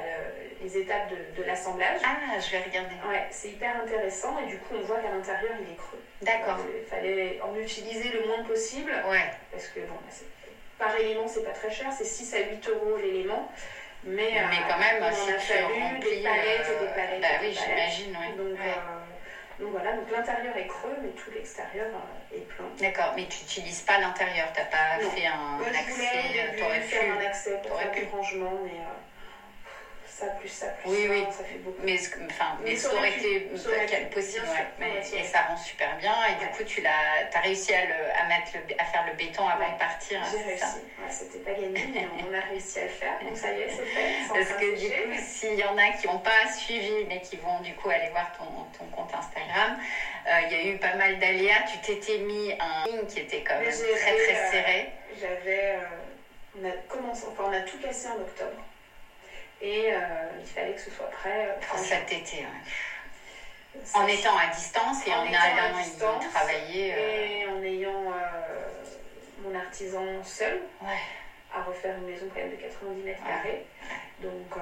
les 0.62 0.78
étapes 0.78 1.10
de, 1.10 1.42
de 1.42 1.46
l'assemblage. 1.46 2.00
Ah, 2.06 2.40
je 2.40 2.52
vais 2.52 2.64
regarder. 2.64 2.96
Ouais, 3.08 3.28
c'est 3.32 3.50
hyper 3.50 3.76
intéressant 3.82 4.40
et 4.40 4.48
du 4.48 4.58
coup 4.60 4.76
on 4.76 4.82
voit 4.84 5.00
qu'à 5.00 5.12
l'intérieur 5.12 5.54
il 5.60 5.74
est 5.74 5.78
creux. 5.78 6.02
D'accord. 6.22 6.58
Il 6.78 6.86
fallait 6.86 7.40
en 7.42 7.56
utiliser 7.56 8.10
le 8.10 8.28
moins 8.28 8.44
possible. 8.44 8.92
Ouais. 9.10 9.32
Parce 9.52 9.68
que 9.68 9.80
bon, 9.90 10.00
par 10.80 10.96
élément, 10.96 11.28
c'est 11.28 11.44
pas 11.44 11.52
très 11.52 11.70
cher, 11.70 11.92
c'est 11.96 12.06
6 12.06 12.34
à 12.36 12.40
8 12.40 12.70
euros 12.70 12.98
l'élément. 12.98 13.52
Mais, 14.06 14.32
mais 14.32 14.40
euh, 14.40 14.68
quand 14.70 14.78
même, 14.80 15.04
on 15.04 15.06
a 15.06 15.38
fallu 15.38 16.00
des 16.00 16.24
palettes 16.24 16.68
et 16.70 16.86
des 16.86 16.92
palettes. 16.94 17.22
Bah 17.22 17.28
oui, 17.42 17.52
j'imagine, 17.54 18.18
oui. 18.18 18.38
Donc, 18.38 18.58
euh, 18.58 19.60
donc, 19.60 19.72
voilà, 19.72 19.92
donc 19.92 20.10
l'intérieur 20.10 20.56
est 20.56 20.68
creux, 20.68 20.96
mais 21.04 21.10
tout 21.10 21.32
l'extérieur 21.32 21.88
euh, 21.88 22.38
est 22.38 22.48
plein. 22.48 22.66
D'accord, 22.80 23.12
mais 23.18 23.28
tu 23.28 23.42
n'utilises 23.42 23.82
pas 23.82 24.00
l'intérieur, 24.00 24.48
tu 24.54 24.62
n'as 24.62 24.68
pas 24.68 25.04
fait 25.04 25.26
un 25.26 25.58
Moi, 25.58 25.68
accès. 25.68 25.92
Je 26.56 26.64
voulais 26.64 26.80
faire 26.80 27.14
un 27.14 27.26
accès 27.26 27.60
pour 27.62 27.78
faire 27.78 27.92
du 27.92 28.04
rangement, 28.06 28.62
mais 28.64 28.80
ça 30.20 30.26
plus 30.40 30.50
ça 30.50 30.68
plus 30.68 30.90
oui, 30.90 31.08
ça, 31.08 31.12
oui. 31.12 31.26
ça 31.32 31.44
fait 31.46 31.58
beaucoup. 31.60 31.82
Mais, 31.84 31.98
enfin, 32.30 32.58
mais, 32.64 32.76
ça 32.76 32.94
aurait 32.94 33.14
été 33.14 33.40
possible, 34.14 34.46
mais, 34.80 35.00
et 35.00 35.24
ça 35.24 35.42
rend 35.44 35.58
super 35.58 35.98
bien. 35.98 36.14
Et 36.30 36.44
du 36.44 36.52
coup, 36.52 36.64
tu 36.64 36.86
as, 36.86 37.38
as 37.38 37.42
réussi 37.42 37.74
à, 37.74 37.86
le, 37.86 37.94
à, 38.20 38.28
mettre 38.28 38.52
le, 38.56 38.76
à 38.78 38.86
faire 38.86 39.06
le 39.08 39.14
béton 39.14 39.48
avant 39.48 39.72
de 39.72 39.78
partir. 39.78 40.22
J'ai 40.32 40.44
réussi. 40.44 40.66
C'était 41.10 41.40
pas 41.40 41.52
gagné, 41.52 41.88
mais 41.94 42.08
on 42.30 42.34
a 42.34 42.42
réussi 42.42 42.80
à 42.80 42.84
le 42.84 42.90
faire. 42.90 43.20
Donc 43.24 43.38
ça 43.38 43.52
y 43.52 43.62
est, 43.62 43.70
c'est 43.70 43.86
fait. 43.86 44.34
Parce 44.34 44.54
que 44.54 44.80
du 44.80 44.88
coup, 44.88 45.24
s'il 45.26 45.56
y 45.56 45.64
en 45.64 45.78
a 45.78 45.90
qui 45.92 46.08
n'ont 46.08 46.20
pas 46.20 46.52
suivi, 46.52 47.06
mais 47.08 47.22
qui 47.22 47.38
vont 47.38 47.60
du 47.62 47.74
coup 47.76 47.90
aller 47.90 48.10
voir 48.10 48.32
ton, 48.38 48.46
ton 48.78 48.86
compte 48.92 49.14
Instagram, 49.14 49.80
euh, 50.28 50.32
il 50.46 50.52
y 50.52 50.56
a 50.56 50.74
eu 50.74 50.78
pas 50.78 50.96
mal 50.96 51.18
d'aléas. 51.20 51.64
Tu 51.72 51.78
t'étais 51.80 52.18
mis 52.20 52.52
un 52.60 52.86
ligne 52.86 53.06
qui 53.08 53.20
était 53.22 53.42
quand 53.42 53.60
même 53.60 53.70
très 53.70 54.16
très 54.16 54.34
euh, 54.34 54.52
serré. 54.52 54.90
J'avais. 55.20 55.76
Euh, 55.76 56.60
on 56.62 56.68
a 56.68 56.72
commencé, 56.88 57.26
enfin, 57.32 57.44
on 57.48 57.54
a 57.54 57.62
tout 57.62 57.78
cassé 57.78 58.08
en 58.10 58.20
octobre. 58.22 58.58
Et 59.62 59.90
euh, 59.92 60.30
il 60.40 60.46
fallait 60.46 60.74
que 60.74 60.82
ce 60.82 60.90
soit 60.90 61.10
prêt. 61.10 61.58
Pour 61.68 61.78
cet 61.80 62.12
été, 62.12 62.46
En 63.94 64.08
étant 64.08 64.38
à 64.38 64.48
distance 64.48 65.06
et 65.06 65.12
en, 65.12 65.22
allant 65.22 65.80
y 65.80 66.30
travailler. 66.30 66.94
Euh, 66.94 66.98
et 66.98 67.46
en 67.46 67.62
ayant 67.64 68.12
euh, 68.12 68.70
mon 69.44 69.54
artisan 69.56 70.24
seul 70.24 70.60
à 71.54 71.62
refaire 71.62 71.96
une 71.98 72.06
maison 72.06 72.28
quand 72.34 72.40
même 72.40 72.52
de 72.52 72.56
90 72.56 73.02
mètres 73.02 73.24
carrés. 73.26 73.64
Donc, 74.20 74.58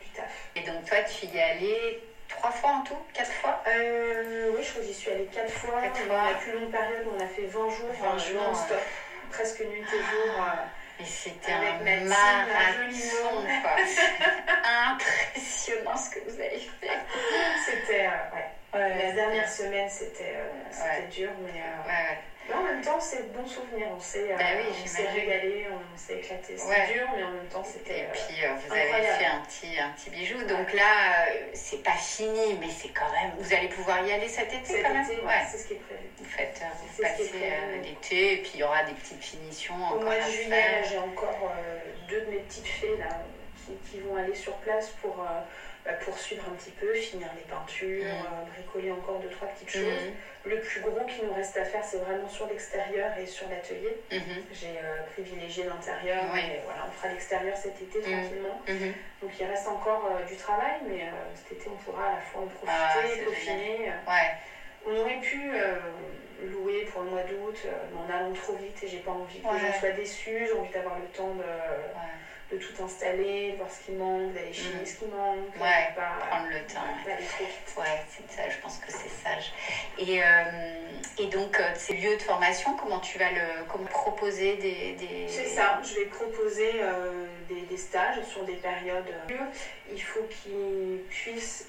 du 0.00 0.08
taf. 0.08 0.50
Et 0.54 0.60
donc, 0.60 0.84
toi, 0.84 0.98
tu 1.00 1.26
y 1.26 1.36
es 1.36 1.42
allée 1.42 1.98
trois 2.28 2.50
fois 2.50 2.70
en 2.70 2.82
tout 2.82 2.98
Quatre 3.12 3.32
fois? 3.32 3.62
Oui, 3.66 4.62
je 4.62 4.68
crois 4.70 4.82
que 4.82 4.86
j'y 4.86 4.94
suis 4.94 5.10
allée 5.10 5.24
quatre 5.24 5.50
fois. 5.50 5.80
Quatre 5.80 6.06
fois. 6.06 6.22
La 6.28 6.34
plus 6.34 6.52
longue 6.52 6.70
période, 6.70 7.06
on 7.16 7.20
a 7.20 7.26
fait 7.26 7.46
20 7.46 7.70
jours, 7.70 7.90
20 8.00 8.18
jours 8.18 8.42
non-stop. 8.42 8.78
Presque 9.30 9.60
nuit 9.60 9.82
et 9.82 9.98
jour. 9.98 10.44
Et 11.00 11.04
c'était 11.06 11.52
un 11.52 11.78
marathon, 12.04 13.46
quoi. 13.62 13.76
Impressionnant 14.92 15.96
ce 15.96 16.10
que 16.10 16.18
vous 16.28 16.38
avez 16.38 16.58
fait. 16.58 16.90
C'était, 17.64 18.06
euh, 18.06 18.34
ouais. 18.34 18.50
La 18.72 19.12
dernière 19.12 19.48
semaine, 19.48 19.88
c'était 19.88 20.34
euh, 20.36 21.00
dur, 21.10 21.30
mais 21.44 21.60
euh, 21.60 22.12
en 22.52 22.62
même 22.62 22.80
temps, 22.80 22.98
c'est 22.98 23.22
de 23.30 23.38
bons 23.38 23.46
souvenirs. 23.46 23.88
On 23.94 24.00
s'est 24.00 24.34
bah 24.36 24.44
régalé, 25.12 25.66
on 25.70 25.96
s'est 25.96 26.18
éclaté. 26.18 26.56
C'était 26.56 26.92
dur, 26.92 27.06
mais 27.14 27.22
en 27.22 27.30
même 27.30 27.46
temps, 27.46 27.62
c'était. 27.62 28.00
Et 28.00 28.06
puis, 28.12 28.42
vous 28.66 28.72
avez 28.72 29.02
fait 29.02 29.26
un 29.26 29.40
petit, 29.40 29.78
un 29.78 29.90
petit 29.90 30.10
bijou. 30.10 30.38
Donc 30.44 30.72
là, 30.72 31.26
c'est 31.52 31.82
pas 31.82 31.92
fini, 31.92 32.54
mais 32.60 32.68
c'est 32.70 32.88
quand 32.88 33.10
même. 33.12 33.32
Vous 33.38 33.52
allez 33.52 33.68
pouvoir 33.68 34.04
y 34.04 34.12
aller 34.12 34.28
cet 34.28 34.52
été 34.52 34.64
cet 34.64 34.82
quand 34.82 34.94
même? 34.94 35.06
ouais. 35.06 35.46
c'est 35.50 35.58
ce 35.58 35.66
qui 35.66 35.74
est 35.74 35.76
prévu. 35.76 36.00
Vous 36.18 36.24
faites, 36.24 36.62
vous 36.80 37.02
passez 37.02 37.30
l'été, 37.82 38.34
et 38.34 38.36
puis 38.38 38.52
il 38.54 38.60
y 38.60 38.62
aura 38.62 38.82
des 38.84 38.92
petites 38.92 39.22
finitions 39.22 39.74
encore. 39.74 39.98
Au 39.98 40.04
mois 40.04 40.16
de 40.16 40.30
juillet, 40.30 40.82
j'ai 40.88 40.98
encore 40.98 41.52
deux 42.08 42.20
de 42.22 42.30
mes 42.30 42.38
petites 42.38 42.66
fées 42.66 42.96
là, 42.98 43.22
qui, 43.56 43.90
qui, 43.90 44.00
vont 44.00 44.16
aller 44.16 44.34
sur 44.34 44.54
place 44.56 44.88
pour 45.00 45.24
bah, 45.84 45.92
poursuivre 45.94 46.44
un 46.46 46.54
petit 46.56 46.72
peu, 46.72 46.92
finir 46.92 47.28
les 47.34 47.42
peintures, 47.42 48.04
euh, 48.04 48.44
bricoler 48.52 48.92
encore 48.92 49.18
deux, 49.20 49.30
trois 49.30 49.48
petites 49.48 49.70
choses. 49.70 49.82
Mm. 49.82 50.48
Le 50.50 50.60
plus 50.60 50.80
gros 50.82 51.04
qui 51.06 51.24
nous 51.24 51.32
reste 51.32 51.56
à 51.56 51.64
faire, 51.64 51.82
c'est 51.82 51.96
vraiment 51.98 52.28
sur 52.28 52.46
l'extérieur 52.48 53.16
et 53.16 53.26
sur 53.26 53.48
l'atelier. 53.48 53.96
Mm-hmm. 54.12 54.42
J'ai 54.52 54.76
euh, 54.76 55.02
privilégié 55.12 55.64
l'intérieur, 55.64 56.24
et 56.36 56.60
voilà, 56.64 56.86
on 56.86 56.92
fera 56.92 57.08
l'extérieur 57.08 57.56
cet 57.56 57.80
été 57.80 57.98
mm. 57.98 58.02
tranquillement. 58.02 58.60
Donc 59.22 59.30
il 59.38 59.46
reste 59.46 59.68
encore 59.68 60.10
euh, 60.10 60.26
du 60.26 60.36
travail, 60.36 60.80
mais 60.86 61.08
cet 61.34 61.58
été, 61.58 61.70
on 61.70 61.76
pourra 61.76 62.08
à 62.08 62.14
la 62.16 62.20
fois 62.20 62.42
en 62.42 62.46
profiter, 62.46 62.70
ah, 62.70 63.24
peaufiner. 63.24 63.92
On 64.86 64.96
aurait 64.96 65.20
pu 65.20 65.50
louer 66.42 66.86
pour 66.86 67.02
le 67.02 67.10
mois 67.10 67.22
d'août, 67.22 67.56
mais 67.92 67.98
en 67.98 68.18
allant 68.18 68.32
trop 68.32 68.54
vite 68.54 68.82
et 68.82 68.88
j'ai 68.88 69.00
pas 69.00 69.10
envie 69.10 69.40
que 69.40 69.46
les 69.46 69.60
gens 69.60 69.78
soient 69.78 69.90
déçus, 69.90 70.46
j'ai 70.46 70.58
envie 70.58 70.72
d'avoir 70.72 70.98
le 70.98 71.06
temps 71.06 71.34
de 71.34 71.44
de 72.50 72.56
tout 72.58 72.82
installer, 72.82 73.54
voir 73.56 73.70
ce 73.70 73.84
qui 73.84 73.92
manque, 73.92 74.32
d'aller 74.32 74.52
chiner 74.52 74.82
mm. 74.82 74.86
ce 74.86 74.94
qui 74.96 75.04
manque. 75.06 75.54
Ouais, 75.60 75.92
pas, 75.94 76.26
prendre 76.28 76.48
le 76.48 76.60
temps. 76.72 76.80
Ouais, 77.06 78.02
c'est 78.08 78.36
ça, 78.36 78.48
je 78.48 78.58
pense 78.60 78.78
que 78.78 78.90
c'est 78.90 79.08
sage. 79.08 79.52
Et, 79.98 80.22
euh, 80.22 80.24
et 81.18 81.26
donc, 81.26 81.58
euh, 81.58 81.72
ces 81.76 81.94
lieux 81.94 82.16
de 82.16 82.22
formation, 82.22 82.76
comment 82.76 82.98
tu 82.98 83.18
vas 83.18 83.30
le 83.30 83.64
comment 83.68 83.86
proposer 83.86 84.56
des. 84.56 84.92
des... 84.94 85.28
C'est 85.28 85.46
ça, 85.46 85.80
je 85.82 86.00
vais 86.00 86.06
proposer 86.06 86.72
euh, 86.80 87.26
des, 87.48 87.62
des, 87.62 87.76
stages 87.76 88.22
sur 88.24 88.44
des 88.44 88.56
périodes. 88.56 89.14
Il 89.92 90.02
faut 90.02 90.24
qu'ils 90.24 91.00
puissent 91.08 91.68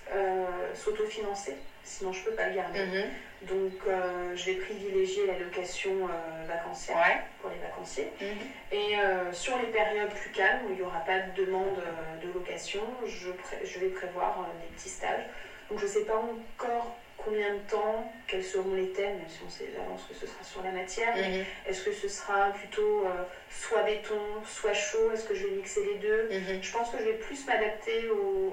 s'autofinancer, 0.76 1.56
sinon 1.92 2.14
je 2.14 2.20
ne 2.20 2.26
peux 2.26 2.32
pas 2.32 2.48
le 2.48 2.56
garder. 2.56 2.80
Mm-hmm. 2.80 3.10
Donc, 3.48 3.74
euh, 3.88 4.36
je 4.36 4.46
vais 4.46 4.54
privilégier 4.54 5.26
la 5.26 5.40
location 5.40 5.92
euh, 5.92 6.46
vacancière 6.48 7.24
pour 7.42 7.50
les 7.50 7.58
vacanciers. 7.58 8.12
Mhm. 8.22 8.28
Et 8.72 9.00
euh, 9.00 9.34
sur 9.34 9.58
les 9.58 9.68
périodes 9.68 10.14
plus 10.14 10.30
calmes, 10.30 10.60
où 10.68 10.70
il 10.70 10.76
n'y 10.76 10.82
aura 10.84 11.00
pas 11.00 11.20
de 11.20 11.44
demande 11.44 11.82
de 12.22 12.28
location, 12.34 12.82
je, 13.06 13.30
je 13.66 13.80
vais 13.80 13.88
prévoir 13.88 14.48
des 14.62 14.76
petits 14.76 14.90
stages. 14.90 15.26
Donc, 15.70 15.80
je 15.80 15.86
ne 15.86 15.90
sais 15.90 16.06
pas 16.06 16.18
encore 16.18 16.96
combien 17.24 17.52
de 17.52 17.60
temps, 17.60 18.04
quels 18.28 18.44
seront 18.44 18.74
les 18.74 18.88
thèmes, 18.88 19.18
même 19.18 19.30
si 19.30 19.40
on 19.46 19.50
sait 19.50 19.66
d'avance 19.68 20.04
que 20.08 20.14
ce 20.14 20.26
sera 20.26 20.44
sur 20.44 20.62
la 20.62 20.72
matière. 20.72 21.16
Mhm. 21.16 21.44
Est-ce 21.66 21.82
que 21.82 21.92
ce 21.92 22.08
sera 22.08 22.50
plutôt 22.52 23.04
euh, 23.06 23.22
soit 23.50 23.82
béton, 23.84 24.42
soit 24.46 24.74
chaud 24.74 25.12
Est-ce 25.12 25.24
que 25.24 25.34
je 25.34 25.46
vais 25.46 25.52
mixer 25.52 25.82
les 25.84 25.96
deux? 25.96 26.28
Mhm. 26.32 26.58
Je 26.62 26.72
pense 26.72 26.90
que 26.90 26.98
je 26.98 27.04
vais 27.04 27.14
plus 27.14 27.46
m'adapter 27.46 28.08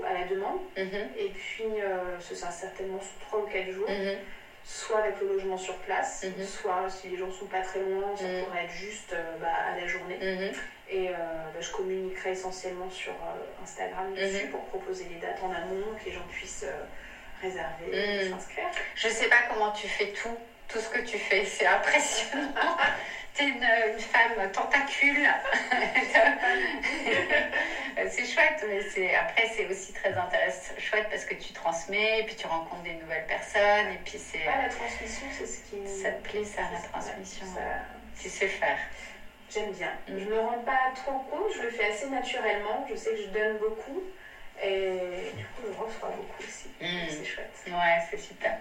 à 0.07 0.12
la 0.12 0.25
demande. 0.25 0.59
Mhm. 0.77 1.09
Et 1.16 1.29
puis, 1.29 1.64
euh, 1.81 2.19
ce 2.21 2.35
sera 2.35 2.51
certainement 2.51 3.01
sur 3.01 3.16
3 3.19 3.41
ou 3.41 3.45
4 3.47 3.71
jours, 3.71 3.89
Mhm. 3.89 4.19
soit 4.64 4.99
avec 4.99 5.19
le 5.21 5.27
logement 5.29 5.57
sur 5.57 5.75
place, 5.77 6.25
soit 6.45 6.89
si 6.89 7.09
les 7.09 7.16
gens 7.16 7.31
sont 7.31 7.47
pas 7.47 7.61
très 7.61 7.79
loin, 7.79 8.14
ça 8.16 8.25
pourrait 8.45 8.62
être 8.64 8.71
juste 8.73 9.12
euh, 9.12 9.35
bah, 9.41 9.49
à 9.66 9.75
la 9.75 9.87
journée. 9.87 10.19
Et 10.91 11.09
euh, 11.11 11.14
bah, 11.53 11.61
je 11.61 11.71
communiquerai 11.71 12.31
essentiellement 12.31 12.89
sur 12.91 13.12
euh, 13.12 13.62
Instagram 13.62 14.12
dessus 14.14 14.47
pour 14.47 14.61
proposer 14.62 15.07
les 15.11 15.16
dates 15.16 15.41
en 15.43 15.53
amont, 15.53 15.93
que 15.99 16.05
les 16.07 16.12
gens 16.12 16.25
puissent 16.31 16.64
euh, 16.66 16.83
réserver, 17.41 18.22
Mhm. 18.24 18.30
s'inscrire. 18.30 18.68
Je 18.95 19.09
sais 19.09 19.28
pas 19.28 19.43
comment 19.49 19.70
tu 19.70 19.86
fais 19.86 20.09
tout, 20.09 20.36
tout 20.68 20.78
ce 20.78 20.89
que 20.89 20.99
tu 20.99 21.18
fais, 21.18 21.45
c'est 21.45 21.66
impressionnant. 21.66 22.53
T'es 23.34 23.49
une, 23.49 23.62
une 23.93 24.01
femme 24.01 24.51
tentacule. 24.53 25.28
c'est 28.09 28.24
chouette, 28.24 28.64
mais 28.66 28.80
c'est 28.93 29.14
après 29.14 29.47
c'est 29.47 29.66
aussi 29.66 29.93
très 29.93 30.16
intéressant, 30.16 30.72
chouette 30.78 31.07
parce 31.09 31.24
que 31.24 31.34
tu 31.34 31.53
transmets, 31.53 32.20
et 32.20 32.22
puis 32.24 32.34
tu 32.34 32.47
rencontres 32.47 32.82
des 32.82 32.95
nouvelles 32.95 33.26
personnes, 33.26 33.89
et 33.93 33.99
puis 34.05 34.18
c'est 34.18 34.47
Ouais, 34.47 34.59
la 34.59 34.68
transmission, 34.68 35.26
c'est 35.30 35.47
ce 35.47 35.61
qui 35.61 35.86
ça 35.86 36.11
te 36.11 36.28
plaît 36.28 36.45
ça 36.45 36.62
la 36.72 36.80
transmission. 36.80 37.47
ça- 37.47 37.61
Tu 38.20 38.28
sais 38.28 38.49
faire. 38.49 38.76
J'aime 39.51 39.70
bien. 39.70 39.93
Mhm. 40.09 40.18
Je 40.18 40.24
me 40.26 40.39
rends 40.39 40.59
pas 40.59 40.91
trop 40.95 41.18
compte, 41.30 41.51
je 41.57 41.62
le 41.62 41.70
fais 41.70 41.86
assez 41.86 42.07
naturellement. 42.07 42.84
Je 42.89 42.95
sais 42.97 43.11
que 43.11 43.16
je 43.16 43.28
donne 43.28 43.57
beaucoup. 43.59 44.03
Et 44.63 45.31
du 45.37 45.45
coup, 45.45 45.63
je 45.73 45.79
reçois 45.79 46.09
beaucoup 46.11 46.43
aussi. 46.43 46.67
Mhm. 46.81 47.09
C'est 47.11 47.25
chouette. 47.25 47.65
Ouais, 47.67 47.99
c'est 48.11 48.19
super. 48.19 48.53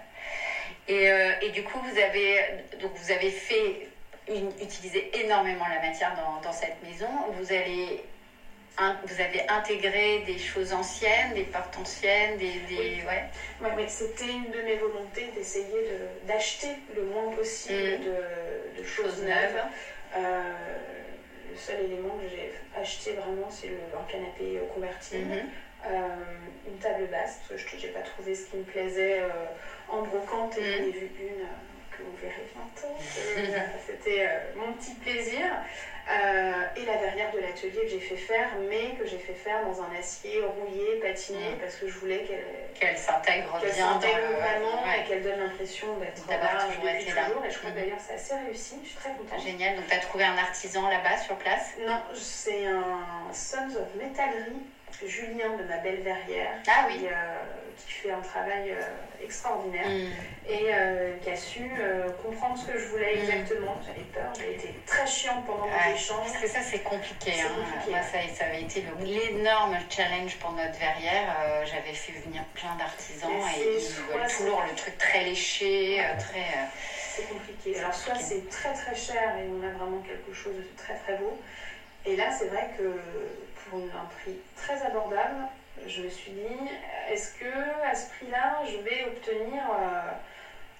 Et, 0.86 1.10
euh, 1.10 1.32
et 1.40 1.48
du 1.50 1.62
coup, 1.62 1.78
vous 1.80 1.98
avez, 1.98 2.42
donc 2.80 2.92
vous 2.94 3.10
avez 3.10 3.30
fait 3.30 3.88
une- 4.28 4.52
utiliser 4.60 5.08
énormément 5.14 5.66
la 5.66 5.78
matière 5.78 6.14
dans, 6.14 6.38
dans 6.38 6.52
cette 6.52 6.80
maison. 6.82 7.08
Vous, 7.30 7.52
in- 8.80 8.94
vous 9.02 9.20
avez 9.20 9.40
intégré 9.48 10.18
des 10.20 10.38
choses 10.38 10.72
anciennes, 10.72 11.34
des 11.34 11.42
portes 11.42 11.76
anciennes, 11.76 12.36
des. 12.36 12.58
des 12.60 12.76
Oui. 12.78 13.02
ouais. 13.06 13.24
Ouais, 13.60 13.72
mais 13.74 13.88
c'était 13.88 14.30
une 14.30 14.50
de 14.50 14.60
mes 14.60 14.74
volontés 14.76 15.28
d'essayer 15.28 15.82
de- 15.82 16.26
d'acheter 16.26 16.76
le 16.94 17.02
moins 17.02 17.28
possible 17.28 17.74
Mhm. 17.74 18.00
de, 18.00 18.78
de 18.78 18.82
choses 18.84 19.06
Choses 19.16 19.22
neuves. 19.22 19.52
neuves. 19.54 19.64
Euh, 20.14 20.78
le 21.50 21.56
seul 21.56 21.80
élément 21.80 22.14
que 22.16 22.28
j'ai 22.28 22.50
acheté 22.78 23.12
vraiment, 23.12 23.48
c'est 23.50 23.66
le- 23.68 23.98
un 23.98 24.04
canapé 24.04 24.58
euh, 24.58 24.64
convertible. 24.72 25.24
Mhm. 25.34 25.48
Euh, 25.86 26.16
une 26.66 26.76
table 26.78 27.06
basse, 27.06 27.38
parce 27.48 27.62
que 27.62 27.76
je 27.76 27.86
n'ai 27.86 27.92
pas 27.92 28.00
trouvé 28.00 28.34
ce 28.34 28.44
qui 28.46 28.56
me 28.56 28.62
plaisait 28.64 29.18
euh, 29.20 29.46
en 29.86 30.00
brocante 30.00 30.56
et 30.56 30.62
j'en 30.64 30.82
ai 30.82 30.90
vu 30.90 31.08
une 31.20 31.40
euh, 31.40 31.96
que 31.96 32.02
vous 32.02 32.14
verrez 32.20 32.44
bientôt. 32.52 32.96
C'était 33.86 34.28
mon 34.56 34.72
petit 34.72 34.92
plaisir. 34.94 35.44
Et 36.76 36.84
la 36.84 36.96
verrière 36.96 37.30
de 37.30 37.38
l'atelier 37.38 37.82
que 37.84 37.86
j'ai 37.90 37.98
fait 37.98 38.16
faire, 38.16 38.48
mais 38.68 38.92
que 38.98 39.04
j'ai 39.04 39.18
fait 39.18 39.34
faire 39.34 39.60
dans 39.62 39.80
un 39.82 39.90
acier 39.92 40.40
rouillé, 40.40 40.94
patiné, 40.96 41.50
Mm. 41.50 41.58
parce 41.58 41.76
que 41.76 41.86
je 41.86 41.94
voulais 41.96 42.22
qu'elle 42.22 42.44
Qu'elle 42.74 42.96
s'intègre 42.96 43.58
bien 43.60 43.68
dans 43.94 44.00
s'intègre 44.00 44.18
le. 44.30 44.34
vraiment 44.36 44.82
ouais. 44.84 45.00
et 45.00 45.02
qu'elle 45.04 45.22
donne 45.22 45.38
l'impression 45.38 45.96
d'être 45.98 46.26
là 46.28 46.64
toujours 46.66 46.88
été 46.88 47.12
là. 47.12 47.24
toujours. 47.26 47.44
Et 47.44 47.50
je 47.50 47.58
crois 47.58 47.70
Mm. 47.70 47.72
que 47.74 47.78
d'ailleurs 47.78 47.98
c'est 48.00 48.14
assez 48.14 48.34
réussi, 48.34 48.78
je 48.82 48.88
suis 48.88 48.96
très 48.96 49.10
contente. 49.10 49.40
Génial. 49.40 49.74
Donc, 49.76 49.86
tu 49.86 49.92
as 49.94 49.98
trouvé 49.98 50.24
un 50.24 50.36
artisan 50.38 50.88
là-bas 50.88 51.16
sur 51.18 51.34
place? 51.36 51.72
Non, 51.80 52.00
c'est 52.14 52.64
un 52.64 53.30
Sons 53.32 53.76
of 53.76 53.94
Metallerie, 53.94 54.62
Julien 55.06 55.56
de 55.56 55.62
ma 55.64 55.76
belle 55.78 56.00
verrière, 56.02 56.52
Ah 56.66 56.84
oui. 56.88 56.98
qui, 56.98 57.06
euh, 57.06 57.10
qui 57.76 57.92
fait 57.92 58.10
un 58.10 58.20
travail 58.20 58.70
euh, 58.72 59.24
extraordinaire 59.24 59.86
Mhm. 59.86 60.12
et 60.48 60.66
euh, 60.74 61.16
qui 61.22 61.30
a 61.30 61.36
su 61.36 61.70
comprendre 62.22 62.58
ce 62.58 62.66
que 62.66 62.78
je 62.78 62.86
voulais 62.86 63.14
Mm. 63.16 63.18
exactement. 63.20 63.76
J'avais 63.86 64.06
peur, 64.12 64.32
j'ai 64.38 64.54
été 64.54 64.74
très 64.86 65.06
chiante 65.06 65.46
pendant 65.46 65.64
Ouais, 65.64 65.70
mon 65.88 65.94
échange. 65.94 66.26
Parce 66.32 66.38
que 66.42 66.48
ça, 66.48 66.60
c'est 66.62 66.82
compliqué. 66.82 67.32
Hein. 67.40 67.48
compliqué. 67.54 67.90
Moi, 67.90 68.00
ça, 68.02 68.18
ça 68.34 68.44
avait 68.46 68.62
été 68.62 68.84
l'énorme 69.00 69.76
challenge 69.90 70.36
pour 70.38 70.52
notre 70.52 70.78
verrière. 70.78 71.34
J'avais 71.64 71.92
fait 71.94 72.12
venir 72.20 72.42
plein 72.54 72.74
d'artisans 72.76 73.30
et 73.56 73.60
ils 73.60 74.12
veulent 74.12 74.26
toujours 74.28 74.62
le 74.68 74.74
truc 74.74 74.96
très 74.98 75.22
léché, 75.24 76.02
très. 76.18 76.46
C'est 77.14 77.28
compliqué. 77.28 77.78
Alors 77.78 77.94
soit 77.94 78.14
c'est 78.14 78.48
très 78.48 78.72
très 78.72 78.94
cher 78.94 79.34
et 79.38 79.48
on 79.48 79.62
a 79.66 79.70
vraiment 79.72 80.00
quelque 80.02 80.32
chose 80.32 80.54
de 80.56 80.66
très 80.76 80.94
très 80.94 81.16
beau. 81.16 81.36
Et 82.06 82.14
là 82.16 82.30
c'est 82.30 82.46
vrai 82.46 82.70
que 82.78 82.84
pour 83.70 83.78
un 83.80 84.04
prix 84.20 84.36
très 84.56 84.82
abordable, 84.82 85.44
je 85.86 86.00
me 86.02 86.08
suis 86.08 86.30
dit, 86.32 86.68
est-ce 87.10 87.30
que 87.38 87.84
à 87.84 87.94
ce 87.94 88.06
prix-là, 88.08 88.58
je 88.64 88.76
vais 88.78 89.04
obtenir 89.04 89.62
euh, 89.70 90.10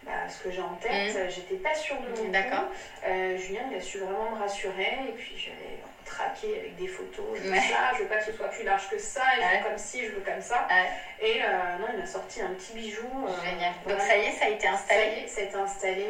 bah, 0.03 0.29
ce 0.29 0.43
que 0.43 0.51
j'ai 0.51 0.61
en 0.61 0.75
tête? 0.75 1.17
J'étais 1.29 1.55
pas 1.57 1.75
sûre 1.75 1.97
de 2.01 2.09
mon 2.09 2.29
Mm. 2.29 2.33
D'accord. 2.33 2.65
Euh, 3.07 3.37
Julien 3.37 3.63
il 3.71 3.77
a 3.77 3.81
su 3.81 3.99
vraiment 3.99 4.31
me 4.31 4.39
rassurer 4.39 4.99
et 5.09 5.13
puis 5.13 5.37
j'allais 5.37 5.79
traquer 6.05 6.59
avec 6.59 6.77
des 6.77 6.87
photos. 6.89 7.25
Je 7.37 7.43
veux 7.43 7.51
Ouais. 7.53 7.61
ça, 7.61 7.93
je 7.95 7.99
veux 8.03 8.09
pas 8.09 8.17
que 8.17 8.25
ce 8.25 8.33
soit 8.33 8.49
plus 8.49 8.65
large 8.65 8.89
que 8.89 8.99
ça, 8.99 9.21
et 9.37 9.41
je 9.41 9.47
Ouais. 9.47 9.59
veux 9.59 9.69
comme 9.69 9.79
ci, 9.79 10.05
je 10.05 10.11
veux 10.11 10.21
comme 10.21 10.41
ça. 10.41 10.67
Ouais. 10.69 10.89
Et 11.27 11.43
euh, 11.45 11.77
non, 11.79 11.87
il 11.93 11.99
m'a 12.01 12.07
sorti 12.07 12.41
un 12.41 12.49
petit 12.55 12.73
bijou. 12.73 13.09
Génial. 13.45 13.73
Donc, 13.87 14.01
ça 14.01 14.17
y 14.17 14.25
est, 14.25 14.33
ça 14.33 14.47
a 14.47 14.49
été 14.49 14.61
Ça 14.67 14.71
y 14.71 14.75
installé. 14.75 15.01
est, 15.03 15.27
ça 15.29 15.41
a 15.41 15.45
été 15.45 15.55
installé 15.57 16.07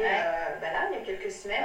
bah 0.61 0.71
là, 0.71 0.87
il 0.91 0.99
y 0.99 1.01
a 1.01 1.05
quelques 1.05 1.31
semaines. 1.31 1.63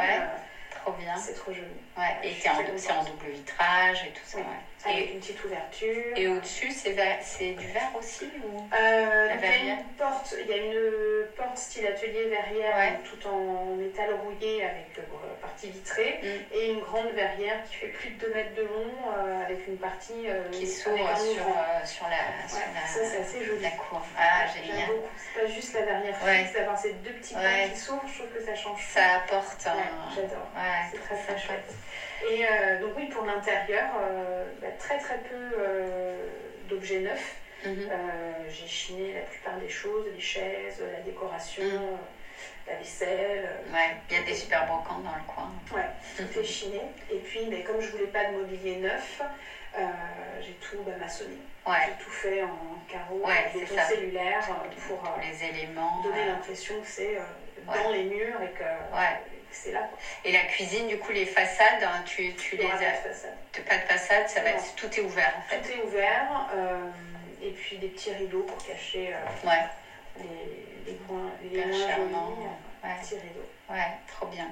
Trop 0.83 0.93
bien. 0.93 1.17
c'est 1.17 1.33
trop 1.33 1.51
joli. 1.53 1.67
Ouais. 1.97 2.15
Et 2.23 2.31
en- 2.49 2.77
c'est 2.77 2.93
en, 2.93 3.03
double 3.05 3.27
vitrage 3.29 4.05
et 4.05 4.11
tout 4.11 4.21
ça. 4.25 4.39
Avec 4.87 5.09
Et, 5.09 5.13
une 5.13 5.19
petite 5.19 5.43
ouverture. 5.45 6.13
et 6.17 6.29
au-dessus, 6.29 6.71
c'est 6.71 6.91
du 6.91 7.67
verre 7.69 7.91
aussi 7.99 8.29
ou... 8.43 8.59
Euh, 8.75 9.29
il 9.35 9.67
y 9.67 9.71
a 9.71 9.75
une 9.75 9.85
porte, 9.97 10.35
il 10.39 10.47
y 10.47 10.53
a 10.53 10.57
une 10.57 11.27
porte 11.37 11.57
style 11.57 11.87
atelier 11.87 12.27
verrière 12.27 12.77
Ouais. 12.77 12.99
tout 13.05 13.27
en 13.27 13.75
métal 13.77 14.13
rouillé 14.23 14.63
avec 14.65 14.99
euh, 14.99 15.03
partie 15.41 15.71
vitrée 15.71 16.19
Mm. 16.23 16.55
et 16.55 16.71
une 16.71 16.81
grande 16.81 17.11
verrière 17.13 17.63
qui 17.69 17.77
fait 17.77 17.87
plus 17.87 18.11
de 18.11 18.19
2 18.27 18.35
mètres 18.35 18.55
de 18.55 18.63
long 18.63 18.93
euh, 19.17 19.43
avec 19.43 19.67
une 19.67 19.77
partie 19.79 20.29
euh, 20.29 20.49
qui 20.51 20.67
s'ouvre 20.67 21.17
sur, 21.17 21.33
sur 21.85 22.07
la, 22.09 22.49
sur 22.49 22.59
Ouais, 22.59 22.65
la, 22.75 22.87
ça 22.87 23.01
c'est 23.05 23.21
assez 23.21 23.45
joli. 23.45 23.63
la 23.63 23.71
cour. 23.71 24.03
Ah, 24.19 24.45
J'aime 24.55 24.65
génial. 24.65 24.87
beaucoup. 24.89 25.09
C'est 25.17 25.41
pas 25.41 25.47
juste 25.47 25.75
la 25.75 25.83
verrière 25.83 26.15
Ouais. 26.25 26.39
fixe, 26.41 26.53
d'avoir 26.53 26.79
ces 26.79 26.93
deux 26.95 27.13
petits 27.13 27.35
coins 27.35 27.69
qui 27.73 27.79
s'ouvrent, 27.79 28.03
je 28.07 28.19
trouve 28.19 28.33
que 28.33 28.43
ça 28.45 28.55
change. 28.55 28.81
Ça 28.93 29.15
apporte 29.17 29.67
un... 29.67 30.15
J'adore. 30.15 30.47
C'est 30.93 30.99
très 31.01 31.17
très 31.17 31.39
chouette. 31.39 31.71
Et 32.27 32.45
euh, 32.47 32.79
donc 32.79 32.93
oui, 32.97 33.07
pour 33.07 33.23
l'intérieur, 33.25 33.87
euh, 33.99 34.49
bah, 34.61 34.69
très 34.79 34.97
très 34.97 35.17
peu 35.19 35.35
euh, 35.35 36.17
d'objets 36.69 36.99
neufs. 36.99 37.35
Mhm. 37.65 37.89
J'ai 38.49 38.67
chiné 38.67 39.13
la 39.13 39.21
plupart 39.23 39.57
des 39.57 39.69
choses, 39.69 40.05
les 40.13 40.21
chaises, 40.21 40.81
la 40.91 41.01
décoration, 41.01 41.63
Mm. 41.63 41.67
euh, 41.67 41.97
la 42.67 42.75
vaisselle. 42.77 43.49
Ouais, 43.73 43.91
il 44.11 44.17
y 44.17 44.19
a 44.19 44.23
des 44.23 44.35
super 44.35 44.65
brocantes 44.65 45.03
dans 45.03 45.15
le 45.15 45.23
coin. 45.23 45.49
Ouais, 45.71 45.87
tout 46.17 46.39
est 46.39 46.43
chiné. 46.45 46.81
Et 47.11 47.17
puis, 47.17 47.47
mais 47.47 47.63
comme 47.63 47.81
je 47.81 47.89
voulais 47.89 48.07
pas 48.07 48.25
de 48.25 48.33
mobilier 48.33 48.75
neuf, 48.77 49.21
j'ai 50.41 50.53
tout 50.55 50.77
bah, 50.85 50.93
maçonné. 50.99 51.37
Ouais, 51.67 51.79
J'ai 51.87 51.93
tout 52.05 52.11
fait 52.11 52.43
en 52.43 52.77
carreaux, 52.87 53.23
Ouais, 53.25 53.47
en 53.79 53.83
cellulaire 53.87 54.47
pour 54.87 55.03
tous 55.03 55.21
les 55.21 55.43
éléments. 55.45 56.03
donner 56.03 56.25
l'impression 56.27 56.79
que 56.81 56.87
c'est 56.87 57.17
Ouais. 57.17 57.75
dans 57.75 57.89
les 57.89 58.03
murs 58.03 58.43
et 58.43 58.49
que, 58.51 58.63
Là. 59.73 59.81
Quoi. 59.89 59.99
Et 60.25 60.33
la 60.33 60.43
cuisine, 60.45 60.87
du 60.87 60.97
coup, 60.99 61.13
les 61.13 61.25
façades, 61.25 61.83
hein, 61.83 62.03
tu, 62.05 62.23
les 62.53 62.65
as. 62.67 62.77
de 62.77 62.97
façade. 63.09 63.35
Pas 63.67 63.77
de 63.79 63.83
façade, 63.85 64.29
ça 64.29 64.41
va 64.41 64.51
Non. 64.51 64.57
être, 64.57 64.75
tout 64.75 64.99
est 64.99 65.01
ouvert 65.03 65.33
en 65.39 65.41
fait. 65.43 65.61
Tout 65.61 65.71
est 65.73 65.81
ouvert. 65.83 66.49
euh, 66.55 66.91
et 67.43 67.51
puis 67.51 67.77
des 67.77 67.89
petits 67.89 68.11
rideaux 68.13 68.43
pour 68.43 68.57
cacher 68.59 69.13
euh, 69.13 69.47
Ouais, 69.49 69.63
les, 70.19 70.93
les 70.93 70.97
coins, 71.07 71.31
les 71.43 71.63
jolis. 71.63 71.85
Ouais. 72.83 72.91
Petits 73.01 73.15
rideaux. 73.17 73.49
Ouais, 73.71 73.99
trop 74.07 74.27
bien. 74.29 74.47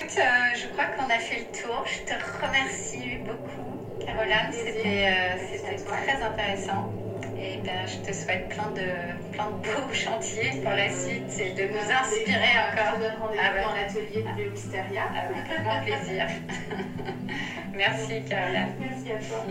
Écoute, 0.00 0.18
euh, 0.18 0.54
je 0.54 0.66
crois 0.68 0.86
qu'on 0.86 1.10
a 1.10 1.18
fait 1.18 1.40
le 1.40 1.62
tour. 1.62 1.84
Je 1.86 2.02
te 2.04 2.44
remercie 2.44 3.18
beaucoup, 3.24 4.04
Caroline. 4.04 4.52
C'était 4.52 5.08
euh, 5.08 5.76
très 5.86 6.22
intéressant. 6.22 6.92
Et 7.40 7.58
ben, 7.64 7.86
je 7.86 7.98
te 7.98 8.12
souhaite 8.12 8.48
plein 8.48 8.70
de, 8.72 9.32
plein 9.32 9.50
de 9.50 9.56
beaux 9.62 9.92
chantiers 9.92 10.60
pour 10.62 10.72
la 10.72 10.90
suite 10.90 11.38
et 11.38 11.52
de 11.52 11.72
nous 11.72 11.90
inspirer 11.90 12.54
encore. 12.68 13.00
rendez-vous 13.20 13.38
Ah 13.38 13.74
l'atelier 13.76 14.22
de 14.22 14.34
Bio 14.34 14.50
Mysteria. 14.50 15.04
Avec 15.04 15.62
grand 15.62 15.82
plaisir. 15.82 16.26
Merci, 17.74 18.22
Caroline. 18.28 18.74
Merci 18.80 19.12
à 19.12 19.18
toi. 19.18 19.44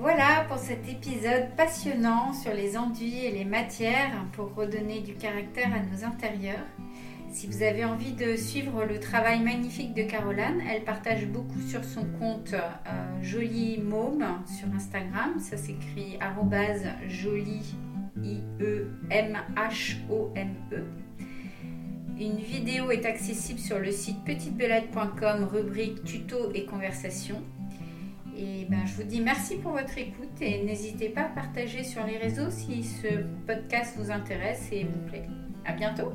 Voilà 0.00 0.44
pour 0.46 0.58
cet 0.58 0.88
épisode 0.88 1.48
passionnant 1.56 2.32
sur 2.32 2.54
les 2.54 2.78
enduits 2.78 3.24
et 3.24 3.32
les 3.32 3.44
matières 3.44 4.12
pour 4.32 4.54
redonner 4.54 5.00
du 5.00 5.14
caractère 5.14 5.72
à 5.74 5.80
nos 5.80 6.04
intérieurs. 6.04 6.64
Si 7.30 7.46
vous 7.46 7.62
avez 7.62 7.84
envie 7.84 8.12
de 8.12 8.36
suivre 8.36 8.84
le 8.84 8.98
travail 8.98 9.40
magnifique 9.40 9.94
de 9.94 10.02
Caroline, 10.02 10.62
elle 10.68 10.82
partage 10.82 11.26
beaucoup 11.26 11.60
sur 11.60 11.84
son 11.84 12.04
compte 12.18 12.54
euh, 12.54 13.22
Jolie 13.22 13.78
Môme 13.78 14.24
sur 14.46 14.66
Instagram. 14.74 15.38
Ça 15.38 15.56
s'écrit 15.56 16.18
jolie 17.08 17.76
i 18.22 18.42
e 18.60 18.90
m 19.10 19.38
h 19.56 19.96
o 20.10 20.32
m 20.34 20.54
e. 20.72 20.84
Une 22.18 22.38
vidéo 22.38 22.90
est 22.90 23.06
accessible 23.06 23.60
sur 23.60 23.78
le 23.78 23.92
site 23.92 24.24
petitebelette.com 24.24 25.44
rubrique 25.44 26.02
tuto 26.04 26.50
et 26.54 26.64
conversation. 26.64 27.42
Et 28.36 28.66
ben, 28.68 28.86
je 28.86 28.94
vous 28.94 29.08
dis 29.08 29.20
merci 29.20 29.56
pour 29.56 29.72
votre 29.72 29.98
écoute 29.98 30.40
et 30.40 30.64
n'hésitez 30.64 31.10
pas 31.10 31.22
à 31.22 31.28
partager 31.28 31.84
sur 31.84 32.04
les 32.04 32.16
réseaux 32.16 32.50
si 32.50 32.82
ce 32.82 33.22
podcast 33.46 33.96
vous 33.98 34.10
intéresse 34.10 34.68
et 34.72 34.84
vous 34.84 35.08
plaît. 35.08 35.28
À 35.64 35.72
bientôt! 35.72 36.12